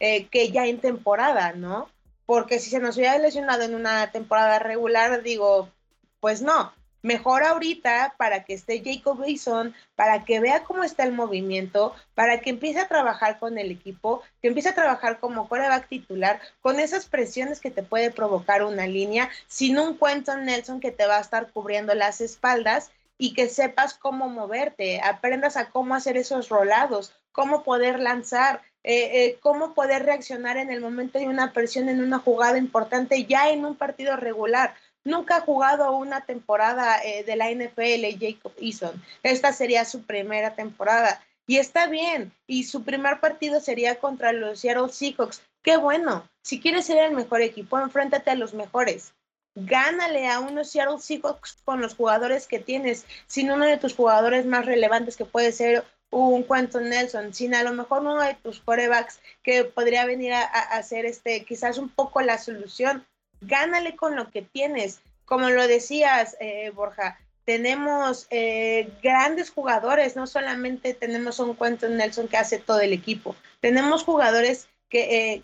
eh, 0.00 0.26
que 0.28 0.50
ya 0.50 0.66
en 0.66 0.80
temporada, 0.80 1.52
¿no? 1.52 1.90
Porque 2.24 2.58
si 2.58 2.70
se 2.70 2.78
nos 2.78 2.96
hubiera 2.96 3.18
lesionado 3.18 3.62
en 3.62 3.74
una 3.74 4.10
temporada 4.10 4.58
regular, 4.58 5.22
digo, 5.22 5.70
pues 6.20 6.40
no, 6.40 6.72
mejor 7.08 7.42
ahorita 7.42 8.14
para 8.18 8.44
que 8.44 8.52
esté 8.52 8.82
Jacob 8.84 9.18
Wilson, 9.20 9.74
para 9.96 10.26
que 10.26 10.40
vea 10.40 10.62
cómo 10.64 10.84
está 10.84 11.04
el 11.04 11.12
movimiento, 11.12 11.94
para 12.14 12.40
que 12.40 12.50
empiece 12.50 12.80
a 12.80 12.86
trabajar 12.86 13.38
con 13.38 13.56
el 13.56 13.70
equipo, 13.70 14.22
que 14.42 14.48
empiece 14.48 14.68
a 14.68 14.74
trabajar 14.74 15.18
como 15.18 15.48
quarterback 15.48 15.88
titular, 15.88 16.38
con 16.60 16.78
esas 16.78 17.06
presiones 17.06 17.60
que 17.60 17.70
te 17.70 17.82
puede 17.82 18.10
provocar 18.10 18.62
una 18.62 18.86
línea, 18.86 19.30
sin 19.46 19.78
un 19.78 19.96
cuento 19.96 20.36
Nelson 20.36 20.80
que 20.80 20.90
te 20.90 21.06
va 21.06 21.16
a 21.16 21.22
estar 21.22 21.50
cubriendo 21.50 21.94
las 21.94 22.20
espaldas 22.20 22.90
y 23.16 23.32
que 23.32 23.48
sepas 23.48 23.94
cómo 23.94 24.28
moverte, 24.28 25.00
aprendas 25.00 25.56
a 25.56 25.70
cómo 25.70 25.94
hacer 25.94 26.18
esos 26.18 26.50
rolados, 26.50 27.14
cómo 27.32 27.62
poder 27.62 28.00
lanzar, 28.00 28.60
eh, 28.84 29.24
eh, 29.24 29.38
cómo 29.40 29.72
poder 29.72 30.04
reaccionar 30.04 30.58
en 30.58 30.70
el 30.70 30.82
momento 30.82 31.18
de 31.18 31.26
una 31.26 31.54
presión 31.54 31.88
en 31.88 32.02
una 32.02 32.18
jugada 32.18 32.58
importante 32.58 33.24
ya 33.24 33.48
en 33.48 33.64
un 33.64 33.76
partido 33.76 34.14
regular 34.16 34.74
Nunca 35.08 35.36
ha 35.36 35.40
jugado 35.40 35.92
una 35.92 36.20
temporada 36.26 37.02
eh, 37.02 37.24
de 37.24 37.34
la 37.34 37.50
NFL 37.50 38.20
Jacob 38.20 38.52
Eason. 38.60 39.02
Esta 39.22 39.54
sería 39.54 39.86
su 39.86 40.02
primera 40.02 40.54
temporada. 40.54 41.24
Y 41.46 41.56
está 41.56 41.86
bien. 41.86 42.30
Y 42.46 42.64
su 42.64 42.84
primer 42.84 43.18
partido 43.18 43.58
sería 43.58 43.98
contra 44.00 44.32
los 44.32 44.60
Seattle 44.60 44.92
Seahawks. 44.92 45.40
Qué 45.62 45.78
bueno. 45.78 46.28
Si 46.42 46.60
quieres 46.60 46.84
ser 46.84 46.98
el 46.98 47.14
mejor 47.14 47.40
equipo, 47.40 47.78
enfréntate 47.78 48.30
a 48.30 48.34
los 48.34 48.52
mejores. 48.52 49.14
Gánale 49.54 50.28
a 50.28 50.40
unos 50.40 50.68
Seattle 50.68 51.00
Seahawks 51.00 51.56
con 51.64 51.80
los 51.80 51.94
jugadores 51.94 52.46
que 52.46 52.58
tienes, 52.58 53.06
sin 53.26 53.50
uno 53.50 53.64
de 53.64 53.78
tus 53.78 53.94
jugadores 53.94 54.44
más 54.44 54.66
relevantes 54.66 55.16
que 55.16 55.24
puede 55.24 55.52
ser 55.52 55.86
un 56.10 56.44
Quentin 56.44 56.90
Nelson, 56.90 57.32
sin 57.32 57.54
a 57.54 57.62
lo 57.62 57.72
mejor 57.72 58.02
uno 58.02 58.22
de 58.22 58.34
tus 58.34 58.60
corebacks 58.60 59.20
que 59.42 59.64
podría 59.64 60.04
venir 60.04 60.34
a, 60.34 60.42
a 60.42 60.76
hacer 60.76 61.06
este, 61.06 61.46
quizás 61.46 61.78
un 61.78 61.88
poco 61.88 62.20
la 62.20 62.36
solución 62.36 63.06
gánale 63.40 63.96
con 63.96 64.16
lo 64.16 64.30
que 64.30 64.42
tienes. 64.42 65.00
Como 65.24 65.50
lo 65.50 65.66
decías, 65.66 66.36
eh, 66.40 66.70
Borja, 66.74 67.18
tenemos 67.44 68.26
eh, 68.30 68.90
grandes 69.02 69.50
jugadores, 69.50 70.16
no 70.16 70.26
solamente 70.26 70.94
tenemos 70.94 71.38
un 71.38 71.56
Quentin 71.56 71.96
Nelson 71.96 72.28
que 72.28 72.36
hace 72.36 72.58
todo 72.58 72.80
el 72.80 72.92
equipo, 72.92 73.34
tenemos 73.60 74.04
jugadores 74.04 74.68
que, 74.90 75.32
eh, 75.32 75.42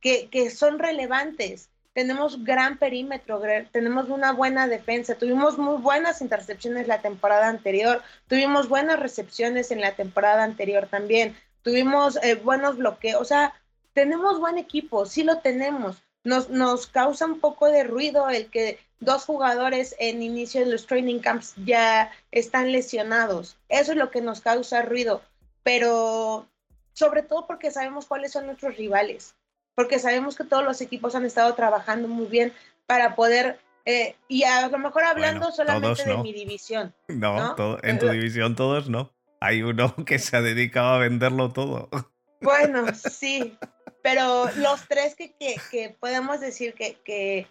que, 0.00 0.28
que, 0.28 0.50
son 0.50 0.78
relevantes, 0.78 1.68
tenemos 1.94 2.44
gran 2.44 2.78
perímetro, 2.78 3.42
tenemos 3.72 4.08
una 4.08 4.32
buena 4.32 4.68
defensa, 4.68 5.16
tuvimos 5.16 5.58
muy 5.58 5.78
buenas 5.78 6.22
intercepciones 6.22 6.86
la 6.86 7.02
temporada 7.02 7.48
anterior, 7.48 8.02
tuvimos 8.28 8.68
buenas 8.68 9.00
recepciones 9.00 9.72
en 9.72 9.80
la 9.80 9.96
temporada 9.96 10.44
anterior 10.44 10.86
también, 10.88 11.36
tuvimos 11.62 12.20
buenos 12.44 12.76
bloqueos, 12.76 13.20
o 13.20 13.24
sea, 13.24 13.52
tenemos 13.94 14.38
buen 14.38 14.58
equipo, 14.58 15.06
sí 15.06 15.22
lo 15.24 15.38
tenemos, 15.38 16.02
nos, 16.24 16.48
nos 16.50 16.86
causa 16.86 17.26
un 17.26 17.40
poco 17.40 17.66
de 17.66 17.84
ruido 17.84 18.28
el 18.28 18.46
que 18.46 18.78
dos 19.00 19.24
jugadores 19.24 19.94
en 19.98 20.22
inicio 20.22 20.64
de 20.64 20.70
los 20.70 20.86
training 20.86 21.18
camps 21.18 21.54
ya 21.64 22.10
están 22.30 22.72
lesionados. 22.72 23.56
Eso 23.68 23.92
es 23.92 23.98
lo 23.98 24.10
que 24.10 24.20
nos 24.20 24.40
causa 24.40 24.82
ruido, 24.82 25.22
pero 25.62 26.46
sobre 26.92 27.22
todo 27.22 27.46
porque 27.46 27.70
sabemos 27.70 28.06
cuáles 28.06 28.32
son 28.32 28.46
nuestros 28.46 28.76
rivales, 28.76 29.34
porque 29.74 29.98
sabemos 29.98 30.36
que 30.36 30.44
todos 30.44 30.64
los 30.64 30.80
equipos 30.80 31.14
han 31.14 31.24
estado 31.24 31.54
trabajando 31.54 32.08
muy 32.08 32.26
bien 32.26 32.52
para 32.86 33.14
poder, 33.14 33.58
eh, 33.84 34.14
y 34.28 34.44
a 34.44 34.68
lo 34.68 34.78
mejor 34.78 35.04
hablando 35.04 35.50
solamente 35.50 36.04
de 36.04 36.16
mi 36.18 36.32
división. 36.32 36.94
No, 37.08 37.56
en 37.82 37.98
tu 37.98 38.08
división 38.08 38.54
todos 38.54 38.88
no. 38.88 39.12
Hay 39.40 39.62
uno 39.62 39.94
que 40.06 40.18
se 40.20 40.36
ha 40.36 40.42
dedicado 40.42 40.94
a 40.94 40.98
venderlo 40.98 41.52
todo. 41.52 41.88
Bueno, 42.40 42.86
sí, 42.94 43.56
pero 44.02 44.50
los 44.56 44.86
tres 44.88 45.14
que, 45.14 45.32
que, 45.70 45.96
podemos 46.00 46.40
decir 46.40 46.74
que, 46.74 47.46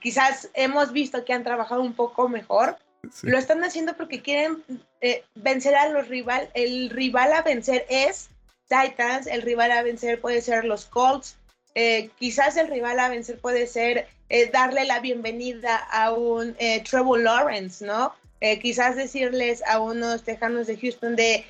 quizás 0.00 0.48
hemos 0.54 0.92
visto 0.92 1.24
que 1.24 1.32
han 1.32 1.44
trabajado 1.44 1.82
un 1.82 1.94
poco 1.94 2.28
mejor, 2.28 2.78
lo 3.22 3.36
están 3.36 3.62
haciendo 3.62 3.96
porque 3.96 4.22
quieren 4.22 4.62
eh, 5.02 5.24
vencer 5.34 5.74
a 5.74 5.90
los 5.90 6.08
rival. 6.08 6.48
El 6.54 6.88
rival 6.88 7.34
a 7.34 7.42
vencer 7.42 7.84
es 7.90 8.30
Titans, 8.68 9.26
el 9.26 9.42
rival 9.42 9.72
a 9.72 9.82
vencer 9.82 10.20
puede 10.20 10.40
ser 10.40 10.64
los 10.64 10.86
Colts, 10.86 11.36
eh, 11.74 12.10
quizás 12.18 12.56
el 12.56 12.68
rival 12.68 13.00
a 13.00 13.08
vencer 13.08 13.38
puede 13.38 13.66
ser 13.66 14.06
eh, 14.28 14.48
darle 14.50 14.84
la 14.84 15.00
bienvenida 15.00 15.76
a 15.76 16.12
un 16.12 16.54
eh, 16.58 16.82
Trevor 16.88 17.20
Lawrence, 17.20 17.84
¿no? 17.84 18.14
quizás 18.60 18.94
decirles 18.94 19.62
a 19.66 19.80
unos 19.80 20.22
tejanos 20.22 20.66
de 20.66 20.76
Houston 20.76 21.16
de, 21.16 21.46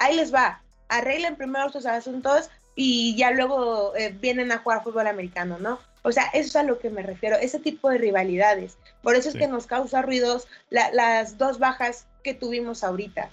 ahí 0.00 0.16
les 0.16 0.34
va, 0.34 0.60
arreglen 0.88 1.36
primero 1.36 1.70
sus 1.70 1.86
asuntos 1.86 2.50
y 2.74 3.16
ya 3.16 3.30
luego 3.30 3.92
vienen 4.20 4.52
a 4.52 4.58
jugar 4.58 4.82
fútbol 4.82 5.06
americano, 5.06 5.58
¿no? 5.58 5.78
O 6.02 6.10
sea, 6.10 6.24
eso 6.32 6.48
es 6.48 6.56
a 6.56 6.62
lo 6.62 6.78
que 6.78 6.90
me 6.90 7.02
refiero, 7.02 7.36
ese 7.36 7.58
tipo 7.60 7.88
de 7.88 7.98
rivalidades. 7.98 8.76
Por 9.02 9.14
eso 9.14 9.28
es 9.28 9.36
que 9.36 9.46
nos 9.46 9.66
causa 9.66 10.02
ruidos 10.02 10.48
las 10.70 11.38
dos 11.38 11.58
bajas 11.58 12.06
que 12.24 12.34
tuvimos 12.34 12.82
ahorita. 12.82 13.30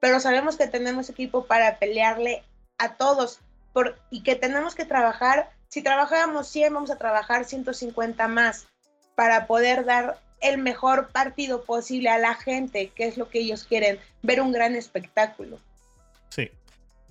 Pero 0.00 0.20
sabemos 0.20 0.56
que 0.56 0.66
tenemos 0.66 1.08
equipo 1.08 1.46
para 1.46 1.78
pelearle 1.78 2.42
a 2.78 2.96
todos 2.96 3.40
por, 3.72 3.98
y 4.10 4.22
que 4.22 4.34
tenemos 4.34 4.74
que 4.74 4.84
trabajar 4.84 5.50
si 5.70 5.82
trabajábamos 5.82 6.48
100, 6.48 6.74
vamos 6.74 6.90
a 6.90 6.98
trabajar 6.98 7.44
150 7.44 8.26
más 8.26 8.66
para 9.14 9.46
poder 9.46 9.84
dar 9.84 10.18
el 10.40 10.58
mejor 10.58 11.10
partido 11.10 11.62
posible 11.62 12.10
a 12.10 12.18
la 12.18 12.34
gente, 12.34 12.88
que 12.88 13.06
es 13.06 13.16
lo 13.16 13.28
que 13.28 13.38
ellos 13.38 13.62
quieren, 13.64 14.00
ver 14.22 14.40
un 14.40 14.50
gran 14.50 14.74
espectáculo. 14.74 15.60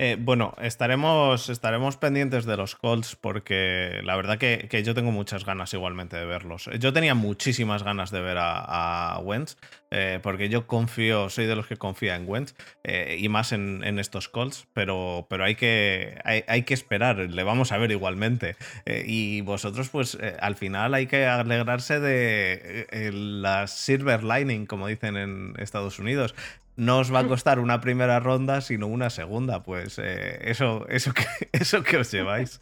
Eh, 0.01 0.15
bueno, 0.17 0.53
estaremos, 0.61 1.49
estaremos 1.49 1.97
pendientes 1.97 2.45
de 2.45 2.55
los 2.55 2.77
Colts 2.77 3.17
porque 3.17 3.99
la 4.05 4.15
verdad 4.15 4.37
que, 4.37 4.81
yo 4.81 4.95
tengo 4.95 5.11
muchas 5.11 5.43
ganas 5.43 5.73
igualmente 5.73 6.15
de 6.15 6.23
verlos. 6.23 6.69
Yo 6.79 6.93
tenía 6.93 7.15
muchísimas 7.15 7.83
ganas 7.83 8.09
de 8.09 8.21
ver 8.21 8.37
a, 8.39 9.19
Wentz 9.21 9.57
eh, 9.91 10.19
porque 10.21 10.49
yo 10.49 10.67
confío, 10.67 11.29
soy 11.29 11.45
de 11.45 11.55
los 11.55 11.67
que 11.67 11.77
confía 11.77 12.15
en 12.15 12.27
Wentz 12.27 12.53
eh, 12.83 13.17
y 13.19 13.29
más 13.29 13.51
en, 13.51 13.83
estos 13.99 14.29
Colts, 14.29 14.67
pero, 14.73 15.27
pero 15.29 15.43
hay, 15.43 15.55
que, 15.55 16.19
hay, 16.23 16.63
que 16.63 16.73
esperar, 16.73 17.17
le 17.17 17.43
vamos 17.43 17.71
a 17.71 17.77
ver 17.77 17.91
igualmente. 17.91 18.55
y 18.85 19.41
vosotros 19.41 19.89
pues 19.89 20.17
al 20.41 20.55
final 20.55 20.93
hay 20.93 21.07
que 21.07 21.25
alegrarse 21.25 21.99
de 21.99 23.11
la 23.11 23.67
silver 23.67 24.23
lining, 24.23 24.65
como 24.65 24.87
dicen 24.87 25.17
en 25.17 25.53
Estados 25.57 25.99
Unidos 25.99 26.33
no 26.79 26.99
os 26.99 27.13
va 27.13 27.19
a 27.19 27.27
costar 27.27 27.59
una 27.59 27.81
primera 27.81 28.21
ronda, 28.21 28.61
sino 28.61 28.87
una 28.87 29.09
segunda. 29.09 29.63
Pues 29.63 29.99
eh, 30.01 30.39
eso, 30.49 30.87
eso, 30.87 31.13
que, 31.13 31.25
eso 31.51 31.83
que 31.83 31.97
os 31.97 32.09
lleváis. 32.09 32.61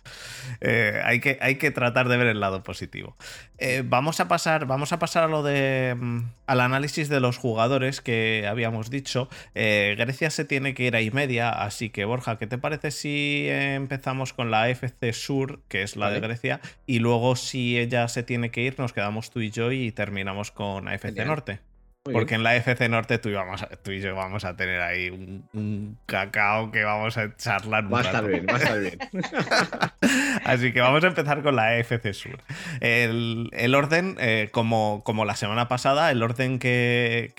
Eh, 0.59 0.99
hay, 1.05 1.19
que, 1.19 1.37
hay 1.39 1.55
que 1.55 1.69
tratar 1.69 2.09
de 2.09 2.17
ver 2.17 2.27
el 2.27 2.39
lado 2.39 2.63
positivo. 2.63 3.15
Eh, 3.59 3.83
vamos, 3.85 4.19
a 4.19 4.27
pasar, 4.27 4.65
vamos 4.65 4.91
a 4.91 4.99
pasar 4.99 5.23
a 5.23 5.27
lo 5.27 5.43
de. 5.43 5.95
Mm, 5.97 6.23
al 6.47 6.61
análisis 6.61 7.09
de 7.09 7.16
los 7.19 7.37
jugadores 7.37 8.01
que 8.01 8.45
habíamos 8.47 8.89
dicho. 8.89 9.29
Grecia 9.53 10.29
se 10.29 10.45
tiene 10.45 10.73
que 10.73 10.83
ir 10.83 10.95
a 10.95 11.01
y 11.01 11.11
media, 11.11 11.49
así 11.49 11.89
que 11.89 12.05
Borja, 12.05 12.37
¿qué 12.37 12.47
te 12.47 12.57
parece 12.57 12.91
si 12.91 13.47
empezamos 13.49 14.33
con 14.33 14.51
la 14.51 14.69
FC 14.69 15.13
Sur, 15.13 15.61
que 15.67 15.83
es 15.83 15.95
la 15.95 16.09
de 16.11 16.19
Grecia, 16.19 16.61
y 16.85 16.99
luego 16.99 17.35
si 17.35 17.77
ella 17.77 18.07
se 18.07 18.23
tiene 18.23 18.51
que 18.51 18.61
ir, 18.61 18.77
nos 18.79 18.93
quedamos 18.93 19.29
tú 19.29 19.41
y 19.41 19.51
yo 19.51 19.71
y 19.71 19.91
terminamos 19.91 20.51
con 20.51 20.87
AFC 20.87 21.25
Norte? 21.25 21.66
Porque 22.13 22.35
en 22.35 22.43
la 22.43 22.55
FC 22.55 22.89
Norte 22.89 23.17
tú 23.17 23.29
y, 23.29 23.35
tú 23.83 23.91
y 23.91 24.01
yo 24.01 24.15
vamos 24.15 24.45
a 24.45 24.55
tener 24.55 24.81
ahí 24.81 25.09
un, 25.09 25.97
cacao 26.05 26.71
que 26.71 26.83
vamos 26.83 27.17
a 27.17 27.35
charlar. 27.35 27.91
Va 27.91 27.99
a 27.99 28.01
estar 28.01 28.27
bien, 28.27 28.45
va 28.49 28.55
a 28.55 28.57
estar 28.57 28.79
bien. 28.79 28.99
Así 30.45 30.71
que 30.71 30.81
vamos 30.81 31.03
a 31.03 31.07
empezar 31.07 31.43
con 31.43 31.55
la 31.55 31.77
FC 31.77 32.13
Sur. 32.13 32.41
El, 32.79 33.75
orden, 33.75 34.15
eh, 34.19 34.49
como, 34.51 35.03
como 35.03 35.25
la 35.25 35.35
semana 35.35 35.67
pasada, 35.67 36.11
el 36.11 36.23
orden 36.23 36.59
que, 36.59 37.33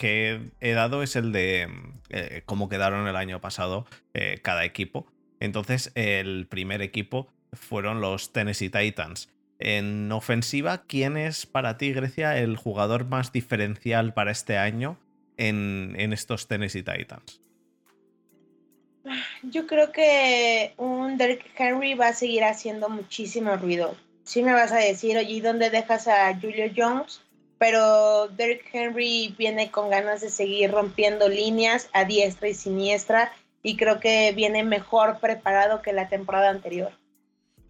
he 0.60 0.72
dado 0.72 1.02
es 1.02 1.16
el 1.16 1.32
de 1.32 1.68
eh, 2.10 2.42
cómo 2.46 2.68
quedaron 2.68 3.06
el 3.06 3.16
año 3.16 3.40
pasado 3.40 3.86
eh, 4.14 4.38
cada 4.42 4.64
equipo. 4.64 5.06
Entonces, 5.40 5.92
el 5.94 6.46
primer 6.48 6.82
equipo 6.82 7.28
fueron 7.52 8.00
los 8.00 8.32
Tennessee 8.32 8.70
Titans. 8.70 9.30
En 9.58 10.12
ofensiva, 10.12 10.84
¿quién 10.86 11.16
es 11.16 11.44
para 11.44 11.78
ti, 11.78 11.92
Grecia, 11.92 12.38
el 12.38 12.56
jugador 12.56 13.06
más 13.06 13.32
diferencial 13.32 14.14
para 14.14 14.30
este 14.30 14.56
año 14.56 14.98
en, 15.36 16.12
estos 16.12 16.46
Tennessee 16.46 16.84
Titans? 16.84 17.40
Yo 19.42 19.66
creo 19.66 19.90
que 19.90 20.74
un 20.76 21.16
Derrick 21.16 21.44
Henry 21.56 21.94
va 21.94 22.08
a 22.08 22.12
seguir 22.12 22.44
haciendo 22.44 22.88
muchísimo 22.88 23.56
ruido. 23.56 23.96
Sí 24.22 24.42
me 24.42 24.52
vas 24.52 24.70
a 24.70 24.76
decir, 24.76 25.16
oye, 25.16 25.32
¿y 25.32 25.40
dónde 25.40 25.70
dejas 25.70 26.06
a 26.06 26.32
Julio 26.38 26.70
Jones? 26.76 27.22
Pero 27.58 28.28
Derrick 28.28 28.68
Henry 28.72 29.34
viene 29.36 29.70
con 29.70 29.90
ganas 29.90 30.20
de 30.20 30.30
seguir 30.30 30.70
rompiendo 30.70 31.28
líneas 31.28 31.88
a 31.92 32.04
diestra 32.04 32.48
y 32.48 32.54
siniestra 32.54 33.32
y 33.62 33.76
creo 33.76 33.98
que 33.98 34.32
viene 34.32 34.62
mejor 34.62 35.18
preparado 35.18 35.82
que 35.82 35.92
la 35.92 36.08
temporada 36.08 36.50
anterior. 36.50 36.92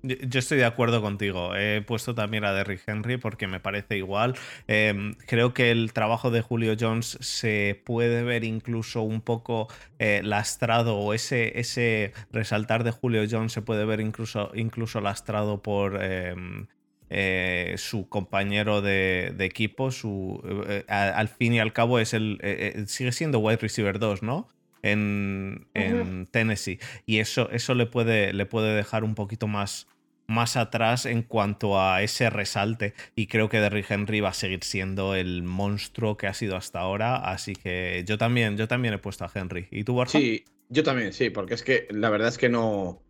Yo 0.08 0.38
estoy 0.38 0.58
de 0.58 0.64
acuerdo 0.64 1.02
contigo. 1.02 1.54
He 1.54 1.82
puesto 1.82 2.14
también 2.14 2.44
a 2.44 2.52
Derrick 2.52 2.82
Henry 2.86 3.16
porque 3.16 3.46
me 3.46 3.60
parece 3.60 3.96
igual. 3.96 4.34
Em, 4.66 5.14
creo 5.26 5.54
que 5.54 5.70
el 5.70 5.92
trabajo 5.92 6.30
de 6.30 6.40
Julio 6.40 6.74
Jones 6.78 7.18
se 7.20 7.80
puede 7.84 8.22
ver 8.22 8.44
incluso 8.44 9.02
un 9.02 9.20
poco 9.20 9.68
eh, 9.98 10.20
lastrado 10.24 10.96
o 10.96 11.14
ese, 11.14 11.58
ese 11.58 12.12
resaltar 12.32 12.84
de 12.84 12.90
Julio 12.90 13.24
Jones 13.30 13.52
se 13.52 13.62
puede 13.62 13.84
ver 13.84 14.00
incluso, 14.00 14.50
incluso 14.54 15.00
lastrado 15.00 15.62
por... 15.62 16.02
Em, 16.02 16.66
eh, 17.10 17.76
su 17.78 18.06
compañero 18.10 18.82
de, 18.82 19.34
equipo, 19.38 19.90
su, 19.90 20.42
eh, 20.68 20.84
al 20.88 21.28
fin 21.28 21.54
y 21.54 21.58
al 21.58 21.72
cabo 21.72 22.00
es 22.00 22.12
el 22.12 22.84
sigue 22.86 23.12
siendo 23.12 23.38
wide 23.38 23.56
receiver 23.56 23.98
2, 23.98 24.22
¿no? 24.22 24.46
en, 24.82 26.28
Tennessee. 26.30 26.78
Y 27.06 27.18
eso, 27.18 27.50
eso 27.50 27.74
le, 27.74 27.86
puede, 27.86 28.32
le 28.32 28.46
puede 28.46 28.74
dejar 28.74 29.04
un 29.04 29.14
poquito 29.14 29.46
más, 29.46 29.86
más 30.28 30.56
atrás 30.56 31.06
en 31.06 31.22
cuanto 31.22 31.80
a 31.80 32.02
ese 32.02 32.30
resalte. 32.30 32.94
Y 33.16 33.26
creo 33.26 33.48
que 33.48 33.58
Derrick 33.58 33.90
Henry 33.90 34.20
va 34.20 34.28
a 34.28 34.34
seguir 34.34 34.62
siendo 34.62 35.14
el 35.14 35.42
monstruo 35.42 36.16
que 36.16 36.28
ha 36.28 36.34
sido 36.34 36.54
hasta 36.54 36.78
ahora. 36.78 37.16
Así 37.16 37.54
que 37.54 38.04
yo 38.06 38.18
también, 38.18 38.56
yo 38.56 38.68
también 38.68 38.94
he 38.94 38.98
puesto 38.98 39.24
a 39.24 39.30
Henry. 39.34 39.66
¿Y 39.70 39.84
tú, 39.84 39.94
Borja? 39.94 40.18
Sí, 40.18 40.44
yo 40.68 40.84
también, 40.84 41.12
sí, 41.12 41.30
porque 41.30 41.54
es 41.54 41.62
que 41.62 41.88
la 41.90 42.10
verdad 42.10 42.28
es 42.28 42.38
que 42.38 42.48
no. 42.48 43.02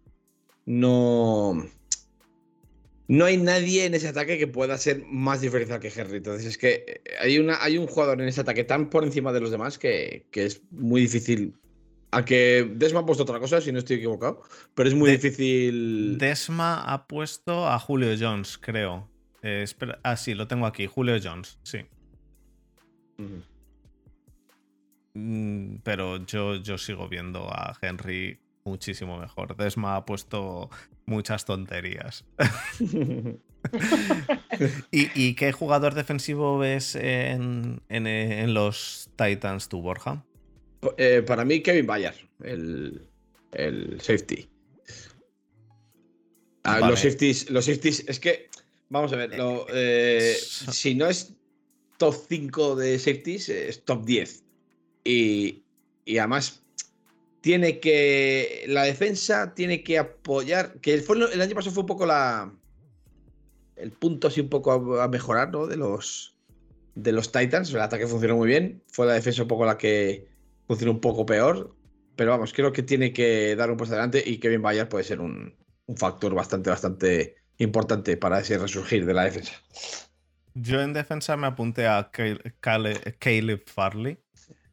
No. 0.64 1.66
No 3.08 3.24
hay 3.24 3.38
nadie 3.38 3.86
en 3.86 3.94
ese 3.94 4.08
ataque 4.08 4.38
que 4.38 4.46
pueda 4.46 4.76
ser 4.78 5.02
más 5.06 5.40
diferencial 5.40 5.80
que 5.80 5.92
Henry. 5.94 6.18
Entonces 6.18 6.46
es 6.46 6.58
que 6.58 7.02
hay, 7.20 7.38
una, 7.38 7.62
hay 7.62 7.78
un 7.78 7.86
jugador 7.86 8.20
en 8.20 8.28
ese 8.28 8.42
ataque 8.42 8.64
tan 8.64 8.90
por 8.90 9.02
encima 9.02 9.32
de 9.32 9.40
los 9.40 9.50
demás 9.50 9.78
que, 9.78 10.26
que 10.30 10.44
es 10.44 10.62
muy 10.70 11.00
difícil 11.00 11.54
que 12.24 12.70
Desma 12.74 13.00
ha 13.00 13.06
puesto 13.06 13.22
otra 13.22 13.38
cosa, 13.38 13.60
si 13.60 13.70
no 13.72 13.78
estoy 13.78 13.96
equivocado, 13.96 14.42
pero 14.74 14.88
es 14.88 14.94
muy 14.94 15.10
difícil. 15.10 16.16
Desma 16.18 16.82
ha 16.82 17.06
puesto 17.06 17.68
a 17.68 17.78
Julio 17.78 18.14
Jones, 18.18 18.58
creo. 18.58 19.08
Eh, 19.42 19.66
ah, 20.02 20.16
sí, 20.16 20.34
lo 20.34 20.48
tengo 20.48 20.66
aquí, 20.66 20.86
Julio 20.86 21.16
Jones, 21.22 21.58
sí. 21.62 21.86
Mm, 25.14 25.76
pero 25.82 26.24
yo, 26.24 26.56
yo 26.56 26.78
sigo 26.78 27.08
viendo 27.08 27.48
a 27.48 27.76
Henry 27.80 28.40
muchísimo 28.64 29.18
mejor. 29.18 29.56
Desma 29.56 29.96
ha 29.96 30.04
puesto 30.04 30.70
muchas 31.06 31.44
tonterías. 31.44 32.24
¿Y, 34.90 35.34
qué 35.34 35.52
jugador 35.52 35.94
defensivo 35.94 36.58
ves 36.58 36.94
en, 36.94 37.82
en 37.88 38.54
los 38.54 39.10
Titans 39.16 39.68
tú, 39.68 39.82
Borja? 39.82 40.24
Eh, 40.96 41.22
para 41.26 41.44
mí, 41.44 41.62
Kevin 41.62 41.86
Bayard, 41.86 42.16
el, 42.42 43.00
safety. 44.00 44.48
Ah, 46.64 46.80
los 46.88 47.00
safeties, 47.00 47.50
los 47.50 47.64
safeties, 47.64 48.04
es 48.06 48.20
que, 48.20 48.48
vamos 48.88 49.12
a 49.12 49.16
ver, 49.16 49.30
eh, 49.72 50.36
si 50.38 50.94
no 50.94 51.06
es 51.06 51.34
top 51.96 52.14
5 52.28 52.76
de 52.76 52.98
safeties, 52.98 53.48
es 53.48 53.84
top 53.84 54.04
10. 54.04 54.44
Y, 55.04 55.64
y, 56.04 56.18
además, 56.18 56.62
tiene 57.40 57.80
que. 57.80 58.64
La 58.68 58.84
defensa 58.84 59.54
tiene 59.54 59.82
que 59.82 59.98
apoyar. 59.98 60.80
Que 60.80 60.94
el, 60.94 61.40
año 61.40 61.54
pasado 61.54 61.74
fue 61.74 61.82
un 61.82 61.86
poco 61.86 62.06
la. 62.06 62.52
El 63.76 63.92
punto 63.92 64.28
así 64.28 64.40
un 64.40 64.48
poco 64.48 65.00
a, 65.00 65.08
mejorar, 65.08 65.50
¿no? 65.50 65.66
De 65.66 65.76
los. 65.76 66.36
De 66.94 67.12
los 67.12 67.32
Titans. 67.32 67.72
El 67.72 67.80
ataque 67.80 68.06
funcionó 68.06 68.36
muy 68.36 68.48
bien. 68.48 68.82
Fue 68.88 69.06
la 69.06 69.14
defensa 69.14 69.42
un 69.42 69.48
poco 69.48 69.64
la 69.64 69.78
que 69.78 70.26
funciona 70.68 70.92
un 70.92 71.00
poco 71.00 71.26
peor. 71.26 71.74
Pero 72.14 72.32
vamos, 72.32 72.52
creo 72.52 72.72
que 72.72 72.82
tiene 72.82 73.12
que 73.12 73.56
dar 73.56 73.70
un 73.70 73.76
paso 73.76 73.92
adelante 73.92 74.22
y 74.24 74.38
Kevin 74.38 74.62
Bayard 74.62 74.88
puede 74.88 75.04
ser 75.04 75.20
un, 75.20 75.56
factor 75.96 76.34
bastante, 76.34 76.68
bastante 76.68 77.36
importante 77.56 78.16
para 78.16 78.40
ese 78.40 78.58
resurgir 78.58 79.06
de 79.06 79.14
la 79.14 79.24
defensa. 79.24 79.54
Yo 80.54 80.80
en 80.80 80.92
defensa 80.92 81.36
me 81.36 81.46
apunté 81.46 81.86
a 81.86 82.10
Caleb 82.10 83.62
Farley, 83.66 84.18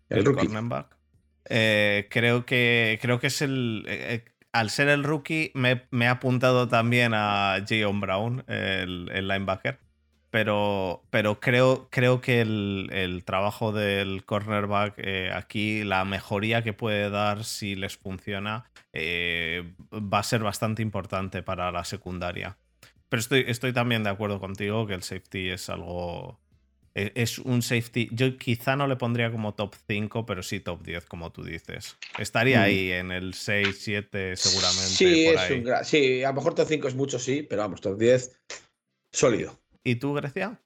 el, 0.09 0.25
rookie. 0.25 0.49
Eh, 1.47 2.07
creo, 2.09 2.45
que, 2.45 2.97
creo 3.01 3.19
que 3.19 3.27
es 3.27 3.41
el. 3.41 3.85
Eh, 3.87 4.15
eh, 4.15 4.25
al 4.51 4.71
ser 4.71 4.89
el 4.89 5.03
rookie, 5.03 5.51
me, 5.53 5.87
he 5.91 6.07
apuntado 6.07 6.67
también 6.67 7.11
a 7.13 7.63
Jayon 7.67 8.01
Brown, 8.01 8.43
el, 8.47 9.09
el 9.13 9.27
linebacker 9.27 9.84
pero, 10.36 11.01
pero 11.11 11.39
creo, 11.39 11.88
creo 11.89 12.19
que 12.19 12.41
el, 12.41 13.23
trabajo 13.23 13.71
del 13.71 14.25
cornerback 14.25 14.95
eh, 14.97 15.31
aquí, 15.33 15.86
la 15.86 16.03
mejoría 16.03 16.61
que 16.61 16.73
puede 16.73 17.09
dar 17.09 17.45
si 17.45 17.75
les 17.75 17.95
funciona, 17.95 18.69
eh, 18.91 19.63
va 19.93 20.19
a 20.19 20.23
ser 20.23 20.41
bastante 20.41 20.81
importante 20.81 21.41
para 21.41 21.71
la 21.71 21.86
secundaria. 21.86 22.57
Pero 23.07 23.21
estoy, 23.21 23.45
estoy 23.47 23.71
también 23.71 24.03
de 24.03 24.09
acuerdo 24.09 24.41
contigo 24.41 24.86
que 24.86 24.95
el 24.95 25.03
safety 25.03 25.51
es 25.51 25.69
algo. 25.69 26.38
E, 26.95 27.13
es 27.15 27.39
un 27.39 27.61
safety. 27.61 28.09
Yo 28.11 28.38
quizá 28.38 28.75
no 28.75 28.88
le 28.88 28.97
pondría 28.97 29.31
como 29.31 29.53
top 29.53 29.73
5, 29.88 30.25
pero 30.25 30.43
sí 30.43 30.59
top 30.59 30.83
10, 30.83 31.05
como 31.05 31.31
tú 31.31 31.45
dices. 31.45 31.95
Estaría 32.19 32.59
mm. 32.59 32.63
ahí 32.63 32.91
en 32.91 33.11
el 33.13 33.36
6, 33.36 33.73
7, 33.79 34.36
seguramente. 34.36 34.89
Sí, 34.89 35.27
es 35.27 35.49
Un 35.49 35.86
sí, 35.86 36.23
a 36.25 36.27
lo 36.27 36.33
mejor 36.33 36.55
top 36.55 36.67
5 36.67 36.89
es 36.89 36.95
mucho, 36.95 37.19
sí, 37.19 37.41
pero 37.49 37.61
vamos, 37.61 37.79
top 37.79 37.97
10, 37.97 38.38
sólido. 39.13 39.64
¿Y 39.86 39.95
tú, 39.95 40.13
Grecia? 40.13 40.59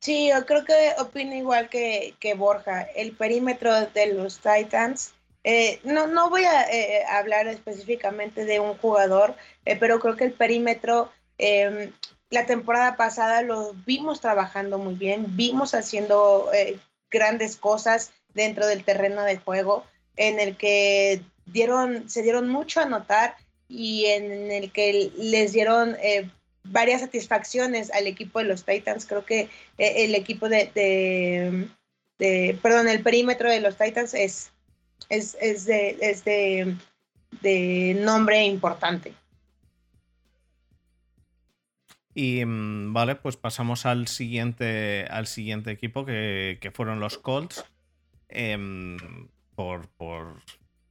Sí, 0.00 0.30
yo 0.30 0.46
creo 0.46 0.64
que 0.64 0.94
opino 0.98 1.34
igual 1.34 1.68
que, 1.68 2.14
que 2.18 2.34
Borja. 2.34 2.82
El 2.82 3.12
perímetro 3.12 3.78
de 3.90 4.14
los 4.14 4.38
Titans 4.38 5.12
eh, 5.44 5.80
no, 5.82 6.06
no 6.06 6.30
voy 6.30 6.44
a 6.44 6.62
eh, 6.70 7.04
hablar 7.04 7.48
específicamente 7.48 8.44
de 8.44 8.60
un 8.60 8.74
jugador, 8.78 9.34
eh, 9.64 9.76
pero 9.76 9.98
creo 9.98 10.16
que 10.16 10.24
el 10.24 10.32
perímetro, 10.32 11.10
em, 11.38 11.92
la 12.30 12.46
temporada 12.46 12.96
pasada 12.96 13.42
lo 13.42 13.74
vimos 13.84 14.20
trabajando 14.20 14.78
muy 14.78 14.94
bien, 14.94 15.36
vimos 15.36 15.74
haciendo 15.74 16.48
grandes 17.10 17.56
cosas 17.56 18.12
dentro 18.34 18.66
del 18.66 18.84
terreno 18.84 19.22
de 19.24 19.36
juego, 19.36 19.84
en 20.16 20.40
el 20.40 20.56
que 20.56 21.22
dieron, 21.46 22.08
se 22.08 22.22
dieron 22.22 22.48
mucho 22.48 22.80
a 22.80 22.86
notar 22.86 23.36
y 23.68 24.06
en 24.06 24.50
el 24.52 24.72
que 24.72 25.10
les 25.16 25.52
dieron 25.52 25.96
varias 26.64 27.00
satisfacciones 27.00 27.90
al 27.92 28.06
equipo 28.06 28.38
de 28.38 28.46
los 28.46 28.64
Titans. 28.64 29.06
Creo 29.06 29.24
que 29.24 29.48
el 29.78 30.14
equipo 30.14 30.48
de, 30.48 30.70
de, 32.18 32.58
perdón, 32.62 32.88
el 32.88 33.02
perímetro 33.02 33.50
de 33.50 33.60
los 33.60 33.76
Titans 33.76 34.14
es 34.14 34.52
es, 35.08 35.36
es, 35.40 35.64
de, 35.64 36.76
de, 37.40 37.96
nombre 38.00 38.44
importante. 38.44 39.14
Y 42.14 42.44
mm, 42.44 42.92
vale, 42.92 43.16
pues 43.16 43.36
pasamos 43.36 43.86
al 43.86 44.08
siguiente, 44.08 45.06
al 45.10 45.26
siguiente 45.26 45.70
equipo 45.70 46.04
que, 46.04 46.72
fueron 46.74 47.00
los 47.00 47.18
Colts. 47.18 47.64
Em, 48.28 48.96
por, 49.54 49.88
por, 49.88 50.40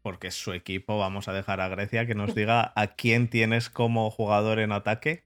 porque 0.03 0.28
es 0.28 0.36
su 0.36 0.53
equipo, 0.53 0.99
vamos 0.99 1.28
a 1.28 1.34
dejar 1.34 1.59
a 1.59 1.69
Grecia 1.69 2.05
que 2.05 2.13
nos 2.13 2.36
diga 2.36 2.72
a 2.76 2.88
quién 2.88 3.28
tienes 3.30 3.69
como 3.69 4.11
jugador 4.11 4.59
en 4.59 4.72
ataque. 4.72 5.24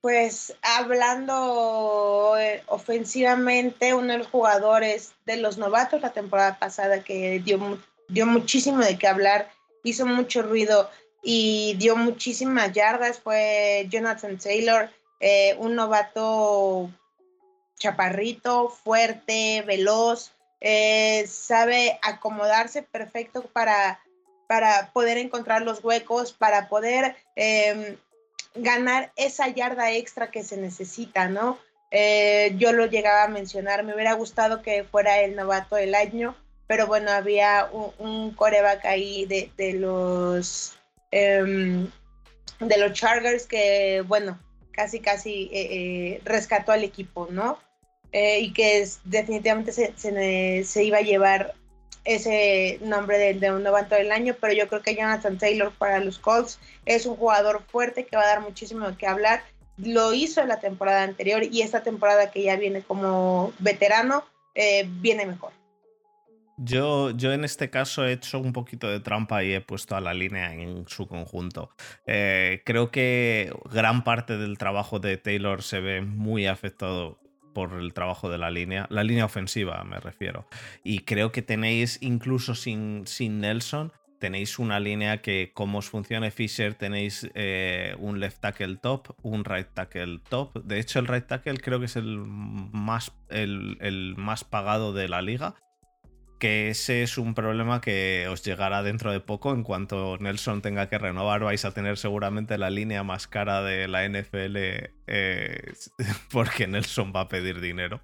Pues 0.00 0.54
hablando 0.62 2.36
eh, 2.38 2.62
ofensivamente, 2.66 3.94
uno 3.94 4.12
de 4.12 4.18
los 4.18 4.28
jugadores 4.28 5.12
de 5.26 5.36
los 5.36 5.58
novatos 5.58 6.00
la 6.00 6.12
temporada 6.12 6.58
pasada 6.58 7.02
que 7.02 7.40
dio, 7.40 7.78
dio 8.08 8.26
muchísimo 8.26 8.78
de 8.78 8.96
qué 8.96 9.08
hablar, 9.08 9.50
hizo 9.82 10.06
mucho 10.06 10.42
ruido 10.42 10.88
y 11.22 11.74
dio 11.78 11.96
muchísimas 11.96 12.72
yardas 12.72 13.18
fue 13.18 13.86
Jonathan 13.90 14.38
Taylor, 14.38 14.88
eh, 15.20 15.56
un 15.58 15.74
novato 15.74 16.90
chaparrito, 17.78 18.68
fuerte, 18.68 19.62
veloz, 19.66 20.32
eh, 20.60 21.26
sabe 21.28 21.98
acomodarse 22.02 22.82
perfecto 22.82 23.42
para, 23.42 24.00
para 24.48 24.90
poder 24.92 25.18
encontrar 25.18 25.62
los 25.62 25.84
huecos, 25.84 26.32
para 26.32 26.68
poder 26.68 27.14
em, 27.36 27.96
ganar 28.54 29.12
esa 29.14 29.46
yarda 29.48 29.92
extra 29.92 30.30
que 30.30 30.42
se 30.42 30.56
necesita, 30.56 31.28
¿no? 31.28 31.58
Eh, 31.90 32.54
yo 32.56 32.72
lo 32.72 32.86
llegaba 32.86 33.24
a 33.24 33.28
mencionar, 33.28 33.84
me 33.84 33.94
hubiera 33.94 34.14
gustado 34.14 34.62
que 34.62 34.84
fuera 34.84 35.20
el 35.20 35.36
novato 35.36 35.76
del 35.76 35.94
año, 35.94 36.34
pero 36.66 36.86
bueno, 36.86 37.10
había 37.10 37.68
un, 37.98 38.32
coreback 38.32 38.86
ahí 38.86 39.26
de, 39.26 39.74
los 39.74 40.78
em, 41.10 41.90
de 42.58 42.78
los 42.78 42.92
Chargers 42.94 43.46
que, 43.46 44.02
bueno, 44.06 44.38
casi 44.72 45.00
casi 45.00 45.50
eh, 45.52 45.68
eh, 45.70 46.20
rescató 46.24 46.72
al 46.72 46.84
equipo, 46.84 47.28
¿no? 47.30 47.58
y 48.10 48.54
que 48.54 48.88
definitivamente 49.04 49.70
se, 49.70 50.64
se, 50.64 50.82
iba 50.82 50.96
a 50.96 51.02
llevar 51.02 51.54
ese 52.08 52.78
nombre 52.82 53.34
de, 53.34 53.52
un 53.52 53.62
novato 53.62 53.94
del 53.94 54.12
año, 54.12 54.34
pero 54.40 54.54
yo 54.54 54.66
creo 54.66 54.80
que 54.80 54.96
Jonathan 54.96 55.36
Taylor 55.36 55.70
para 55.76 56.00
los 56.00 56.18
Colts 56.18 56.58
es 56.86 57.04
un 57.04 57.16
jugador 57.16 57.62
fuerte 57.68 58.06
que 58.06 58.16
va 58.16 58.22
a 58.22 58.28
dar 58.28 58.40
muchísimo 58.40 58.96
que 58.96 59.06
hablar. 59.06 59.42
Lo 59.76 60.14
hizo 60.14 60.40
en 60.40 60.48
la 60.48 60.58
temporada 60.58 61.02
anterior 61.02 61.42
y 61.44 61.60
esta 61.60 61.82
temporada 61.82 62.30
que 62.30 62.42
ya 62.42 62.56
viene 62.56 62.80
como 62.80 63.52
veterano, 63.58 64.24
eh, 64.54 64.86
viene 64.88 65.26
mejor. 65.26 65.52
Yo, 66.56 67.10
yo 67.10 67.32
en 67.32 67.44
este 67.44 67.68
caso 67.68 68.06
he 68.06 68.12
hecho 68.12 68.40
un 68.40 68.54
poquito 68.54 68.88
de 68.88 69.00
trampa 69.00 69.44
y 69.44 69.52
he 69.52 69.60
puesto 69.60 69.94
a 69.94 70.00
la 70.00 70.14
línea 70.14 70.54
en 70.54 70.88
su 70.88 71.06
conjunto. 71.06 71.70
Eh, 72.06 72.62
creo 72.64 72.90
que 72.90 73.52
gran 73.70 74.02
parte 74.02 74.38
del 74.38 74.56
trabajo 74.56 74.98
de 74.98 75.18
Taylor 75.18 75.62
se 75.62 75.80
ve 75.80 76.00
muy 76.00 76.46
afectado 76.46 77.20
por 77.58 77.80
el 77.80 77.92
trabajo 77.92 78.30
de 78.30 78.38
la 78.38 78.52
línea, 78.52 78.86
la 78.88 79.02
línea 79.02 79.24
ofensiva 79.24 79.82
me 79.82 79.98
refiero. 79.98 80.46
Y 80.84 81.00
creo 81.00 81.32
que 81.32 81.42
tenéis, 81.42 81.98
incluso 82.00 82.54
sin, 82.54 83.04
sin 83.04 83.40
Nelson, 83.40 83.92
tenéis 84.20 84.60
una 84.60 84.78
línea 84.78 85.22
que, 85.22 85.50
como 85.54 85.78
os 85.78 85.88
funcione 85.88 86.30
Fisher, 86.30 86.74
tenéis 86.74 87.28
eh, 87.34 87.96
un 87.98 88.20
left 88.20 88.40
tackle 88.40 88.76
top, 88.76 89.16
un 89.22 89.44
right 89.44 89.66
tackle 89.74 90.20
top. 90.28 90.62
De 90.62 90.78
hecho, 90.78 91.00
el 91.00 91.08
right 91.08 91.26
tackle 91.26 91.58
creo 91.58 91.80
que 91.80 91.86
es 91.86 91.96
el 91.96 92.18
más, 92.18 93.10
el 93.28 94.14
más 94.16 94.44
pagado 94.44 94.92
de 94.92 95.08
la 95.08 95.20
liga 95.20 95.56
que 96.38 96.70
ese 96.70 97.02
es 97.02 97.18
un 97.18 97.34
problema 97.34 97.80
que 97.80 98.26
os 98.30 98.42
llegará 98.42 98.82
dentro 98.82 99.12
de 99.12 99.20
poco. 99.20 99.52
En 99.52 99.62
cuanto 99.62 100.16
Nelson 100.18 100.62
tenga 100.62 100.88
que 100.88 100.98
renovar, 100.98 101.42
vais 101.42 101.64
a 101.64 101.72
tener 101.72 101.98
seguramente 101.98 102.58
la 102.58 102.70
línea 102.70 103.02
más 103.02 103.26
cara 103.26 103.62
de 103.62 103.88
la 103.88 104.08
NFL 104.08 104.56
eh, 105.10 105.72
porque 106.30 106.66
Nelson 106.66 107.12
va 107.14 107.22
a 107.22 107.28
pedir 107.28 107.60
dinero. 107.60 108.00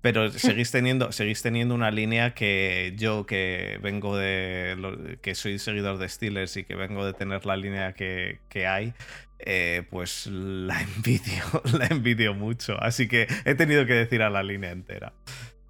Pero 0.00 0.30
seguís 0.30 0.70
teniendo, 0.70 1.12
seguís 1.12 1.42
teniendo 1.42 1.74
una 1.74 1.90
línea 1.90 2.34
que 2.34 2.94
yo 2.96 3.24
que 3.24 3.78
vengo 3.82 4.16
de... 4.16 5.18
que 5.22 5.34
soy 5.34 5.58
seguidor 5.58 5.98
de 5.98 6.08
Steelers 6.08 6.56
y 6.56 6.64
que 6.64 6.74
vengo 6.74 7.06
de 7.06 7.14
tener 7.14 7.46
la 7.46 7.56
línea 7.56 7.92
que, 7.92 8.40
hay, 8.66 8.92
eh, 9.38 9.84
pues 9.90 10.26
la 10.26 10.82
envidio, 10.82 11.44
la 11.78 11.86
envidio 11.86 12.34
mucho. 12.34 12.82
Así 12.82 13.06
que 13.06 13.28
he 13.44 13.54
tenido 13.54 13.86
que 13.86 13.94
decir 13.94 14.22
a 14.22 14.30
la 14.30 14.42
línea 14.42 14.72
entera. 14.72 15.12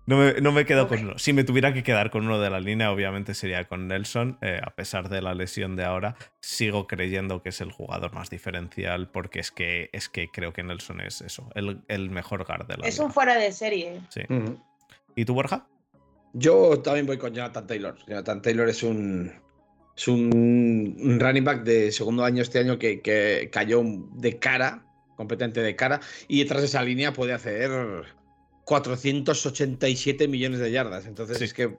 No 0.05 0.53
me, 0.53 0.65
quedo 0.65 0.89
con 0.89 0.99
uno. 0.99 1.19
Si 1.19 1.33
me 1.33 1.45
tuviera 1.45 1.73
que 1.73 1.85
quedar 1.85 2.11
con 2.11 2.25
uno 2.25 2.41
de 2.41 2.51
la 2.51 2.59
línea, 2.59 2.91
obviamente 2.91 3.35
sería 3.35 3.65
con 3.69 3.87
Nelson. 3.87 4.37
Eh, 4.43 4.61
a 4.63 4.75
pesar 4.75 5.09
de 5.09 5.23
la 5.23 5.35
lesión 5.35 5.77
de 5.77 5.85
ahora, 5.85 6.17
sigo 6.41 6.89
creyendo 6.89 7.43
que 7.43 7.51
es 7.51 7.61
el 7.61 7.71
jugador 7.71 8.13
más 8.13 8.29
diferencial 8.29 9.09
porque 9.11 9.39
es 9.39 9.53
que, 9.53 9.91
es 9.93 10.09
que 10.09 10.29
creo 10.29 10.53
que 10.53 10.65
Nelson 10.65 11.01
es 11.01 11.21
eso, 11.21 11.49
el, 11.55 12.11
mejor 12.11 12.45
guard 12.45 12.67
de 12.67 12.79
la 12.79 12.87
Es 12.87 12.99
un 12.99 13.13
fuera 13.13 13.37
de 13.37 13.53
serie. 13.53 14.01
Sí. 14.09 14.23
¿Y 15.15 15.25
tú, 15.25 15.35
Borja? 15.35 15.69
Yo 16.33 16.81
también 16.81 17.07
voy 17.07 17.19
con 17.19 17.33
Jonathan 17.33 17.67
Taylor. 17.67 17.97
Jonathan 18.07 18.43
Taylor 18.43 18.69
es 18.69 18.83
un, 18.83 19.33
es 19.97 20.09
un, 20.09 21.19
running 21.21 21.45
back 21.45 21.63
de 21.63 21.93
segundo 21.93 22.25
año 22.25 22.43
este 22.43 22.59
año 22.59 22.79
que, 22.79 23.01
que 23.03 23.51
cayó 23.53 23.83
de 24.15 24.39
cara, 24.39 24.85
completamente 25.17 25.61
de 25.61 25.77
cara, 25.77 26.01
y 26.27 26.41
detrás 26.41 26.63
de 26.63 26.67
esa 26.67 26.83
línea 26.83 27.13
puede 27.13 27.35
hacer 27.35 27.71
487 28.73 30.29
millones 30.29 30.59
de 30.61 30.71
yardas. 30.71 31.05
Entonces 31.05 31.43
es 31.43 31.53
que, 31.53 31.77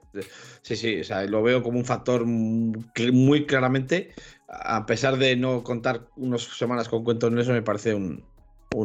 sí, 0.62 0.76
sí, 0.76 1.00
o 1.00 1.04
sea, 1.04 1.24
lo 1.24 1.42
veo 1.42 1.60
como 1.60 1.76
un 1.76 1.84
factor 1.84 2.24
muy 2.24 3.46
claramente, 3.46 4.14
a 4.46 4.86
pesar 4.86 5.16
de 5.16 5.34
no 5.34 5.64
contar 5.64 6.06
unas 6.14 6.42
semanas 6.42 6.88
con 6.88 7.02
cuentos 7.02 7.32
en 7.32 7.38
eso, 7.40 7.50
me 7.50 7.62
parece 7.62 7.94
un, 7.94 8.24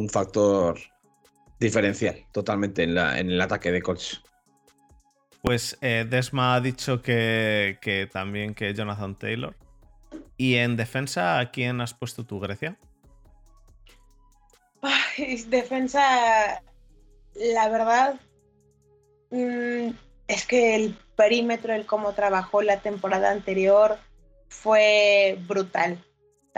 factor 0.08 0.76
diferencial 1.60 2.24
totalmente 2.32 2.82
en, 2.82 2.96
la, 2.96 3.20
en 3.20 3.30
el 3.30 3.40
ataque 3.40 3.70
de 3.70 3.80
Colts. 3.80 4.20
Pues 5.42 5.78
eh, 5.80 6.04
Desma 6.08 6.56
ha 6.56 6.60
dicho 6.60 7.02
que, 7.02 7.78
que, 7.80 8.08
también 8.12 8.54
que 8.54 8.74
Jonathan 8.74 9.16
Taylor. 9.16 9.54
¿Y 10.36 10.56
en 10.56 10.76
defensa 10.76 11.38
a 11.38 11.52
quién 11.52 11.80
has 11.80 11.94
puesto 11.94 12.26
tú, 12.26 12.40
Grecia? 12.40 12.76
defensa 15.48 16.60
la 17.34 17.68
verdad 17.68 18.20
mm, 19.30 19.90
es 20.28 20.46
que 20.46 20.74
el 20.74 20.96
perímetro, 21.16 21.74
el 21.74 21.86
cómo 21.86 22.12
trabajó 22.12 22.62
la 22.62 22.80
temporada 22.80 23.30
anterior 23.30 23.98
fue 24.48 25.38
brutal. 25.46 26.02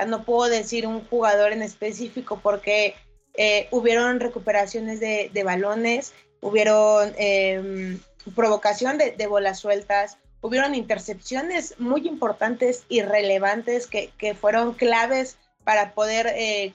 no 0.06 0.24
puedo 0.24 0.50
decir 0.50 0.86
un 0.86 1.04
jugador 1.06 1.52
en 1.52 1.62
específico 1.62 2.40
porque 2.42 2.94
eh, 3.34 3.68
hubieron 3.70 4.20
recuperaciones 4.20 5.00
de, 5.00 5.42
balones, 5.44 6.12
hubieron 6.40 7.12
em, 7.16 7.98
provocación 8.34 8.98
de, 8.98 9.26
bolas 9.26 9.58
sueltas, 9.58 10.18
hubieron 10.40 10.74
intercepciones 10.74 11.74
muy 11.78 12.06
importantes 12.06 12.84
y 12.88 13.02
relevantes 13.02 13.86
que, 13.86 14.34
fueron 14.34 14.74
claves 14.74 15.38
para 15.64 15.94
poder 15.94 16.26
eh, 16.34 16.74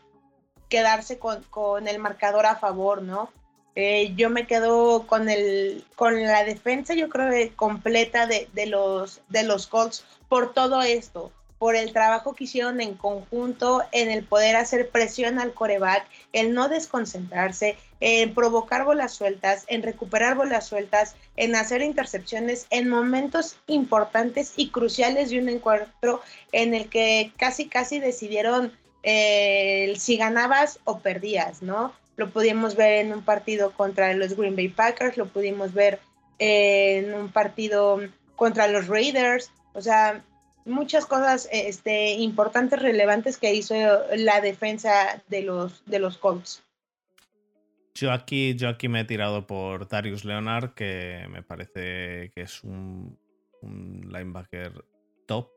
quedarse 0.69 1.19
con, 1.19 1.87
el 1.87 1.99
marcador 1.99 2.45
a 2.45 2.55
favor, 2.55 3.01
¿no? 3.01 3.31
Eh, 3.79 4.15
yo 4.15 4.31
me 4.31 4.47
quedo 4.47 5.05
con 5.05 5.29
el 5.29 5.85
con 5.93 6.19
la 6.23 6.43
defensa, 6.43 6.95
yo 6.95 7.09
creo 7.09 7.51
completa 7.55 8.25
de, 8.25 8.47
los 8.65 9.21
de 9.29 9.43
los 9.43 9.67
Colts 9.67 10.03
por 10.27 10.51
todo 10.51 10.81
esto, 10.81 11.31
por 11.59 11.75
el 11.75 11.93
trabajo 11.93 12.33
que 12.33 12.45
hicieron 12.45 12.81
en 12.81 12.95
conjunto, 12.95 13.83
en 13.91 14.09
el 14.09 14.23
poder 14.23 14.55
hacer 14.55 14.89
presión 14.89 15.37
al 15.37 15.53
coreback, 15.53 16.07
el 16.33 16.55
no 16.55 16.69
desconcentrarse, 16.69 17.77
en 17.99 18.33
provocar 18.33 18.83
bolas 18.83 19.13
sueltas, 19.13 19.63
en 19.67 19.83
recuperar 19.83 20.33
bolas 20.33 20.65
sueltas, 20.65 21.15
en 21.35 21.55
hacer 21.55 21.83
intercepciones 21.83 22.65
en 22.71 22.89
momentos 22.89 23.57
importantes 23.67 24.53
y 24.55 24.71
cruciales 24.71 25.29
de 25.29 25.37
un 25.37 25.49
encuentro 25.49 26.23
en 26.51 26.73
el 26.73 26.89
que 26.89 27.31
casi 27.37 27.67
casi 27.67 27.99
decidieron 27.99 28.75
eh, 29.03 29.93
si 29.99 30.17
ganabas 30.17 30.79
o 30.83 30.97
perdías, 30.97 31.61
¿no? 31.61 31.93
Lo 32.17 32.29
pudimos 32.29 32.75
ver 32.75 33.05
en 33.05 33.13
un 33.13 33.23
partido 33.23 33.71
contra 33.71 34.13
los 34.13 34.35
Green 34.35 34.55
Bay 34.55 34.67
Packers, 34.67 35.17
lo 35.17 35.27
pudimos 35.27 35.73
ver 35.73 35.99
en 36.39 37.13
un 37.13 37.31
partido 37.31 38.01
contra 38.35 38.67
los 38.67 38.87
Raiders, 38.87 39.51
o 39.73 39.81
sea, 39.81 40.23
muchas 40.65 41.05
cosas 41.05 41.47
este, 41.51 42.13
importantes, 42.13 42.81
relevantes 42.81 43.37
que 43.37 43.53
hizo 43.53 43.75
la 44.15 44.41
defensa 44.41 45.23
de 45.29 45.41
los, 45.43 45.83
de 45.85 45.99
los 45.99 46.17
Colts. 46.17 46.63
Yo 47.95 48.11
aquí, 48.11 48.55
yo 48.55 48.69
aquí 48.69 48.89
me 48.89 48.99
he 48.99 49.05
tirado 49.05 49.47
por 49.47 49.87
Darius 49.87 50.23
Leonard, 50.23 50.75
que 50.75 51.25
me 51.31 51.41
parece 51.41 52.31
que 52.35 52.41
es 52.41 52.63
un, 52.63 53.17
linebacker 53.63 54.85
top. 55.25 55.49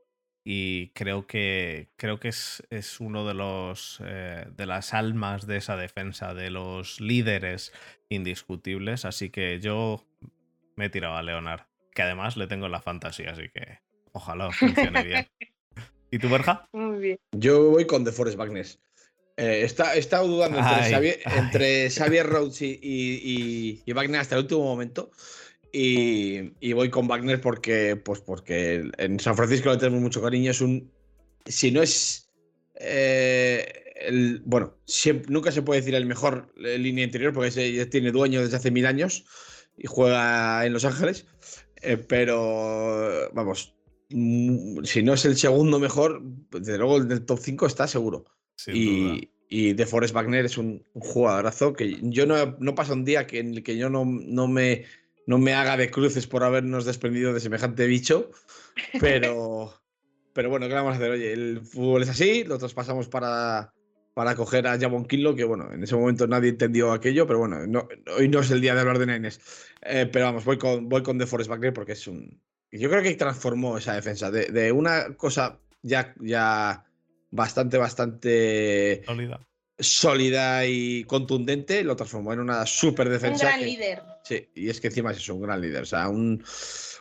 Y 0.52 0.88
creo 0.94 1.28
que, 1.28 1.90
creo 1.94 2.18
que 2.18 2.26
es, 2.26 2.64
es 2.70 2.98
uno 2.98 3.24
de 3.24 3.34
los 3.34 4.02
eh, 4.04 4.46
de 4.56 4.66
las 4.66 4.94
almas 4.94 5.46
de 5.46 5.58
esa 5.58 5.76
defensa, 5.76 6.34
de 6.34 6.50
los 6.50 7.00
líderes 7.00 7.72
indiscutibles. 8.08 9.04
Así 9.04 9.30
que 9.30 9.60
yo 9.60 10.04
me 10.74 10.86
he 10.86 10.90
tirado 10.90 11.14
a 11.14 11.22
Leonard, 11.22 11.66
que 11.94 12.02
además 12.02 12.36
le 12.36 12.48
tengo 12.48 12.68
la 12.68 12.80
fantasía, 12.80 13.30
así 13.30 13.48
que 13.54 13.78
Ojalá 14.12 14.50
funcione 14.50 15.04
bien. 15.04 15.26
¿Y 16.10 16.18
tú, 16.18 16.28
Berja? 16.28 16.68
Muy 16.72 16.98
bien. 16.98 17.18
Yo 17.32 17.70
voy 17.70 17.86
con 17.86 18.04
The 18.04 18.12
Forest 18.12 18.36
Wagner. 18.36 18.66
Eh, 19.36 19.60
he 19.62 19.98
estado 19.98 20.26
dudando 20.26 20.58
entre, 20.58 21.88
Xavier, 21.90 22.26
Rhodes 22.26 22.60
y, 22.62 23.82
Wagner 23.86 24.20
hasta 24.20 24.34
el 24.34 24.42
último 24.42 24.64
momento. 24.64 25.12
Y, 25.72 26.72
voy 26.72 26.90
con 26.90 27.06
Wagner 27.06 27.40
porque, 27.40 27.96
pues 27.96 28.20
porque 28.20 28.90
en 28.98 29.20
San 29.20 29.36
Francisco 29.36 29.70
le 29.70 29.76
tenemos 29.76 30.00
mucho 30.00 30.22
cariño. 30.22 30.50
Es 30.50 30.60
un. 30.60 30.90
Si 31.46 31.70
no 31.70 31.82
es. 31.82 32.30
Eh, 32.74 33.84
el, 33.96 34.42
bueno, 34.44 34.76
nunca 35.28 35.52
se 35.52 35.62
puede 35.62 35.80
decir 35.80 35.94
el 35.94 36.06
mejor 36.06 36.52
eh, 36.56 36.78
línea 36.78 37.04
interior 37.04 37.32
porque 37.32 37.86
tiene 37.90 38.10
dueño 38.10 38.40
desde 38.40 38.56
hace 38.56 38.70
mil 38.70 38.86
años 38.86 39.24
y 39.76 39.86
juega 39.86 40.64
en 40.64 40.72
Los 40.72 40.84
Ángeles. 40.84 41.26
pero, 42.08 43.30
vamos, 43.32 43.74
Mm, 44.10 44.82
si 44.84 45.02
no 45.02 45.14
es 45.14 45.24
el 45.24 45.36
segundo 45.36 45.78
mejor, 45.78 46.20
desde 46.50 46.78
luego 46.78 46.96
el 46.96 47.08
del 47.08 47.24
top 47.24 47.38
5 47.40 47.66
está 47.66 47.86
seguro. 47.86 48.24
y, 48.66 49.30
y 49.48 49.72
De 49.72 49.86
Forest 49.86 50.14
Wagner 50.14 50.44
es 50.44 50.58
un, 50.58 50.84
jugadorazo 50.94 51.72
que 51.72 51.98
yo 52.02 52.26
no, 52.26 52.56
no 52.58 52.74
pasa 52.74 52.92
un 52.92 53.04
día 53.04 53.26
que, 53.26 53.38
en 53.38 53.54
el 53.54 53.62
que 53.62 53.76
yo 53.76 53.88
no, 53.88 54.04
no, 54.04 54.48
me, 54.48 54.84
no 55.30 55.38
me 55.38 55.54
haga 55.54 55.76
de 55.76 55.92
cruces 55.92 56.26
por 56.26 56.42
habernos 56.42 56.84
desprendido 56.84 57.32
de 57.32 57.38
semejante 57.38 57.86
bicho, 57.86 58.32
pero, 58.98 59.72
pero 60.34 60.50
bueno, 60.50 60.66
¿qué 60.66 60.74
vamos 60.74 60.94
a 60.94 60.96
hacer? 60.96 61.12
Oye, 61.12 61.32
el 61.32 61.60
fútbol 61.60 62.02
es 62.02 62.08
así, 62.08 62.42
lo 62.42 62.58
traspasamos 62.58 63.06
para, 63.06 63.72
para 64.12 64.34
coger 64.34 64.66
a 64.66 64.76
Javon 64.76 65.06
Kinlo, 65.06 65.36
que 65.36 65.44
bueno, 65.44 65.72
en 65.72 65.84
ese 65.84 65.94
momento 65.94 66.26
nadie 66.26 66.50
entendió 66.50 66.90
aquello, 66.90 67.28
pero 67.28 67.38
bueno, 67.38 67.58
hoy 68.18 68.28
no 68.28 68.40
es 68.40 68.50
el 68.50 68.60
día 68.60 68.74
de 68.74 68.80
hablar 68.80 68.98
de 68.98 69.06
Nines. 69.06 69.40
Eh, 69.82 70.10
pero 70.12 70.24
vamos, 70.24 70.44
voy 70.44 70.58
con, 70.58 70.88
voy 70.88 71.04
con 71.04 71.16
De 71.16 71.28
Forest 71.28 71.48
Wagner 71.48 71.72
porque 71.72 71.92
es 71.92 72.08
un, 72.08 72.42
yo 72.72 72.90
creo 72.90 73.00
que 73.00 73.14
transformó 73.14 73.78
esa 73.78 73.94
defensa 73.94 74.32
de, 74.32 74.72
una 74.72 75.14
cosa 75.14 75.60
ya, 75.80 76.12
ya 76.18 76.86
bastante, 77.30 77.78
bastante 77.78 79.04
sólida. 79.06 79.46
Sólida 79.80 80.66
y 80.66 81.04
contundente, 81.04 81.82
lo 81.82 81.96
transformó 81.96 82.32
en 82.32 82.40
una 82.40 82.66
super 82.66 83.08
defensa. 83.08 83.46
Un 83.46 83.50
gran 83.52 83.64
líder. 83.64 84.02
Sí, 84.24 84.48
y 84.54 84.68
es 84.68 84.80
que 84.80 84.88
encima 84.88 85.12
es 85.12 85.18
eso, 85.18 85.34
un 85.34 85.42
gran 85.42 85.60
líder. 85.60 85.82
O 85.82 85.86
sea, 85.86 86.08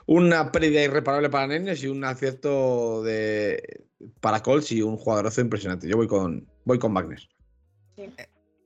una 0.05 0.51
pérdida 0.51 0.83
irreparable 0.83 1.29
para 1.29 1.47
Nenes 1.47 1.83
y 1.83 1.87
un 1.87 2.03
acierto 2.03 3.03
de, 3.03 3.83
para 4.21 4.41
Colts 4.41 4.71
y 4.71 4.81
un 4.81 4.97
jugadorazo 4.97 5.41
impresionante. 5.41 5.87
Yo 5.87 5.97
voy 5.97 6.07
con, 6.07 6.47
voy 6.65 6.79
con 6.79 6.93
Wagner. 6.93 7.21
Eh, 7.97 8.11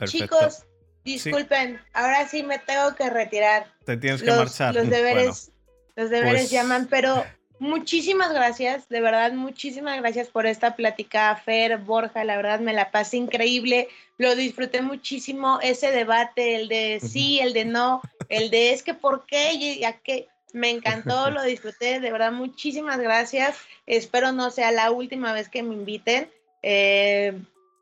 Chicos, 0.05 0.65
disculpen, 1.03 1.79
ahora 1.93 2.27
sí 2.27 2.43
me 2.43 2.59
tengo 2.59 2.95
que 2.95 3.09
retirar. 3.09 3.73
Te 3.85 3.97
tienes 3.97 4.21
que 4.21 4.31
marchar. 4.31 4.75
Los 4.75 4.89
deberes 4.89 5.53
los 5.95 6.09
deberes 6.09 6.41
pues 6.41 6.51
llaman, 6.51 6.87
pero 6.89 7.23
muchísimas 7.63 8.33
gracias, 8.33 8.89
de 8.89 8.99
verdad, 8.99 9.31
muchísimas 9.31 9.99
gracias 9.99 10.27
por 10.27 10.45
esta 10.45 10.75
plática, 10.75 11.35
Fer, 11.35 11.77
Borja, 11.77 12.23
la 12.23 12.35
verdad 12.35 12.59
me 12.59 12.73
la 12.73 12.91
pasé 12.91 13.17
increíble, 13.17 13.87
lo 14.17 14.35
disfruté 14.35 14.81
muchísimo, 14.81 15.59
ese 15.61 15.91
debate, 15.91 16.55
el 16.55 16.67
de 16.67 16.99
sí, 17.01 17.39
el 17.39 17.53
de 17.53 17.65
no, 17.65 18.01
el 18.29 18.49
de 18.49 18.73
es 18.73 18.83
que 18.83 18.93
por 18.93 19.25
qué, 19.25 19.77
ya 19.79 19.93
que 19.93 20.27
me 20.51 20.69
encantó, 20.69 21.29
lo 21.31 21.41
disfruté, 21.43 21.99
de 21.99 22.11
verdad, 22.11 22.33
muchísimas 22.33 22.99
gracias, 22.99 23.57
espero 23.87 24.33
no 24.33 24.51
sea 24.51 24.71
la 24.71 24.91
última 24.91 25.31
vez 25.31 25.47
que 25.47 25.63
me 25.63 25.73
inviten, 25.73 26.29
eh, 26.61 27.33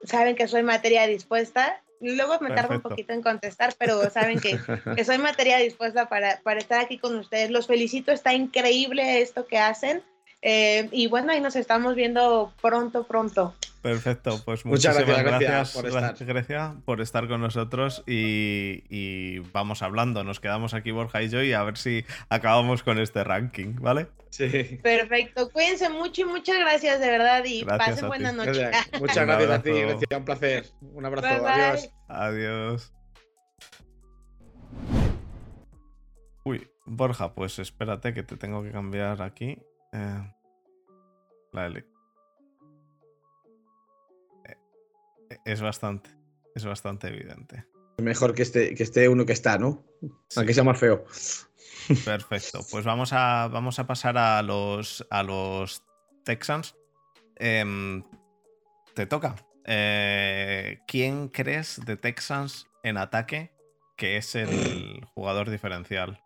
saben 0.04 0.36
que 0.36 0.48
soy 0.48 0.64
materia 0.64 1.08
dispuesta 1.08 1.82
Luego 2.02 2.40
me 2.42 2.50
tardo 2.50 2.76
un 2.76 2.82
poquito 2.82 3.14
en 3.14 3.22
contestar, 3.22 3.76
pero 3.78 4.10
saben 4.10 4.40
que, 4.40 4.58
soy 5.06 5.18
materia 5.20 5.58
dispuesta 5.58 6.10
para, 6.10 6.42
estar 6.58 6.80
aquí 6.80 6.98
con 6.98 7.16
ustedes. 7.18 7.52
Los 7.52 7.68
felicito, 7.68 8.12
está 8.12 8.34
increíble 8.34 9.22
esto 9.22 9.46
que 9.46 9.60
hacen. 9.60 10.02
Eh, 10.42 10.90
y 10.92 11.06
bueno, 11.06 11.32
ahí 11.32 11.40
nos 11.40 11.56
estamos 11.56 11.94
viendo 11.94 12.52
pronto, 12.62 13.04
pronto. 13.04 13.54
Perfecto, 13.82 14.40
pues 14.46 14.66
muchas 14.66 14.96
gracias, 14.96 15.24
gracias, 15.24 15.74
por 15.74 15.88
estar. 15.88 16.16
Grecia, 16.26 16.76
por 16.86 17.02
estar 17.02 17.28
con 17.28 17.42
nosotros 17.42 18.04
y, 18.08 19.40
vamos 19.54 19.82
hablando. 19.82 20.24
Nos 20.24 20.40
quedamos 20.40 20.74
aquí 20.74 20.92
Borja 20.92 21.22
y 21.22 21.30
yo 21.30 21.42
y 21.44 21.54
a 21.54 21.64
ver 21.64 21.78
si 21.78 22.06
acabamos 22.30 22.84
con 22.84 23.00
este 23.00 23.24
ranking, 23.24 23.76
¿vale? 23.80 24.08
Sí. 24.32 24.80
Perfecto, 24.82 25.50
cuídense 25.52 25.90
mucho 25.90 26.22
y 26.22 26.26
muchas 26.26 26.58
gracias 26.58 27.00
de 27.02 27.08
verdad 27.10 27.44
y 27.46 27.66
pasen 27.66 28.08
buena 28.08 28.32
noche. 28.32 28.72
Muchas 29.00 29.26
gracias 29.28 29.52
a 29.52 29.62
ti, 29.62 29.72
Grecia, 29.72 30.18
un 30.18 30.26
placer. 30.26 30.66
Un 30.82 31.06
abrazo, 31.06 31.48
adiós. 31.48 31.90
Adiós. 32.08 32.94
Uy, 36.46 36.68
Borja, 36.86 37.36
pues 37.36 37.60
espérate 37.60 38.14
que 38.14 38.24
te 38.24 38.38
tengo 38.38 38.64
que 38.64 38.72
cambiar 38.72 39.22
aquí. 39.22 39.62
Eh, 39.92 40.34
la 41.52 41.70
es 45.46 45.62
bastante, 45.62 46.10
es 46.56 46.66
bastante 46.66 47.08
evidente. 47.08 47.66
Mejor 47.98 48.34
que 48.34 48.42
esté, 48.42 48.74
que 48.76 48.84
esté 48.84 49.10
uno 49.10 49.26
que 49.26 49.34
está, 49.34 49.58
¿no? 49.58 49.84
Aunque 50.36 50.54
sea 50.54 50.64
más 50.64 50.80
feo. 50.80 51.06
Perfecto. 52.06 52.66
Pues 52.70 52.86
vamos 52.86 53.14
a, 53.14 53.48
vamos 53.48 53.80
a 53.80 53.88
pasar 53.88 54.18
a 54.18 54.42
los, 54.42 55.06
a 55.10 55.24
los 55.24 55.84
Texans. 56.24 56.76
Em, 57.38 58.04
te 58.94 59.06
toca. 59.06 59.36
Eh, 59.66 60.80
¿Quién 60.88 61.30
crees 61.30 61.80
de 61.86 61.98
Texans 61.98 62.68
en 62.84 62.98
ataque 62.98 63.52
que 63.98 64.18
es 64.18 64.36
el 64.36 65.06
jugador 65.14 65.50
diferencial? 65.50 66.20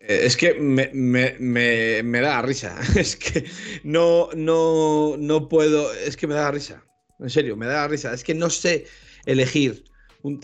Eh, 0.00 0.20
es 0.24 0.36
que 0.36 0.54
me, 0.54 0.90
me, 0.92 2.20
da 2.20 2.42
risa. 2.42 2.78
Es 2.96 3.16
que 3.16 3.44
no, 3.82 4.30
no, 4.34 5.16
no 5.18 5.48
puedo. 5.48 5.92
Es 5.92 6.16
que 6.16 6.26
me 6.26 6.34
da 6.34 6.50
risa. 6.50 6.84
En 7.18 7.30
serio, 7.30 7.56
me 7.56 7.66
da 7.66 7.88
risa. 7.88 8.12
Es 8.12 8.22
que 8.22 8.34
no 8.34 8.50
sé 8.50 8.86
elegir. 9.26 9.84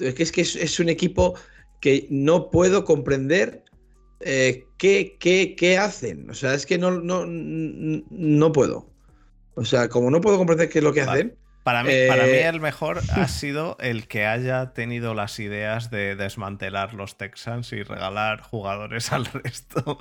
es 0.00 0.14
que, 0.14 0.22
es, 0.22 0.32
que 0.32 0.40
es, 0.40 0.80
un 0.80 0.88
equipo 0.88 1.34
que 1.84 2.06
no 2.08 2.48
puedo 2.48 2.82
comprender 2.86 3.62
eh, 4.20 4.64
qué, 4.78 5.18
qué, 5.18 5.76
hacen. 5.76 6.30
O 6.30 6.32
sea, 6.32 6.54
es 6.54 6.64
que 6.64 6.78
no, 6.78 6.90
no, 6.90 7.26
no 7.26 8.52
puedo. 8.52 8.88
O 9.54 9.66
sea, 9.66 9.90
como 9.90 10.10
no 10.10 10.22
puedo 10.22 10.38
comprender 10.38 10.70
qué 10.70 10.78
es 10.78 10.82
lo 10.82 10.94
que 10.94 11.02
hacen, 11.02 11.36
para 11.64 11.82
mí, 11.82 11.92
para 12.06 12.24
mí 12.24 12.32
eh, 12.32 12.46
el 12.46 12.60
mejor 12.60 13.00
ha 13.10 13.26
sido 13.28 13.78
el 13.80 14.06
que 14.06 14.26
haya 14.26 14.74
tenido 14.74 15.14
las 15.14 15.40
ideas 15.40 15.90
de 15.90 16.14
desmantelar 16.14 16.92
los 16.92 17.16
Texans 17.16 17.72
y 17.72 17.82
regalar 17.82 18.42
jugadores 18.42 19.10
al 19.12 19.24
resto. 19.24 19.98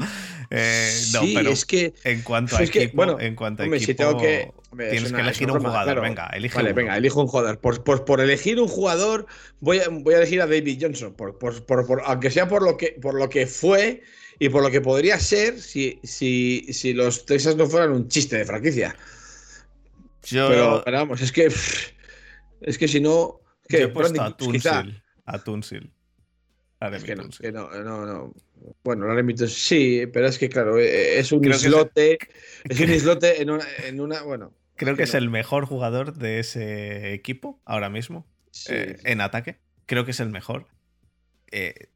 Eh, 0.51 0.91
no, 1.13 1.21
pero 1.33 1.51
es 1.51 1.65
que 1.65 1.93
en 2.03 2.21
cuanto 2.21 2.57
a 2.57 2.63
equipo, 2.63 2.91
bueno, 2.95 3.17
en 3.19 3.35
cuanto 3.35 3.63
a 3.63 3.67
equipo, 3.67 3.95
tengo 3.95 4.17
que, 4.17 4.51
tienes 4.77 5.13
que 5.13 5.21
elegir 5.21 5.49
un 5.49 5.61
jugador. 5.61 6.01
venga, 6.01 6.27
elige 6.33 6.55
vale, 6.55 6.73
venga, 6.73 6.97
elijo 6.97 7.21
un 7.21 7.27
jugador. 7.27 7.57
Por, 7.59 8.03
por, 8.03 8.19
elegir 8.19 8.59
un 8.59 8.67
jugador, 8.67 9.25
voy 9.61 9.79
a, 9.79 9.87
voy 9.89 10.15
a 10.15 10.17
elegir 10.17 10.41
a 10.41 10.47
David 10.47 10.79
Johnson. 10.81 11.13
Por, 11.13 11.37
aunque 12.05 12.29
sea 12.29 12.49
por 12.49 12.61
lo 12.61 12.75
que 12.75 12.97
por 13.01 13.13
lo 13.13 13.29
que 13.29 13.47
fue 13.47 14.03
y 14.37 14.49
por 14.49 14.63
lo 14.63 14.69
que 14.69 14.81
podría 14.81 15.17
ser 15.17 15.61
si, 15.61 15.99
si, 16.03 16.65
si 16.73 16.93
los 16.93 17.25
Texans 17.25 17.55
no 17.55 17.67
fueran 17.67 17.93
un 17.93 18.09
chiste 18.09 18.37
de 18.37 18.43
franquicia. 18.43 18.97
Pero, 20.29 20.83
vamos, 20.85 21.21
es 21.21 21.31
que. 21.31 21.49
Es 22.61 22.77
que 22.77 22.87
si 22.87 22.99
no. 22.99 23.41
Yo 23.69 23.77
he 23.79 23.87
puesto 23.87 24.21
a 24.21 24.35
Tunsil. 24.35 25.01
A 25.25 25.39
Tunsil. 25.39 25.91
Es 26.91 27.03
que 27.03 27.15
no, 27.15 27.29
que 27.29 27.51
no, 27.51 27.69
no, 27.83 28.05
no. 28.05 28.33
Bueno, 28.83 29.07
Laremy 29.07 29.37
sí, 29.37 30.05
pero 30.11 30.27
es 30.27 30.37
que 30.37 30.49
claro, 30.49 30.79
e, 30.79 30.85
e, 30.85 31.19
es 31.19 31.31
un 31.31 31.45
islote. 31.45 32.17
Es, 32.69 32.79
un 32.79 32.91
islote 32.91 33.41
en 33.41 33.49
una, 33.49 33.65
en 33.85 33.99
una 33.99 34.21
bueno. 34.21 34.53
Creo 34.75 34.95
que, 34.95 35.03
es 35.03 35.13
el 35.13 35.29
mejor 35.29 35.65
jugador 35.65 36.13
de 36.13 36.39
ese 36.39 37.13
equipo 37.13 37.61
ahora 37.65 37.89
mismo. 37.89 38.25
Eh, 38.69 38.97
en 39.03 39.21
ataque. 39.21 39.57
Creo 39.85 40.05
que 40.05 40.11
es 40.11 40.19
el 40.19 40.29
mejor. 40.29 40.67
Eh, 41.51 41.87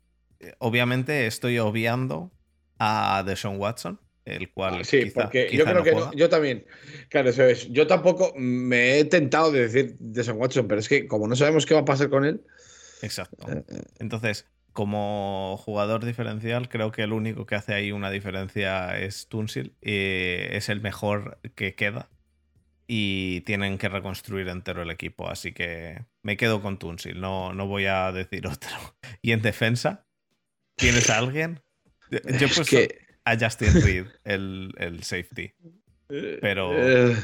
obviamente 0.59 1.25
estoy 1.25 1.57
obviando 1.59 2.31
a 2.79 3.23
Deshaun 3.25 3.57
Watson, 3.57 3.99
el 4.27 4.51
cual. 4.51 4.79
Ah, 4.81 4.83
sí, 4.83 5.11
porque 5.13 5.49
yo 5.51 5.65
creo 5.65 5.83
que 5.83 5.95
yo 6.15 6.29
también. 6.29 6.65
Claro, 7.09 7.29
eso 7.29 7.43
es. 7.43 7.69
Yo 7.69 7.87
tampoco 7.87 8.33
me 8.35 8.99
he 8.99 9.05
tentado 9.05 9.51
de 9.51 9.61
decir 9.61 9.95
Deshaun 9.99 10.39
Watson, 10.39 10.67
pero 10.67 10.79
es 10.79 10.89
que 10.89 11.07
como 11.07 11.27
no 11.27 11.35
sabemos 11.35 11.65
qué 11.65 11.73
va 11.73 11.81
a 11.81 11.85
pasar 11.85 12.09
con 12.09 12.25
él. 12.25 12.41
Exacto. 13.01 13.47
Eh, 13.51 13.63
Entonces, 13.99 14.45
como 14.73 15.57
jugador 15.57 16.05
diferencial, 16.05 16.69
creo 16.69 16.91
que 16.91 17.03
el 17.03 17.13
único 17.13 17.45
que 17.45 17.55
hace 17.55 17.73
ahí 17.73 17.91
una 17.91 18.11
diferencia 18.11 18.99
es 18.99 19.27
Tunsil. 19.27 19.75
Y 19.81 19.95
es 20.55 20.69
el 20.69 20.81
mejor 20.81 21.39
que 21.55 21.75
queda 21.75 22.09
y 22.87 23.41
tienen 23.41 23.77
que 23.77 23.89
reconstruir 23.89 24.47
entero 24.47 24.81
el 24.81 24.89
equipo. 24.89 25.29
Así 25.29 25.51
que 25.51 26.05
me 26.23 26.37
quedo 26.37 26.61
con 26.61 26.79
Tunsil, 26.79 27.19
no, 27.19 27.53
no 27.53 27.67
voy 27.67 27.85
a 27.85 28.11
decir 28.11 28.47
otro. 28.47 28.69
Y 29.21 29.31
en 29.31 29.41
defensa, 29.41 30.05
¿tienes 30.75 31.09
a 31.09 31.17
alguien? 31.17 31.61
Yo 32.11 32.19
he 32.19 32.49
puesto 32.49 32.77
a 33.31 33.37
Justin 33.39 33.73
Reed, 33.83 34.05
el, 34.23 34.99
safety. 35.03 35.53
Pero 36.07 36.71
eh, 36.73 37.15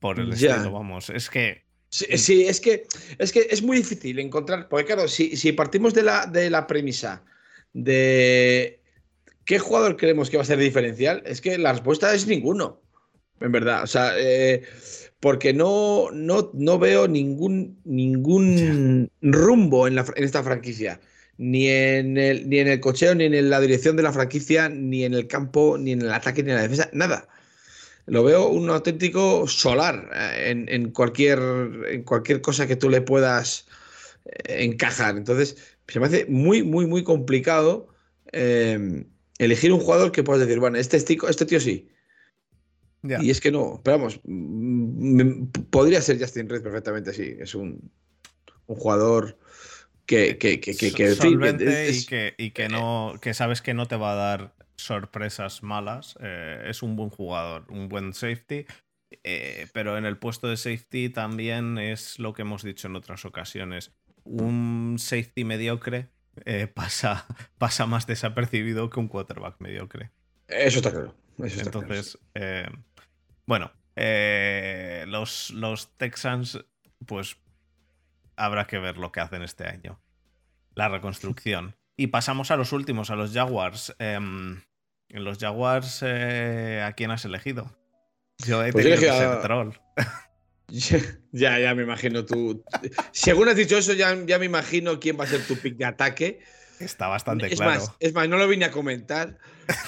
por 0.00 0.18
el 0.18 0.32
estilo, 0.32 0.72
vamos. 0.72 1.10
Es 1.10 1.30
que. 1.30 1.66
Sí, 1.90 2.44
es 2.46 2.60
que 2.60 2.86
es 3.18 3.32
que 3.32 3.46
es 3.50 3.62
muy 3.62 3.78
difícil 3.78 4.18
encontrar. 4.18 4.68
Porque, 4.68 4.84
claro, 4.84 5.08
si, 5.08 5.36
si 5.36 5.52
partimos 5.52 5.94
de 5.94 6.02
la, 6.02 6.26
de 6.26 6.50
la 6.50 6.66
premisa 6.66 7.24
de 7.72 8.82
qué 9.44 9.58
jugador 9.58 9.96
creemos 9.96 10.28
que 10.28 10.36
va 10.36 10.42
a 10.42 10.46
ser 10.46 10.58
diferencial, 10.58 11.22
es 11.24 11.40
que 11.40 11.56
la 11.56 11.72
respuesta 11.72 12.12
es 12.12 12.26
ninguno 12.26 12.82
en 13.40 13.52
verdad. 13.52 13.82
O 13.82 13.86
sea, 13.86 14.12
eh, 14.18 14.62
porque 15.20 15.52
no, 15.52 16.10
no, 16.12 16.50
no, 16.54 16.78
veo 16.78 17.08
ningún, 17.08 17.80
ningún 17.84 19.10
rumbo 19.22 19.86
en, 19.86 19.94
la, 19.94 20.04
en, 20.16 20.24
esta 20.24 20.42
franquicia. 20.42 21.00
Ni 21.38 21.68
en, 21.68 22.18
el, 22.18 22.48
ni 22.48 22.58
en 22.58 22.68
el 22.68 22.80
cocheo, 22.80 23.14
ni 23.14 23.24
en 23.24 23.50
la 23.50 23.60
dirección 23.60 23.96
de 23.96 24.02
la 24.02 24.12
franquicia, 24.12 24.68
ni 24.68 25.04
en 25.04 25.14
el 25.14 25.26
campo, 25.26 25.78
ni 25.78 25.92
en 25.92 26.02
el 26.02 26.12
ataque, 26.12 26.42
ni 26.42 26.50
en 26.50 26.56
la 26.56 26.62
defensa. 26.62 26.90
Nada. 26.92 27.28
Lo 28.06 28.24
veo 28.24 28.48
un 28.48 28.68
auténtico 28.70 29.46
solar 29.46 30.10
eh, 30.14 30.50
en, 30.50 30.68
en 30.68 30.90
cualquier, 30.90 31.38
en 31.90 32.02
cualquier 32.02 32.40
cosa 32.40 32.66
que 32.66 32.76
tú 32.76 32.90
le 32.90 33.02
puedas 33.02 33.66
eh, 34.24 34.64
encajar. 34.64 35.16
Entonces, 35.16 35.56
se 35.86 36.00
me 36.00 36.06
hace 36.06 36.26
muy, 36.26 36.62
muy, 36.62 36.86
muy 36.86 37.04
complicado 37.04 37.88
elegir 39.38 39.72
un 39.72 39.80
jugador 39.80 40.12
que 40.12 40.22
puedas 40.22 40.42
decir, 40.42 40.60
bueno, 40.60 40.76
este, 40.76 40.98
este 40.98 41.46
tío 41.46 41.60
sí 41.60 41.88
y 43.02 43.30
es 43.30 43.40
que 43.40 43.52
no, 43.52 43.80
pero 43.82 43.98
vamos, 43.98 44.20
mm, 44.24 45.44
podría 45.70 46.02
ser 46.02 46.18
Justin 46.18 46.48
Red 46.48 46.62
perfectamente 46.62 47.10
así. 47.10 47.36
Es 47.38 47.54
un, 47.54 47.90
un 48.66 48.76
jugador 48.76 49.38
que, 50.08 50.38
que, 50.38 50.58
que, 50.58 50.74
que, 50.74 50.88
y 50.88 52.06
que, 52.06 52.34
y 52.38 52.50
que 52.52 52.68
no, 52.68 53.14
que 53.20 53.34
sabes 53.34 53.60
que 53.60 53.74
no 53.74 53.86
te 53.86 53.96
va 53.96 54.12
a 54.12 54.16
dar 54.16 54.54
sorpresas 54.76 55.62
malas. 55.62 56.16
Eh, 56.20 56.64
es 56.66 56.82
un 56.82 56.96
buen 56.96 57.10
jugador, 57.10 57.66
un 57.68 57.88
buen 57.88 58.14
safety. 58.14 58.64
Eh, 59.22 59.66
pero 59.72 59.98
en 59.98 60.06
el 60.06 60.16
puesto 60.16 60.48
de 60.48 60.56
safety 60.56 61.10
también 61.10 61.76
es 61.76 62.18
lo 62.18 62.32
que 62.32 62.42
hemos 62.42 62.62
dicho 62.62 62.88
en 62.88 62.96
otras 62.96 63.26
ocasiones. 63.26 63.92
Un 64.24 64.96
safety 64.98 65.44
mediocre 65.44 66.08
eh, 66.46 66.66
pasa, 66.74 67.26
pasa 67.58 67.84
más 67.86 68.06
desapercibido 68.06 68.88
que 68.88 69.00
un 69.00 69.08
quarterback 69.08 69.56
mediocre. 69.60 70.10
Eso 70.48 70.78
está 70.78 70.90
claro. 70.90 71.14
Entonces, 71.38 72.18
bueno, 73.44 73.70
eh, 73.94 75.04
los, 75.06 75.50
los 75.50 75.96
Texans, 75.96 76.64
pues 77.04 77.36
habrá 78.38 78.66
que 78.66 78.78
ver 78.78 78.96
lo 78.96 79.12
que 79.12 79.20
hacen 79.20 79.42
este 79.42 79.66
año. 79.66 80.00
La 80.74 80.88
reconstrucción. 80.88 81.76
Y 81.96 82.08
pasamos 82.08 82.50
a 82.50 82.56
los 82.56 82.72
últimos, 82.72 83.10
a 83.10 83.16
los 83.16 83.32
Jaguars. 83.32 83.94
en 83.98 84.62
em, 85.08 85.22
los 85.22 85.38
Jaguars, 85.38 86.00
eh, 86.06 86.82
¿a 86.86 86.92
quién 86.92 87.10
has 87.10 87.24
elegido? 87.24 87.76
Yo 88.46 88.64
he 88.64 88.72
pues 88.72 88.84
tenido 88.84 89.00
que 89.00 89.18
ser 89.18 89.42
troll. 89.42 89.72
Ya, 91.32 91.58
ya 91.58 91.74
me 91.74 91.82
imagino 91.82 92.26
tú. 92.26 92.62
Según 93.10 93.48
has 93.48 93.56
dicho 93.56 93.78
eso, 93.78 93.94
ya, 93.94 94.14
ya 94.26 94.38
me 94.38 94.44
imagino 94.44 95.00
quién 95.00 95.18
va 95.18 95.24
a 95.24 95.26
ser 95.26 95.40
tu 95.46 95.56
pick 95.56 95.76
de 95.76 95.86
ataque. 95.86 96.40
Está 96.78 97.08
bastante 97.08 97.48
claro. 97.48 97.72
Más, 97.72 97.92
es 97.98 98.12
más, 98.14 98.28
no 98.28 98.36
lo 98.36 98.46
vine 98.46 98.66
a 98.66 98.70
comentar. 98.70 99.38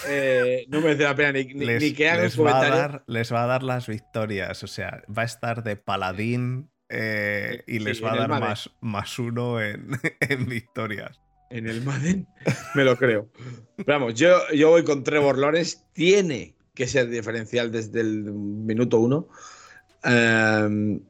Eh, 0.09 0.65
no 0.69 0.81
merece 0.81 1.05
la 1.05 1.15
pena 1.15 1.33
ni, 1.33 1.93
que 1.93 2.09
hagan 2.09 2.25
les 2.25 2.41
va, 2.41 2.61
a 2.61 2.69
dar, 2.69 3.05
les 3.07 3.33
va 3.33 3.45
a 3.45 3.47
dar 3.47 3.63
las 3.63 3.87
victorias. 3.87 4.63
O 4.63 4.67
sea, 4.67 5.03
va 5.07 5.23
a 5.23 5.27
estar 5.27 5.63
de 5.63 5.77
paladín 5.77 6.71
eh, 6.91 7.63
y 7.67 7.79
les 7.79 8.03
va 8.03 8.13
a 8.13 8.17
dar 8.17 8.29
más, 8.29 8.69
más 8.81 9.19
uno 9.19 9.61
en, 9.61 9.91
en, 10.21 10.47
victorias. 10.47 11.21
En 11.51 11.69
el 11.69 11.83
Madden, 11.83 12.27
me 12.75 12.85
lo 12.85 12.97
creo. 12.97 13.29
vamos, 13.87 14.15
yo, 14.15 14.39
yo 14.53 14.71
voy 14.71 14.85
con 14.85 15.05
Trevor 15.05 15.39
Lawrence. 15.39 15.79
Tiene 15.93 16.55
que 16.75 16.87
ser 16.87 17.09
diferencial 17.09 17.71
desde 17.71 18.01
el 18.01 18.25
minuto 18.33 18.99
uno. 18.99 19.29
Em, 20.03 21.01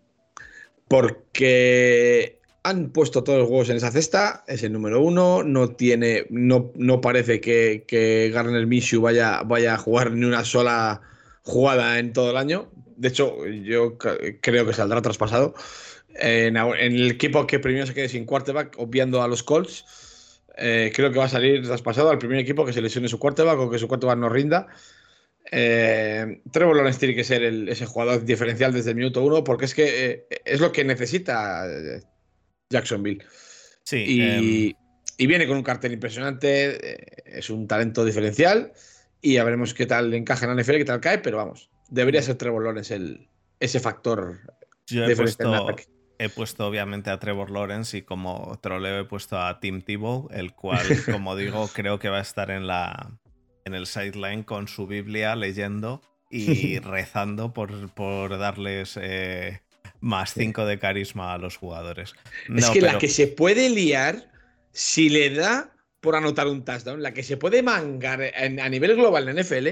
porque 0.89 2.41
han 2.63 2.91
puesto 2.91 3.23
todos 3.23 3.39
los 3.39 3.49
huevos 3.49 3.71
en 3.71 3.77
esa 3.77 3.91
cesta, 3.91 4.45
es 4.47 4.63
el 4.63 4.73
número 4.73 5.01
uno, 5.01 5.43
no 5.43 5.71
tiene, 5.71 6.27
no, 6.29 6.73
no 6.75 7.01
parece 7.01 7.41
que, 7.41 7.85
que 7.87 8.31
Garner 8.35 8.67
Minshew 8.67 9.01
vaya, 9.01 9.43
vaya 9.43 9.75
a 9.75 9.79
jugar 9.79 10.13
ni 10.13 10.27
una 10.27 10.45
sola 10.45 11.01
jugada 11.43 11.99
en 11.99 12.13
todo 12.13 12.31
el 12.31 12.37
año. 12.37 12.71
De 13.01 13.09
hecho, 13.09 13.47
yo 13.47 13.97
creo 13.97 14.67
que 14.67 14.75
saldrá 14.75 15.01
traspasado. 15.01 15.55
En, 16.17 16.59
en 16.59 16.93
el 16.95 17.13
equipo 17.13 17.47
que 17.47 17.59
primero 17.59 17.87
se 17.87 17.95
quede 17.95 18.11
sin 18.11 18.27
quarterback, 18.27 18.75
obviando 18.79 19.23
a 19.23 19.29
los 19.29 19.43
Colts, 19.43 19.87
eh, 20.59 20.93
creo 20.95 21.11
que 21.11 21.19
va 21.19 21.25
a 21.25 21.31
salir 21.31 21.65
traspasado 21.65 22.11
al 22.11 22.19
primer 22.19 22.39
equipo 22.39 22.67
que 22.67 22.75
se 22.75 22.83
lesione 22.83 23.09
su 23.09 23.19
quarterback 23.19 23.59
o 23.59 23.71
que 23.71 23.79
su 23.79 23.89
quarterback 23.89 24.19
no 24.19 24.29
rinda. 24.29 24.67
Eh, 25.51 26.43
Trevor 26.53 26.77
Lawrence 26.77 26.99
tiene 26.99 27.15
que 27.15 27.25
ser 27.25 27.43
ese 27.43 27.87
jugador 27.87 28.23
diferencial 28.23 28.75
desde 28.75 28.91
el 28.91 28.97
minuto 28.97 29.25
uno 29.25 29.43
porque 29.43 29.65
es 29.65 29.75
que 29.75 30.11
eh, 30.11 30.27
es 30.45 30.61
lo 30.61 30.73
que 30.73 30.85
necesita 30.85 31.65
Jacksonville. 32.69 33.25
Sí. 33.85 34.21
Em, 34.21 34.75
y, 35.17 35.27
viene 35.27 35.47
con 35.47 35.57
un 35.57 35.63
cartel 35.63 35.95
impresionante, 35.95 37.39
es 37.39 37.49
un 37.49 37.67
talento 37.67 38.05
diferencial 38.05 38.73
y 39.23 39.35
ya 39.35 39.45
veremos 39.45 39.73
qué 39.73 39.87
tal 39.87 40.13
encaja 40.13 40.45
en 40.45 40.55
la 40.55 40.63
NFL, 40.63 40.77
qué 40.77 40.85
tal 40.85 41.01
cae, 41.01 41.19
pero 41.19 41.39
vamos, 41.39 41.71
debería 41.91 42.23
ser 42.23 42.37
Trevor 42.37 42.65
Lawrence 42.65 42.95
el, 42.95 43.29
ese 43.59 43.81
factor 43.81 44.41
Yo 44.87 45.05
he 45.05 45.15
puesto, 45.15 45.77
he 46.19 46.29
puesto 46.29 46.67
obviamente 46.67 47.11
a 47.11 47.19
Trevor 47.19 47.51
Lawrence 47.51 47.97
y 47.99 48.03
como 48.03 48.59
troleo 48.63 49.01
he 49.01 49.05
puesto 49.05 49.39
a 49.39 49.61
Tim 49.61 49.83
Tebow, 49.83 50.29
el 50.33 50.53
cual, 50.53 50.87
como 51.11 51.37
digo, 51.37 51.69
creo 51.69 51.99
que 51.99 52.09
va 52.09 52.19
a 52.19 52.23
estar 52.23 52.51
en 52.51 52.67
la 52.67 53.11
en 53.65 53.75
el 53.75 53.87
sideline 53.87 54.43
con 54.43 54.69
su 54.69 54.87
Biblia 54.87 55.37
leyendo 55.37 56.03
y 56.31 56.79
rezando 56.81 57.53
por, 57.53 57.93
por 57.95 58.39
darles 58.39 58.99
eh, 59.01 59.61
más 60.01 60.35
5 60.35 60.65
de 60.67 60.79
carisma 60.79 61.35
a 61.35 61.39
los 61.39 61.57
jugadores. 61.57 62.15
es 62.55 62.71
que 62.71 62.81
la 62.81 62.99
que 62.99 63.09
se 63.09 63.27
puede 63.27 63.69
liar 63.69 64.31
si 64.73 65.09
le 65.09 65.31
da 65.31 65.73
por 66.01 66.17
anotar 66.17 66.47
un 66.47 66.65
touchdown, 66.65 67.03
la 67.03 67.13
que 67.13 67.23
se 67.23 67.37
puede 67.37 67.63
mangar 67.63 68.33
a 68.35 68.69
nivel 68.69 68.97
global 68.97 69.29
en 69.29 69.39
NFL, 69.39 69.69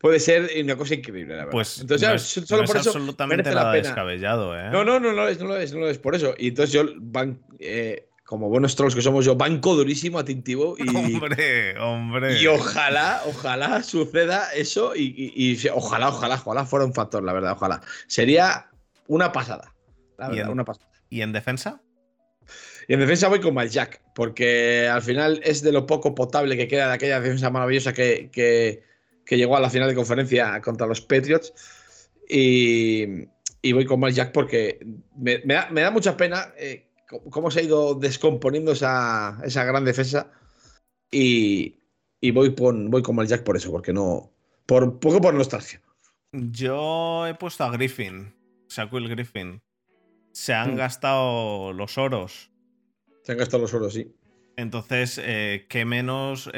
puede 0.00 0.18
ser 0.18 0.50
una 0.62 0.76
cosa 0.76 0.94
increíble, 0.94 1.34
la 1.34 1.44
verdad. 1.44 1.52
Pues 1.52 1.80
entonces, 1.80 2.22
solo 2.22 2.64
por 2.64 2.76
eso 2.76 2.90
absolutamente 2.90 3.50
nada 3.50 3.72
descabellado, 3.72 4.58
¿eh? 4.58 4.70
No, 4.70 4.84
no, 4.84 4.98
no, 4.98 5.12
no, 5.12 5.28
es, 5.28 5.38
no 5.38 5.46
lo 5.46 5.56
es, 5.56 5.72
no 5.72 5.80
lo 5.80 5.88
es, 5.88 5.98
por 5.98 6.14
eso. 6.14 6.34
Y 6.38 6.48
entonces 6.48 6.72
yo 6.72 6.84
van, 6.96 7.38
eh, 7.58 8.08
como 8.24 8.48
buenos 8.48 8.74
trolls 8.76 8.94
que 8.94 9.02
somos 9.02 9.24
yo, 9.24 9.36
banco 9.36 9.74
durísimo 9.74 10.18
a 10.18 10.24
Tintivo 10.24 10.76
y 10.78 10.88
hombre, 10.96 11.78
hombre. 11.78 12.40
Y 12.40 12.46
ojalá, 12.46 13.22
ojalá 13.26 13.82
suceda 13.82 14.50
eso 14.54 14.96
y, 14.96 15.32
y 15.36 15.68
ojalá, 15.68 16.08
ojalá, 16.08 16.36
ojalá 16.36 16.64
fuera 16.64 16.86
un 16.86 16.94
factor, 16.94 17.22
la 17.22 17.32
verdad, 17.32 17.52
ojalá. 17.52 17.80
Sería 18.06 18.70
una 19.06 19.32
pasada. 19.32 19.74
La 20.16 20.28
verdad, 20.28 20.50
una 20.50 20.64
pasada. 20.64 20.88
¿Y 21.10 21.22
en 21.22 21.32
defensa? 21.32 21.82
Y 22.88 22.94
en 22.94 23.00
defensa 23.00 23.28
voy 23.28 23.40
con 23.40 23.54
Mike 23.54 23.70
Jack, 23.70 24.00
porque 24.14 24.88
al 24.88 25.02
final 25.02 25.40
es 25.44 25.62
de 25.62 25.72
lo 25.72 25.86
poco 25.86 26.14
potable 26.14 26.56
que 26.56 26.68
queda 26.68 26.88
de 26.88 26.94
aquella 26.94 27.20
defensa 27.20 27.50
maravillosa 27.50 27.92
que, 27.92 28.30
que, 28.32 28.82
llegó 29.36 29.56
a 29.56 29.60
la 29.60 29.70
final 29.70 29.88
de 29.88 29.94
conferencia 29.94 30.60
contra 30.60 30.86
los 30.86 31.00
Patriots. 31.00 31.52
Y, 32.28 33.26
voy 33.72 33.84
con 33.84 34.00
Mike 34.00 34.14
Jack 34.14 34.32
porque 34.32 34.78
me, 35.16 35.40
da, 35.44 35.90
mucha 35.90 36.16
pena 36.16 36.52
eh, 36.56 36.90
cómo 37.30 37.50
se 37.50 37.60
ha 37.60 37.62
ido 37.62 37.94
descomponiendo 37.94 38.72
esa, 38.72 39.38
esa 39.44 39.64
gran 39.64 39.84
defensa. 39.84 40.30
Y, 41.10 41.76
voy, 42.32 42.54
con, 42.54 42.90
voy 42.90 43.02
con 43.02 43.16
Mike 43.16 43.28
Jack 43.28 43.44
por 43.44 43.56
eso, 43.56 43.70
porque 43.70 43.92
no. 43.92 44.30
Por, 44.66 45.00
poco 45.00 45.20
por 45.20 45.34
nostalgia. 45.34 45.82
Yo 46.32 47.26
he 47.26 47.34
puesto 47.34 47.64
a 47.64 47.72
Griffin. 47.72 48.32
Shaquille 48.68 49.08
Griffin. 49.08 49.60
Se 50.32 50.54
han 50.54 50.74
mm. 50.74 50.76
gastado 50.76 51.72
los 51.72 51.98
oros. 51.98 52.50
Se 53.22 53.32
han 53.32 53.38
gastado 53.38 53.62
los 53.62 53.74
oros, 53.74 53.94
sí. 53.94 54.14
Entonces, 54.56 55.20
eh, 55.22 55.66
¿qué 55.68 55.84
menos? 55.84 56.50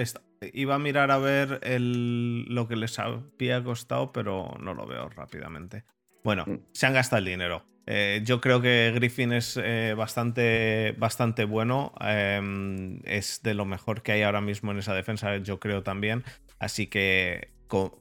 Iba 0.53 0.77
a 0.77 0.79
mirar 0.79 1.11
a 1.11 1.19
ver 1.19 1.61
lo 1.79 2.69
que 2.69 2.77
les 2.77 2.99
había 2.99 3.63
costado, 3.63 4.13
pero 4.13 4.57
no 4.61 4.75
lo 4.75 4.87
veo 4.87 5.09
rápidamente. 5.09 5.85
Bueno, 6.25 6.45
mm. 6.47 6.59
se 6.73 6.87
han 6.87 6.95
gastado 6.95 7.19
el 7.19 7.27
dinero. 7.27 7.65
Eh, 7.87 8.23
yo 8.25 8.41
creo 8.41 8.61
que 8.61 8.93
Griffin 8.95 9.33
es 9.33 9.59
eh, 9.63 9.95
bastante, 9.97 10.95
bastante 10.99 11.45
bueno. 11.45 11.93
Em, 12.01 13.01
es 13.05 13.43
de 13.43 13.55
lo 13.55 13.65
mejor 13.65 14.03
que 14.03 14.13
hay 14.13 14.23
ahora 14.23 14.41
mismo 14.41 14.71
en 14.71 14.79
esa 14.79 14.95
defensa, 14.95 15.37
yo 15.39 15.59
creo 15.59 15.83
también. 15.83 16.25
Así 16.59 16.87
que 16.87 17.51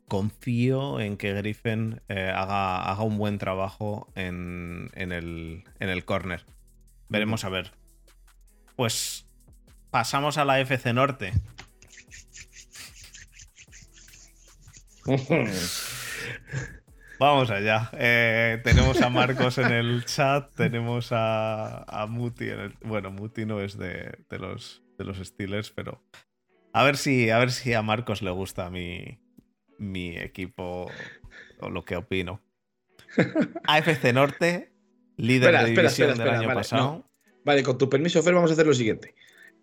confío 0.07 0.99
en 0.99 1.15
que 1.15 1.33
Griffin 1.33 2.01
eh, 2.09 2.31
haga, 2.35 2.91
haga, 2.91 3.03
un 3.03 3.17
buen 3.17 3.37
trabajo 3.37 4.11
en, 4.15 4.89
el, 4.95 5.63
en 5.79 5.89
el 5.89 6.05
corner. 6.05 6.45
Veremos 7.07 7.45
a 7.45 7.49
ver. 7.49 7.71
Pues 8.75 9.25
pasamos 9.89 10.37
a 10.37 10.45
la 10.45 10.59
FC 10.59 10.93
Norte. 10.93 11.31
Vamos 17.19 17.51
allá. 17.51 17.91
Eh, 17.93 18.59
tenemos 18.63 19.01
a 19.01 19.09
Marcos 19.09 19.57
en 19.59 19.71
el 19.71 20.05
chat, 20.05 20.53
tenemos 20.55 21.09
a, 21.11 22.05
Muti 22.09 22.49
en 22.49 22.59
el. 22.59 22.73
Bueno, 22.83 23.11
Muti 23.11 23.45
no 23.45 23.61
es 23.61 23.77
de, 23.77 24.17
los, 24.31 24.83
de 24.97 25.05
los 25.05 25.17
Steelers, 25.17 25.71
pero. 25.71 26.03
A 26.73 26.83
ver 26.83 26.97
si 26.97 27.29
a 27.29 27.37
ver 27.37 27.51
si 27.51 27.73
a 27.73 27.81
Marcos 27.81 28.21
le 28.21 28.31
gusta 28.31 28.69
mi, 28.69 29.19
mi 29.77 30.17
equipo 30.17 30.89
o 31.59 31.69
lo 31.69 31.83
que 31.83 31.95
opino. 31.95 32.41
AFC 33.67 34.13
Norte, 34.13 34.71
líder 35.17 35.59
de 35.59 35.71
división 35.71 36.17
del 36.17 36.29
año 36.29 36.53
pasado. 36.53 37.09
Vale, 37.43 37.63
con 37.63 37.77
tu 37.77 37.89
permiso, 37.89 38.23
Fer, 38.23 38.33
vamos 38.33 38.51
a 38.51 38.53
hacer 38.53 38.67
lo 38.67 38.73
siguiente. 38.73 39.15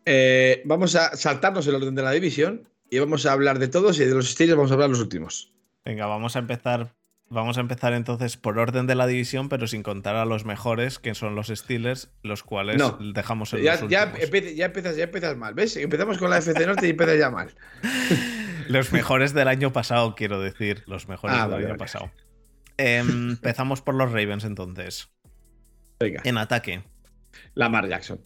Eh, 0.04 0.62
vamos 0.64 0.94
a 0.96 1.16
saltarnos 1.16 1.66
el 1.66 1.76
orden 1.76 1.94
de 1.94 2.02
la 2.02 2.12
división 2.12 2.68
y 2.90 2.98
vamos 2.98 3.26
a 3.26 3.32
hablar 3.32 3.58
de 3.58 3.68
todos 3.68 3.98
y 4.00 4.04
de 4.04 4.14
los 4.14 4.30
Steelers 4.30 4.56
vamos 4.56 4.70
a 4.70 4.74
hablar 4.74 4.90
los 4.90 5.00
últimos. 5.00 5.52
Venga, 5.84 6.06
vamos 6.06 6.36
a 6.36 6.38
empezar 6.40 6.94
Vamos 7.30 7.58
a 7.58 7.60
empezar 7.60 7.92
entonces 7.92 8.38
por 8.38 8.58
orden 8.58 8.86
de 8.86 8.94
la 8.94 9.06
división, 9.06 9.50
pero 9.50 9.66
sin 9.66 9.82
contar 9.82 10.16
a 10.16 10.24
los 10.24 10.46
mejores, 10.46 10.98
que 10.98 11.14
son 11.14 11.34
los 11.34 11.48
Steelers, 11.48 12.10
los 12.22 12.42
cuales 12.42 12.82
dejamos 13.12 13.52
en 13.52 13.62
ya, 13.62 13.72
los 13.72 13.90
ya, 13.90 14.14
ya, 14.14 14.64
empiezas, 14.64 14.96
ya 14.96 15.04
empiezas 15.04 15.36
mal, 15.36 15.52
¿ves? 15.52 15.76
Empezamos 15.76 16.16
con 16.16 16.30
la 16.30 16.38
FC 16.38 16.66
Norte 16.66 16.86
y 16.86 16.90
empiezas 16.90 17.18
ya 17.18 17.30
mal. 17.30 17.54
los 18.68 18.92
mejores 18.92 19.34
del 19.34 19.48
año 19.48 19.74
pasado, 19.74 20.14
quiero 20.14 20.40
decir. 20.40 20.84
Los 20.86 21.06
mejores 21.06 21.36
ah, 21.38 21.48
del 21.48 21.66
año 21.66 21.76
pasado. 21.76 22.10
Em, 22.78 23.32
empezamos 23.32 23.82
por 23.82 23.94
los 23.94 24.10
Ravens 24.10 24.44
entonces. 24.44 25.10
Venga. 26.00 26.22
En 26.24 26.38
ataque. 26.38 26.82
Lamar 27.52 27.88
Jackson. 27.88 28.20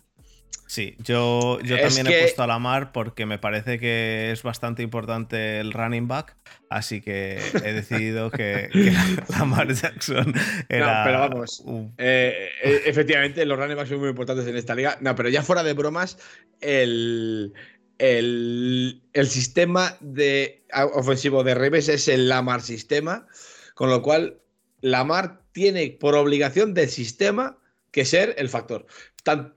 Sí, 0.73 0.97
yo, 1.01 1.61
yo 1.61 1.79
también 1.79 2.07
he 2.07 2.21
puesto 2.21 2.43
a 2.43 2.47
Lamar 2.47 2.93
porque 2.93 3.27
me 3.27 3.39
parece 3.39 3.79
que 3.79 4.31
es 4.33 4.43
bastante 4.43 4.83
importante 4.83 5.61
el 5.61 5.71
running 5.71 6.09
back, 6.09 6.35
así 6.71 7.03
que 7.03 7.39
he 7.63 7.73
decidido 7.75 8.31
que, 8.31 8.71
Lamar 9.39 9.71
Jackson 9.75 10.33
era. 10.71 11.01
No, 11.01 11.05
pero 11.05 11.19
vamos. 11.19 11.63
Eh, 11.99 12.49
eh, 12.65 12.83
efectivamente, 12.87 13.45
los 13.45 13.59
running 13.59 13.77
backs 13.77 13.91
son 13.91 14.01
muy 14.01 14.09
importantes 14.09 14.47
en 14.47 14.57
esta 14.57 14.75
liga. 14.75 14.97
No, 15.03 15.15
pero 15.15 15.29
ya 15.29 15.43
fuera 15.43 15.63
de 15.63 15.75
bromas, 15.75 16.17
el, 16.63 17.53
el, 17.99 19.03
el 19.13 19.27
sistema 19.27 19.99
de 20.01 20.65
ofensivo 20.95 21.45
de 21.45 21.55
Reves 21.55 21.91
es 21.91 22.09
el 22.09 22.31
Lamar 22.31 22.63
sistema, 22.63 23.27
con 23.75 23.91
lo 23.91 24.01
cual 24.01 24.39
Lamar 24.81 25.43
tiene 25.53 25.99
por 26.01 26.15
obligación 26.15 26.73
del 26.73 26.89
sistema 26.89 27.59
que 27.91 28.07
ser 28.07 28.35
el 28.39 28.49
factor 28.49 28.87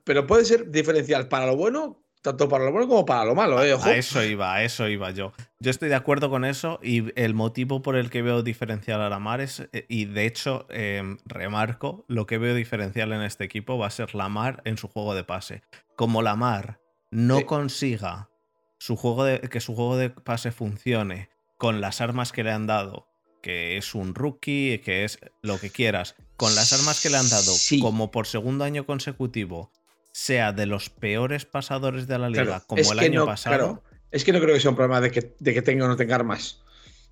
pero 0.04 0.28
puede 0.28 0.46
ser 0.46 0.72
diferencial 0.72 1.28
para 1.28 1.48
lo 1.48 1.56
bueno, 1.56 2.06
tanto 2.22 2.50
para 2.50 2.66
lo 2.66 2.72
bueno 2.72 2.88
como 2.88 3.06
para 3.06 3.26
lo 3.26 3.36
malo. 3.36 3.64
¿eh? 3.64 3.74
A 3.74 3.96
eso 3.96 4.24
iba, 4.24 4.54
a 4.54 4.64
eso 4.64 4.88
iba 4.88 5.12
yo. 5.12 5.32
Yo 5.60 5.72
estoy 5.72 5.90
de 5.90 5.96
acuerdo 5.96 6.30
con 6.30 6.44
eso 6.44 6.80
y 6.82 7.12
el 7.20 7.34
motivo 7.34 7.82
por 7.82 7.96
el 7.96 8.10
que 8.10 8.22
veo 8.22 8.44
diferencial 8.44 9.02
a 9.02 9.10
Lamar 9.10 9.42
es, 9.42 9.68
eh, 9.72 9.86
y 9.88 10.06
de 10.06 10.26
hecho 10.26 10.66
em, 10.70 11.18
remarco, 11.26 12.06
lo 12.08 12.26
que 12.26 12.38
veo 12.38 12.56
diferencial 12.56 13.14
en 13.14 13.22
este 13.22 13.44
equipo 13.44 13.78
va 13.78 13.88
a 13.88 13.92
ser 13.92 14.16
Lamar 14.16 14.62
en 14.66 14.78
su 14.78 14.88
juego 14.88 15.16
de 15.16 15.24
pase. 15.24 15.62
Como 15.96 16.22
Lamar 16.22 16.80
no 17.12 17.46
consiga 17.46 18.30
su 18.78 18.96
juego 18.96 19.24
de, 19.24 19.40
que 19.42 19.60
su 19.60 19.76
juego 19.76 19.98
de 19.98 20.10
pase 20.10 20.52
funcione 20.52 21.30
con 21.58 21.80
las 21.80 22.02
armas 22.02 22.32
que 22.32 22.44
le 22.44 22.52
han 22.52 22.68
dado, 22.68 23.08
que 23.46 23.78
es 23.78 23.94
un 23.94 24.16
rookie, 24.16 24.82
que 24.84 25.04
es 25.04 25.20
lo 25.44 25.60
que 25.60 25.70
quieras, 25.70 26.16
con 26.36 26.56
las 26.56 26.74
armas 26.74 27.00
que 27.00 27.12
le 27.12 27.18
han 27.18 27.30
dado, 27.30 27.54
como 27.80 28.10
por 28.10 28.26
segundo 28.26 28.64
año 28.64 28.88
consecutivo, 28.88 29.72
sea 30.12 30.52
de 30.52 30.66
los 30.66 30.90
peores 30.90 31.46
pasadores 31.46 32.08
de 32.08 32.18
la 32.18 32.28
liga, 32.28 32.64
como 32.66 32.92
el 32.92 32.98
año 32.98 33.24
pasado. 33.24 33.84
es 34.10 34.24
que 34.24 34.34
no 34.34 34.40
creo 34.40 34.56
que 34.56 34.62
sea 34.62 34.72
un 34.72 34.76
problema 34.76 35.00
de 35.00 35.12
que, 35.12 35.36
de 35.38 35.54
que 35.54 35.62
tenga 35.62 35.86
o 35.86 35.88
no 35.88 35.96
tenga 35.96 36.16
armas. 36.16 36.64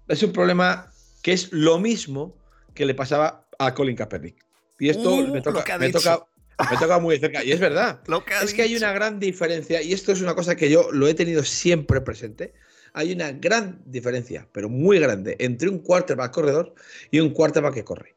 Es 0.08 0.24
un 0.24 0.32
problema 0.32 0.92
que 1.22 1.34
es 1.34 1.54
lo 1.54 1.78
mismo 1.78 2.36
que 2.74 2.88
le 2.88 2.96
pasaba 2.96 3.46
a 3.60 3.76
Colin 3.76 3.96
Kaepernick. 3.96 4.44
Y 4.80 4.90
esto 4.90 5.14
uh, 5.14 5.28
me, 5.28 5.40
toca, 5.40 5.78
me, 5.78 5.92
toca, 5.92 7.00
muy 7.00 7.20
cerca. 7.20 7.44
Y 7.44 7.52
es 7.52 7.60
verdad. 7.60 8.02
es 8.44 8.56
que 8.56 8.64
hay 8.64 8.76
una 8.76 8.92
gran 8.92 9.20
diferencia, 9.20 9.84
y 9.84 9.94
esto 9.94 10.12
es 10.12 10.22
una 10.24 10.34
cosa 10.34 10.56
que 10.56 10.72
yo 10.72 10.92
lo 10.92 11.08
he 11.08 11.14
tenido 11.14 11.44
siempre 11.44 12.02
presente. 12.02 12.56
Hay 12.94 13.12
una 13.12 13.32
gran 13.32 13.82
diferencia, 13.86 14.48
pero 14.52 14.70
muy 14.70 15.00
grande, 15.00 15.36
entre 15.40 15.70
un 15.70 15.80
quarterback 15.80 16.32
corredor 16.32 16.76
y 17.10 17.20
un 17.20 17.32
quarterback 17.32 17.74
que 17.74 17.84
corre. 17.84 18.16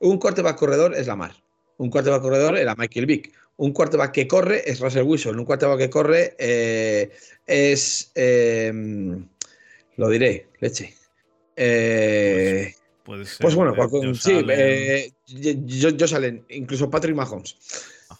Un 0.00 0.18
quarterback 0.18 0.56
corredor 0.56 0.94
es 0.94 1.06
Lamar. 1.06 1.34
Un 1.78 1.90
quarterback 1.90 2.22
corredor 2.22 2.56
era 2.56 2.74
Michael 2.74 3.06
Vick. 3.06 3.32
Un 3.58 3.72
quarterback 3.72 4.12
que 4.12 4.28
corre 4.28 4.68
es 4.68 4.80
Russell 4.80 5.04
Wilson. 5.04 5.38
Un 5.38 5.44
quarterback 5.44 5.78
que 5.78 5.90
corre 5.90 6.36
eh, 6.38 7.10
es. 7.46 8.10
Em, 8.14 9.26
lo 9.96 10.08
diré, 10.10 10.48
leche. 10.60 10.94
Eh, 11.54 12.74
pues, 13.02 13.38
pues, 13.40 13.54
bueno, 13.54 13.74
sí, 14.14 14.44
eh, 14.50 15.12
yo, 15.26 16.08
salen, 16.08 16.44
incluso 16.50 16.90
Patrick 16.90 17.14
Mahomes. 17.14 17.56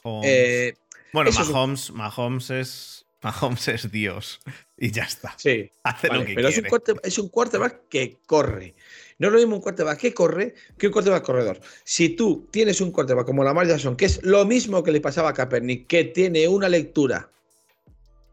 bueno, 0.02 1.30
Mahomes, 1.32 1.90
Mahomes 1.90 2.50
es. 2.50 2.95
Mahomes 3.22 3.68
es 3.68 3.90
Dios. 3.90 4.40
Y 4.76 4.90
ya 4.90 5.04
está. 5.04 5.34
Sí. 5.38 5.70
Hace 5.82 6.08
lo 6.08 6.24
que 6.24 6.34
pero 6.34 6.48
Es, 6.48 6.58
un 6.58 6.66
es 7.02 7.18
un 7.18 7.28
quarterback 7.28 7.88
que 7.88 8.18
corre. 8.26 8.74
No 9.18 9.28
es 9.28 9.32
lo 9.32 9.38
mismo 9.38 9.56
un 9.56 9.62
quarterback 9.62 9.98
que 9.98 10.14
corre 10.14 10.54
que 10.78 10.88
un 10.88 10.92
quarterback 10.92 11.24
corredor. 11.24 11.60
Si 11.84 12.10
tú 12.10 12.46
tienes 12.50 12.80
un 12.80 12.92
quarterback 12.92 13.26
como 13.26 13.42
Lamar 13.42 13.66
Jackson, 13.66 13.96
que 13.96 14.04
es 14.04 14.22
lo 14.22 14.44
mismo 14.44 14.82
que 14.82 14.92
le 14.92 15.00
pasaba 15.00 15.30
a 15.30 15.34
Kaepernick, 15.34 15.86
que 15.86 16.04
tiene 16.04 16.46
una 16.48 16.68
lectura 16.68 17.30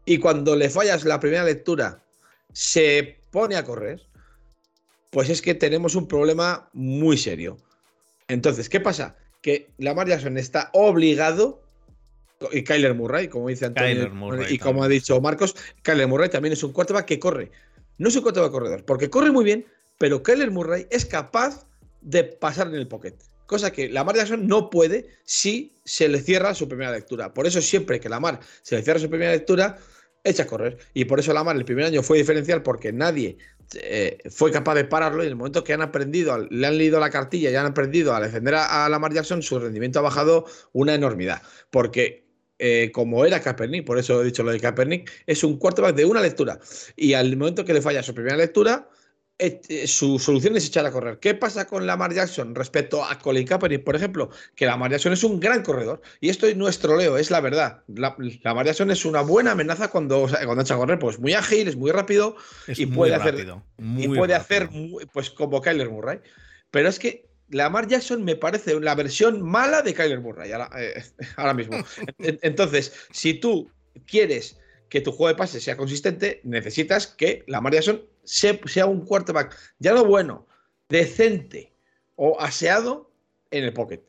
y 0.04 0.18
cuando 0.18 0.54
le 0.54 0.68
fallas 0.68 1.04
la 1.04 1.18
primera 1.18 1.44
lectura 1.44 2.02
se 2.52 3.18
pone 3.30 3.56
a 3.56 3.64
correr, 3.64 4.06
pues 5.10 5.30
es 5.30 5.40
que 5.40 5.54
tenemos 5.54 5.94
un 5.94 6.06
problema 6.06 6.68
muy 6.72 7.16
serio. 7.16 7.56
Entonces, 8.28 8.68
¿qué 8.68 8.80
pasa? 8.80 9.16
Que 9.40 9.70
Lamar 9.78 10.08
Jackson 10.08 10.36
está 10.36 10.70
obligado 10.72 11.63
y 12.52 12.64
Kyler 12.64 12.94
Murray, 12.94 13.28
como 13.28 13.48
dice 13.48 13.66
Antonio, 13.66 14.10
y 14.48 14.58
como 14.58 14.82
ha 14.84 14.88
dicho 14.88 15.20
Marcos, 15.20 15.54
Kyler 15.82 16.08
Murray 16.08 16.28
también 16.28 16.52
es 16.52 16.62
un 16.62 16.72
quarterback 16.72 17.06
que 17.06 17.18
corre. 17.18 17.50
No 17.98 18.08
es 18.08 18.16
un 18.16 18.22
quarterback 18.22 18.52
corredor, 18.52 18.84
porque 18.84 19.10
corre 19.10 19.30
muy 19.30 19.44
bien, 19.44 19.66
pero 19.98 20.22
Kyler 20.22 20.50
Murray 20.50 20.86
es 20.90 21.04
capaz 21.04 21.66
de 22.00 22.24
pasar 22.24 22.68
en 22.68 22.74
el 22.74 22.88
pocket. 22.88 23.14
Cosa 23.46 23.70
que 23.70 23.88
Lamar 23.88 24.16
Jackson 24.16 24.46
no 24.46 24.70
puede 24.70 25.08
si 25.24 25.76
se 25.84 26.08
le 26.08 26.20
cierra 26.20 26.54
su 26.54 26.66
primera 26.66 26.92
lectura. 26.92 27.34
Por 27.34 27.46
eso 27.46 27.60
siempre 27.60 28.00
que 28.00 28.08
Lamar 28.08 28.40
se 28.62 28.76
le 28.76 28.82
cierra 28.82 28.98
su 28.98 29.10
primera 29.10 29.32
lectura, 29.32 29.78
echa 30.22 30.44
a 30.44 30.46
correr. 30.46 30.78
Y 30.94 31.04
por 31.04 31.20
eso 31.20 31.32
Lamar 31.32 31.56
el 31.56 31.64
primer 31.64 31.84
año 31.84 32.02
fue 32.02 32.18
diferencial 32.18 32.62
porque 32.62 32.92
nadie 32.92 33.36
eh, 33.74 34.18
fue 34.30 34.50
capaz 34.50 34.74
de 34.74 34.84
pararlo 34.84 35.22
y 35.22 35.26
en 35.26 35.32
el 35.32 35.36
momento 35.36 35.64
que 35.64 35.72
han 35.72 35.82
aprendido, 35.82 36.38
le 36.38 36.66
han 36.66 36.78
leído 36.78 37.00
la 37.00 37.10
cartilla 37.10 37.50
y 37.50 37.56
han 37.56 37.66
aprendido 37.66 38.14
a 38.14 38.20
defender 38.20 38.54
a, 38.54 38.88
Lamar 38.88 39.12
Jackson, 39.12 39.42
su 39.42 39.58
rendimiento 39.58 39.98
ha 39.98 40.02
bajado 40.02 40.46
una 40.72 40.94
enormidad. 40.94 41.42
Porque 41.70 42.23
eh, 42.58 42.90
como 42.92 43.24
era 43.24 43.40
Kaepernick, 43.40 43.84
por 43.84 43.98
eso 43.98 44.22
he 44.22 44.26
dicho 44.26 44.42
lo 44.42 44.52
de 44.52 44.60
Kaepernick, 44.60 45.10
es 45.26 45.42
un 45.44 45.58
quarterback 45.58 45.96
de 45.96 46.04
una 46.04 46.20
lectura. 46.20 46.58
Y 46.96 47.14
al 47.14 47.36
momento 47.36 47.64
que 47.64 47.74
le 47.74 47.82
falla 47.82 48.02
su 48.02 48.14
primera 48.14 48.36
lectura, 48.36 48.88
eh, 49.36 49.88
su 49.88 50.20
solución 50.20 50.56
es 50.56 50.66
echar 50.66 50.86
a 50.86 50.92
correr. 50.92 51.18
¿Qué 51.18 51.34
pasa 51.34 51.66
con 51.66 51.86
Lamar 51.86 52.14
Jackson 52.14 52.54
respecto 52.54 53.04
a 53.04 53.18
Colin 53.18 53.44
Kaepernick, 53.44 53.82
por 53.82 53.96
ejemplo? 53.96 54.30
Que 54.54 54.64
Lamar 54.64 54.92
Jackson 54.92 55.12
es 55.12 55.24
un 55.24 55.40
gran 55.40 55.64
corredor. 55.64 56.00
Y 56.20 56.28
esto 56.28 56.46
no 56.54 56.68
es 56.68 56.78
troleo, 56.78 57.18
es 57.18 57.32
la 57.32 57.40
verdad. 57.40 57.82
Lamar 57.88 58.66
Jackson 58.66 58.92
es 58.92 59.04
una 59.04 59.22
buena 59.22 59.52
amenaza 59.52 59.88
cuando, 59.88 60.28
cuando 60.44 60.62
echa 60.62 60.74
a 60.74 60.78
correr. 60.78 61.00
Pues 61.00 61.18
muy 61.18 61.34
ágil, 61.34 61.66
es 61.66 61.74
muy 61.74 61.90
rápido 61.90 62.36
y 62.68 62.86
puede 62.86 63.16
hacer, 63.16 63.44
y 63.78 64.06
puede 64.06 64.34
hacer 64.34 64.68
pues 65.12 65.30
como 65.30 65.60
Kyler 65.60 65.90
Murray. 65.90 66.20
Pero 66.70 66.88
es 66.88 67.00
que 67.00 67.33
Lamar 67.50 67.86
Jackson 67.88 68.24
me 68.24 68.36
parece 68.36 68.78
la 68.80 68.94
versión 68.94 69.42
mala 69.42 69.82
de 69.82 69.94
Kyler 69.94 70.20
Murray 70.20 70.52
ahora, 70.52 70.70
eh, 70.76 71.02
ahora 71.36 71.54
mismo. 71.54 71.76
Entonces, 72.18 72.92
si 73.10 73.34
tú 73.34 73.70
quieres 74.06 74.58
que 74.88 75.00
tu 75.00 75.12
juego 75.12 75.28
de 75.28 75.34
pase 75.34 75.60
sea 75.60 75.76
consistente, 75.76 76.40
necesitas 76.44 77.06
que 77.06 77.44
Lamar 77.46 77.74
Jackson 77.74 78.02
sea 78.24 78.86
un 78.86 79.04
quarterback 79.04 79.56
ya 79.78 79.92
lo 79.92 80.04
bueno, 80.04 80.46
decente 80.88 81.74
o 82.16 82.40
aseado 82.40 83.10
en 83.50 83.64
el 83.64 83.72
pocket. 83.72 84.02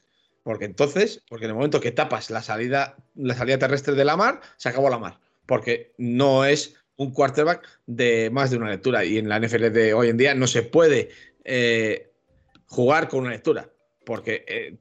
Porque 0.44 0.66
entonces, 0.66 1.24
porque 1.28 1.46
en 1.46 1.52
el 1.52 1.56
momento 1.56 1.82
que 1.82 1.92
tapas 1.92 2.30
la 2.30 2.44
salida, 2.44 2.98
la 3.16 3.34
salida 3.36 3.58
terrestre 3.58 3.96
de 3.96 4.06
la 4.06 4.16
mar, 4.16 4.42
se 4.58 4.70
acabó 4.70 4.90
la 4.90 5.00
mar. 5.00 5.20
porque 5.48 5.94
no 5.98 6.46
es 6.46 6.76
un 6.98 7.12
quarterback 7.12 7.68
de 7.86 8.30
más 8.32 8.52
de 8.52 8.58
una 8.58 8.70
lectura. 8.70 9.04
Y 9.04 9.18
en 9.18 9.28
la 9.28 9.40
NFL 9.40 9.72
de 9.72 9.94
hoy 9.94 10.10
en 10.10 10.18
día 10.18 10.34
no 10.36 10.48
se 10.48 10.64
puede 10.64 11.10
eh, 11.44 12.12
jugar 12.68 13.08
con 13.08 13.22
una 13.22 13.32
lectura, 13.32 13.70
porque 14.06 14.46
eh, 14.48 14.78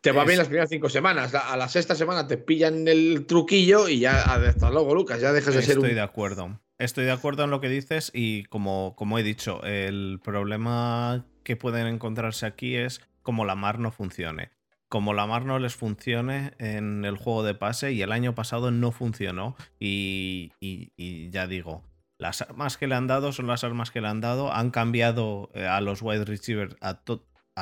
te 0.00 0.12
va 0.12 0.24
bien 0.24 0.38
las 0.38 0.48
primeras 0.48 0.70
cinco 0.70 0.88
semanas. 0.88 1.34
A 1.34 1.56
la 1.56 1.68
sexta 1.68 1.94
semana 1.94 2.26
te 2.26 2.36
pillan 2.36 2.88
el 2.88 3.26
truquillo 3.26 3.88
y 3.88 4.00
ya 4.00 4.22
hasta 4.22 4.70
luego, 4.70 4.94
Lucas, 4.94 5.20
ya 5.20 5.32
dejas 5.32 5.54
de 5.54 5.62
ser 5.62 5.78
un. 5.78 5.84
Estoy 5.84 5.94
de 5.94 6.02
acuerdo. 6.02 6.60
Estoy 6.78 7.04
de 7.04 7.12
acuerdo 7.12 7.44
en 7.44 7.50
lo 7.50 7.60
que 7.60 7.68
dices 7.68 8.10
y 8.14 8.44
como, 8.44 8.94
como 8.96 9.18
he 9.18 9.22
dicho, 9.22 9.62
el 9.64 10.18
problema 10.24 11.26
que 11.44 11.56
pueden 11.56 11.86
encontrarse 11.86 12.46
aquí 12.46 12.76
es 12.76 13.02
como 13.22 13.44
la 13.44 13.54
mar 13.54 13.78
no 13.78 13.90
funcione. 13.90 14.50
Como 14.88 15.12
la 15.12 15.26
mar 15.26 15.44
no 15.44 15.58
les 15.58 15.76
funcione 15.76 16.52
en 16.58 17.04
el 17.04 17.16
juego 17.16 17.42
de 17.42 17.54
pase 17.54 17.92
y 17.92 18.02
el 18.02 18.12
año 18.12 18.34
pasado 18.34 18.70
no 18.70 18.90
funcionó 18.92 19.56
y, 19.78 20.50
ya 21.30 21.46
digo, 21.46 21.84
las 22.20 22.42
armas 22.42 22.76
que 22.76 22.86
le 22.86 22.94
han 22.94 23.06
dado 23.06 23.32
son 23.32 23.46
las 23.46 23.64
armas 23.64 23.90
que 23.90 24.02
le 24.02 24.08
han 24.08 24.20
dado. 24.20 24.52
Han 24.52 24.70
cambiado 24.70 25.50
eh, 25.54 25.66
a 25.66 25.80
los 25.80 26.02
wide 26.02 26.26
receivers 26.26 26.76
a, 26.82 27.00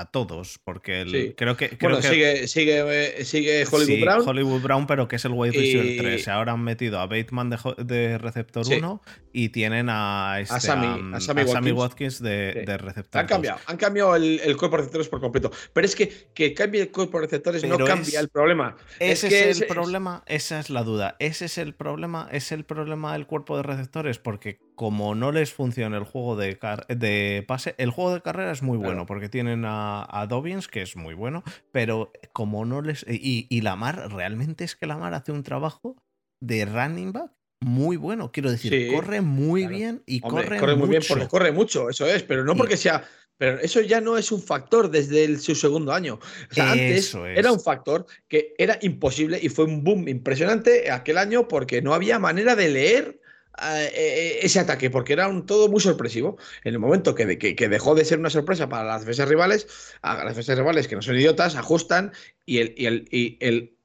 a 0.01 0.11
todos, 0.11 0.59
porque 0.63 1.35
creo 1.37 1.57
que. 1.57 1.77
bueno, 1.81 2.03
sigue, 2.03 2.49
sigue, 2.49 3.25
sigue 3.25 3.65
Hollywood 3.71 4.01
Brown. 4.01 4.29
Hollywood 4.29 4.63
Brown, 4.63 4.87
pero 4.87 5.09
que 5.09 5.17
es 5.17 5.25
el 5.25 5.33
wide 5.33 5.53
receiver 5.53 5.97
3. 5.99 6.29
Ahora 6.29 6.53
han 6.53 6.63
metido 6.63 6.99
a 7.01 7.07
Bateman 7.07 7.51
de, 7.79 8.19
receptor 8.19 8.67
1 8.67 9.03
y 9.33 9.49
tienen 9.51 9.89
a, 9.91 10.41
este, 10.41 10.61
Sammy, 10.61 11.73
Watkins. 11.73 12.23
de, 12.23 12.79
receptor 12.79 13.21
Han 13.21 13.27
cambiado, 13.27 13.61
han 13.67 13.77
cambiado 13.77 14.17
el, 14.17 14.57
cuerpo 14.57 14.77
de 14.77 14.79
receptores 14.79 15.09
por 15.09 15.21
completo. 15.21 15.51
Pero 15.73 15.87
es 15.87 15.95
que 15.95 16.29
que 16.35 16.55
cambie 16.55 16.83
el 16.83 16.91
cuerpo 16.91 17.19
de 17.19 17.27
receptores 17.27 17.65
no 17.65 17.79
cambia 17.79 18.21
el 18.21 18.29
problema. 18.29 18.77
Ese 18.99 19.51
es, 19.51 19.61
el 19.61 19.67
problema, 19.67 20.23
esa 20.27 20.61
es 20.61 20.71
la 20.71 20.83
duda. 20.83 21.17
Ese 21.19 21.47
es 21.47 21.59
el 21.59 21.75
problema, 21.75 22.29
es 22.33 22.53
el 22.53 22.65
problema 22.65 23.13
del 23.13 23.27
cuerpo 23.27 23.57
de 23.57 23.63
receptores, 23.63 24.19
porque 24.19 24.61
como 24.79 25.17
no 25.17 25.33
les 25.33 25.53
funciona 25.53 25.99
el 25.99 26.05
juego 26.05 26.37
de, 26.37 26.57
de 26.89 27.45
pase, 27.49 27.75
el 27.79 27.91
juego 27.91 28.15
de 28.15 28.23
carrera 28.23 28.53
es 28.53 28.63
muy 28.63 28.79
bueno, 28.79 29.07
porque 29.07 29.29
tienen 29.29 29.65
a, 29.65 30.07
a, 30.09 30.29
Dobbins, 30.29 30.69
que 30.69 30.83
es 30.83 30.95
muy 30.95 31.15
bueno, 31.15 31.43
pero 31.73 32.13
como 32.33 32.65
no 32.65 32.81
les... 32.81 33.05
Y, 33.09 33.49
y 33.51 33.61
Lamar, 33.63 34.13
realmente 34.13 34.63
es 34.63 34.77
que 34.77 34.87
Lamar 34.87 35.15
hace 35.15 35.33
un 35.33 35.43
trabajo 35.43 35.97
de 36.41 36.65
running 36.65 37.11
back 37.11 37.33
muy 37.61 37.97
bueno. 37.97 38.31
Quiero 38.31 38.53
decir, 38.53 38.93
corre 38.95 39.21
muy 39.21 39.67
bien 39.67 40.05
y 40.07 40.21
corre, 40.21 40.61
corre, 40.61 40.77
muy 40.77 40.89
bien 40.89 41.03
porque 41.09 41.27
corre 41.27 41.51
mucho, 41.51 41.91
eso 41.91 42.07
es, 42.07 42.23
pero 42.23 42.45
no 42.45 42.55
porque 42.55 42.77
sea. 42.77 43.03
Pero 43.37 43.59
eso 43.59 43.81
ya 43.81 44.01
no 44.01 44.17
es 44.17 44.31
un 44.31 44.41
factor 44.41 44.93
desde 44.93 45.39
su 45.39 45.57
segundo 45.57 45.93
año. 45.93 46.21
O 46.51 46.55
sea, 46.55 46.71
antes 46.71 47.17
era 47.35 47.51
un 47.51 47.61
factor 47.61 48.07
que 48.29 48.55
era 48.59 48.79
imposible 48.83 49.41
y 49.43 49.49
fue 49.49 49.65
un 49.65 49.83
boom 49.83 50.07
impresionante 50.07 50.89
aquel 50.93 51.19
año 51.19 51.49
porque 51.49 51.83
no 51.83 51.95
había 51.95 52.21
manera 52.21 52.55
de 52.55 52.69
leer 52.69 53.05
eh, 53.09 53.17
eh, 53.17 53.28
ese 53.61 54.61
ataque, 54.61 54.91
porque 54.91 55.13
era 55.13 55.29
un 55.29 55.47
todo 55.47 55.69
muy 55.69 55.81
sorpresivo. 55.81 56.37
En 56.65 56.75
el 56.75 56.79
momento 56.79 57.15
que, 57.15 57.27
dejó 57.27 57.95
de 57.95 58.05
ser 58.05 58.19
una 58.19 58.31
sorpresa 58.31 58.69
para 58.69 58.85
las 58.85 59.01
defensas 59.03 59.29
rivales, 59.29 59.67
a 60.03 60.15
las 60.25 60.29
defensas 60.29 60.59
rivales 60.59 60.89
que 60.89 60.97
no 60.97 61.03
son 61.03 61.17
idiotas, 61.17 61.57
ajustan 61.57 62.13
y 62.47 62.59
el, 62.59 62.75
y 62.77 62.87
el, 62.87 63.09
y 63.11 63.37
el 63.41 63.77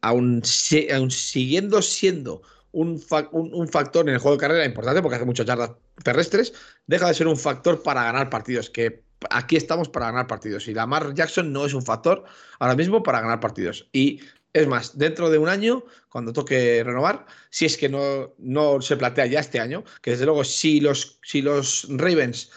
aún, 0.00 0.42
siguiendo 0.44 1.82
siendo 1.82 2.42
un, 2.72 3.02
un, 3.32 3.68
factor 3.68 4.08
en 4.08 4.14
el 4.14 4.20
juego 4.20 4.36
de 4.36 4.40
carrera 4.40 4.64
importante, 4.64 5.02
porque 5.02 5.16
hace 5.16 5.24
muchas 5.24 5.46
yardas 5.46 5.72
terrestres, 6.02 6.54
deja 6.86 7.08
de 7.08 7.14
ser 7.14 7.26
un 7.26 7.36
factor 7.36 7.82
para 7.82 8.04
ganar 8.04 8.30
partidos, 8.30 8.70
que 8.70 9.02
aquí 9.28 9.56
estamos 9.56 9.88
para 9.88 10.06
ganar 10.06 10.26
partidos. 10.26 10.66
Y 10.68 10.74
Lamar 10.74 11.14
Jackson 11.14 11.52
no 11.52 11.66
es 11.66 11.74
un 11.74 11.82
factor 11.82 12.24
ahora 12.58 12.76
mismo 12.76 13.02
para 13.02 13.20
ganar 13.20 13.40
partidos. 13.40 13.88
Y 13.92 14.20
es 14.52 14.66
más, 14.66 14.98
dentro 14.98 15.30
de 15.30 15.38
un 15.38 15.48
año, 15.48 15.84
cuando 16.08 16.32
toque 16.32 16.82
renovar, 16.84 17.26
si 17.50 17.66
es 17.66 17.76
que 17.76 17.88
no, 17.88 18.34
no 18.38 18.80
se 18.80 18.96
plantea 18.96 19.26
ya 19.26 19.40
este 19.40 19.60
año, 19.60 19.84
que 20.02 20.12
desde 20.12 20.24
luego 20.24 20.44
si 20.44 20.80
los, 20.80 21.18
si 21.22 21.40
los 21.42 21.86
Ravens 21.88 22.50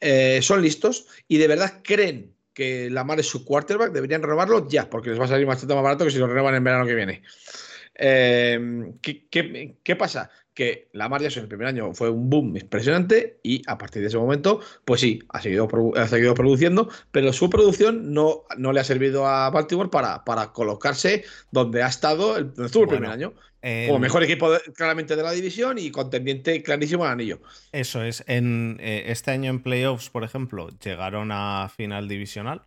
eh, 0.00 0.40
son 0.42 0.62
listos 0.62 1.06
y 1.26 1.38
de 1.38 1.48
verdad 1.48 1.80
creen 1.82 2.34
que 2.52 2.90
Lamar 2.90 3.18
es 3.20 3.26
su 3.26 3.44
quarterback, 3.44 3.92
deberían 3.92 4.22
renovarlo 4.22 4.68
ya, 4.68 4.88
porque 4.88 5.10
les 5.10 5.18
va 5.18 5.24
a 5.24 5.28
salir 5.28 5.46
bastante 5.46 5.74
más 5.74 5.82
barato 5.82 6.04
que 6.04 6.10
si 6.10 6.18
lo 6.18 6.26
renuevan 6.26 6.54
en 6.54 6.64
verano 6.64 6.86
que 6.86 6.94
viene. 6.94 7.22
Eh, 7.94 8.92
¿qué, 9.00 9.76
qué, 9.82 9.96
pasa? 9.96 10.30
Que 10.54 10.88
la 10.92 11.08
Jackson 11.08 11.40
en 11.40 11.44
el 11.44 11.48
primer 11.48 11.66
año 11.66 11.94
fue 11.94 12.10
un 12.10 12.28
boom 12.28 12.56
impresionante 12.56 13.38
y 13.42 13.62
a 13.66 13.78
partir 13.78 14.02
de 14.02 14.08
ese 14.08 14.18
momento, 14.18 14.60
pues 14.84 15.00
sí, 15.00 15.20
ha 15.30 15.40
seguido, 15.40 15.68
ha 15.96 16.08
seguido 16.08 16.34
produciendo, 16.34 16.88
pero 17.10 17.32
su 17.32 17.48
producción 17.48 18.12
no, 18.12 18.44
no 18.58 18.72
le 18.72 18.80
ha 18.80 18.84
servido 18.84 19.26
a 19.26 19.50
Baltimore 19.50 19.88
para, 19.88 20.24
para 20.24 20.52
colocarse 20.52 21.24
donde 21.50 21.82
ha 21.82 21.88
estado 21.88 22.36
el, 22.36 22.52
estuvo 22.64 22.84
el 22.84 22.88
primer 22.88 23.10
año. 23.10 23.32
Como 23.86 24.00
mejor 24.00 24.24
equipo 24.24 24.50
claramente 24.74 25.14
de 25.14 25.22
la 25.22 25.30
división 25.30 25.78
y 25.78 25.92
contendiente 25.92 26.64
clarísimo 26.64 27.04
al 27.04 27.12
anillo. 27.12 27.40
Eso 27.70 28.02
es. 28.02 28.24
En 28.26 28.76
eh, 28.80 29.04
este 29.06 29.30
año 29.30 29.50
en 29.50 29.62
playoffs, 29.62 30.10
por 30.10 30.24
ejemplo, 30.24 30.68
llegaron 30.80 31.30
a 31.30 31.70
final 31.74 32.08
divisional. 32.08 32.62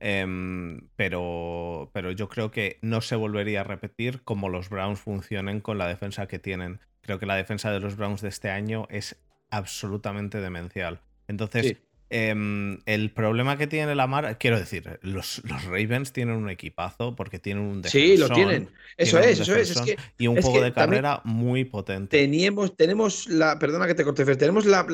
Em, 0.00 0.88
pero, 0.96 1.90
pero 1.94 2.10
yo 2.12 2.28
creo 2.28 2.50
que 2.50 2.78
no 2.82 3.00
se 3.00 3.16
volvería 3.16 3.62
a 3.62 3.64
repetir 3.64 4.22
como 4.22 4.50
los 4.50 4.68
Browns 4.68 5.00
funcionen 5.00 5.62
con 5.62 5.78
la 5.78 5.88
defensa 5.88 6.26
que 6.26 6.38
tienen. 6.38 6.80
Creo 7.04 7.18
que 7.18 7.26
la 7.26 7.36
defensa 7.36 7.70
de 7.70 7.80
los 7.80 7.96
Browns 7.96 8.22
de 8.22 8.28
este 8.28 8.50
año 8.50 8.86
es 8.90 9.16
absolutamente 9.50 10.40
demencial. 10.40 11.00
Entonces, 11.28 11.76
em, 12.10 12.78
el 12.86 13.10
problema 13.10 13.58
que 13.58 13.66
tiene 13.66 13.94
la 13.94 14.06
Mar, 14.06 14.38
quiero 14.38 14.58
decir, 14.58 14.98
los, 15.02 15.42
Ravens 15.66 16.12
tienen 16.12 16.36
un 16.36 16.48
equipazo 16.48 17.14
porque 17.14 17.38
tienen 17.38 17.64
un 17.64 17.84
Sí, 17.84 18.16
lo 18.16 18.28
tienen. 18.30 18.70
Eso 18.96 19.18
es, 19.18 19.40
eso 19.40 19.54
es. 19.54 19.74
y 20.18 20.26
un 20.26 20.40
juego 20.40 20.62
de 20.62 20.72
carrera 20.72 21.20
muy 21.24 21.64
potente. 21.64 22.18
Teníamos, 22.18 22.76
tenemos 22.76 23.28
la, 23.28 23.58
perdona 23.58 23.86
que 23.86 23.94
te 23.94 24.04
corte, 24.04 24.24
tenemos 24.36 24.64
la, 24.64 24.84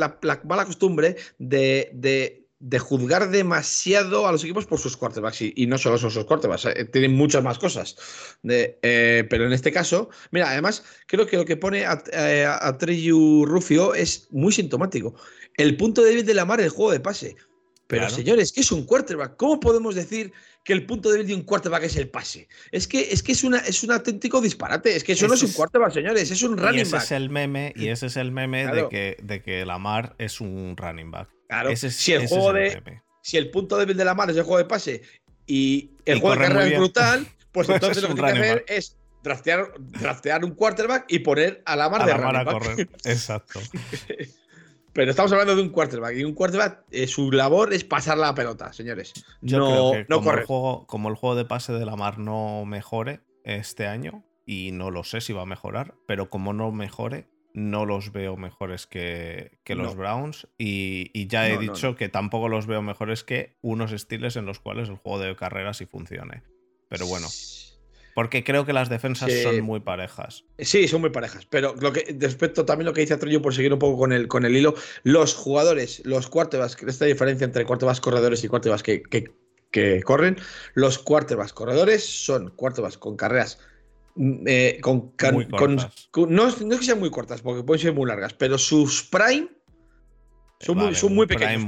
mala 0.44 0.64
costumbre 0.64 1.16
de, 1.38 1.90
de 1.92 2.39
juzgar 2.78 3.30
demasiado 3.30 4.26
a 4.26 4.32
los 4.32 4.44
equipos 4.44 4.66
por 4.66 4.78
sus 4.78 4.96
quarterbacks 4.96 5.40
y, 5.42 5.66
no 5.66 5.78
solo 5.78 5.96
son 5.96 6.10
sus 6.10 6.24
quarterbacks, 6.24 6.66
eh, 6.66 6.84
tienen 6.84 7.14
muchas 7.14 7.42
más 7.42 7.58
cosas. 7.58 7.96
Eh, 8.44 9.26
pero 9.30 9.46
en 9.46 9.52
este 9.52 9.72
caso, 9.72 10.10
mira, 10.30 10.50
además 10.50 10.84
creo 11.06 11.26
que 11.26 11.36
lo 11.36 11.44
que 11.44 11.56
pone 11.56 11.86
a, 11.86 12.02
eh, 12.12 12.46
a, 12.46 12.76
Treyu 12.76 13.46
Rufio 13.46 13.94
es 13.94 14.28
muy 14.30 14.52
sintomático. 14.52 15.14
El 15.56 15.76
punto 15.76 16.02
débil 16.02 16.24
de 16.26 16.34
la 16.34 16.44
mar 16.44 16.60
es 16.60 16.66
el 16.66 16.72
juego 16.72 16.92
de 16.92 17.00
pase. 17.00 17.36
Pero 17.86 18.08
señores, 18.08 18.52
¿qué 18.52 18.60
es 18.60 18.70
un 18.70 18.84
quarterback? 18.84 19.36
¿Cómo 19.36 19.58
podemos 19.58 19.96
decir 19.96 20.32
que 20.64 20.72
el 20.72 20.86
punto 20.86 21.10
débil 21.10 21.26
de 21.26 21.34
un 21.34 21.42
quarterback 21.42 21.82
es 21.82 21.96
el 21.96 22.08
pase? 22.08 22.46
Es 22.70 22.86
que 22.86 23.00
es, 23.10 23.20
que 23.20 23.32
es, 23.32 23.42
una, 23.42 23.58
es 23.58 23.82
un 23.82 23.90
auténtico 23.90 24.40
disparate. 24.40 24.94
Es 24.94 25.02
que 25.02 25.12
eso 25.12 25.26
no 25.26 25.34
es 25.34 25.42
un 25.42 25.52
quarterback, 25.52 25.92
señores, 25.92 26.30
es 26.30 26.42
un 26.44 26.56
running 26.56 26.78
y 26.78 26.82
ese 26.82 26.98
Es 26.98 27.10
el 27.10 27.30
meme, 27.30 27.72
y 27.74 27.88
ese 27.88 28.06
es 28.06 28.16
el 28.16 28.30
meme 28.30 28.66
de, 28.66 28.88
que, 28.88 29.16
de 29.20 29.42
que 29.42 29.66
Lamar 29.66 30.14
es 30.18 30.40
un 30.40 30.76
running 30.76 31.10
back. 31.10 31.39
Claro, 31.50 31.76
si 31.76 32.12
el 32.12 32.28
juego 32.28 32.52
de. 32.52 33.02
Si 33.22 33.36
el 33.36 33.50
punto 33.50 33.76
débil 33.76 33.96
de 33.96 34.04
la 34.04 34.14
mano 34.14 34.32
es 34.32 34.38
el 34.38 34.44
juego 34.44 34.58
de 34.58 34.64
pase 34.64 35.02
y 35.46 35.90
el 36.06 36.20
juego 36.20 36.36
de 36.36 36.42
carrera 36.46 36.66
es 36.66 36.78
brutal, 36.78 37.26
pues, 37.52 37.66
pues 37.66 37.68
entonces 37.68 38.02
lo 38.02 38.08
que 38.10 38.14
tiene 38.14 38.32
que 38.32 38.38
hacer 38.38 38.64
es 38.66 38.96
draftear, 39.22 40.44
un 40.44 40.52
quarterback 40.52 41.04
y 41.08 41.18
poner 41.18 41.62
a 41.66 41.76
la 41.76 41.90
mar 41.90 42.06
de 42.06 42.16
la 42.16 42.44
correr. 42.46 42.88
Exacto. 43.04 43.60
Pero 44.94 45.10
estamos 45.10 45.30
hablando 45.32 45.54
de 45.54 45.62
un 45.62 45.68
quarterback 45.68 46.16
y 46.16 46.24
un 46.24 46.34
quarterback, 46.34 46.84
eh, 46.90 47.06
su 47.06 47.30
labor 47.30 47.74
es 47.74 47.84
pasar 47.84 48.16
la 48.16 48.34
pelota, 48.34 48.72
señores. 48.72 49.12
Yo 49.42 49.58
no, 49.58 49.66
creo 49.66 49.92
que 49.92 50.06
como, 50.14 50.32
El 50.32 50.44
juego, 50.46 50.86
como 50.86 51.08
el 51.10 51.14
juego 51.16 51.36
de 51.36 51.44
pase 51.44 51.72
de 51.74 51.84
la 51.84 51.96
mar 51.96 52.18
no 52.18 52.64
mejore 52.64 53.20
este 53.44 53.86
año, 53.86 54.24
y 54.46 54.72
no 54.72 54.90
lo 54.90 55.04
sé 55.04 55.20
si 55.20 55.32
va 55.32 55.42
a 55.42 55.46
mejorar, 55.46 55.94
pero 56.06 56.28
como 56.30 56.52
no 56.52 56.72
mejore, 56.72 57.28
no 57.52 57.86
los 57.86 58.12
veo 58.12 58.36
mejores 58.36 58.86
que, 58.86 59.58
los 59.66 59.96
Browns 59.96 60.48
y, 60.58 61.26
ya 61.28 61.48
he 61.48 61.58
dicho 61.58 61.96
que 61.96 62.08
tampoco 62.08 62.48
los 62.48 62.66
veo 62.66 62.82
mejores 62.82 63.24
que 63.24 63.56
unos 63.60 63.92
estilos 63.92 64.36
en 64.36 64.46
los 64.46 64.60
cuales 64.60 64.88
el 64.88 64.96
juego 64.96 65.18
de 65.18 65.36
carrera 65.36 65.74
sí 65.74 65.86
funcione. 65.86 66.42
Pero 66.88 67.06
bueno, 67.06 67.28
porque 68.14 68.44
creo 68.44 68.66
que 68.66 68.72
las 68.72 68.88
defensas 68.88 69.32
son 69.42 69.60
muy 69.62 69.80
parejas. 69.80 70.44
Sí, 70.58 70.88
son 70.88 71.00
muy 71.00 71.10
parejas. 71.10 71.46
Pero 71.46 71.74
lo 71.80 71.92
que 71.92 72.16
respecto 72.18 72.64
también 72.64 72.86
lo 72.86 72.92
que 72.92 73.02
dice 73.02 73.14
Atrollo, 73.14 73.40
por 73.40 73.54
seguir 73.54 73.72
un 73.72 73.78
poco 73.78 73.98
con 73.98 74.12
el, 74.12 74.28
con 74.28 74.44
el 74.44 74.56
hilo, 74.56 74.74
los 75.04 75.34
jugadores, 75.34 76.02
los 76.04 76.28
quarterbacks, 76.28 76.82
esta 76.82 77.04
diferencia 77.04 77.44
entre 77.44 77.64
quarterbacks 77.64 78.00
corredores 78.00 78.42
y 78.44 78.48
quarterbacks 78.48 78.82
que, 78.82 79.02
que, 79.02 79.32
que 79.70 80.02
corren, 80.02 80.36
los 80.74 80.98
quarterbacks 80.98 81.52
corredores 81.52 82.04
son 82.04 82.50
quarterbacks 82.50 82.98
con 82.98 83.16
carreras 83.16 83.58
eh, 84.16 84.78
con, 84.80 85.14
no, 86.28 86.48
es 86.48 86.54
que 86.54 86.84
sean 86.84 86.98
muy 86.98 87.10
cortas, 87.10 87.42
porque 87.42 87.62
pueden 87.62 87.80
ser 87.80 87.94
muy 87.94 88.06
largas, 88.06 88.34
pero 88.34 88.58
sus 88.58 89.04
prime 89.04 89.48
son, 90.60 90.78
muy, 90.78 90.94
son 90.94 91.14
muy 91.14 91.26
pequeños. 91.26 91.64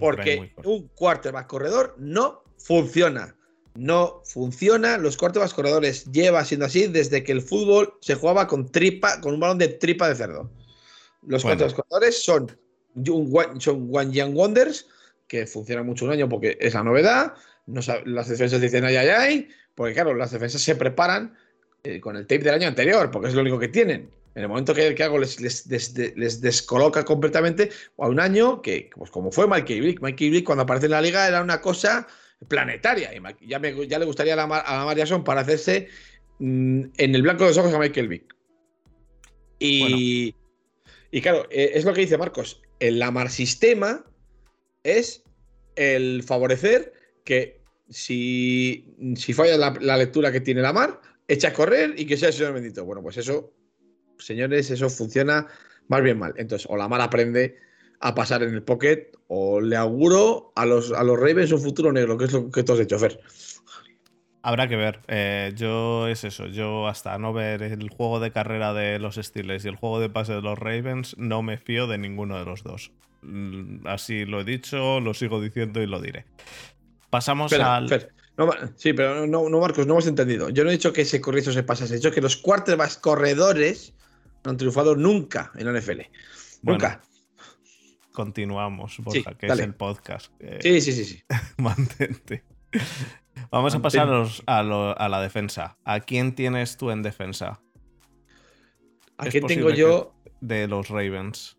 porque, 0.00 0.52
un 0.64 0.88
quarterback 0.88 1.46
corredor 1.46 1.94
no 1.98 2.42
funciona. 2.58 3.34
No 3.74 4.22
funciona. 4.24 4.98
Los 4.98 5.16
quarterbacks 5.16 5.54
corredores 5.54 6.04
lleva 6.10 6.44
siendo 6.44 6.66
así 6.66 6.88
desde 6.88 7.22
que 7.22 7.30
el 7.30 7.42
fútbol 7.42 7.94
se 8.00 8.16
jugaba 8.16 8.48
con 8.48 8.72
tripa, 8.72 9.20
con 9.20 9.34
un 9.34 9.40
balón 9.40 9.58
de 9.58 9.68
tripa 9.68 10.08
de 10.08 10.16
cerdo. 10.16 10.50
Los 11.24 11.44
quarterbacks 11.44 11.74
corredores 11.74 12.24
son, 12.24 12.58
son 13.60 13.88
One 13.92 14.12
Young 14.12 14.34
Wonders, 14.34 14.88
que 15.28 15.46
funciona 15.46 15.84
mucho 15.84 16.06
un 16.06 16.10
año 16.10 16.28
porque 16.28 16.58
es 16.60 16.74
la 16.74 16.82
novedad. 16.82 17.34
las 17.66 18.28
defensas 18.28 18.60
dicen 18.60 18.84
ay, 18.84 18.96
ay, 18.96 19.08
ay, 19.10 19.48
porque 19.76 19.94
claro, 19.94 20.12
las 20.14 20.32
defensas 20.32 20.62
se 20.62 20.74
preparan 20.74 21.36
eh, 21.88 22.00
con 22.00 22.16
el 22.16 22.26
tape 22.26 22.42
del 22.42 22.54
año 22.54 22.68
anterior, 22.68 23.10
porque 23.10 23.28
es 23.28 23.34
lo 23.34 23.40
único 23.40 23.58
que 23.58 23.68
tienen. 23.68 24.10
En 24.34 24.42
el 24.42 24.48
momento 24.48 24.74
que, 24.74 24.94
hago 25.02 25.18
les, 25.18 25.40
les, 25.40 26.40
descoloca 26.40 27.04
completamente 27.04 27.70
a 27.96 28.08
un 28.08 28.20
año 28.20 28.60
que, 28.62 28.90
pues 28.94 29.10
como 29.10 29.32
fue 29.32 29.46
Mikey 29.46 29.80
Blick. 29.80 30.00
Mikey 30.00 30.30
Blick 30.30 30.44
cuando 30.44 30.62
aparece 30.62 30.86
en 30.86 30.92
la 30.92 31.00
liga 31.00 31.26
era 31.26 31.42
una 31.42 31.60
cosa 31.60 32.06
planetaria. 32.46 33.10
Y 33.14 33.48
ya, 33.48 33.60
ya 33.60 33.98
le 33.98 34.04
gustaría 34.04 34.34
a 34.34 34.36
la, 34.36 34.44
a 34.44 34.94
la 34.94 35.24
para 35.24 35.40
hacerse 35.40 35.88
mm, 36.38 36.82
en 36.96 37.14
el 37.14 37.22
blanco 37.22 37.44
de 37.44 37.50
los 37.50 37.58
ojos 37.58 37.72
a 37.72 37.78
Michael 37.78 38.08
Vick. 38.08 38.36
Y, 39.58 40.34
y 41.10 41.20
claro, 41.20 41.46
eh, 41.50 41.72
es 41.74 41.84
lo 41.84 41.94
que 41.94 42.02
dice 42.02 42.18
Marcos. 42.18 42.60
El 42.80 42.98
Lamar 42.98 43.30
sistema 43.30 44.04
es 44.82 45.24
el 45.74 46.22
favorecer 46.22 46.92
que 47.24 47.60
si, 47.88 48.94
si 49.16 49.32
falla 49.32 49.56
la, 49.56 49.96
lectura 49.96 50.30
que 50.30 50.40
tiene 50.40 50.60
Lamar, 50.60 51.00
echa 51.28 51.48
a 51.48 51.52
correr 51.52 51.94
y 51.96 52.06
que 52.06 52.16
sea 52.16 52.28
el 52.28 52.34
Señor 52.34 52.54
bendito. 52.54 52.84
Bueno, 52.84 53.02
pues 53.02 53.18
eso, 53.18 53.52
señores, 54.18 54.70
eso 54.70 54.88
funciona 54.90 55.46
más 55.88 56.02
bien 56.02 56.18
mal. 56.18 56.34
Entonces, 56.36 56.66
o 56.68 56.76
Lamar 56.76 57.02
aprende 57.02 57.56
a 58.00 58.14
pasar 58.14 58.42
en 58.42 58.54
el 58.54 58.62
pocket 58.62 59.12
o 59.28 59.60
le 59.60 59.76
auguro 59.76 60.52
a 60.56 60.64
los, 60.64 60.92
a 60.92 61.04
los 61.04 61.18
Ravens 61.18 61.52
un 61.52 61.60
futuro 61.60 61.92
negro, 61.92 62.16
que 62.16 62.24
es 62.24 62.32
lo 62.32 62.50
que 62.50 62.62
tú 62.62 62.72
has 62.72 62.80
hecho, 62.80 62.98
Fer. 62.98 63.20
Habrá 64.42 64.68
que 64.68 64.76
ver. 64.76 65.00
Eh, 65.08 65.52
yo 65.56 66.06
es 66.08 66.24
eso. 66.24 66.46
Yo 66.46 66.86
hasta 66.86 67.18
no 67.18 67.32
ver 67.32 67.62
el 67.62 67.90
juego 67.90 68.20
de 68.20 68.30
carrera 68.30 68.72
de 68.72 68.98
los 68.98 69.16
Steelers 69.16 69.64
y 69.64 69.68
el 69.68 69.76
juego 69.76 70.00
de 70.00 70.08
pase 70.08 70.32
de 70.32 70.42
los 70.42 70.58
Ravens, 70.58 71.16
no 71.18 71.42
me 71.42 71.58
fío 71.58 71.86
de 71.86 71.98
ninguno 71.98 72.38
de 72.38 72.44
los 72.44 72.62
dos. 72.62 72.92
Mm, 73.22 73.86
así 73.86 74.24
lo 74.24 74.40
he 74.40 74.44
dicho, 74.44 75.00
lo 75.00 75.12
sigo 75.12 75.40
diciendo 75.40 75.82
y 75.82 75.86
lo 75.86 76.00
diré. 76.00 76.24
Pasamos 77.10 77.52
al. 77.52 78.10
Sí, 78.76 78.92
pero 78.92 79.26
no, 79.26 79.48
no, 79.48 79.60
Marcos, 79.60 79.86
no 79.86 79.94
hemos 79.94 80.06
entendido. 80.06 80.50
Yo 80.50 80.64
no 80.64 80.70
he 80.70 80.72
dicho 80.72 80.92
que 80.92 81.02
ese 81.02 81.20
corrizo 81.20 81.52
se 81.52 81.62
pasase, 81.62 81.94
he 81.94 81.96
dicho 81.96 82.10
que 82.10 82.20
los 82.20 82.36
quarterbacks 82.36 82.96
corredores 82.96 83.94
no 84.44 84.52
han 84.52 84.56
triunfado 84.56 84.96
nunca 84.96 85.52
en 85.56 85.72
la 85.72 85.78
NFL. 85.78 86.00
nunca 86.62 87.00
continuamos, 88.18 88.98
Borja, 88.98 89.32
que 89.34 89.46
es 89.46 89.60
el 89.60 89.76
podcast. 89.76 90.32
sí, 90.60 90.80
sí, 90.80 90.92
sí, 90.92 91.04
sí. 91.04 91.22
Mantente. 91.56 92.42
Vamos 93.48 93.76
a 93.76 93.80
pasar 93.80 94.08
a, 94.44 94.62
la 95.08 95.20
defensa. 95.22 95.78
¿A 95.84 96.00
quién 96.00 96.34
tienes 96.34 96.76
tú 96.76 96.90
en 96.90 97.02
defensa? 97.02 97.62
¿A 99.18 99.26
quién 99.26 99.46
tengo 99.46 99.70
yo? 99.70 100.16
De 100.40 100.66
los 100.66 100.88
Ravens. 100.88 101.57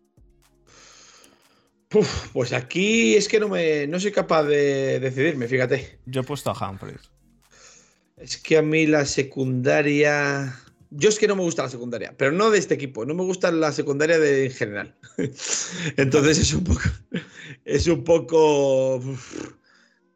Pues 2.32 2.52
aquí 2.52 3.16
es 3.16 3.28
que 3.28 3.40
no 3.40 3.48
me 3.48 3.86
no 3.86 3.98
soy 3.98 4.12
capaz 4.12 4.44
de 4.44 5.00
decidirme, 5.00 5.48
fíjate. 5.48 5.98
Yo 6.06 6.20
he 6.20 6.24
puesto 6.24 6.50
a 6.50 6.70
Humphries. 6.70 7.10
Es 8.16 8.36
que 8.36 8.58
a 8.58 8.62
mí 8.62 8.86
la 8.86 9.04
secundaria. 9.04 10.54
Yo 10.90 11.08
es 11.08 11.18
que 11.18 11.26
no 11.26 11.36
me 11.36 11.42
gusta 11.42 11.62
la 11.62 11.68
secundaria, 11.68 12.14
pero 12.16 12.32
no 12.32 12.50
de 12.50 12.58
este 12.58 12.74
equipo, 12.74 13.04
no 13.06 13.14
me 13.14 13.22
gusta 13.22 13.50
la 13.50 13.72
secundaria 13.72 14.18
de, 14.18 14.46
en 14.46 14.52
general. 14.52 14.96
Entonces 15.96 16.38
es 16.38 16.52
un 16.52 16.64
poco. 16.64 16.82
Es 17.64 17.86
un 17.86 18.04
poco. 18.04 19.00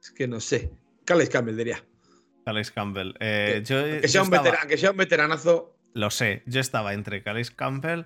Es 0.01 0.10
que 0.10 0.28
no 0.28 0.40
sé. 0.40 0.70
Calais 1.05 1.28
Campbell 1.28 1.56
diría. 1.56 1.84
Calais 2.44 2.70
Campbell. 2.70 3.14
Eh, 3.20 3.62
que, 3.66 4.09
sea 4.09 4.22
un 4.22 4.30
que, 4.68 4.76
sea 4.76 4.90
un 4.90 4.96
veteranazo. 4.96 5.76
Lo 5.92 6.10
sé. 6.10 6.42
Yo 6.46 6.60
estaba 6.60 6.92
entre 6.92 7.22
Calais 7.22 7.51
Campbell 7.51 8.05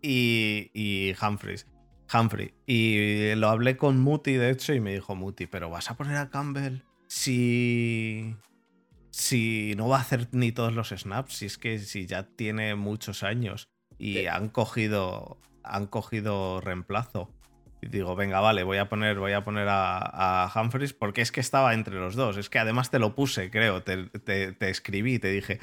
y, 0.00 0.70
y 0.74 1.14
Humphries. 1.20 1.66
Humphrey. 2.12 2.54
Y 2.66 3.34
lo 3.34 3.48
hablé 3.48 3.76
con 3.76 3.98
Muti, 4.00 4.34
de 4.34 4.50
hecho, 4.50 4.74
y 4.74 4.80
me 4.80 4.92
dijo 4.92 5.14
Muti, 5.14 5.46
pero 5.46 5.70
vas 5.70 5.90
a 5.90 5.96
poner 5.96 6.16
a 6.16 6.30
Campbell 6.30 6.82
si 7.06 8.36
si 9.10 9.74
no 9.76 9.88
va 9.88 9.96
a 9.98 10.00
hacer 10.00 10.28
ni 10.32 10.52
todos 10.52 10.74
los 10.74 10.90
snaps, 10.90 11.34
si 11.34 11.46
es 11.46 11.58
que 11.58 11.78
si 11.78 12.06
ya 12.06 12.22
tiene 12.22 12.76
muchos 12.76 13.22
años 13.22 13.68
y 13.98 14.26
han 14.26 14.48
cogido 14.48 15.40
han 15.64 15.86
cogido 15.86 16.60
reemplazo. 16.60 17.32
Y 17.80 17.88
digo, 17.88 18.16
venga, 18.16 18.40
vale, 18.40 18.64
voy 18.64 18.78
a 18.78 18.88
poner, 18.88 19.18
voy 19.18 19.32
a, 19.32 19.44
poner 19.44 19.68
a, 19.70 20.50
Humphries 20.54 20.94
porque 20.94 21.20
es 21.20 21.30
que 21.30 21.40
estaba 21.40 21.74
entre 21.74 21.94
los 21.94 22.16
dos. 22.16 22.36
Es 22.36 22.50
que 22.50 22.58
además 22.58 22.90
te 22.90 22.98
lo 22.98 23.14
puse, 23.14 23.50
creo. 23.50 23.82
Te, 23.82 24.06
te, 24.06 24.68
escribí, 24.68 25.20
te 25.20 25.30
dije, 25.30 25.60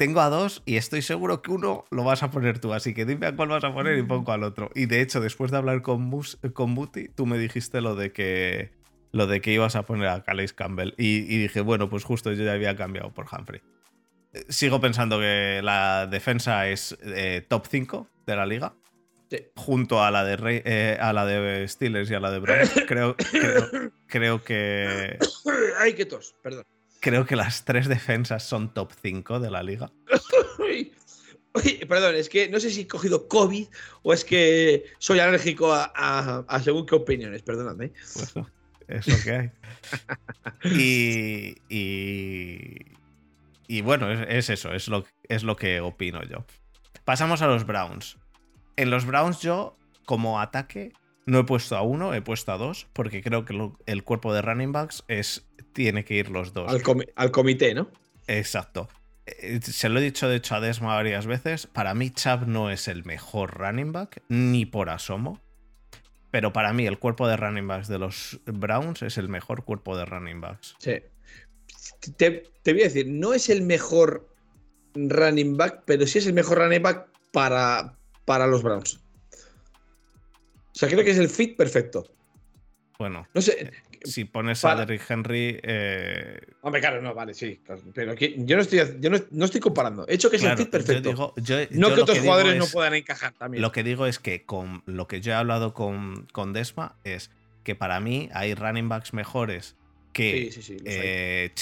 tengo 0.00 0.22
a 0.22 0.30
dos 0.30 0.62
y 0.64 0.76
estoy 0.76 1.02
seguro 1.02 1.42
que 1.42 1.50
uno 1.50 1.84
lo 1.90 2.04
vas 2.04 2.22
a 2.22 2.30
poner 2.30 2.58
tú. 2.58 2.72
Así 2.72 2.94
que 2.94 3.04
dime 3.04 3.26
a 3.26 3.36
cuál 3.36 3.50
vas 3.50 3.64
a 3.64 3.74
poner 3.74 3.98
y 3.98 4.02
pongo 4.02 4.32
al 4.32 4.44
otro. 4.44 4.70
Y 4.74 4.86
de 4.86 5.02
hecho, 5.02 5.20
después 5.20 5.50
de 5.50 5.58
hablar 5.58 5.82
con, 5.82 6.10
con 6.54 6.70
Muti, 6.70 7.08
tú 7.08 7.26
me 7.26 7.36
dijiste 7.36 7.82
lo 7.82 7.94
de 7.94 8.10
que 8.10 8.70
lo 9.12 9.26
de 9.26 9.42
que 9.42 9.52
ibas 9.52 9.76
a 9.76 9.82
poner 9.82 10.08
a 10.08 10.22
Calais 10.22 10.54
Campbell. 10.54 10.94
Y, 10.96 11.20
dije, 11.36 11.60
bueno, 11.60 11.90
pues 11.90 12.04
justo 12.04 12.32
yo 12.32 12.42
ya 12.44 12.54
había 12.54 12.76
cambiado 12.76 13.12
por 13.12 13.26
Humphrey. 13.30 13.60
Eh, 14.32 14.46
sigo 14.48 14.80
pensando 14.80 15.18
que 15.18 15.60
la 15.62 16.06
defensa 16.06 16.66
es 16.68 16.96
eh, 17.02 17.44
top 17.46 17.66
5 17.68 18.08
de 18.24 18.36
la 18.36 18.46
liga. 18.46 18.72
Junto 19.54 20.02
a 20.02 20.10
la 20.10 20.24
de 20.24 20.62
eh, 20.64 20.96
a 20.98 21.12
la 21.12 21.26
de 21.26 21.68
Steelers 21.68 22.10
y 22.10 22.14
a 22.14 22.20
la 22.20 22.30
de 22.30 22.38
Browns. 22.38 22.72
creo, 22.88 23.16
creo, 24.06 24.42
que. 24.42 25.18
Ay, 25.78 25.92
qué 25.92 26.06
tos, 26.06 26.34
perdón. 26.42 26.64
Creo 27.00 27.24
que 27.26 27.36
las 27.36 27.64
tres 27.64 27.88
defensas 27.88 28.42
son 28.44 28.74
top 28.74 28.92
5 29.02 29.40
de 29.40 29.50
la 29.50 29.62
liga. 29.62 29.90
perdón, 31.88 32.14
es 32.14 32.28
que 32.28 32.48
no 32.48 32.60
sé 32.60 32.70
si 32.70 32.82
he 32.82 32.86
cogido 32.86 33.26
COVID 33.26 33.66
o 34.02 34.12
es 34.12 34.24
que 34.24 34.84
soy 34.98 35.18
alérgico 35.18 35.72
a, 35.72 36.60
según 36.62 36.86
qué 36.86 36.94
opiniones, 36.94 37.42
perdóname. 37.42 37.92
Pues 38.14 38.34
es 38.88 39.08
lo 39.08 39.16
que 39.24 39.32
hay. 39.32 39.50
y, 41.68 42.86
y, 43.68 43.80
bueno, 43.82 44.10
es, 44.10 44.50
eso, 44.50 44.72
es 44.72 44.88
lo, 44.88 45.04
es 45.28 45.42
lo 45.42 45.56
que 45.56 45.80
opino 45.80 46.22
yo. 46.24 46.44
Pasamos 47.04 47.40
a 47.42 47.46
los 47.46 47.66
Browns. 47.66 48.18
En 48.76 48.90
los 48.90 49.06
Browns 49.06 49.40
yo, 49.40 49.76
como 50.04 50.40
ataque, 50.40 50.92
no 51.30 51.38
he 51.38 51.44
puesto 51.44 51.76
a 51.76 51.82
uno, 51.82 52.12
he 52.12 52.22
puesto 52.22 52.52
a 52.52 52.58
dos, 52.58 52.88
porque 52.92 53.22
creo 53.22 53.44
que 53.44 53.56
el 53.86 54.02
cuerpo 54.02 54.34
de 54.34 54.42
running 54.42 54.72
backs 54.72 55.04
es, 55.06 55.48
tiene 55.72 56.04
que 56.04 56.14
ir 56.14 56.28
los 56.28 56.52
dos. 56.52 56.68
Al, 56.68 56.82
al 57.14 57.30
comité, 57.30 57.72
¿no? 57.72 57.88
Exacto. 58.26 58.88
Eh, 59.26 59.60
se 59.62 59.88
lo 59.88 60.00
he 60.00 60.02
dicho 60.02 60.28
de 60.28 60.36
hecho 60.36 60.56
a 60.56 60.60
Desma 60.60 60.94
varias 60.96 61.26
veces. 61.26 61.68
Para 61.68 61.94
mí, 61.94 62.10
Chubb 62.10 62.48
no 62.48 62.70
es 62.70 62.88
el 62.88 63.04
mejor 63.04 63.56
running 63.58 63.92
back, 63.92 64.22
ni 64.28 64.66
por 64.66 64.90
asomo. 64.90 65.40
Pero 66.32 66.52
para 66.52 66.72
mí 66.72 66.86
el 66.86 66.98
cuerpo 66.98 67.28
de 67.28 67.36
running 67.36 67.68
backs 67.68 67.86
de 67.86 67.98
los 67.98 68.40
Browns 68.46 69.02
es 69.02 69.16
el 69.16 69.28
mejor 69.28 69.64
cuerpo 69.64 69.96
de 69.96 70.06
running 70.06 70.40
backs. 70.40 70.74
Sí. 70.78 71.00
Te, 72.16 72.42
voy 72.66 72.80
a 72.80 72.84
decir, 72.84 73.06
no 73.08 73.34
es 73.34 73.48
el 73.48 73.62
mejor 73.62 74.28
running 74.94 75.56
back, 75.56 75.82
pero 75.86 76.06
sí 76.06 76.18
es 76.18 76.26
el 76.26 76.32
mejor 76.32 76.58
running 76.58 76.82
back 76.82 77.08
para, 77.32 77.96
para 78.24 78.48
los 78.48 78.62
Browns. 78.64 79.00
O 80.80 80.86
sea, 80.86 80.88
creo 80.88 81.04
que 81.04 81.10
es 81.10 81.18
el 81.18 81.28
fit 81.28 81.58
perfecto. 81.58 82.06
Bueno, 82.98 83.28
no 83.34 83.42
sé, 83.42 83.70
si 84.02 84.24
pones 84.24 84.64
a 84.64 84.76
Derrick 84.76 85.02
Henry. 85.10 85.60
Eh... 85.62 86.40
Hombre, 86.62 86.80
claro, 86.80 87.02
no, 87.02 87.12
vale, 87.12 87.34
sí. 87.34 87.60
Pero 87.92 88.14
yo 88.14 88.56
no 88.56 88.62
estoy, 88.62 88.80
yo 88.98 89.10
no, 89.10 89.44
estoy 89.44 89.60
comparando. 89.60 90.08
He 90.08 90.14
hecho 90.14 90.30
que 90.30 90.36
es 90.36 90.42
el 90.42 90.56
fit 90.56 90.70
perfecto. 90.70 91.34
no 91.72 91.94
que 91.94 92.00
otros 92.00 92.18
jugadores 92.20 92.56
no 92.56 92.66
puedan 92.66 92.94
encajar 92.94 93.34
también. 93.34 93.60
Lo 93.60 93.72
que 93.72 93.82
digo 93.82 94.06
es 94.06 94.18
que 94.18 94.46
con 94.46 94.82
lo 94.86 95.06
que 95.06 95.20
yo 95.20 95.32
he 95.32 95.34
hablado 95.34 95.74
con, 95.74 96.26
con 96.32 96.54
Desma 96.54 96.96
es 97.04 97.30
que 97.62 97.74
para 97.74 98.00
mí 98.00 98.30
hay 98.32 98.54
running 98.54 98.88
backs 98.88 99.12
mejores 99.12 99.76
que 100.14 100.50
sí, 100.50 100.78
eh, 100.86 101.52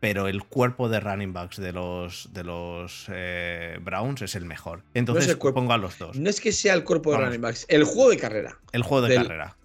pero 0.00 0.28
el 0.28 0.44
cuerpo 0.44 0.88
de 0.88 1.00
running 1.00 1.32
backs 1.32 1.56
de 1.56 1.72
los, 1.72 2.32
de 2.32 2.44
los 2.44 3.06
eh, 3.08 3.78
Browns 3.82 4.22
es 4.22 4.34
el 4.34 4.44
mejor. 4.44 4.82
Entonces 4.94 5.34
pongo 5.36 5.72
a 5.72 5.78
los 5.78 5.98
dos. 5.98 6.16
No 6.16 6.30
es 6.30 6.40
que 6.40 6.52
sea 6.52 6.74
el 6.74 6.84
cuerpo 6.84 7.12
de 7.12 7.18
running 7.18 7.40
backs, 7.40 7.66
el 7.68 7.84
juego 7.84 8.10
de 8.10 8.16
carrera. 8.16 8.58
El 8.72 8.82
juego 8.82 9.06
de 9.06 9.14
carrera. 9.14 9.56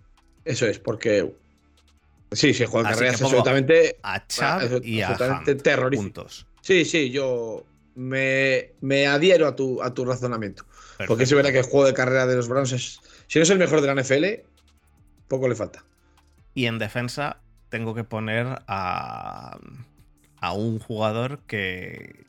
Eso 0.46 0.66
es, 0.66 0.80
porque 0.80 1.32
Sí, 2.34 2.54
sí, 2.54 2.66
juego 2.66 2.88
de 2.88 2.94
carreras 2.94 3.22
absolutamente. 3.22 3.98
A 4.04 4.26
Chad 4.28 4.82
y 4.84 5.02
a 5.02 5.16
terroristas. 5.62 6.46
Sí, 6.62 6.86
sí, 6.86 7.10
yo 7.12 7.66
me, 7.96 8.72
me, 8.82 9.08
adhiero 9.08 9.48
a 9.48 9.56
tu, 9.56 9.82
a 9.82 9.94
tu 9.94 10.06
razonamiento. 10.06 10.66
Porque 11.08 11.24
es 11.24 11.34
verdad 11.34 11.52
que 11.52 11.60
el 11.60 11.66
juego 11.66 11.86
de 11.86 11.94
carrera 11.94 12.26
de 12.26 12.36
los 12.36 12.48
Browns 12.48 12.72
es. 12.72 13.00
Si 13.28 13.40
no 13.40 13.44
es 13.44 13.50
el 13.50 13.60
mejor 13.60 13.82
de 13.82 13.94
la 13.94 14.02
NFL, 14.02 14.48
poco 15.28 15.48
le 15.48 15.56
falta. 15.56 15.84
Y 16.54 16.66
en 16.66 16.80
defensa 16.80 17.38
tengo 17.70 17.94
que 17.94 18.04
poner 18.04 18.62
a, 18.68 19.58
a 20.44 20.52
un 20.52 20.78
jugador 20.78 21.40
que 21.48 22.26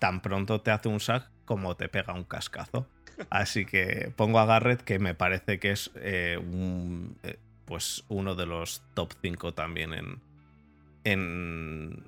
tan 0.00 0.20
pronto 0.20 0.60
te 0.62 0.72
hace 0.72 0.88
un 0.88 0.98
sack 0.98 1.30
como 1.44 1.76
te 1.76 1.88
pega 1.88 2.12
un 2.12 2.24
cascazo. 2.24 2.88
Así 3.30 3.64
que 3.66 4.12
pongo 4.16 4.40
a 4.40 4.46
Garrett, 4.46 4.82
que 4.82 4.98
me 4.98 5.14
parece 5.14 5.60
que 5.60 5.70
es 5.70 5.92
eh, 5.94 6.38
un, 6.40 7.16
eh, 7.22 7.38
pues 7.64 8.02
uno 8.08 8.34
de 8.34 8.46
los 8.46 8.82
top 8.94 9.12
5 9.22 9.54
también 9.54 9.94
en, 9.94 10.20
en, 11.04 12.02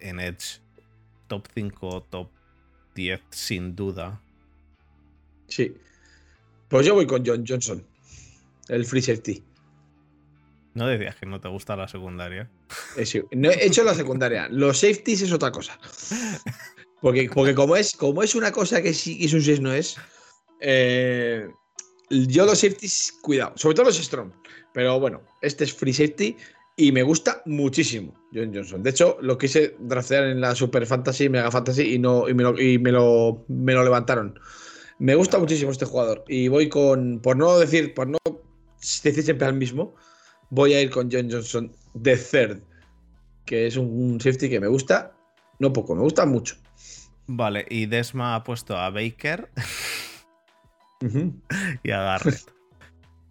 en 0.00 0.18
Edge. 0.18 0.62
Top 1.28 1.46
5, 1.54 2.06
top 2.08 2.30
10, 2.94 3.20
sin 3.28 3.76
duda. 3.76 4.18
Sí. 5.48 5.76
Pues 6.68 6.86
yo 6.86 6.94
voy 6.94 7.06
con 7.06 7.22
John 7.26 7.44
Johnson, 7.46 7.84
el 8.68 8.86
free 8.86 9.02
safety. 9.02 9.44
No 10.72 10.86
decías 10.86 11.16
que 11.16 11.26
no 11.26 11.38
te 11.38 11.48
gusta 11.48 11.76
la 11.76 11.86
secundaria. 11.86 12.48
No 13.32 13.50
he 13.50 13.66
hecho 13.66 13.84
la 13.84 13.94
secundaria. 13.94 14.48
Los 14.50 14.80
safeties 14.80 15.22
es 15.22 15.32
otra 15.32 15.50
cosa. 15.50 15.78
Porque, 17.00 17.30
porque 17.32 17.54
como, 17.54 17.76
es, 17.76 17.96
como 17.96 18.22
es 18.22 18.34
una 18.34 18.52
cosa 18.52 18.82
que 18.82 18.92
sí 18.92 19.18
es 19.24 19.32
un 19.32 19.42
6 19.42 19.60
no 19.60 19.72
es, 19.72 19.96
eh, 20.60 21.48
yo 22.10 22.44
los 22.44 22.58
safeties, 22.58 23.14
cuidado, 23.22 23.52
sobre 23.56 23.74
todo 23.74 23.86
los 23.86 23.96
strong. 23.96 24.32
Pero 24.72 25.00
bueno, 25.00 25.22
este 25.40 25.64
es 25.64 25.72
free 25.72 25.92
safety 25.92 26.36
y 26.76 26.92
me 26.92 27.02
gusta 27.02 27.42
muchísimo 27.46 28.14
John 28.34 28.52
Johnson. 28.54 28.82
De 28.82 28.90
hecho, 28.90 29.18
lo 29.20 29.38
quise 29.38 29.76
draftear 29.80 30.24
en 30.24 30.40
la 30.40 30.54
Super 30.54 30.86
Fantasy, 30.86 31.28
Mega 31.28 31.50
Fantasy 31.50 31.94
y, 31.94 31.98
no, 31.98 32.24
me, 32.24 32.42
lo, 32.42 32.60
y 32.60 32.78
me, 32.78 32.92
lo, 32.92 33.44
me 33.48 33.74
lo 33.74 33.82
levantaron. 33.82 34.38
Me 34.98 35.14
gusta 35.14 35.38
muchísimo 35.38 35.72
este 35.72 35.86
jugador 35.86 36.24
y 36.28 36.48
voy 36.48 36.68
con, 36.68 37.20
por 37.20 37.36
no 37.36 37.58
decir, 37.58 37.94
por 37.94 38.08
no 38.08 38.18
decir 39.02 39.22
siempre 39.22 39.46
al 39.46 39.54
mismo, 39.54 39.94
voy 40.50 40.74
a 40.74 40.82
ir 40.82 40.90
con 40.90 41.10
John 41.10 41.30
Johnson 41.30 41.72
de 41.94 42.16
third, 42.16 42.62
que 43.46 43.66
es 43.66 43.76
un, 43.76 44.20
safety 44.20 44.50
que 44.50 44.60
me 44.60 44.68
gusta, 44.68 45.12
no 45.58 45.72
poco, 45.72 45.94
me 45.94 46.02
gusta 46.02 46.26
mucho. 46.26 46.56
Vale, 47.26 47.64
y 47.70 47.86
Desma 47.86 48.34
ha 48.34 48.44
puesto 48.44 48.76
a 48.76 48.90
Baker 48.90 49.50
y 51.82 51.90
a 51.90 52.02
Garrett. 52.02 52.52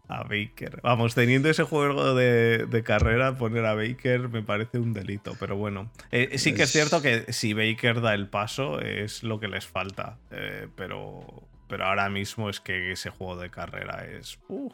A 0.07 0.23
Baker. 0.23 0.79
Vamos, 0.81 1.13
teniendo 1.13 1.49
ese 1.49 1.63
juego 1.63 2.15
de, 2.15 2.83
carrera, 2.83 3.37
poner 3.37 3.65
a 3.65 3.75
Baker 3.75 4.29
me 4.29 4.41
parece 4.41 4.79
un 4.79 4.93
delito, 4.93 5.35
pero 5.39 5.55
bueno. 5.55 5.91
Eh, 6.11 6.39
sí 6.39 6.55
que 6.55 6.63
es 6.63 6.71
cierto 6.71 7.01
que 7.01 7.31
si 7.31 7.53
Baker 7.53 8.01
da 8.01 8.15
el 8.15 8.27
paso 8.27 8.79
es 8.79 9.21
lo 9.21 9.39
que 9.39 9.47
les 9.47 9.67
falta, 9.67 10.17
eh, 10.31 10.67
pero, 10.75 11.47
pero 11.67 11.85
ahora 11.85 12.09
mismo 12.09 12.49
es 12.49 12.59
que 12.59 12.91
ese 12.93 13.11
juego 13.11 13.37
de 13.37 13.51
carrera 13.51 14.05
es... 14.05 14.39
Uh. 14.47 14.71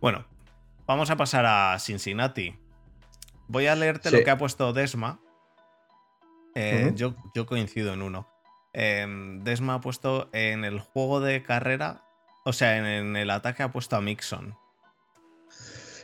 Bueno, 0.00 0.26
vamos 0.86 1.10
a 1.10 1.16
pasar 1.16 1.44
a 1.46 1.78
Cincinnati. 1.78 2.56
Voy 3.48 3.66
a 3.66 3.74
leerte 3.74 4.10
lo 4.10 4.22
que 4.24 4.30
ha 4.30 4.38
puesto 4.38 4.72
Desma. 4.72 5.20
Eh, 6.54 6.92
yo, 6.94 7.14
yo 7.34 7.46
coincido 7.46 7.92
en 7.92 8.02
uno. 8.02 8.28
Em, 8.72 9.42
Desma 9.44 9.74
ha 9.74 9.80
puesto 9.80 10.28
en 10.32 10.64
el 10.64 10.80
juego 10.80 11.20
de 11.20 11.42
carrera, 11.42 12.04
o 12.44 12.52
sea, 12.52 12.76
en, 12.76 13.16
el 13.16 13.30
ataque 13.30 13.62
ha 13.62 13.70
puesto 13.70 13.96
a 13.96 14.00
Mixon. 14.00 14.56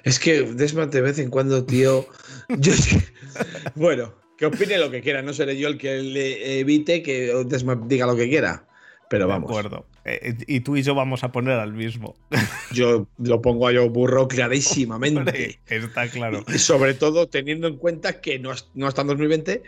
Es 0.05 0.19
que 0.19 0.43
Desma 0.43 0.87
de 0.87 1.01
vez 1.01 1.19
en 1.19 1.31
cuando, 1.31 1.65
tío. 1.65 2.07
bueno, 3.75 4.15
que 4.39 4.47
opine 4.47 4.79
lo 4.79 4.91
que 4.91 5.03
quiera, 5.03 5.23
no 5.23 5.33
seré 5.33 5.59
yo 5.59 5.69
el 5.69 5.79
que 5.79 5.99
le 5.99 6.61
evite 6.61 7.03
que 7.03 7.33
Desma 7.47 7.75
diga 7.75 8.07
lo 8.07 8.17
que 8.17 8.29
quiera. 8.29 8.67
Pero 9.11 9.27
vamos. 9.27 9.51
De 9.51 9.59
acuerdo. 9.59 9.87
Eh, 10.05 10.37
y 10.47 10.61
tú 10.61 10.77
y 10.77 10.83
yo 10.83 10.95
vamos 10.95 11.25
a 11.25 11.33
poner 11.33 11.59
al 11.59 11.73
mismo. 11.73 12.15
Yo 12.73 13.09
lo 13.19 13.43
pongo 13.43 13.67
a 13.67 13.73
yo 13.73 13.91
burro 13.91 14.29
clarísimamente. 14.29 15.59
está 15.67 16.09
claro. 16.09 16.45
Y 16.47 16.59
sobre 16.59 16.95
todo 16.95 17.29
teniendo 17.29 17.67
en 17.67 17.77
cuenta 17.77 18.21
que 18.21 18.39
no, 18.39 18.53
no 18.75 18.87
está 18.87 19.01
en 19.03 19.09
2020 19.09 19.65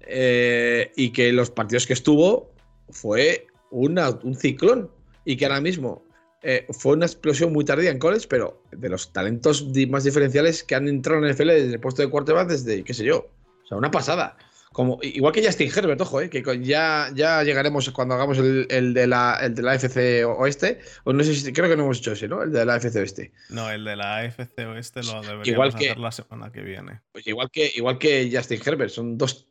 eh, 0.00 0.92
y 0.96 1.10
que 1.10 1.30
los 1.34 1.50
partidos 1.50 1.86
que 1.86 1.92
estuvo 1.92 2.50
fue 2.88 3.46
un 3.70 4.34
ciclón 4.34 4.90
y 5.26 5.36
que 5.36 5.44
ahora 5.44 5.60
mismo 5.60 6.02
eh, 6.40 6.66
fue 6.70 6.94
una 6.94 7.04
explosión 7.04 7.52
muy 7.52 7.66
tardía 7.66 7.90
en 7.90 7.98
college, 7.98 8.26
pero 8.30 8.62
de 8.72 8.88
los 8.88 9.12
talentos 9.12 9.66
más 9.90 10.04
diferenciales 10.04 10.64
que 10.64 10.74
han 10.74 10.88
entrado 10.88 11.18
en 11.18 11.26
el 11.26 11.34
NFL 11.34 11.48
desde 11.48 11.74
el 11.74 11.80
puesto 11.80 12.00
de 12.00 12.08
quarterback 12.08 12.48
desde, 12.48 12.82
qué 12.82 12.94
sé 12.94 13.04
yo, 13.04 13.28
o 13.62 13.66
sea, 13.66 13.76
una 13.76 13.90
pasada. 13.90 14.38
Como, 14.76 14.98
igual 15.00 15.32
que 15.32 15.42
Justin 15.42 15.70
Herbert, 15.74 15.98
ojo, 16.02 16.20
eh, 16.20 16.28
que 16.28 16.42
ya, 16.60 17.10
ya 17.14 17.42
llegaremos 17.42 17.88
cuando 17.92 18.14
hagamos 18.14 18.36
el, 18.36 18.92
de 18.92 19.06
la, 19.06 19.38
el 19.40 19.54
de 19.54 19.62
la 19.62 19.72
AFC 19.72 20.26
Oeste. 20.26 20.80
O 21.04 21.14
no 21.14 21.24
sé 21.24 21.34
si, 21.34 21.50
creo 21.50 21.70
que 21.70 21.78
no 21.78 21.84
hemos 21.84 21.96
hecho 21.96 22.12
ese, 22.12 22.28
¿no? 22.28 22.42
El 22.42 22.52
de 22.52 22.66
la 22.66 22.74
AFC 22.74 22.94
Oeste. 22.96 23.32
No, 23.48 23.70
el 23.70 23.86
de 23.86 23.96
la 23.96 24.18
AFC 24.18 24.58
Oeste 24.68 25.02
lo 25.02 25.22
deberíamos 25.22 25.48
igual 25.48 25.74
que, 25.74 25.86
hacer 25.86 25.98
la 25.98 26.12
semana 26.12 26.52
que 26.52 26.60
viene. 26.60 27.00
Pues 27.10 27.26
igual 27.26 27.50
que, 27.50 27.72
igual 27.74 27.96
que 27.96 28.30
Justin 28.30 28.60
Herbert, 28.66 28.90
son 28.90 29.16
dos 29.16 29.48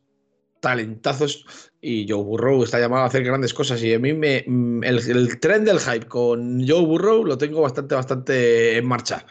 talentazos 0.60 1.44
y 1.80 2.06
Joe 2.08 2.22
Burrow 2.22 2.62
está 2.62 2.78
llamado 2.78 3.02
a 3.02 3.06
hacer 3.06 3.24
grandes 3.24 3.52
cosas 3.52 3.82
y 3.82 3.94
a 3.94 3.98
mí 3.98 4.12
me 4.12 4.44
mm, 4.46 4.84
el, 4.84 5.10
el 5.10 5.40
tren 5.40 5.64
del 5.64 5.80
hype 5.80 6.06
con 6.06 6.64
Joe 6.64 6.86
Burrow 6.86 7.24
lo 7.24 7.36
tengo 7.36 7.62
bastante 7.62 7.96
bastante 7.96 8.78
en 8.78 8.86
marcha. 8.86 9.26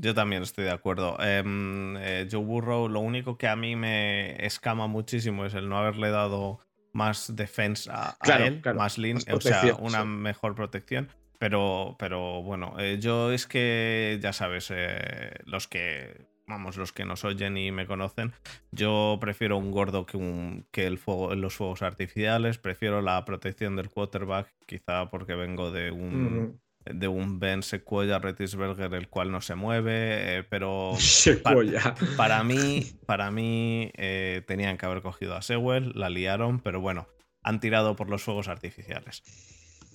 Yo 0.00 0.14
también 0.14 0.42
estoy 0.42 0.64
de 0.64 0.70
acuerdo. 0.70 1.16
Em, 1.20 1.96
eh, 1.96 2.28
Joe 2.30 2.44
Burrow, 2.44 2.88
lo 2.88 3.00
único 3.00 3.36
que 3.36 3.48
a 3.48 3.56
mí 3.56 3.76
me 3.76 4.44
escama 4.44 4.86
muchísimo 4.86 5.44
es 5.44 5.54
el 5.54 5.68
no 5.68 5.78
haberle 5.78 6.10
dado 6.10 6.60
más 6.92 7.34
defensa 7.34 8.16
a 8.20 8.36
él, 8.38 8.62
más 8.74 8.98
lean, 8.98 9.18
o 9.32 9.40
sea, 9.40 9.74
una 9.78 10.04
mejor 10.04 10.54
protección. 10.54 11.08
Pero, 11.38 11.96
pero 11.98 12.42
bueno, 12.42 12.74
eh, 12.78 12.98
yo 13.00 13.30
es 13.30 13.46
que, 13.46 14.18
ya 14.20 14.32
sabes, 14.32 14.72
eh, 14.74 15.34
los 15.44 15.68
que 15.68 16.26
vamos, 16.48 16.76
los 16.76 16.92
que 16.92 17.04
nos 17.04 17.24
oyen 17.24 17.56
y 17.56 17.70
me 17.70 17.86
conocen, 17.86 18.32
yo 18.72 19.18
prefiero 19.20 19.56
un 19.58 19.70
gordo 19.70 20.06
que, 20.06 20.16
un, 20.16 20.66
que 20.72 20.86
el 20.86 20.98
fuego, 20.98 21.34
los 21.34 21.54
fuegos 21.54 21.82
artificiales, 21.82 22.58
prefiero 22.58 23.02
la 23.02 23.24
protección 23.24 23.76
del 23.76 23.90
quarterback, 23.90 24.52
quizá 24.66 25.10
porque 25.10 25.34
vengo 25.34 25.70
de 25.70 25.90
un, 25.92 26.60
de 26.94 27.08
un 27.08 27.38
Ben 27.38 27.62
Sequoia 27.62 28.18
Retisberger, 28.18 28.92
el 28.94 29.08
cual 29.08 29.30
no 29.30 29.40
se 29.40 29.54
mueve, 29.54 30.38
eh, 30.38 30.44
pero 30.44 30.92
para, 32.16 32.44
mí, 32.44 32.86
para 33.06 33.30
mí 33.30 33.90
eh, 33.96 34.42
tenían 34.46 34.76
que 34.78 34.86
haber 34.86 35.02
cogido 35.02 35.34
a 35.34 35.42
Sewell, 35.42 35.92
la 35.94 36.10
liaron, 36.10 36.60
pero 36.60 36.80
bueno, 36.80 37.08
han 37.42 37.60
tirado 37.60 37.96
por 37.96 38.08
los 38.08 38.22
fuegos 38.22 38.48
artificiales. 38.48 39.22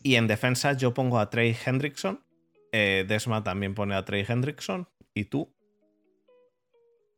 Y 0.03 0.15
en 0.15 0.27
defensa 0.27 0.73
yo 0.73 0.93
pongo 0.93 1.19
a 1.19 1.29
Trey 1.29 1.55
Hendrickson, 1.65 2.23
eh, 2.71 3.05
Desma 3.07 3.43
también 3.43 3.75
pone 3.75 3.95
a 3.95 4.05
Trey 4.05 4.25
Hendrickson, 4.27 4.87
¿y 5.13 5.25
tú? 5.25 5.53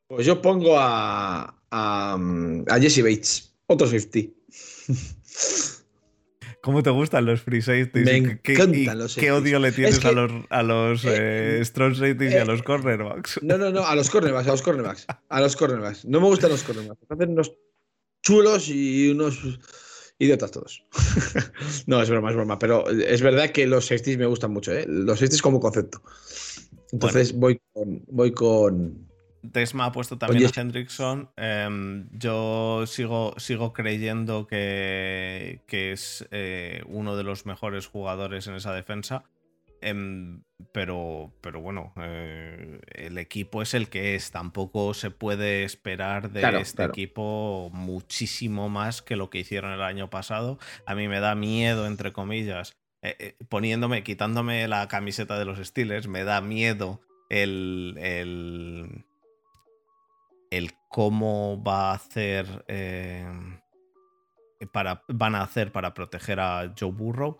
Pues 0.07 0.25
yo 0.25 0.41
pongo 0.41 0.77
a, 0.77 1.61
a, 1.71 2.17
a 2.69 2.79
Jesse 2.79 3.01
Bates, 3.01 3.57
otro 3.67 3.87
50. 3.87 4.33
¿Cómo 6.65 6.81
te 6.81 6.89
gustan 6.89 7.27
los 7.27 7.41
free 7.41 7.61
safeties? 7.61 8.05
Me 8.05 8.17
encantan 8.17 8.97
los 8.97 9.15
¿Qué 9.15 9.31
odio 9.31 9.59
le 9.59 9.71
tienes 9.71 10.03
a 10.03 10.11
los, 10.11 10.31
a 10.49 10.63
los 10.63 11.05
eh, 11.05 11.59
eh, 11.59 11.61
strong 11.63 11.93
safeties 11.93 12.33
y 12.33 12.37
a 12.37 12.45
los 12.45 12.63
cornerbacks? 12.63 13.39
No, 13.43 13.55
no, 13.59 13.69
no, 13.69 13.85
a 13.85 13.93
los 13.93 14.09
cornerbacks, 14.09 14.47
a 14.47 14.51
los 14.51 14.63
cornerbacks. 14.63 15.05
A 15.29 15.41
los 15.41 15.55
cornerbacks. 15.55 16.05
No 16.05 16.19
me 16.19 16.25
gustan 16.25 16.49
los 16.49 16.63
cornerbacks. 16.63 16.99
Hacen 17.07 17.29
unos 17.33 17.53
chulos 18.23 18.67
y 18.67 19.11
unos 19.11 19.59
idiotas 20.17 20.49
todos. 20.49 20.83
no, 21.85 22.01
es 22.01 22.09
broma, 22.09 22.31
es 22.31 22.35
broma. 22.35 22.57
Pero 22.57 22.89
es 22.89 23.21
verdad 23.21 23.51
que 23.51 23.67
los 23.67 23.85
safeties 23.85 24.17
me 24.17 24.25
gustan 24.25 24.51
mucho, 24.51 24.73
¿eh? 24.73 24.85
Los 24.87 25.19
safeties 25.19 25.43
como 25.43 25.59
concepto. 25.59 26.01
Entonces 26.91 27.31
voy 27.33 27.61
con. 27.73 28.03
Voy 28.07 28.31
con 28.31 29.04
Desma 29.51 29.85
ha 29.85 29.91
puesto 29.91 30.17
también 30.17 30.45
a 30.45 30.59
Hendrickson. 30.61 31.29
Em, 31.37 32.07
yo 32.11 32.85
sigo, 32.87 33.33
sigo 33.37 33.73
creyendo 33.73 34.47
que, 34.47 35.61
que 35.67 35.91
es 35.91 36.27
eh, 36.31 36.83
uno 36.87 37.15
de 37.15 37.23
los 37.23 37.45
mejores 37.45 37.87
jugadores 37.87 38.47
en 38.47 38.55
esa 38.55 38.73
defensa. 38.73 39.23
Em, 39.81 40.41
pero, 40.71 41.31
pero 41.41 41.61
bueno, 41.61 41.93
eh, 41.97 42.79
el 42.93 43.17
equipo 43.17 43.61
es 43.61 43.73
el 43.73 43.89
que 43.89 44.15
es. 44.15 44.31
Tampoco 44.31 44.93
se 44.93 45.11
puede 45.11 45.63
esperar 45.63 46.31
de 46.31 46.41
este 46.59 46.83
equipo 46.83 47.69
muchísimo 47.73 48.69
más 48.69 49.01
que 49.01 49.15
lo 49.15 49.29
que 49.29 49.39
hicieron 49.39 49.71
el 49.71 49.81
año 49.81 50.09
pasado. 50.09 50.57
A 50.85 50.95
mí 50.95 51.07
me 51.07 51.19
da 51.19 51.35
miedo, 51.35 51.85
entre 51.85 52.13
comillas, 52.13 52.75
eh, 53.01 53.35
poniéndome, 53.49 54.03
quitándome 54.03 54.67
la 54.67 54.87
camiseta 54.87 55.37
de 55.37 55.45
los 55.45 55.59
Steelers, 55.59 56.07
me 56.07 56.23
da 56.23 56.41
miedo 56.41 57.01
el, 57.29 57.95
el 57.99 59.05
el 60.51 60.71
cómo 60.89 61.61
va 61.63 61.91
a 61.91 61.95
hacer. 61.95 62.65
Eh, 62.67 63.27
para, 64.71 65.03
van 65.07 65.35
a 65.35 65.41
hacer 65.41 65.71
para 65.71 65.93
proteger 65.93 66.39
a 66.39 66.73
Joe 66.77 66.91
Burrow. 66.91 67.37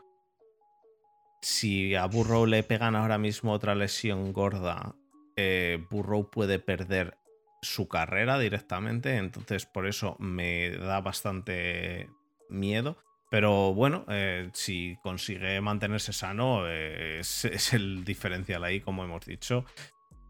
Si 1.41 1.95
a 1.95 2.06
Burrow 2.06 2.45
le 2.45 2.64
pegan 2.64 2.95
ahora 2.95 3.18
mismo 3.18 3.53
otra 3.53 3.76
lesión 3.76 4.34
gorda, 4.34 4.95
eh, 5.36 5.84
Burrow 5.90 6.30
puede 6.30 6.60
perder 6.60 7.18
su 7.61 7.88
carrera 7.88 8.40
directamente. 8.40 9.18
Entonces, 9.18 9.65
por 9.65 9.88
eso 9.88 10.15
me 10.19 10.72
da 10.72 11.02
bastante 11.02 12.10
miedo. 12.49 12.98
Pero 13.30 13.73
bueno, 13.73 14.06
eh, 14.07 14.49
si 14.53 14.98
consigue 15.02 15.60
mantenerse 15.61 16.14
sano, 16.14 16.68
es, 16.68 17.73
el 17.73 18.06
diferencial 18.06 18.64
ahí, 18.64 18.82
como 18.82 19.03
hemos 19.03 19.26
dicho. 19.26 19.65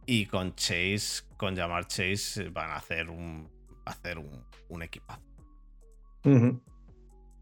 Y 0.06 0.28
con 0.28 0.56
Chase, 0.56 1.24
con 1.38 1.56
llamar 1.56 1.88
Chase, 1.88 2.44
eh, 2.44 2.50
van 2.50 2.70
a 2.72 2.76
hacer 2.76 3.10
un, 3.10 3.50
hacer 3.86 4.18
un, 4.18 4.84
equipazo. 4.84 5.22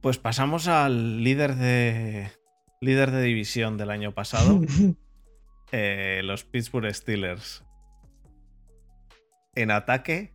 Pues 0.01 0.17
pasamos 0.17 0.67
al 0.67 1.23
líder 1.23 1.55
de, 1.55 2.31
líder 2.81 3.11
de 3.11 3.21
división 3.21 3.77
del 3.77 3.91
año 3.91 4.13
pasado, 4.13 4.61
eh, 5.71 6.21
los 6.23 6.43
Pittsburgh 6.43 6.93
Steelers. 6.93 7.63
En 9.55 9.71
ataque, 9.71 10.33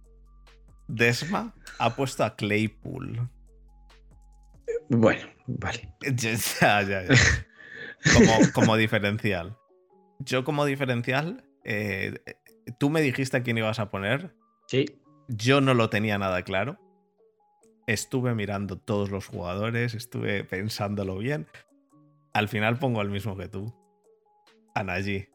Desma 0.87 1.55
ha 1.79 1.95
puesto 1.97 2.25
a 2.25 2.37
Claypool. 2.37 3.29
Bueno, 4.89 5.29
vale. 5.47 5.95
Ya, 6.01 6.83
ya, 6.83 7.05
ya. 7.05 7.15
Como, 8.15 8.53
como 8.53 8.77
diferencial. 8.79 9.57
Yo 10.21 10.45
como 10.45 10.65
diferencial 10.65 11.48
eh, 11.71 12.15
tú 12.79 12.89
me 12.89 13.03
dijiste 13.03 13.37
a 13.37 13.43
quién 13.43 13.59
ibas 13.59 13.79
a 13.79 13.91
poner. 13.91 14.35
Sí. 14.67 14.87
Yo 15.29 15.61
no 15.61 15.75
lo 15.75 15.91
tenía 15.91 16.17
nada 16.19 16.43
claro. 16.43 16.79
estuve 17.87 18.35
mirando 18.35 18.79
todos 18.79 19.11
los 19.11 19.27
jugadores, 19.27 19.95
estuve 19.95 20.45
pensándolo 20.45 21.19
bien. 21.19 21.47
Al 22.33 22.49
final 22.49 22.79
pongo 22.79 23.01
al 23.01 23.11
mismo 23.11 23.37
que 23.37 23.49
tú. 23.49 23.75
A 24.75 24.83
Najee. 24.83 25.31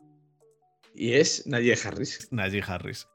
Y 0.96 1.14
es 1.14 1.46
Najee 1.48 1.78
Harris. 1.84 2.28
Najee 2.32 2.64
Harris. 2.66 3.08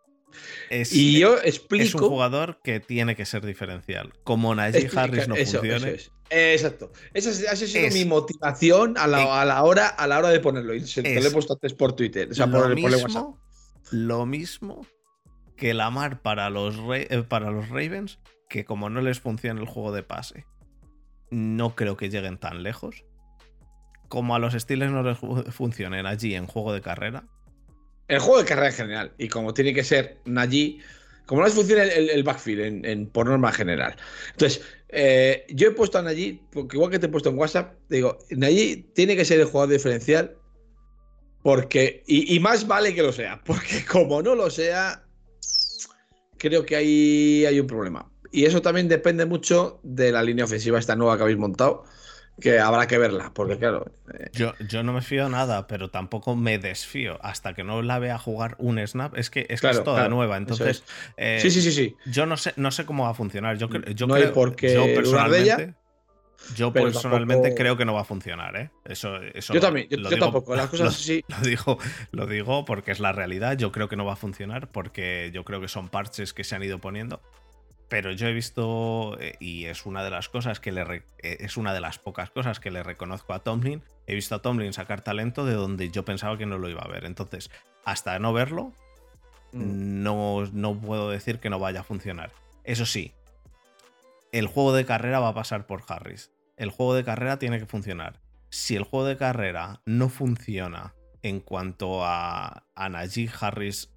Y 0.71 1.19
yo 1.19 1.39
explico. 1.39 1.85
Es 1.85 1.95
un 1.95 2.09
jugador 2.09 2.61
que 2.63 2.81
tiene 2.81 3.17
que 3.17 3.25
ser 3.25 3.45
diferencial. 3.45 4.13
Como 4.25 4.55
Najee 4.55 4.91
Harris 4.95 5.29
no 5.29 5.37
funcione. 5.37 5.99
Exacto. 6.31 6.93
Esa, 7.15 7.31
ha 7.51 7.57
sido 7.57 7.91
mi 7.93 8.05
motivación 8.05 8.99
a 8.99 9.07
la, 9.07 9.41
a 9.41 9.45
la, 9.45 9.63
hora, 9.63 9.89
a 9.89 10.07
la 10.07 10.19
hora 10.19 10.29
de 10.29 10.41
ponerlo. 10.41 10.75
Y 10.75 10.83
te 10.83 11.21
lo 11.21 11.29
he 11.29 11.31
puesto 11.31 11.55
antes 11.55 11.75
por 11.75 11.95
Twitter. 11.95 12.29
O 12.31 12.35
sea, 12.35 12.51
por, 12.51 12.75
mismo, 12.75 12.91
por 12.91 13.03
WhatsApp. 13.03 13.27
Lo 13.91 14.27
mismo 14.27 14.87
que 15.57 15.75
Lamar 15.75 16.23
para 16.23 16.51
los, 16.51 16.77
eh, 16.95 17.25
para 17.29 17.51
los 17.51 17.69
Ravens, 17.69 18.19
que 18.49 18.65
como 18.65 18.91
no 18.91 19.01
les 19.01 19.21
funciona 19.21 19.61
el 19.61 19.67
juego 19.67 19.93
de 19.93 20.03
pase, 20.03 20.47
no 21.31 21.75
creo 21.75 21.97
que 21.97 22.11
lleguen 22.11 22.39
tan 22.39 22.63
lejos. 22.63 23.05
Como 24.09 24.35
a 24.35 24.39
los 24.39 24.55
Steelers 24.55 24.93
no 24.93 25.03
les 25.03 25.19
funcionen 25.55 26.07
allí 26.07 26.35
en 26.35 26.47
juego 26.47 26.73
de 26.73 26.81
carrera. 26.81 27.25
El 28.09 28.19
juego 28.21 28.41
de 28.41 28.47
carrera 28.47 28.69
en 28.69 28.75
general. 28.75 29.13
Y 29.19 29.29
como 29.29 29.55
tiene 29.55 29.73
que 29.73 29.85
ser 29.85 30.19
allí. 30.37 30.81
Como 31.27 31.43
no 31.43 31.47
les 31.47 31.55
funciona 31.55 31.85
el, 31.85 32.23
backfield 32.23 32.87
en, 32.87 33.07
por 33.07 33.27
norma 33.27 33.53
general. 33.53 33.97
Entonces, 34.31 34.63
eh, 34.89 35.45
yo 35.51 35.69
he 35.69 35.71
puesto 35.73 35.99
a 35.99 36.03
Najee, 36.03 36.41
porque 36.51 36.79
igual 36.79 36.91
que 36.91 36.99
te 36.99 37.05
he 37.05 37.11
puesto 37.11 37.29
en 37.29 37.39
WhatsApp, 37.39 37.75
digo, 37.91 38.19
Najee 38.31 38.87
tiene 38.95 39.15
que 39.15 39.27
ser 39.27 39.39
el 39.39 39.45
jugador 39.45 39.75
diferencial 39.75 40.39
porque, 41.43 42.03
y, 42.07 42.39
más 42.41 42.67
vale 42.67 42.95
que 42.95 43.03
lo 43.03 43.13
sea, 43.13 43.41
porque 43.45 43.85
como 43.91 44.23
no 44.23 44.35
lo 44.35 44.51
sea, 44.51 45.05
creo 46.37 46.67
que 46.67 46.77
ahí 46.77 47.47
hay 47.47 47.61
un 47.61 47.67
problema. 47.67 48.11
Y 48.31 48.45
eso 48.45 48.61
también 48.61 48.89
depende 48.89 49.25
mucho 49.25 49.81
de 49.83 50.13
la 50.13 50.23
línea 50.23 50.45
ofensiva, 50.45 50.79
esta 50.79 50.97
nueva 50.97 51.17
que 51.17 51.23
habéis 51.23 51.39
montado, 51.39 51.85
que 52.41 52.59
habrá 52.59 52.87
que 52.87 52.99
verla, 52.99 53.33
porque 53.35 53.59
claro. 53.59 53.91
Eh, 54.15 54.31
yo, 54.33 54.55
yo 54.69 54.83
no 54.83 54.93
me 54.93 55.03
fío 55.03 55.29
nada, 55.29 55.67
pero 55.67 55.91
tampoco 55.91 56.37
me 56.37 56.59
desfío 56.59 57.19
hasta 57.23 57.55
que 57.55 57.65
no 57.65 57.83
la 57.83 57.99
vea 57.99 58.19
jugar 58.19 58.55
un 58.59 58.79
snap. 58.87 59.17
Es 59.17 59.31
que 59.31 59.47
es, 59.49 59.61
toda 59.61 60.09
nueva, 60.09 60.37
entonces. 60.37 60.85
Eh, 61.17 61.39
sí, 61.41 61.51
sí, 61.51 61.63
sí, 61.63 61.73
sí. 61.73 61.97
Yo 62.07 62.27
no 62.27 62.37
sé, 62.37 62.53
no 62.57 62.71
sé 62.71 62.87
cómo 62.87 63.05
va 63.05 63.11
a 63.11 63.15
funcionar. 63.15 63.59
Yo, 63.59 63.69
yo 63.69 64.07
no 64.07 64.15
creo, 64.15 64.33
porque 64.33 64.75
yo 64.75 64.85
personalmente. 64.87 65.75
Yo 66.55 66.73
personalmente 66.73 67.55
creo 67.55 67.77
que 67.77 67.85
no 67.85 67.95
va 67.95 68.03
a 68.03 68.05
funcionar, 68.05 68.57
¿eh? 68.57 68.71
Eso, 68.85 69.17
eso 69.35 69.53
yo 69.53 69.61
también, 69.61 69.89
yo, 69.91 70.19
tampoco. 70.19 70.55
Las 70.55 70.67
cosas 70.71 70.95
así. 70.95 71.25
Lo 71.29 71.41
digo, 71.41 71.79
lo 72.13 72.27
digo 72.27 72.65
porque 72.65 72.93
es 72.93 73.01
la 73.01 73.13
realidad. 73.13 73.59
Yo 73.59 73.73
creo 73.73 73.89
que 73.89 73.97
no 73.97 74.05
va 74.05 74.13
a 74.13 74.17
funcionar 74.17 74.71
porque 74.71 75.31
yo 75.35 75.45
creo 75.45 75.61
que 75.61 75.69
son 75.69 75.89
parches 75.89 76.33
que 76.33 76.45
se 76.45 76.55
han 76.55 76.63
ido 76.63 76.79
poniendo. 76.79 77.21
Pero 77.89 78.13
yo 78.13 78.29
he 78.29 78.33
visto, 78.35 79.17
eh, 79.19 79.37
y 79.41 79.65
es 79.65 79.87
una 79.87 80.05
de 80.05 80.11
las 80.11 80.29
cosas 80.29 80.61
que 80.61 80.73
le 80.73 80.83
eh, 80.83 81.39
es 81.41 81.57
una 81.57 81.73
de 81.73 81.81
las 81.81 81.99
pocas 81.99 82.31
cosas 82.31 82.61
que 82.61 82.71
le 82.71 82.83
reconozco 82.83 83.33
a 83.33 83.39
Tomlin. 83.39 83.83
He 84.07 84.15
visto 84.15 84.35
a 84.35 84.43
Tomlin 84.43 84.75
sacar 84.75 85.01
talento 85.01 85.47
de 85.47 85.55
donde 85.55 85.91
yo 85.91 86.05
pensaba 86.05 86.37
que 86.37 86.47
no 86.47 86.59
lo 86.59 86.69
iba 86.69 86.83
a 86.83 86.89
ver. 86.89 87.07
Entonces, 87.07 87.51
hasta 87.85 88.19
no 88.19 88.35
verlo, 88.35 88.73
mm. 89.53 90.03
no, 90.03 90.45
no 90.53 90.79
puedo 90.79 91.11
decir 91.11 91.39
que 91.39 91.49
no 91.49 91.59
vaya 91.59 91.81
a 91.81 91.85
funcionar. 91.85 92.31
Eso 92.65 92.85
sí, 92.85 93.15
el 94.33 94.47
juego 94.47 94.75
de 94.75 94.85
carrera 94.85 95.21
va 95.21 95.29
a 95.29 95.35
pasar 95.35 95.67
por 95.67 95.83
Harris. 95.89 96.31
El 96.57 96.71
juego 96.71 96.95
de 96.95 97.05
carrera 97.05 97.39
tiene 97.39 97.59
que 97.59 97.67
funcionar. 97.67 98.21
Si 98.51 98.77
el 98.77 98.83
juego 98.83 99.07
de 99.07 99.17
carrera 99.17 99.81
no 99.87 100.11
funciona 100.11 100.95
en 101.23 101.41
cuanto 101.41 102.05
a, 102.05 102.65
a 102.75 102.89
Najee 102.89 103.31
Harris 103.41 103.91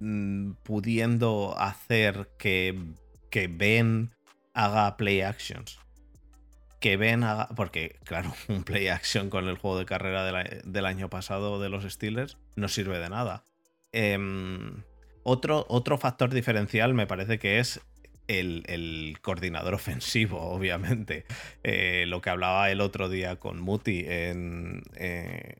mm, 0.00 0.52
pudiendo 0.62 1.54
hacer 1.58 2.30
que, 2.38 2.78
que 3.32 3.48
Ben 3.48 4.10
haga 4.52 4.96
play 4.98 5.22
actions, 5.22 5.80
que 6.80 6.96
Ben 6.98 7.24
haga. 7.24 7.48
Porque, 7.56 7.96
claro, 8.04 8.32
un 8.48 8.62
play 8.62 8.88
action 8.88 9.30
con 9.30 9.48
el 9.48 9.56
juego 9.56 9.78
de 9.78 9.86
carrera 9.86 10.24
del 10.24 10.86
año 10.86 11.10
pasado 11.10 11.60
de 11.60 11.70
los 11.70 11.90
Steelers 11.90 12.36
no 12.54 12.68
sirve 12.68 12.98
de 12.98 13.08
nada. 13.08 13.42
Em, 13.90 14.82
otro, 15.24 15.64
otro 15.68 15.98
factor 15.98 16.32
diferencial 16.32 16.94
me 16.94 17.06
parece 17.06 17.38
que 17.38 17.58
es 17.58 17.80
el, 18.28 19.18
coordinador 19.22 19.74
ofensivo, 19.74 20.40
obviamente. 20.40 21.24
Eh, 21.62 22.04
lo 22.06 22.20
que 22.20 22.30
hablaba 22.30 22.70
el 22.70 22.82
otro 22.82 23.08
día 23.08 23.36
con 23.36 23.60
Muti, 23.60 24.04
en, 24.06 24.82
eh, 24.96 25.54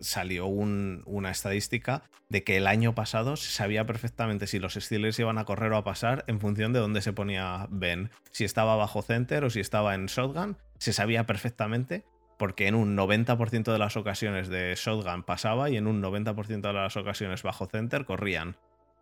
salió 0.00 0.46
una 0.46 1.30
estadística 1.30 2.02
de 2.28 2.44
que 2.44 2.56
el 2.56 2.66
año 2.66 2.94
pasado 2.94 3.36
se 3.36 3.50
sabía 3.50 3.86
perfectamente 3.86 4.46
si 4.46 4.58
los 4.58 4.74
Steelers 4.74 5.18
iban 5.18 5.38
a 5.38 5.44
correr 5.44 5.72
o 5.72 5.76
a 5.76 5.84
pasar 5.84 6.24
en 6.26 6.40
función 6.40 6.72
de 6.72 6.80
dónde 6.80 7.00
se 7.00 7.12
ponía 7.12 7.66
Ben. 7.70 8.10
Si 8.30 8.44
estaba 8.44 8.76
bajo 8.76 9.02
center 9.02 9.44
o 9.44 9.50
si 9.50 9.60
estaba 9.60 9.94
en 9.94 10.06
shotgun, 10.06 10.56
se 10.78 10.92
sabía 10.92 11.26
perfectamente 11.26 12.04
porque 12.38 12.68
en 12.68 12.74
un 12.74 12.96
90% 12.96 13.72
de 13.72 13.78
las 13.78 13.96
ocasiones 13.96 14.48
de 14.48 14.74
shotgun 14.76 15.24
pasaba 15.24 15.70
y 15.70 15.76
en 15.76 15.86
un 15.86 16.02
90% 16.02 16.60
de 16.60 16.72
las 16.72 16.96
ocasiones 16.96 17.42
bajo 17.42 17.66
center 17.66 18.04
corrían. 18.04 18.56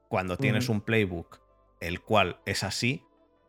Cuando 0.09 0.37
tienes 0.37 0.69
un 0.69 0.81
playbook 0.81 1.41
el 1.81 2.01
cual 2.01 2.39
es 2.47 2.65
así, 2.65 3.03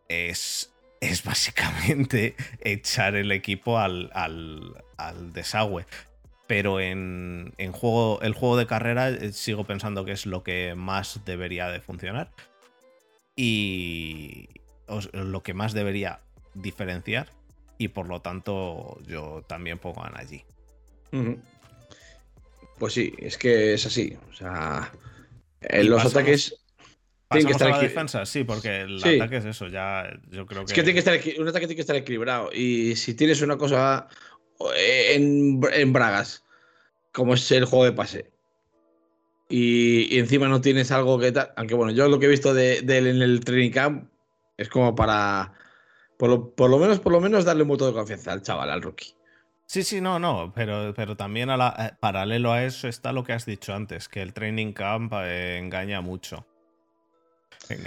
es, 0.10 0.74
es 1.02 1.24
básicamente 1.24 2.36
echar 2.61 3.15
el 3.15 3.32
equipo 3.32 3.80
al, 3.80 4.11
al, 4.14 5.34
desagüe. 5.34 5.86
Pero 6.48 6.80
en, 6.80 7.53
en, 7.57 7.72
juego, 7.74 8.22
el 8.22 8.34
juego 8.34 8.57
de 8.57 8.68
carrera 8.68 9.10
eh, 9.10 9.34
sigo 9.34 9.65
pensando 9.65 10.06
que 10.06 10.14
es 10.14 10.26
lo 10.26 10.44
que 10.44 10.76
más 10.76 11.22
debería 11.26 11.68
de 11.68 11.82
funcionar. 11.82 12.32
Y 13.36 14.49
lo 15.14 15.44
que 15.44 15.53
más 15.53 15.74
debería 15.74 16.22
diferenciar. 16.53 17.28
Y 17.78 17.90
por 17.90 18.07
lo 18.07 18.22
tanto 18.22 18.98
yo 19.06 19.44
también 19.48 19.78
pongo 19.78 20.03
a 20.03 20.11
allí. 20.15 20.44
Pues 22.80 22.94
sí, 22.94 23.14
es 23.18 23.38
que 23.38 23.74
es 23.74 23.86
así. 23.86 24.18
O 24.30 24.34
sea, 24.34 24.91
en 25.61 25.90
los 25.90 26.06
ataques 26.06 26.56
tiene 27.30 27.45
que 27.45 27.52
estar 27.52 27.68
a 27.68 27.72
la 27.72 27.82
defensa, 27.82 28.26
sí, 28.26 28.44
porque 28.44 28.82
el 28.82 29.03
ataque 29.03 29.38
es 29.38 29.45
eso, 29.45 29.68
ya 29.68 30.10
yo 30.30 30.45
creo 30.45 30.65
que. 30.65 30.72
Es 30.72 30.74
que, 30.74 30.84
tiene 30.84 30.94
que 30.94 30.99
estar, 30.99 31.41
un 31.41 31.48
ataque 31.48 31.68
tiene 31.68 31.76
que 31.76 31.82
estar 31.82 31.95
equilibrado. 31.95 32.52
Y 32.53 32.95
si 32.95 33.14
tienes 33.15 33.41
una 33.41 33.57
cosa 33.57 34.07
en, 34.75 35.61
en 35.73 35.93
Bragas, 35.93 36.43
como 37.11 37.34
es 37.34 37.51
el 37.51 37.65
juego 37.65 37.85
de 37.85 37.91
pase, 37.91 38.31
y, 39.49 40.17
encima 40.19 40.47
no 40.47 40.61
tienes 40.61 40.91
algo 40.91 41.19
que 41.19 41.31
tal. 41.31 41.51
Aunque 41.55 41.75
bueno, 41.75 41.91
yo 41.91 42.07
lo 42.07 42.19
que 42.19 42.25
he 42.25 42.29
visto 42.29 42.53
de, 42.53 42.79
él 42.79 43.07
en 43.07 43.21
el 43.21 43.39
training 43.43 43.71
camp 43.71 44.09
es 44.57 44.69
como 44.69 44.95
para. 44.95 45.53
Por 46.17 46.29
lo, 46.29 46.79
menos, 46.79 46.99
por 46.99 47.11
lo 47.11 47.21
menos, 47.21 47.45
darle 47.45 47.61
un 47.61 47.69
voto 47.69 47.85
de 47.85 47.93
confianza 47.93 48.31
al 48.31 48.41
chaval, 48.41 48.71
al 48.71 48.81
rookie. 48.81 49.13
Sí, 49.67 49.84
sí, 49.84 50.01
no, 50.01 50.17
no, 50.17 50.51
pero, 50.55 50.93
pero 50.95 51.15
también 51.15 51.51
a 51.51 51.75
eh, 51.77 51.91
paralelo 51.99 52.51
a 52.51 52.63
eso 52.63 52.88
está 52.88 53.11
lo 53.11 53.23
que 53.23 53.34
has 53.34 53.45
dicho 53.45 53.75
antes, 53.75 54.09
que 54.09 54.23
el 54.23 54.34
training 54.34 54.73
camp 54.73 55.13
eh, 55.13 55.59
engaña 55.59 56.01
mucho 56.01 56.47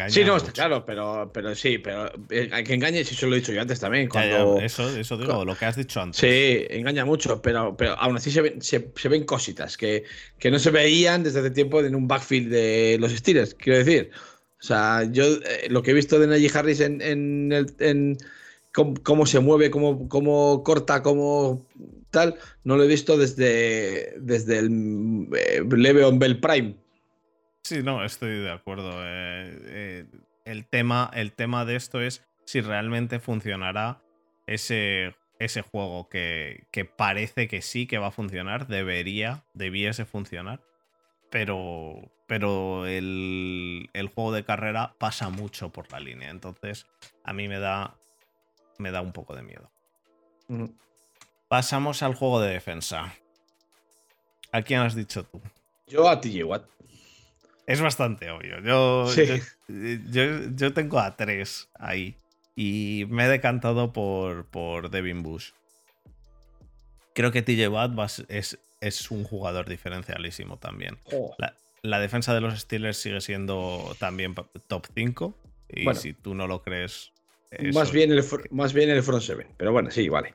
sí, 0.09 0.25
no, 0.25 0.37
está 0.37 0.53
claro, 0.53 0.85
pero, 0.85 1.31
pero 1.33 1.55
sí, 1.55 1.79
pero 1.79 2.11
eh, 2.31 2.49
hay 2.53 2.65
que 2.65 2.75
engañe, 2.75 3.05
si 3.05 3.15
eso 3.15 3.27
lo 3.27 3.35
he 3.35 3.41
dicho 3.41 3.53
yo 3.53 3.61
antes 3.61 3.81
también. 3.81 4.09
Cuando, 4.09 4.59
eso, 4.61 4.89
eso 4.97 5.17
digo, 5.17 5.45
lo 5.45 5.57
que 5.57 5.65
has 5.65 5.77
dicho 5.77 6.01
antes. 6.01 6.21
Sí, 6.21 6.67
engaña 6.71 7.05
mucho, 7.05 7.41
pero, 7.43 7.77
pero 7.77 7.99
aún 7.99 8.17
así 8.17 8.31
se 8.31 8.41
ven, 8.41 8.63
se, 8.63 8.91
ven 9.09 9.25
cositas 9.25 9.77
que, 9.77 10.05
que, 10.39 10.51
no 10.51 10.59
se 10.59 10.71
veían 10.71 11.23
desde 11.23 11.41
hace 11.41 11.51
tiempo 11.51 11.81
en 11.81 11.95
un 11.95 12.09
backfield 12.09 12.51
de 12.51 12.97
los 13.01 13.13
Steelers, 13.13 13.55
quiero 13.55 13.79
decir. 13.79 14.11
O 14.61 14.63
sea, 14.63 15.05
yo 15.11 15.25
eh, 15.25 15.69
lo 15.71 15.83
que 15.83 15.93
he 15.93 15.95
visto 15.95 16.19
de 16.19 16.27
Najee 16.27 16.51
Harris 16.53 16.81
en, 16.81 17.01
en, 17.01 17.53
el, 17.53 17.73
en 17.79 18.19
cómo, 18.73 19.27
se 19.27 19.41
mueve, 19.41 19.71
cómo, 19.71 20.09
cómo 20.09 20.63
corta, 20.63 21.03
cómo 21.03 21.67
tal, 22.11 22.37
no 22.65 22.77
lo 22.77 22.85
he 22.85 22.89
visto 22.89 23.17
desde, 23.17 24.15
desde 24.21 24.59
el 24.59 25.29
eh, 25.37 25.63
Leveon 25.69 26.19
Bell 26.19 26.41
Prime. 26.41 26.77
Sí, 27.63 27.83
no, 27.83 28.05
estoy 28.05 28.39
de 28.39 28.51
acuerdo. 28.51 28.91
Eh, 29.05 29.59
eh, 29.65 30.07
el, 30.45 30.67
tema, 30.67 31.11
el 31.15 31.33
tema 31.33 31.65
de 31.65 31.77
esto 31.77 32.01
es 32.01 32.25
si 32.45 32.61
realmente 32.61 33.21
funcionará 33.21 34.01
ese, 34.47 35.15
ese 35.39 35.63
juego 35.63 36.09
que, 36.09 36.67
que, 36.71 36.85
parece 36.85 37.49
que 37.49 37.63
sí 37.63 37.87
que 37.87 37.99
va 37.99 38.09
a 38.09 38.13
funcionar, 38.13 38.67
debería, 38.67 39.45
debiese 39.55 40.05
funcionar, 40.05 40.61
pero, 41.31 42.11
pero 42.27 42.87
el, 42.87 43.89
el, 43.93 44.09
juego 44.09 44.33
de 44.33 44.45
carrera 44.45 44.95
pasa 44.99 45.29
mucho 45.29 45.71
por 45.71 45.91
la 45.93 46.01
línea, 46.01 46.31
entonces 46.31 46.87
a 47.25 47.33
mí 47.33 47.47
me 47.47 47.61
da, 47.61 47.95
me 48.79 48.91
da 48.91 49.01
un 49.01 49.13
poco 49.13 49.37
de 49.37 49.43
miedo. 49.43 49.71
Pasamos 51.49 52.03
al 52.03 52.15
juego 52.15 52.41
de 52.41 52.53
defensa. 52.53 53.15
¿A 54.51 54.63
quién 54.63 54.81
has 54.81 54.97
dicho 54.97 55.23
tú? 55.25 55.41
Yo 55.87 56.09
a 56.09 56.21
TJ 56.21 56.45
Watt. 56.45 56.65
Es 57.67 57.81
bastante 57.81 58.31
obvio. 58.31 58.61
Yo, 58.61 59.07
yo, 60.57 60.73
tengo 60.73 60.99
a 60.99 61.17
tres 61.17 61.69
ahí. 61.75 62.17
Y 62.57 63.07
me 63.09 63.25
he 63.25 63.29
decantado 63.29 63.93
por, 63.93 64.47
por 64.47 64.91
Devin 64.91 65.23
Bush. 65.23 65.51
Creo 67.15 67.33
que 67.33 67.43
TJ 67.43 67.69
Watt 67.69 67.93
es, 68.29 68.59
es 68.81 69.11
un 69.11 69.25
jugador 69.25 69.69
diferencialísimo 69.69 70.59
también. 70.59 70.99
La, 71.83 71.99
defensa 72.01 72.35
de 72.35 72.41
los 72.41 72.59
Steelers 72.59 72.99
sigue 72.99 73.21
siendo 73.21 73.95
también 73.99 74.35
top 74.67 74.87
5. 74.95 75.35
Y 75.69 75.95
si 75.95 76.13
tú 76.13 76.35
no 76.35 76.49
lo 76.49 76.63
crees, 76.63 77.13
más, 77.73 77.93
bien 77.93 78.13
el, 78.13 78.25
más 78.51 78.73
bien 78.73 78.91
el 78.91 79.03
front 79.03 79.23
seven, 79.23 79.49
pero 79.57 79.73
bueno, 79.73 79.91
sí, 79.91 80.09
vale. 80.09 80.35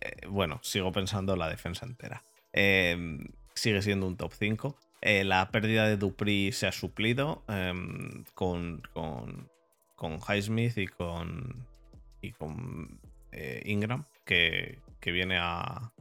Eh, 0.00 0.26
bueno, 0.28 0.60
sigo 0.62 0.90
pensando 0.90 1.36
la 1.36 1.48
defensa 1.48 1.84
entera. 1.84 2.22
Em, 2.52 3.28
sigue 3.54 3.82
siendo 3.82 4.06
un 4.06 4.16
top 4.16 4.32
5. 4.32 4.76
Eh, 5.02 5.24
la 5.24 5.50
pérdida 5.50 5.86
de 5.86 5.96
Dupri 5.96 6.52
se 6.52 6.66
ha 6.66 6.72
suplido 6.72 7.44
em, 7.48 8.24
con, 8.34 8.82
con, 8.92 9.50
con 9.96 10.18
Highsmith 10.20 10.78
y 10.78 10.86
con, 10.86 11.66
y 12.20 12.32
con 12.32 13.00
eh, 13.32 13.62
Ingram, 13.66 14.04
que, 14.24 14.78
que, 15.00 15.12
viene 15.12 15.38
a, 15.38 15.92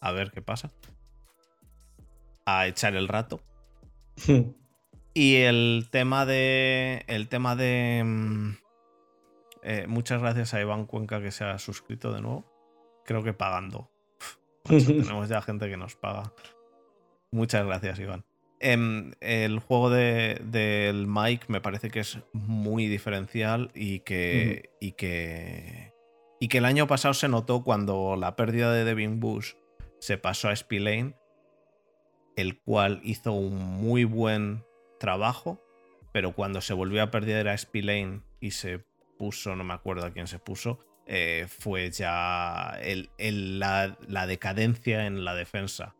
a 0.00 0.12
ver 0.12 0.30
qué 0.30 0.42
pasa. 0.42 0.70
A 2.46 2.66
echar 2.66 2.96
el 2.96 3.08
rato. 3.08 3.40
y 5.14 5.36
el 5.36 5.88
tema 5.90 6.24
de. 6.24 7.04
El 7.08 7.28
tema 7.28 7.56
de. 7.56 7.98
Em, 7.98 8.56
muchas 9.86 10.20
gracias 10.20 10.54
a 10.54 10.60
Iván 10.60 10.86
Cuenca 10.86 11.20
que 11.20 11.30
se 11.30 11.44
ha 11.44 11.58
suscrito 11.58 12.12
de 12.12 12.22
nuevo 12.22 12.58
creo 13.08 13.24
que 13.24 13.32
pagando. 13.32 13.90
tenemos 14.68 15.30
ya 15.30 15.40
gente 15.40 15.68
que 15.70 15.78
nos 15.78 15.96
paga. 15.96 16.30
Muchas 17.30 17.66
gracias, 17.66 17.98
Iván. 17.98 18.24
Em, 18.60 19.12
el 19.20 19.60
juego 19.60 19.90
del 19.90 20.50
de, 20.50 21.04
Mike 21.06 21.46
me 21.48 21.60
parece 21.60 21.90
que 21.90 22.00
es 22.00 22.18
muy 22.32 22.88
diferencial 22.88 23.70
y 23.74 24.00
que, 24.00 24.70
y 24.80 24.92
que. 24.92 25.92
Y 26.40 26.48
que 26.48 26.58
el 26.58 26.64
año 26.64 26.86
pasado 26.86 27.14
se 27.14 27.28
notó 27.28 27.62
cuando 27.64 28.16
la 28.16 28.36
pérdida 28.36 28.72
de 28.72 28.84
Devin 28.84 29.20
Bush 29.20 29.54
se 29.98 30.18
pasó 30.18 30.48
a 30.48 30.56
Spillane, 30.56 31.14
el 32.36 32.60
cual 32.60 33.00
hizo 33.02 33.32
un 33.32 33.56
muy 33.56 34.04
buen 34.04 34.64
trabajo, 35.00 35.60
pero 36.12 36.32
cuando 36.32 36.60
se 36.60 36.74
volvió 36.74 37.02
a 37.02 37.10
perder 37.10 37.48
a 37.48 37.58
Spillane 37.58 38.22
y 38.40 38.52
se 38.52 38.84
puso, 39.18 39.56
no 39.56 39.64
me 39.64 39.74
acuerdo 39.74 40.06
a 40.06 40.12
quién 40.12 40.28
se 40.28 40.38
puso, 40.38 40.78
eh, 41.06 41.46
fue 41.48 41.90
ya 41.90 42.78
la, 43.18 44.26
decadencia 44.26 45.06
en 45.06 45.24
la 45.24 45.34
defensa. 45.34 45.96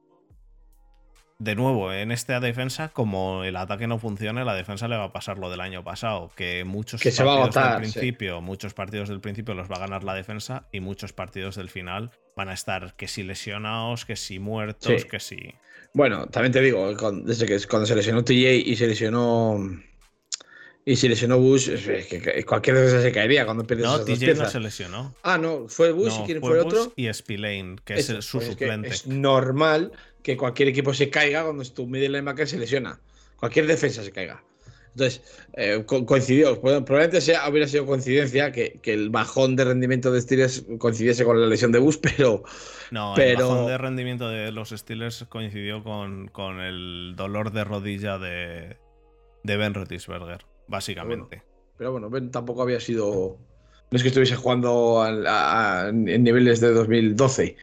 De 1.41 1.55
nuevo, 1.55 1.93
en 1.93 2.11
esta 2.11 2.41
defensa, 2.41 2.89
como 2.89 3.45
el 3.45 3.55
ataque 3.55 3.87
no 3.87 4.01
funcione, 4.01 4.45
la 4.45 4.57
defensa 4.57 4.89
le 4.89 4.97
va 4.97 5.05
a 5.05 5.13
pasar 5.13 5.39
lo 5.39 5.49
del 5.51 5.61
año 5.61 5.85
pasado, 5.85 6.33
que 6.35 6.65
muchos 6.65 7.01
partidos 7.01 7.55
del 7.55 7.77
principio, 7.77 8.41
muchos 8.41 8.75
partidos 8.75 9.09
del 9.09 9.21
principio 9.21 9.55
los 9.55 9.71
va 9.71 9.77
a 9.77 9.79
ganar 9.79 10.03
la 10.03 10.15
defensa 10.15 10.67
y 10.73 10.81
muchos 10.81 11.13
partidos 11.13 11.55
del 11.55 11.69
final 11.69 12.11
van 12.35 12.49
a 12.49 12.55
estar 12.55 12.97
que 12.97 13.07
si 13.07 13.23
lesionados, 13.23 14.05
que 14.05 14.17
si 14.17 14.41
muertos, 14.41 15.05
que 15.05 15.21
si. 15.21 15.55
Bueno, 15.95 16.27
también 16.27 16.51
te 16.51 16.61
digo, 16.61 16.93
desde 17.23 17.47
que 17.47 17.57
cuando 17.69 17.87
se 17.87 17.95
lesionó 17.95 18.25
TJ 18.25 18.55
y 18.67 18.75
se 18.75 18.89
lesionó 18.89 19.61
y 20.89 20.97
si 20.97 21.07
lesionó 21.07 21.39
Bush, 21.39 21.69
es 21.69 22.07
que 22.07 22.45
cualquier 22.47 22.77
defensa 22.77 23.03
se 23.03 23.13
caería 23.13 23.45
cuando 23.45 23.67
pierdes 23.67 23.85
no, 23.85 23.95
esas 23.97 24.07
TJ 24.07 24.11
dos 24.13 24.19
piezas. 24.21 24.39
no 24.39 24.51
se 24.51 24.61
lesionó. 24.61 25.15
Ah, 25.23 25.37
no, 25.37 25.69
fue 25.69 25.93
Bush 25.93 26.15
y 26.23 26.25
quién 26.25 26.41
fue, 26.41 26.59
el 26.59 26.67
otro. 26.67 26.95
y 26.97 27.13
Spillane, 27.13 27.77
que 27.85 27.95
es, 27.95 28.07
su 28.07 28.39
pues 28.39 28.49
suplente. 28.49 28.89
Es, 28.89 29.07
normal 29.07 29.93
que 30.29 30.37
cualquier 30.37 30.69
equipo 30.69 30.93
se 30.93 31.09
caiga 31.09 31.43
cuando 31.43 31.65
tu 31.65 31.87
middle 31.87 32.11
linebacker 32.11 32.47
se 32.47 32.59
lesiona. 32.59 33.01
Cualquier 33.37 33.67
defensa 33.67 34.05
se 34.05 34.13
caiga. 34.13 34.45
Entonces, 34.89 35.23
eh, 35.55 35.83
coincidió. 35.87 36.61
Probablemente 36.61 37.23
sea, 37.23 37.49
hubiera 37.49 37.67
sido 37.67 37.87
coincidencia 37.87 38.53
que, 38.53 38.79
el 38.85 39.09
bajón 39.09 39.57
de 39.57 39.65
rendimiento 39.65 40.13
de 40.13 40.21
Steelers 40.21 40.67
coincidiese 40.77 41.25
con 41.25 41.41
la 41.41 41.47
lesión 41.47 41.73
de 41.73 41.79
Bush, 41.79 41.97
pero. 42.03 42.43
No, 42.91 43.17
el 43.17 43.37
bajón 43.37 43.69
de 43.69 43.79
rendimiento 43.79 44.29
de 44.29 44.53
los 44.53 44.69
Steelers 44.69 45.25
coincidió 45.31 45.83
con, 45.83 46.29
con 46.29 46.61
el 46.61 47.15
dolor 47.17 47.51
de 47.51 47.65
rodilla 47.65 48.19
de, 48.19 48.77
de 49.45 49.57
Ben 49.57 49.73
Roethlisberger 49.73 50.45
básicamente. 50.67 51.43
Pero 51.79 51.93
bueno, 51.93 52.11
Ben 52.11 52.31
tampoco 52.31 52.61
había 52.61 52.81
sido. 52.81 53.39
No 53.91 53.97
es 53.97 54.03
que 54.03 54.09
estuviese 54.09 54.37
jugando 54.37 55.07
en 55.07 56.23
niveles 56.23 56.61
de 56.61 56.75
2012. 56.75 57.57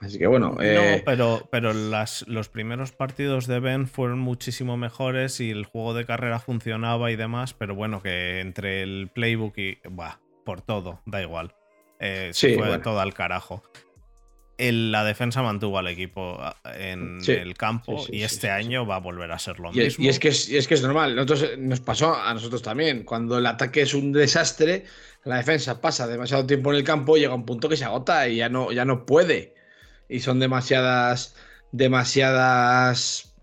Así 0.00 0.18
que 0.18 0.26
bueno. 0.26 0.56
No, 0.56 0.62
eh, 0.62 1.02
pero, 1.04 1.48
pero 1.50 1.72
las, 1.72 2.26
los 2.28 2.48
primeros 2.48 2.92
partidos 2.92 3.46
de 3.46 3.60
Ben 3.60 3.86
fueron 3.86 4.18
muchísimo 4.18 4.76
mejores 4.76 5.40
y 5.40 5.50
el 5.50 5.64
juego 5.64 5.94
de 5.94 6.04
carrera 6.04 6.40
funcionaba 6.40 7.10
y 7.10 7.16
demás. 7.16 7.54
Pero 7.54 7.74
bueno, 7.74 8.02
que 8.02 8.40
entre 8.40 8.82
el 8.82 9.10
playbook 9.14 9.56
y. 9.58 9.78
Buah, 9.88 10.18
por 10.44 10.62
todo, 10.62 11.00
da 11.06 11.22
igual. 11.22 11.54
Eh, 12.00 12.32
fue 12.34 12.78
todo 12.80 13.00
al 13.00 13.14
carajo 13.14 13.62
la 14.58 15.04
defensa 15.04 15.42
mantuvo 15.42 15.78
al 15.78 15.88
equipo 15.88 16.36
ah, 16.38 16.56
en 16.76 17.18
el 17.26 17.54
campo 17.54 18.04
y 18.08 18.22
este 18.22 18.50
año 18.50 18.86
va 18.86 18.96
a 18.96 19.00
volver 19.00 19.32
a 19.32 19.38
ser 19.38 19.58
lo 19.58 19.72
mismo. 19.72 20.04
Y 20.04 20.08
es, 20.08 20.18
que 20.18 20.28
es, 20.28 20.68
que 20.68 20.74
es 20.74 20.82
normal, 20.82 21.16
nosotros, 21.16 21.58
nos 21.58 21.80
pasó 21.80 22.14
a 22.14 22.32
nosotros 22.32 22.62
también. 22.62 23.04
Cuando 23.04 23.38
el 23.38 23.46
ataque 23.46 23.82
es 23.82 23.94
un 23.94 24.12
desastre, 24.12 24.84
la 25.24 25.36
defensa 25.36 25.80
pasa 25.80 26.06
demasiado 26.06 26.46
tiempo 26.46 26.70
en 26.70 26.76
el 26.76 26.84
campo, 26.84 27.16
llega 27.16 27.34
un 27.34 27.44
punto 27.44 27.68
que 27.68 27.76
se 27.76 27.84
agota 27.84 28.28
y 28.28 28.36
ya 28.36 28.48
no, 28.48 28.70
ya 28.72 28.84
no 28.84 29.04
puede. 29.04 29.53
Y 30.08 30.20
son 30.20 30.38
demasiadas, 30.38 31.34
demasiadas, 31.72 33.34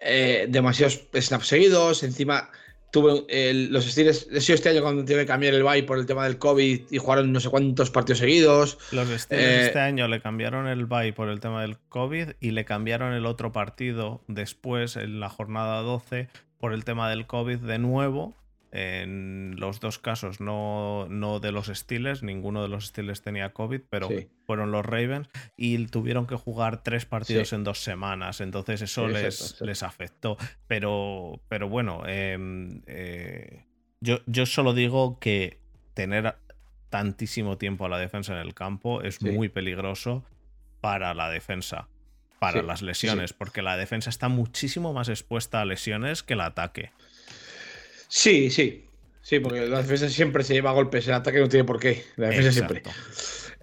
eh, 0.00 0.46
demasiados 0.48 1.06
snaps 1.14 1.46
seguidos. 1.46 2.02
Encima 2.02 2.50
tuve 2.94 3.24
los 3.70 3.86
Steelers, 3.86 4.28
este 4.30 4.68
año 4.68 4.82
cuando 4.82 5.04
tuve 5.04 5.18
que 5.18 5.26
cambiar 5.26 5.54
el 5.54 5.64
bye 5.64 5.82
por 5.82 5.98
el 5.98 6.06
tema 6.06 6.24
del 6.24 6.38
COVID 6.38 6.82
y 6.90 6.98
jugaron 6.98 7.32
no 7.32 7.40
sé 7.40 7.50
cuántos 7.50 7.90
partidos 7.90 8.20
seguidos. 8.20 8.78
Los 8.92 9.08
Steelers 9.08 9.30
eh, 9.30 9.66
este 9.66 9.80
año 9.80 10.06
le 10.06 10.20
cambiaron 10.20 10.68
el 10.68 10.86
bye 10.86 11.12
por 11.12 11.28
el 11.28 11.40
tema 11.40 11.62
del 11.62 11.78
COVID 11.88 12.30
y 12.38 12.52
le 12.52 12.64
cambiaron 12.64 13.12
el 13.12 13.26
otro 13.26 13.50
partido 13.52 14.22
después, 14.28 14.96
en 14.96 15.18
la 15.18 15.28
jornada 15.28 15.80
12, 15.80 16.28
por 16.58 16.72
el 16.72 16.84
tema 16.84 17.10
del 17.10 17.26
COVID 17.26 17.58
de 17.58 17.78
nuevo 17.78 18.36
en 18.76 19.54
los 19.56 19.78
dos 19.78 20.00
casos, 20.00 20.40
no, 20.40 21.06
no 21.08 21.38
de 21.38 21.52
los 21.52 21.68
Steelers, 21.68 22.24
ninguno 22.24 22.60
de 22.60 22.68
los 22.68 22.86
Steelers 22.86 23.22
tenía 23.22 23.52
COVID, 23.52 23.82
pero 23.88 24.08
fueron 24.46 24.72
los 24.72 24.84
Ravens 24.84 25.28
y 25.56 25.86
tuvieron 25.86 26.26
que 26.26 26.34
jugar 26.34 26.82
tres 26.82 27.06
partidos 27.06 27.52
en 27.52 27.62
dos 27.62 27.78
semanas, 27.78 28.40
entonces 28.40 28.82
eso 28.82 29.06
les, 29.06 29.60
les 29.60 29.84
afectó. 29.84 30.36
Pero, 30.66 31.40
pero 31.48 31.68
bueno, 31.68 32.02
em, 32.08 32.82
eh, 32.88 33.64
yo, 34.00 34.18
yo 34.26 34.44
solo 34.44 34.74
digo 34.74 35.20
que 35.20 35.60
tener 35.94 36.34
tantísimo 36.90 37.58
tiempo 37.58 37.86
a 37.86 37.88
la 37.88 37.98
defensa 37.98 38.32
en 38.32 38.40
el 38.40 38.54
campo 38.54 39.02
es 39.02 39.22
muy 39.22 39.48
peligroso 39.48 40.24
para 40.80 41.14
la 41.14 41.30
defensa, 41.30 41.86
para 42.40 42.62
las 42.62 42.82
lesiones, 42.82 43.32
porque 43.34 43.62
la 43.62 43.76
defensa 43.76 44.10
está 44.10 44.28
muchísimo 44.28 44.92
más 44.92 45.08
expuesta 45.08 45.60
a 45.60 45.64
lesiones 45.64 46.24
que 46.24 46.34
el 46.34 46.40
ataque. 46.40 46.90
Sí, 48.14 48.48
sí. 48.48 48.84
Sí, 49.22 49.40
porque 49.40 49.66
la 49.66 49.82
defensa 49.82 50.08
siempre 50.08 50.44
se 50.44 50.54
lleva 50.54 50.70
golpes, 50.70 51.08
el 51.08 51.14
ataque 51.14 51.40
no 51.40 51.48
tiene 51.48 51.64
por 51.64 51.80
qué. 51.80 52.04
La 52.14 52.28
defensa 52.28 52.52
siempre. 52.52 52.82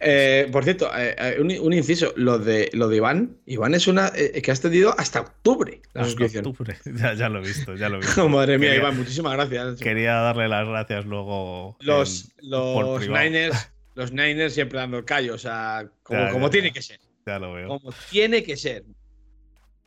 Eh, 0.02 0.50
por 0.52 0.66
cierto, 0.66 0.92
eh, 0.94 1.16
eh, 1.18 1.38
un, 1.40 1.72
inciso, 1.72 2.12
lo 2.18 2.38
de, 2.38 2.70
lo 2.74 2.90
de 2.90 2.98
Iván. 2.98 3.38
Iván 3.46 3.76
es 3.76 3.88
una 3.88 4.12
que 4.12 4.52
ha 4.52 4.54
extendido 4.54 4.94
hasta 4.98 5.22
octubre 5.22 5.82
la 5.94 6.04
suscripción. 6.04 6.48
Octubre. 6.48 6.78
Ya, 7.18 7.30
lo 7.30 7.40
he 7.40 7.48
visto, 7.48 7.76
ya 7.78 7.88
lo 7.88 7.98
he 7.98 8.00
visto. 8.02 8.28
madre 8.28 8.58
mía, 8.58 8.76
Iván, 8.76 8.98
muchísimas 8.98 9.34
gracias. 9.34 9.80
Quería 9.80 10.16
darle 10.16 10.50
las 10.50 10.68
gracias 10.68 11.06
luego. 11.06 11.78
Los, 11.80 12.34
los 12.42 13.08
Niners, 13.08 13.72
los 13.96 14.12
Niners 14.12 14.54
siempre 14.54 14.80
dando 14.80 14.98
el 14.98 15.06
callo, 15.06 15.36
o 15.36 15.38
sea, 15.40 15.90
como, 16.04 16.50
tiene 16.50 16.74
que 16.74 16.82
ser. 16.82 17.00
Ya 17.26 17.40
lo 17.40 17.54
veo. 17.54 17.70
Como 17.70 17.94
tiene 18.10 18.44
que 18.44 18.58
ser. 18.58 18.84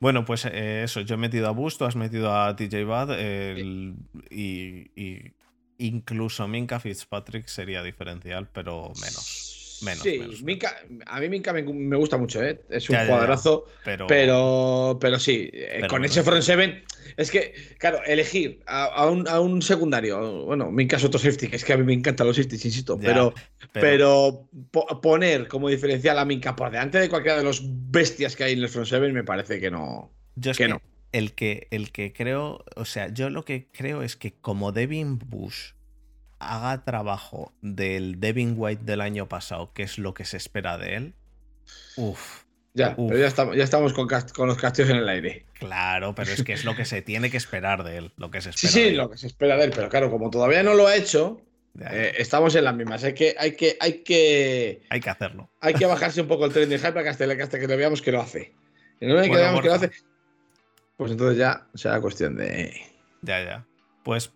Bueno, 0.01 0.25
pues 0.25 0.45
eh, 0.45 0.83
eso, 0.85 1.01
yo 1.01 1.15
he 1.15 1.19
metido 1.19 1.49
a 1.49 1.53
Busto, 1.53 1.87
has 1.87 1.97
metido 1.97 2.35
a 2.35 2.55
TJ 2.57 2.85
Bad 2.85 3.19
y, 4.31 5.35
incluso 5.79 6.47
Minka 6.49 6.79
Fitzpatrick 6.81 7.47
sería 7.47 7.83
diferencial, 7.83 8.49
pero 8.53 8.93
menos. 9.01 9.54
Menos, 9.85 10.03
sí, 10.03 10.21
a 11.07 11.21
mí 11.21 11.29
Minka 11.29 11.53
me, 11.53 11.97
gusta 11.97 12.17
mucho, 12.17 12.43
¿eh? 12.43 12.61
es 12.71 12.89
un 12.89 12.97
cuadrazo, 13.07 13.67
pero, 13.85 14.99
pero, 15.01 15.19
sí, 15.19 15.51
eh, 15.53 15.83
con 15.89 16.05
ese 16.05 16.23
front 16.23 16.43
seven, 16.43 16.83
es 17.17 17.31
que, 17.31 17.55
claro, 17.79 18.01
elegir 18.05 18.61
a, 18.67 19.07
un, 19.07 19.63
secundario, 19.63 20.45
bueno, 20.45 20.71
Minka 20.71 20.97
es 20.97 21.05
otro 21.05 21.19
safety, 21.19 21.49
que 21.49 21.57
es 21.57 21.65
que 21.65 21.75
a 21.75 21.77
mí 21.77 21.85
me 21.85 21.93
encantan 21.93 22.27
los 22.27 22.37
safeties, 22.37 22.65
insisto, 22.65 22.99
pero, 22.99 23.35
pero, 23.73 24.49
poner 25.03 25.49
como 25.49 25.69
diferencial 25.69 26.19
a 26.19 26.25
Minka 26.25 26.57
por 26.57 26.71
delante 26.71 26.99
de 26.99 27.09
cualquiera 27.09 27.39
de 27.39 27.45
los 27.45 27.63
bestias 27.65 28.37
que 28.37 28.45
hay 28.45 28.55
en 28.55 28.61
el 28.61 28.69
front 28.69 28.89
seven 28.89 29.13
me 29.13 29.25
parece 29.25 29.61
que 29.61 29.71
no. 29.71 30.11
Yo 30.37 30.51
es 30.51 30.59
que, 30.59 30.69
no. 30.69 30.81
El 31.13 31.35
que, 31.35 31.69
el 31.71 31.93
que 31.93 32.13
creo, 32.13 32.65
o 32.75 32.85
sea, 32.85 33.13
yo 33.13 33.31
lo 33.31 33.45
que 33.45 33.69
creo 33.71 34.03
es 34.03 34.17
que 34.17 34.33
como 34.33 34.73
Devin 34.73 35.19
Bush 35.19 35.74
haga 36.53 36.85
trabajo 36.85 37.53
del 37.63 38.21
Devin 38.21 38.55
White 38.57 38.85
del 38.85 39.01
año 39.01 39.29
pasado, 39.29 39.73
que 39.73 39.83
es 39.83 39.99
lo 39.99 40.15
que 40.15 40.25
se 40.25 40.37
espera 40.37 40.79
de 40.79 40.97
él, 40.97 41.15
uff. 41.97 42.45
Ya, 42.77 42.97
pero 42.97 43.17
ya 43.17 43.29
estamos, 43.29 43.57
ya 43.57 43.63
estamos 43.63 43.93
con, 43.93 44.09
los 44.49 44.59
castillos 44.59 44.91
en 44.91 44.97
el 44.97 45.09
aire. 45.09 45.47
Claro, 45.55 46.13
pero 46.17 46.33
es 46.33 46.43
que 46.43 46.53
es 46.53 46.65
lo 46.65 46.75
que 46.75 46.85
se 46.85 47.03
tiene 47.03 47.31
que 47.31 47.37
esperar 47.37 47.85
de 47.85 47.99
él. 47.99 48.13
Lo 48.17 48.33
que 48.33 48.41
se 48.41 48.51
espera 48.51 48.73
sí, 48.73 48.89
sí, 48.89 48.91
lo 48.91 49.09
que 49.09 49.17
se 49.17 49.29
espera 49.29 49.57
de 49.57 49.67
él. 49.67 49.73
Pero 49.73 49.89
claro, 49.89 50.11
como 50.11 50.29
todavía 50.29 50.65
no 50.65 50.75
lo 50.75 50.89
ha 50.89 50.97
hecho, 50.97 51.41
eh, 51.81 52.15
estamos 52.19 52.53
en 52.57 52.65
las 52.65 52.75
mismas. 52.75 53.05
Hay 53.05 53.15
que, 53.15 53.37
hay 53.39 53.53
que, 53.53 53.77
hay 53.81 54.03
que. 54.03 54.83
Hay 54.91 55.01
que 55.01 55.11
hacerlo. 55.11 55.51
Hay 55.61 55.75
que 55.75 55.87
bajarse 55.87 56.21
un 56.21 56.27
poco 56.27 56.47
el 56.47 56.53
tren 56.53 56.69
de 56.69 56.81
hype 56.81 57.03
que 57.03 57.09
hasta, 57.09 57.61
que 57.61 57.69
lo 57.69 57.77
veamos 57.77 58.03
que 58.03 58.11
lo 58.11 58.21
hace. 58.21 58.53
Y 59.01 59.07
no 59.07 59.21
hay 59.21 59.31
que 59.31 59.37
veamos 59.37 59.61
que 59.61 59.69
lo 59.69 59.75
hace. 59.75 59.91
Pues 60.97 61.13
entonces 61.13 61.39
ya 61.39 61.69
será 61.75 62.01
cuestión 62.01 62.35
de. 62.35 62.75
Ya, 63.23 63.41
ya. 63.45 63.67
Pues 64.03 64.33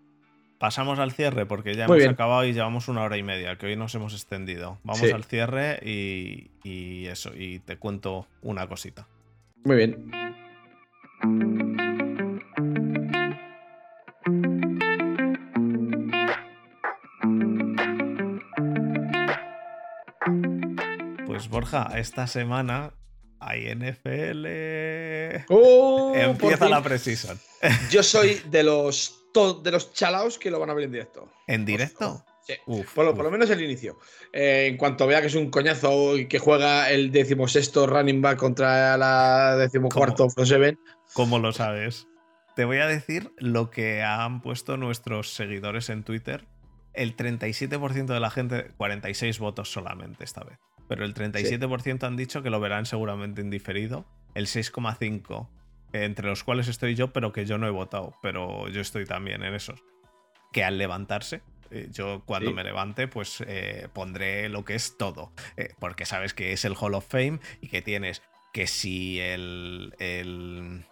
pasamos 0.58 0.98
al 0.98 1.12
cierre 1.12 1.46
porque 1.46 1.74
ya 1.74 1.84
hemos 1.84 2.04
acabado 2.06 2.44
y 2.44 2.52
llevamos 2.52 2.88
una 2.88 3.02
hora 3.02 3.16
y 3.16 3.22
media, 3.22 3.56
que 3.56 3.66
hoy 3.66 3.76
nos 3.76 3.94
hemos 3.94 4.12
extendido. 4.12 4.78
Vamos 4.82 5.02
al 5.12 5.24
cierre 5.24 5.80
y, 5.82 7.06
eso, 7.06 7.32
y 7.34 7.60
te 7.60 7.76
cuento 7.76 8.26
una 8.42 8.66
cosita. 8.66 9.06
Muy 9.64 9.76
bien. 9.76 10.10
Pues 21.26 21.48
Borja, 21.48 21.90
esta 21.96 22.26
semana 22.26 22.92
hay 23.40 23.74
NFL. 23.74 24.46
¡Oh! 25.48 26.12
Empieza 26.16 26.68
la 26.68 26.82
Precision. 26.82 27.38
Yo 27.90 28.02
soy 28.02 28.40
de 28.50 28.64
los 28.64 29.17
de 29.32 29.70
los 29.70 29.92
chalaos 29.92 30.38
que 30.38 30.50
lo 30.50 30.58
van 30.58 30.70
a 30.70 30.74
ver 30.74 30.84
en 30.84 30.92
directo. 30.92 31.28
¿En 31.46 31.64
directo? 31.64 32.24
Sí, 32.42 32.54
por, 32.94 33.04
lo, 33.04 33.30
menos 33.30 33.50
el 33.50 33.60
inicio. 33.60 33.98
Eh, 34.32 34.68
en 34.68 34.76
cuanto 34.76 35.06
vea 35.06 35.20
que 35.20 35.26
es 35.26 35.34
un 35.34 35.50
coñazo 35.50 36.16
y 36.16 36.26
que 36.26 36.38
juega 36.38 36.90
el 36.90 37.12
decimosexto 37.12 37.86
running 37.86 38.22
back 38.22 38.38
contra 38.38 38.96
la 38.96 39.56
decimocuarto 39.56 40.30
front 40.30 40.48
seven. 40.48 40.78
¿Cómo 41.12 41.38
lo 41.38 41.52
sabes? 41.52 42.06
Te 42.56 42.64
voy 42.64 42.78
a 42.78 42.86
decir 42.86 43.32
lo 43.36 43.70
que 43.70 44.02
han 44.02 44.40
puesto 44.40 44.76
nuestros 44.76 45.34
seguidores 45.34 45.90
en 45.90 46.04
Twitter. 46.04 46.46
El 46.94 47.16
37% 47.16 48.06
de 48.06 48.20
la 48.20 48.30
gente, 48.30 48.72
46 48.76 49.38
votos 49.38 49.70
solamente 49.70 50.24
esta 50.24 50.42
vez, 50.42 50.58
pero 50.88 51.04
el 51.04 51.14
37% 51.14 52.04
han 52.04 52.16
dicho 52.16 52.42
que 52.42 52.50
lo 52.50 52.58
verán 52.58 52.86
seguramente 52.86 53.42
indiferido. 53.42 54.06
El 54.34 54.46
6,5% 54.46 55.48
entre 55.92 56.26
los 56.26 56.44
cuales 56.44 56.68
estoy 56.68 56.94
yo, 56.94 57.12
pero 57.12 57.32
que 57.32 57.46
yo 57.46 57.58
no 57.58 57.66
he 57.66 57.70
votado, 57.70 58.14
pero 58.22 58.68
yo 58.68 58.80
estoy 58.80 59.04
también 59.04 59.42
en 59.42 59.54
esos. 59.54 59.82
Que 60.52 60.64
al 60.64 60.78
levantarse, 60.78 61.42
eh, 61.70 61.88
yo 61.90 62.22
cuando 62.24 62.52
me 62.52 62.64
levante, 62.64 63.08
pues 63.08 63.42
eh, 63.46 63.88
pondré 63.92 64.48
lo 64.48 64.64
que 64.64 64.74
es 64.74 64.96
todo, 64.96 65.32
eh, 65.56 65.74
porque 65.78 66.06
sabes 66.06 66.34
que 66.34 66.52
es 66.52 66.64
el 66.64 66.74
Hall 66.78 66.94
of 66.94 67.06
Fame 67.06 67.40
y 67.60 67.68
que 67.68 67.82
tienes 67.82 68.22
que 68.52 68.66
si 68.66 69.20
el, 69.20 69.94
el 69.98 70.84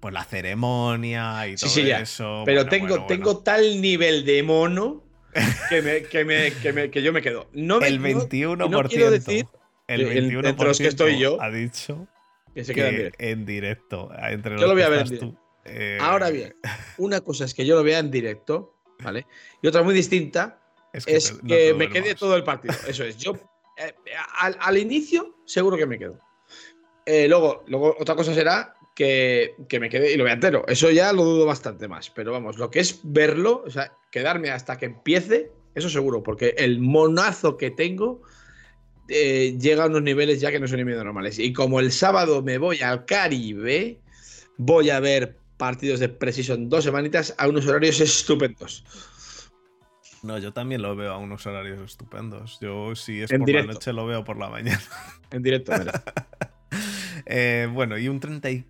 pues 0.00 0.14
la 0.14 0.24
ceremonia 0.24 1.46
y 1.46 1.56
todo 1.56 1.70
eso. 1.78 2.42
Pero 2.44 2.66
tengo, 2.66 3.06
tengo 3.06 3.38
tal 3.38 3.80
nivel 3.80 4.24
de 4.24 4.42
mono 4.42 5.04
que, 5.68 5.82
me, 5.82 6.02
que, 6.02 6.90
que, 6.90 7.02
yo 7.02 7.12
me 7.12 7.22
quedo. 7.22 7.48
No 7.52 7.80
el 7.80 8.00
21%. 8.00 8.88
quiero 8.88 9.10
decir, 9.10 9.46
el 9.86 10.08
21% 10.08 10.48
entre 10.48 10.66
los 10.66 10.78
que 10.78 10.88
estoy 10.88 11.18
yo, 11.18 11.40
ha 11.40 11.50
dicho 11.50 12.08
que 12.58 12.64
se 12.64 12.74
queda 12.74 13.12
en 13.18 13.46
directo. 13.46 14.10
Entre 14.20 14.58
yo 14.58 14.66
lo 14.66 14.72
voy 14.72 14.82
a 14.82 14.88
ver 14.88 15.02
en 15.02 15.08
directo. 15.08 15.40
Eh, 15.64 15.98
Ahora 16.00 16.30
bien, 16.30 16.56
una 16.98 17.20
cosa 17.20 17.44
es 17.44 17.54
que 17.54 17.64
yo 17.64 17.76
lo 17.76 17.84
vea 17.84 18.00
en 18.00 18.10
directo, 18.10 18.74
¿vale? 19.00 19.26
Y 19.62 19.68
otra 19.68 19.84
muy 19.84 19.94
distinta 19.94 20.60
es 20.92 21.06
que, 21.06 21.72
me 21.74 21.88
quede 21.88 22.16
todo 22.16 22.34
el 22.34 22.42
partido. 22.42 22.74
Eso 22.88 23.04
es. 23.04 23.16
Yo 23.16 23.34
eh, 23.76 23.94
al, 24.40 24.76
inicio 24.76 25.36
seguro 25.44 25.76
que 25.76 25.86
me 25.86 26.00
quedo. 26.00 26.18
Eh, 27.06 27.28
luego, 27.28 27.62
luego 27.68 27.96
otra 28.00 28.16
cosa 28.16 28.34
será 28.34 28.74
que, 28.92 29.54
que, 29.68 29.78
me 29.78 29.88
quede 29.88 30.12
y 30.12 30.16
lo 30.16 30.24
vea 30.24 30.32
entero. 30.32 30.64
Eso 30.66 30.90
ya 30.90 31.12
lo 31.12 31.22
dudo 31.22 31.46
bastante 31.46 31.86
más. 31.86 32.10
Pero 32.10 32.32
vamos, 32.32 32.58
lo 32.58 32.72
que 32.72 32.80
es 32.80 32.98
verlo, 33.04 33.62
o 33.64 33.70
sea, 33.70 33.92
quedarme 34.10 34.50
hasta 34.50 34.78
que 34.78 34.86
empiece, 34.86 35.52
eso 35.76 35.88
seguro, 35.88 36.24
porque 36.24 36.56
el 36.58 36.80
monazo 36.80 37.56
que 37.56 37.70
tengo 37.70 38.22
eh, 39.08 39.56
llega 39.58 39.84
a 39.84 39.86
unos 39.86 40.02
niveles 40.02 40.40
ya 40.40 40.50
que 40.50 40.60
no 40.60 40.68
son 40.68 40.78
ni 40.78 40.84
medio 40.84 41.02
normales. 41.02 41.38
Y 41.38 41.52
como 41.52 41.80
el 41.80 41.92
sábado 41.92 42.42
me 42.42 42.58
voy 42.58 42.80
al 42.80 43.04
Caribe, 43.06 43.98
voy 44.58 44.90
a 44.90 45.00
ver 45.00 45.36
partidos 45.56 46.00
de 46.00 46.08
Precision 46.08 46.68
dos 46.68 46.84
semanitas 46.84 47.34
a 47.38 47.48
unos 47.48 47.66
horarios 47.66 48.00
estupendos. 48.00 48.84
No, 50.22 50.38
yo 50.38 50.52
también 50.52 50.82
lo 50.82 50.96
veo 50.96 51.12
a 51.12 51.18
unos 51.18 51.46
horarios 51.46 51.80
estupendos. 51.80 52.58
Yo 52.60 52.94
si 52.96 53.22
es 53.22 53.30
por 53.30 53.48
la 53.48 53.62
noche 53.62 53.92
lo 53.92 54.06
veo 54.06 54.24
por 54.24 54.38
la 54.38 54.48
mañana. 54.48 54.80
En 55.30 55.42
directo, 55.42 55.72
eh, 57.26 57.68
bueno, 57.70 57.98
y 57.98 58.08
un 58.08 58.18
35% 58.18 58.64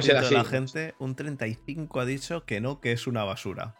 de 0.00 0.30
la 0.30 0.44
gente, 0.44 0.94
un 1.00 1.16
35 1.16 1.98
ha 1.98 2.04
dicho 2.04 2.44
que 2.44 2.60
no, 2.60 2.80
que 2.80 2.92
es 2.92 3.08
una 3.08 3.24
basura. 3.24 3.74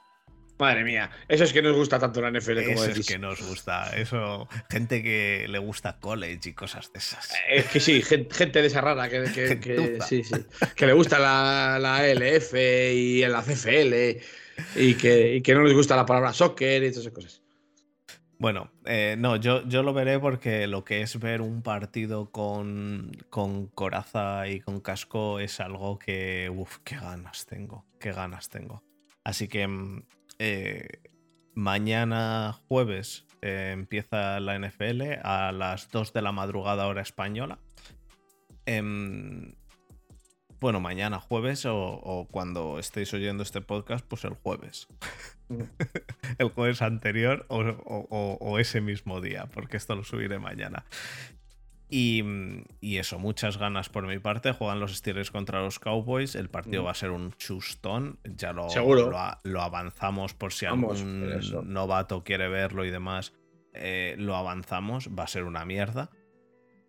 Madre 0.58 0.84
mía, 0.84 1.10
eso 1.28 1.44
es 1.44 1.52
que 1.52 1.60
nos 1.60 1.74
gusta 1.74 1.98
tanto 1.98 2.20
la 2.20 2.30
NFL 2.30 2.62
como 2.64 2.84
Eso 2.84 3.00
es 3.00 3.06
que 3.06 3.18
nos 3.18 3.42
gusta. 3.42 3.96
Eso, 3.96 4.48
gente 4.70 5.02
que 5.02 5.46
le 5.48 5.58
gusta 5.58 5.98
college 5.98 6.50
y 6.50 6.52
cosas 6.52 6.92
de 6.92 7.00
esas. 7.00 7.32
Eh, 7.32 7.56
es 7.56 7.64
que 7.66 7.80
sí, 7.80 8.00
gente, 8.02 8.62
de 8.62 8.66
esa 8.66 8.80
rara 8.80 9.08
que, 9.08 9.58
que, 9.60 10.86
le 10.86 10.92
gusta 10.92 11.18
la, 11.18 11.78
la, 11.80 12.06
LF 12.06 12.54
y 12.54 13.26
la 13.26 13.42
CFL 13.42 14.20
y 14.76 14.94
que, 14.94 15.54
no 15.54 15.64
les 15.64 15.74
gusta 15.74 15.96
la 15.96 16.06
palabra 16.06 16.32
soccer 16.32 16.82
y 16.84 16.90
todas 16.90 17.06
esas 17.06 17.12
cosas. 17.12 17.42
Bueno, 18.38 18.72
eh, 18.84 19.14
no, 19.18 19.36
yo, 19.36 19.66
yo 19.68 19.84
lo 19.84 19.92
veré 19.92 20.18
porque 20.18 20.66
lo 20.66 20.84
que 20.84 21.02
es 21.02 21.18
ver 21.20 21.40
un 21.40 21.62
partido 21.62 22.30
con, 22.32 23.12
con 23.30 23.68
coraza 23.68 24.48
y 24.48 24.60
con 24.60 24.80
casco 24.80 25.38
es 25.38 25.60
algo 25.60 25.98
que, 25.98 26.50
uff, 26.52 26.78
qué 26.84 26.96
ganas 26.96 27.46
tengo, 27.46 27.86
qué 28.00 28.12
ganas 28.12 28.48
tengo. 28.48 28.82
Así 29.22 29.46
que 29.46 29.66
mm, 29.68 30.02
eh, 30.38 31.02
mañana 31.54 32.58
jueves 32.68 33.26
eh, 33.42 33.70
empieza 33.72 34.38
la 34.40 34.58
NFL 34.58 35.02
a 35.24 35.52
las 35.52 35.90
2 35.90 36.12
de 36.12 36.22
la 36.22 36.32
madrugada 36.32 36.86
hora 36.86 37.02
española. 37.02 37.58
Em, 38.66 39.54
bueno, 40.60 40.78
mañana 40.78 41.18
jueves 41.18 41.66
o, 41.66 42.28
cuando 42.30 42.78
estéis 42.78 43.12
oyendo 43.14 43.42
este 43.42 43.60
podcast, 43.60 44.06
pues 44.06 44.24
el 44.24 44.34
jueves. 44.34 44.86
el 46.38 46.48
jueves 46.50 46.82
anterior 46.82 47.46
o, 47.48 48.58
ese 48.60 48.80
mismo 48.80 49.20
día, 49.20 49.46
porque 49.46 49.76
esto 49.76 49.96
lo 49.96 50.04
subiré 50.04 50.38
mañana. 50.38 50.84
Y, 51.94 52.96
eso, 52.96 53.18
muchas 53.18 53.58
ganas 53.58 53.90
por 53.90 54.06
mi 54.06 54.18
parte. 54.18 54.52
Juegan 54.52 54.80
los 54.80 54.96
Steelers 54.96 55.30
contra 55.30 55.60
los 55.60 55.78
Cowboys. 55.78 56.34
El 56.34 56.48
partido 56.48 56.82
mm. 56.82 56.86
va 56.86 56.90
a 56.92 56.94
ser 56.94 57.10
un 57.10 57.32
chustón. 57.34 58.18
Ya 58.24 58.54
lo, 58.54 58.66
lo, 59.42 59.60
avanzamos 59.60 60.32
por 60.32 60.54
si 60.54 60.64
algún 60.64 61.38
novato 61.64 62.24
quiere 62.24 62.48
verlo 62.48 62.86
y 62.86 62.90
demás. 62.90 63.34
Eh, 63.74 64.14
lo 64.16 64.36
avanzamos. 64.36 65.10
Va 65.10 65.24
a 65.24 65.26
ser 65.26 65.44
una 65.44 65.66
mierda. 65.66 66.08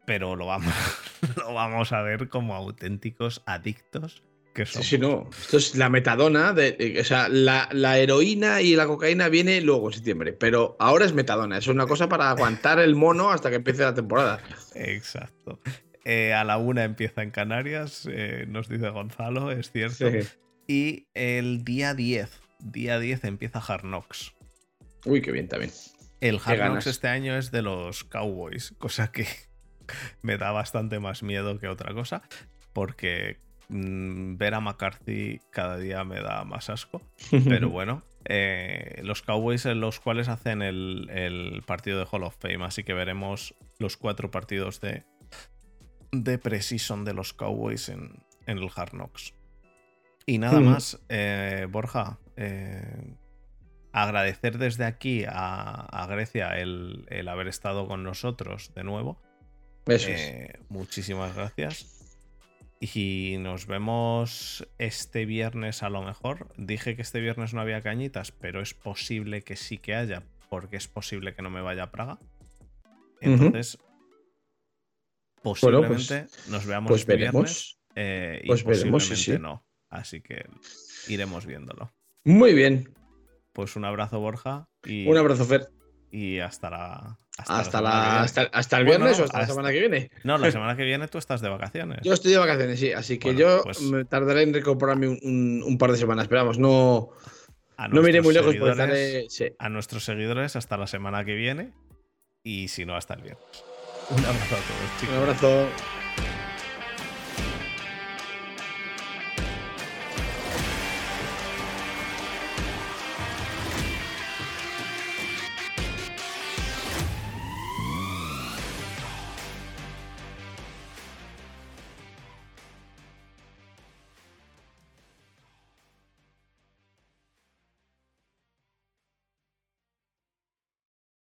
Pero 0.06 0.38
lo 0.38 0.46
vamos, 0.46 0.74
lo 1.38 1.54
vamos 1.54 1.92
a 1.92 2.02
ver 2.02 2.30
como 2.30 2.56
auténticos 2.56 3.44
adictos 3.46 4.24
Sí, 4.66 4.84
sí, 4.84 4.98
no. 4.98 5.30
Esto 5.32 5.58
es 5.58 5.76
la 5.76 5.90
metadona. 5.90 6.54
De, 6.54 6.98
o 7.00 7.04
sea, 7.04 7.28
la, 7.30 7.98
heroína 7.98 8.62
y 8.62 8.76
la 8.76 8.86
cocaína 8.86 9.30
viene 9.30 9.62
luego 9.62 9.88
en 9.88 9.94
septiembre. 9.94 10.34
Pero 10.34 10.76
ahora 10.80 11.06
es 11.06 11.14
metadona. 11.14 11.58
Es 11.58 11.68
una 11.68 11.88
cosa 11.88 12.08
para 12.08 12.30
aguantar 12.30 12.80
el 12.80 12.96
mono 12.96 13.32
hasta 13.32 13.50
que 13.50 13.58
empiece 13.58 13.82
la 13.82 13.94
temporada. 13.94 14.42
Exacto. 14.76 15.60
Eh, 16.06 16.34
a 16.34 16.44
la 16.44 16.58
una 16.58 16.84
empieza 16.84 17.24
en 17.24 17.32
Canarias, 17.32 18.08
eh, 18.12 18.46
nos 18.48 18.68
dice 18.68 18.90
Gonzalo, 18.90 19.52
es 19.52 19.72
cierto. 19.72 20.06
Y 20.68 21.08
el 21.14 21.64
día 21.64 21.94
10, 21.94 22.30
día 22.60 23.00
10 23.00 23.24
empieza 23.24 23.60
Hard 23.60 23.84
Knocks. 23.84 24.34
Uy, 25.06 25.22
qué 25.22 25.32
bien 25.32 25.48
también. 25.48 25.72
El 26.20 26.40
Hard 26.44 26.60
Knocks 26.60 26.88
este 26.88 27.08
año 27.08 27.38
es 27.38 27.52
de 27.52 27.62
los 27.62 28.04
Cowboys, 28.04 28.74
cosa 28.78 29.12
que 29.12 29.28
me 30.22 30.38
da 30.38 30.52
bastante 30.52 31.00
más 31.00 31.24
miedo 31.24 31.58
que 31.60 31.70
otra 31.70 31.94
cosa, 31.94 32.22
porque 32.74 33.40
Mm, 33.70 34.38
ver 34.38 34.54
a 34.54 34.60
McCarthy 34.60 35.40
cada 35.50 35.78
día 35.78 36.04
me 36.04 36.22
da 36.22 36.44
más 36.44 36.70
asco. 36.70 37.02
Pero 37.46 37.70
bueno, 37.70 38.04
eh, 38.26 39.02
los 39.04 39.22
Cowboys 39.22 39.66
en 39.66 39.80
los 39.80 40.00
cuales 40.00 40.28
hacen 40.30 40.62
el, 40.62 41.64
partido 41.66 42.00
de 42.00 42.08
Hall 42.10 42.24
of 42.24 42.38
Fame, 42.40 42.66
así 42.66 42.84
que 42.84 42.94
veremos 42.94 43.56
los 43.80 43.98
cuatro 43.98 44.32
partidos 44.32 44.80
de, 44.82 45.04
de 46.12 46.38
Precision 46.38 47.06
de 47.06 47.14
los 47.14 47.34
Cowboys 47.34 47.90
en, 47.90 48.24
el 48.46 48.70
Hard 48.76 48.92
Knocks. 48.92 49.34
Y 50.26 50.38
nada 50.38 50.62
más, 50.62 51.04
eh, 51.10 51.68
Borja, 51.70 52.18
eh, 52.38 53.16
agradecer 53.92 54.58
desde 54.58 54.86
aquí 54.86 55.26
a, 55.28 56.08
Grecia 56.10 56.58
el, 56.58 57.06
haber 57.28 57.48
estado 57.48 57.88
con 57.88 58.04
nosotros 58.04 58.74
de 58.74 58.84
nuevo. 58.84 59.22
Muchísimas 60.70 61.36
gracias. 61.36 62.03
Y 62.84 63.38
nos 63.40 63.66
vemos 63.66 64.68
este 64.78 65.26
viernes 65.26 65.84
a 65.84 65.90
lo 65.90 66.02
mejor. 66.02 66.50
Dije 66.58 66.98
que 66.98 67.02
este 67.02 67.22
viernes 67.22 67.54
no 67.54 67.62
había 67.62 67.82
cañitas, 67.82 68.34
pero 68.34 68.62
es 68.62 68.74
posible 68.74 69.42
que 69.42 69.56
sí 69.56 69.78
que 69.78 69.96
haya, 69.96 70.24
porque 70.50 70.76
es 70.76 70.90
posible 70.90 71.34
que 71.34 71.42
no 71.42 71.50
me 71.50 71.62
vaya 71.62 71.84
a 71.84 71.92
Praga. 71.92 72.20
Entonces, 73.22 73.78
posiblemente 75.42 76.24
pues, 76.24 76.50
nos 76.50 76.66
veamos 76.66 76.90
pues 76.90 77.02
este 77.02 77.16
viernes. 77.16 77.78
Eh, 77.96 78.42
y 78.44 78.48
pues 78.48 78.66
posiblemente 78.66 79.40
no. 79.40 79.66
Así 79.90 80.20
que 80.20 80.46
iremos 81.08 81.46
viéndolo. 81.46 81.94
Muy 82.26 82.54
bien. 82.54 82.94
Pues 83.54 83.78
un 83.78 83.86
abrazo, 83.86 84.20
Borja. 84.20 84.68
Y, 84.84 85.08
un 85.08 85.16
abrazo, 85.16 85.46
Fer. 85.46 85.70
Y 86.16 86.38
hasta 86.38 86.70
la, 86.70 87.18
hasta, 87.40 87.82
la, 87.82 88.22
hasta, 88.22 88.78
el 88.78 88.86
viernes 88.86 89.20
o 89.20 89.24
hasta, 89.24 89.40
la 89.40 89.48
semana 89.48 89.72
que 89.72 89.80
viene. 89.80 90.12
No, 90.24 90.38
la 90.38 90.52
semana 90.52 90.78
que 90.78 90.84
viene 90.84 91.08
tú 91.08 91.18
estás 91.18 91.42
de 91.42 91.50
vacaciones. 91.50 92.02
Yo 92.04 92.14
estoy 92.14 92.34
de 92.34 92.38
vacaciones, 92.38 92.80
sí. 92.80 92.94
Así 92.94 93.18
que 93.18 93.34
yo 93.34 93.64
pues 93.64 93.82
me 93.82 94.06
tardaré 94.06 94.44
en 94.44 94.54
recuperarme 94.54 95.08
un, 95.08 95.78
par 95.80 95.92
de 95.92 95.98
semanas. 95.98 96.26
Esperamos, 96.26 96.60
no. 96.60 97.10
no 97.90 98.02
miré 98.04 98.22
muy 98.22 98.36
lejos, 98.36 98.56
a 99.58 99.70
nuestros 99.70 100.04
seguidores 100.04 100.56
hasta 100.56 100.78
la 100.78 100.86
semana 100.86 101.26
que 101.26 101.34
viene 101.34 101.74
y 102.44 102.68
si 102.68 102.86
no, 102.86 102.96
hasta 102.96 103.16
el 103.16 103.24
viernes. 103.24 103.64
Un 104.12 104.20
abrazo 104.20 104.56
a 104.56 104.60
todos, 104.60 105.00
chicos. 105.00 105.16
Un 105.16 105.22
abrazo. 105.24 106.03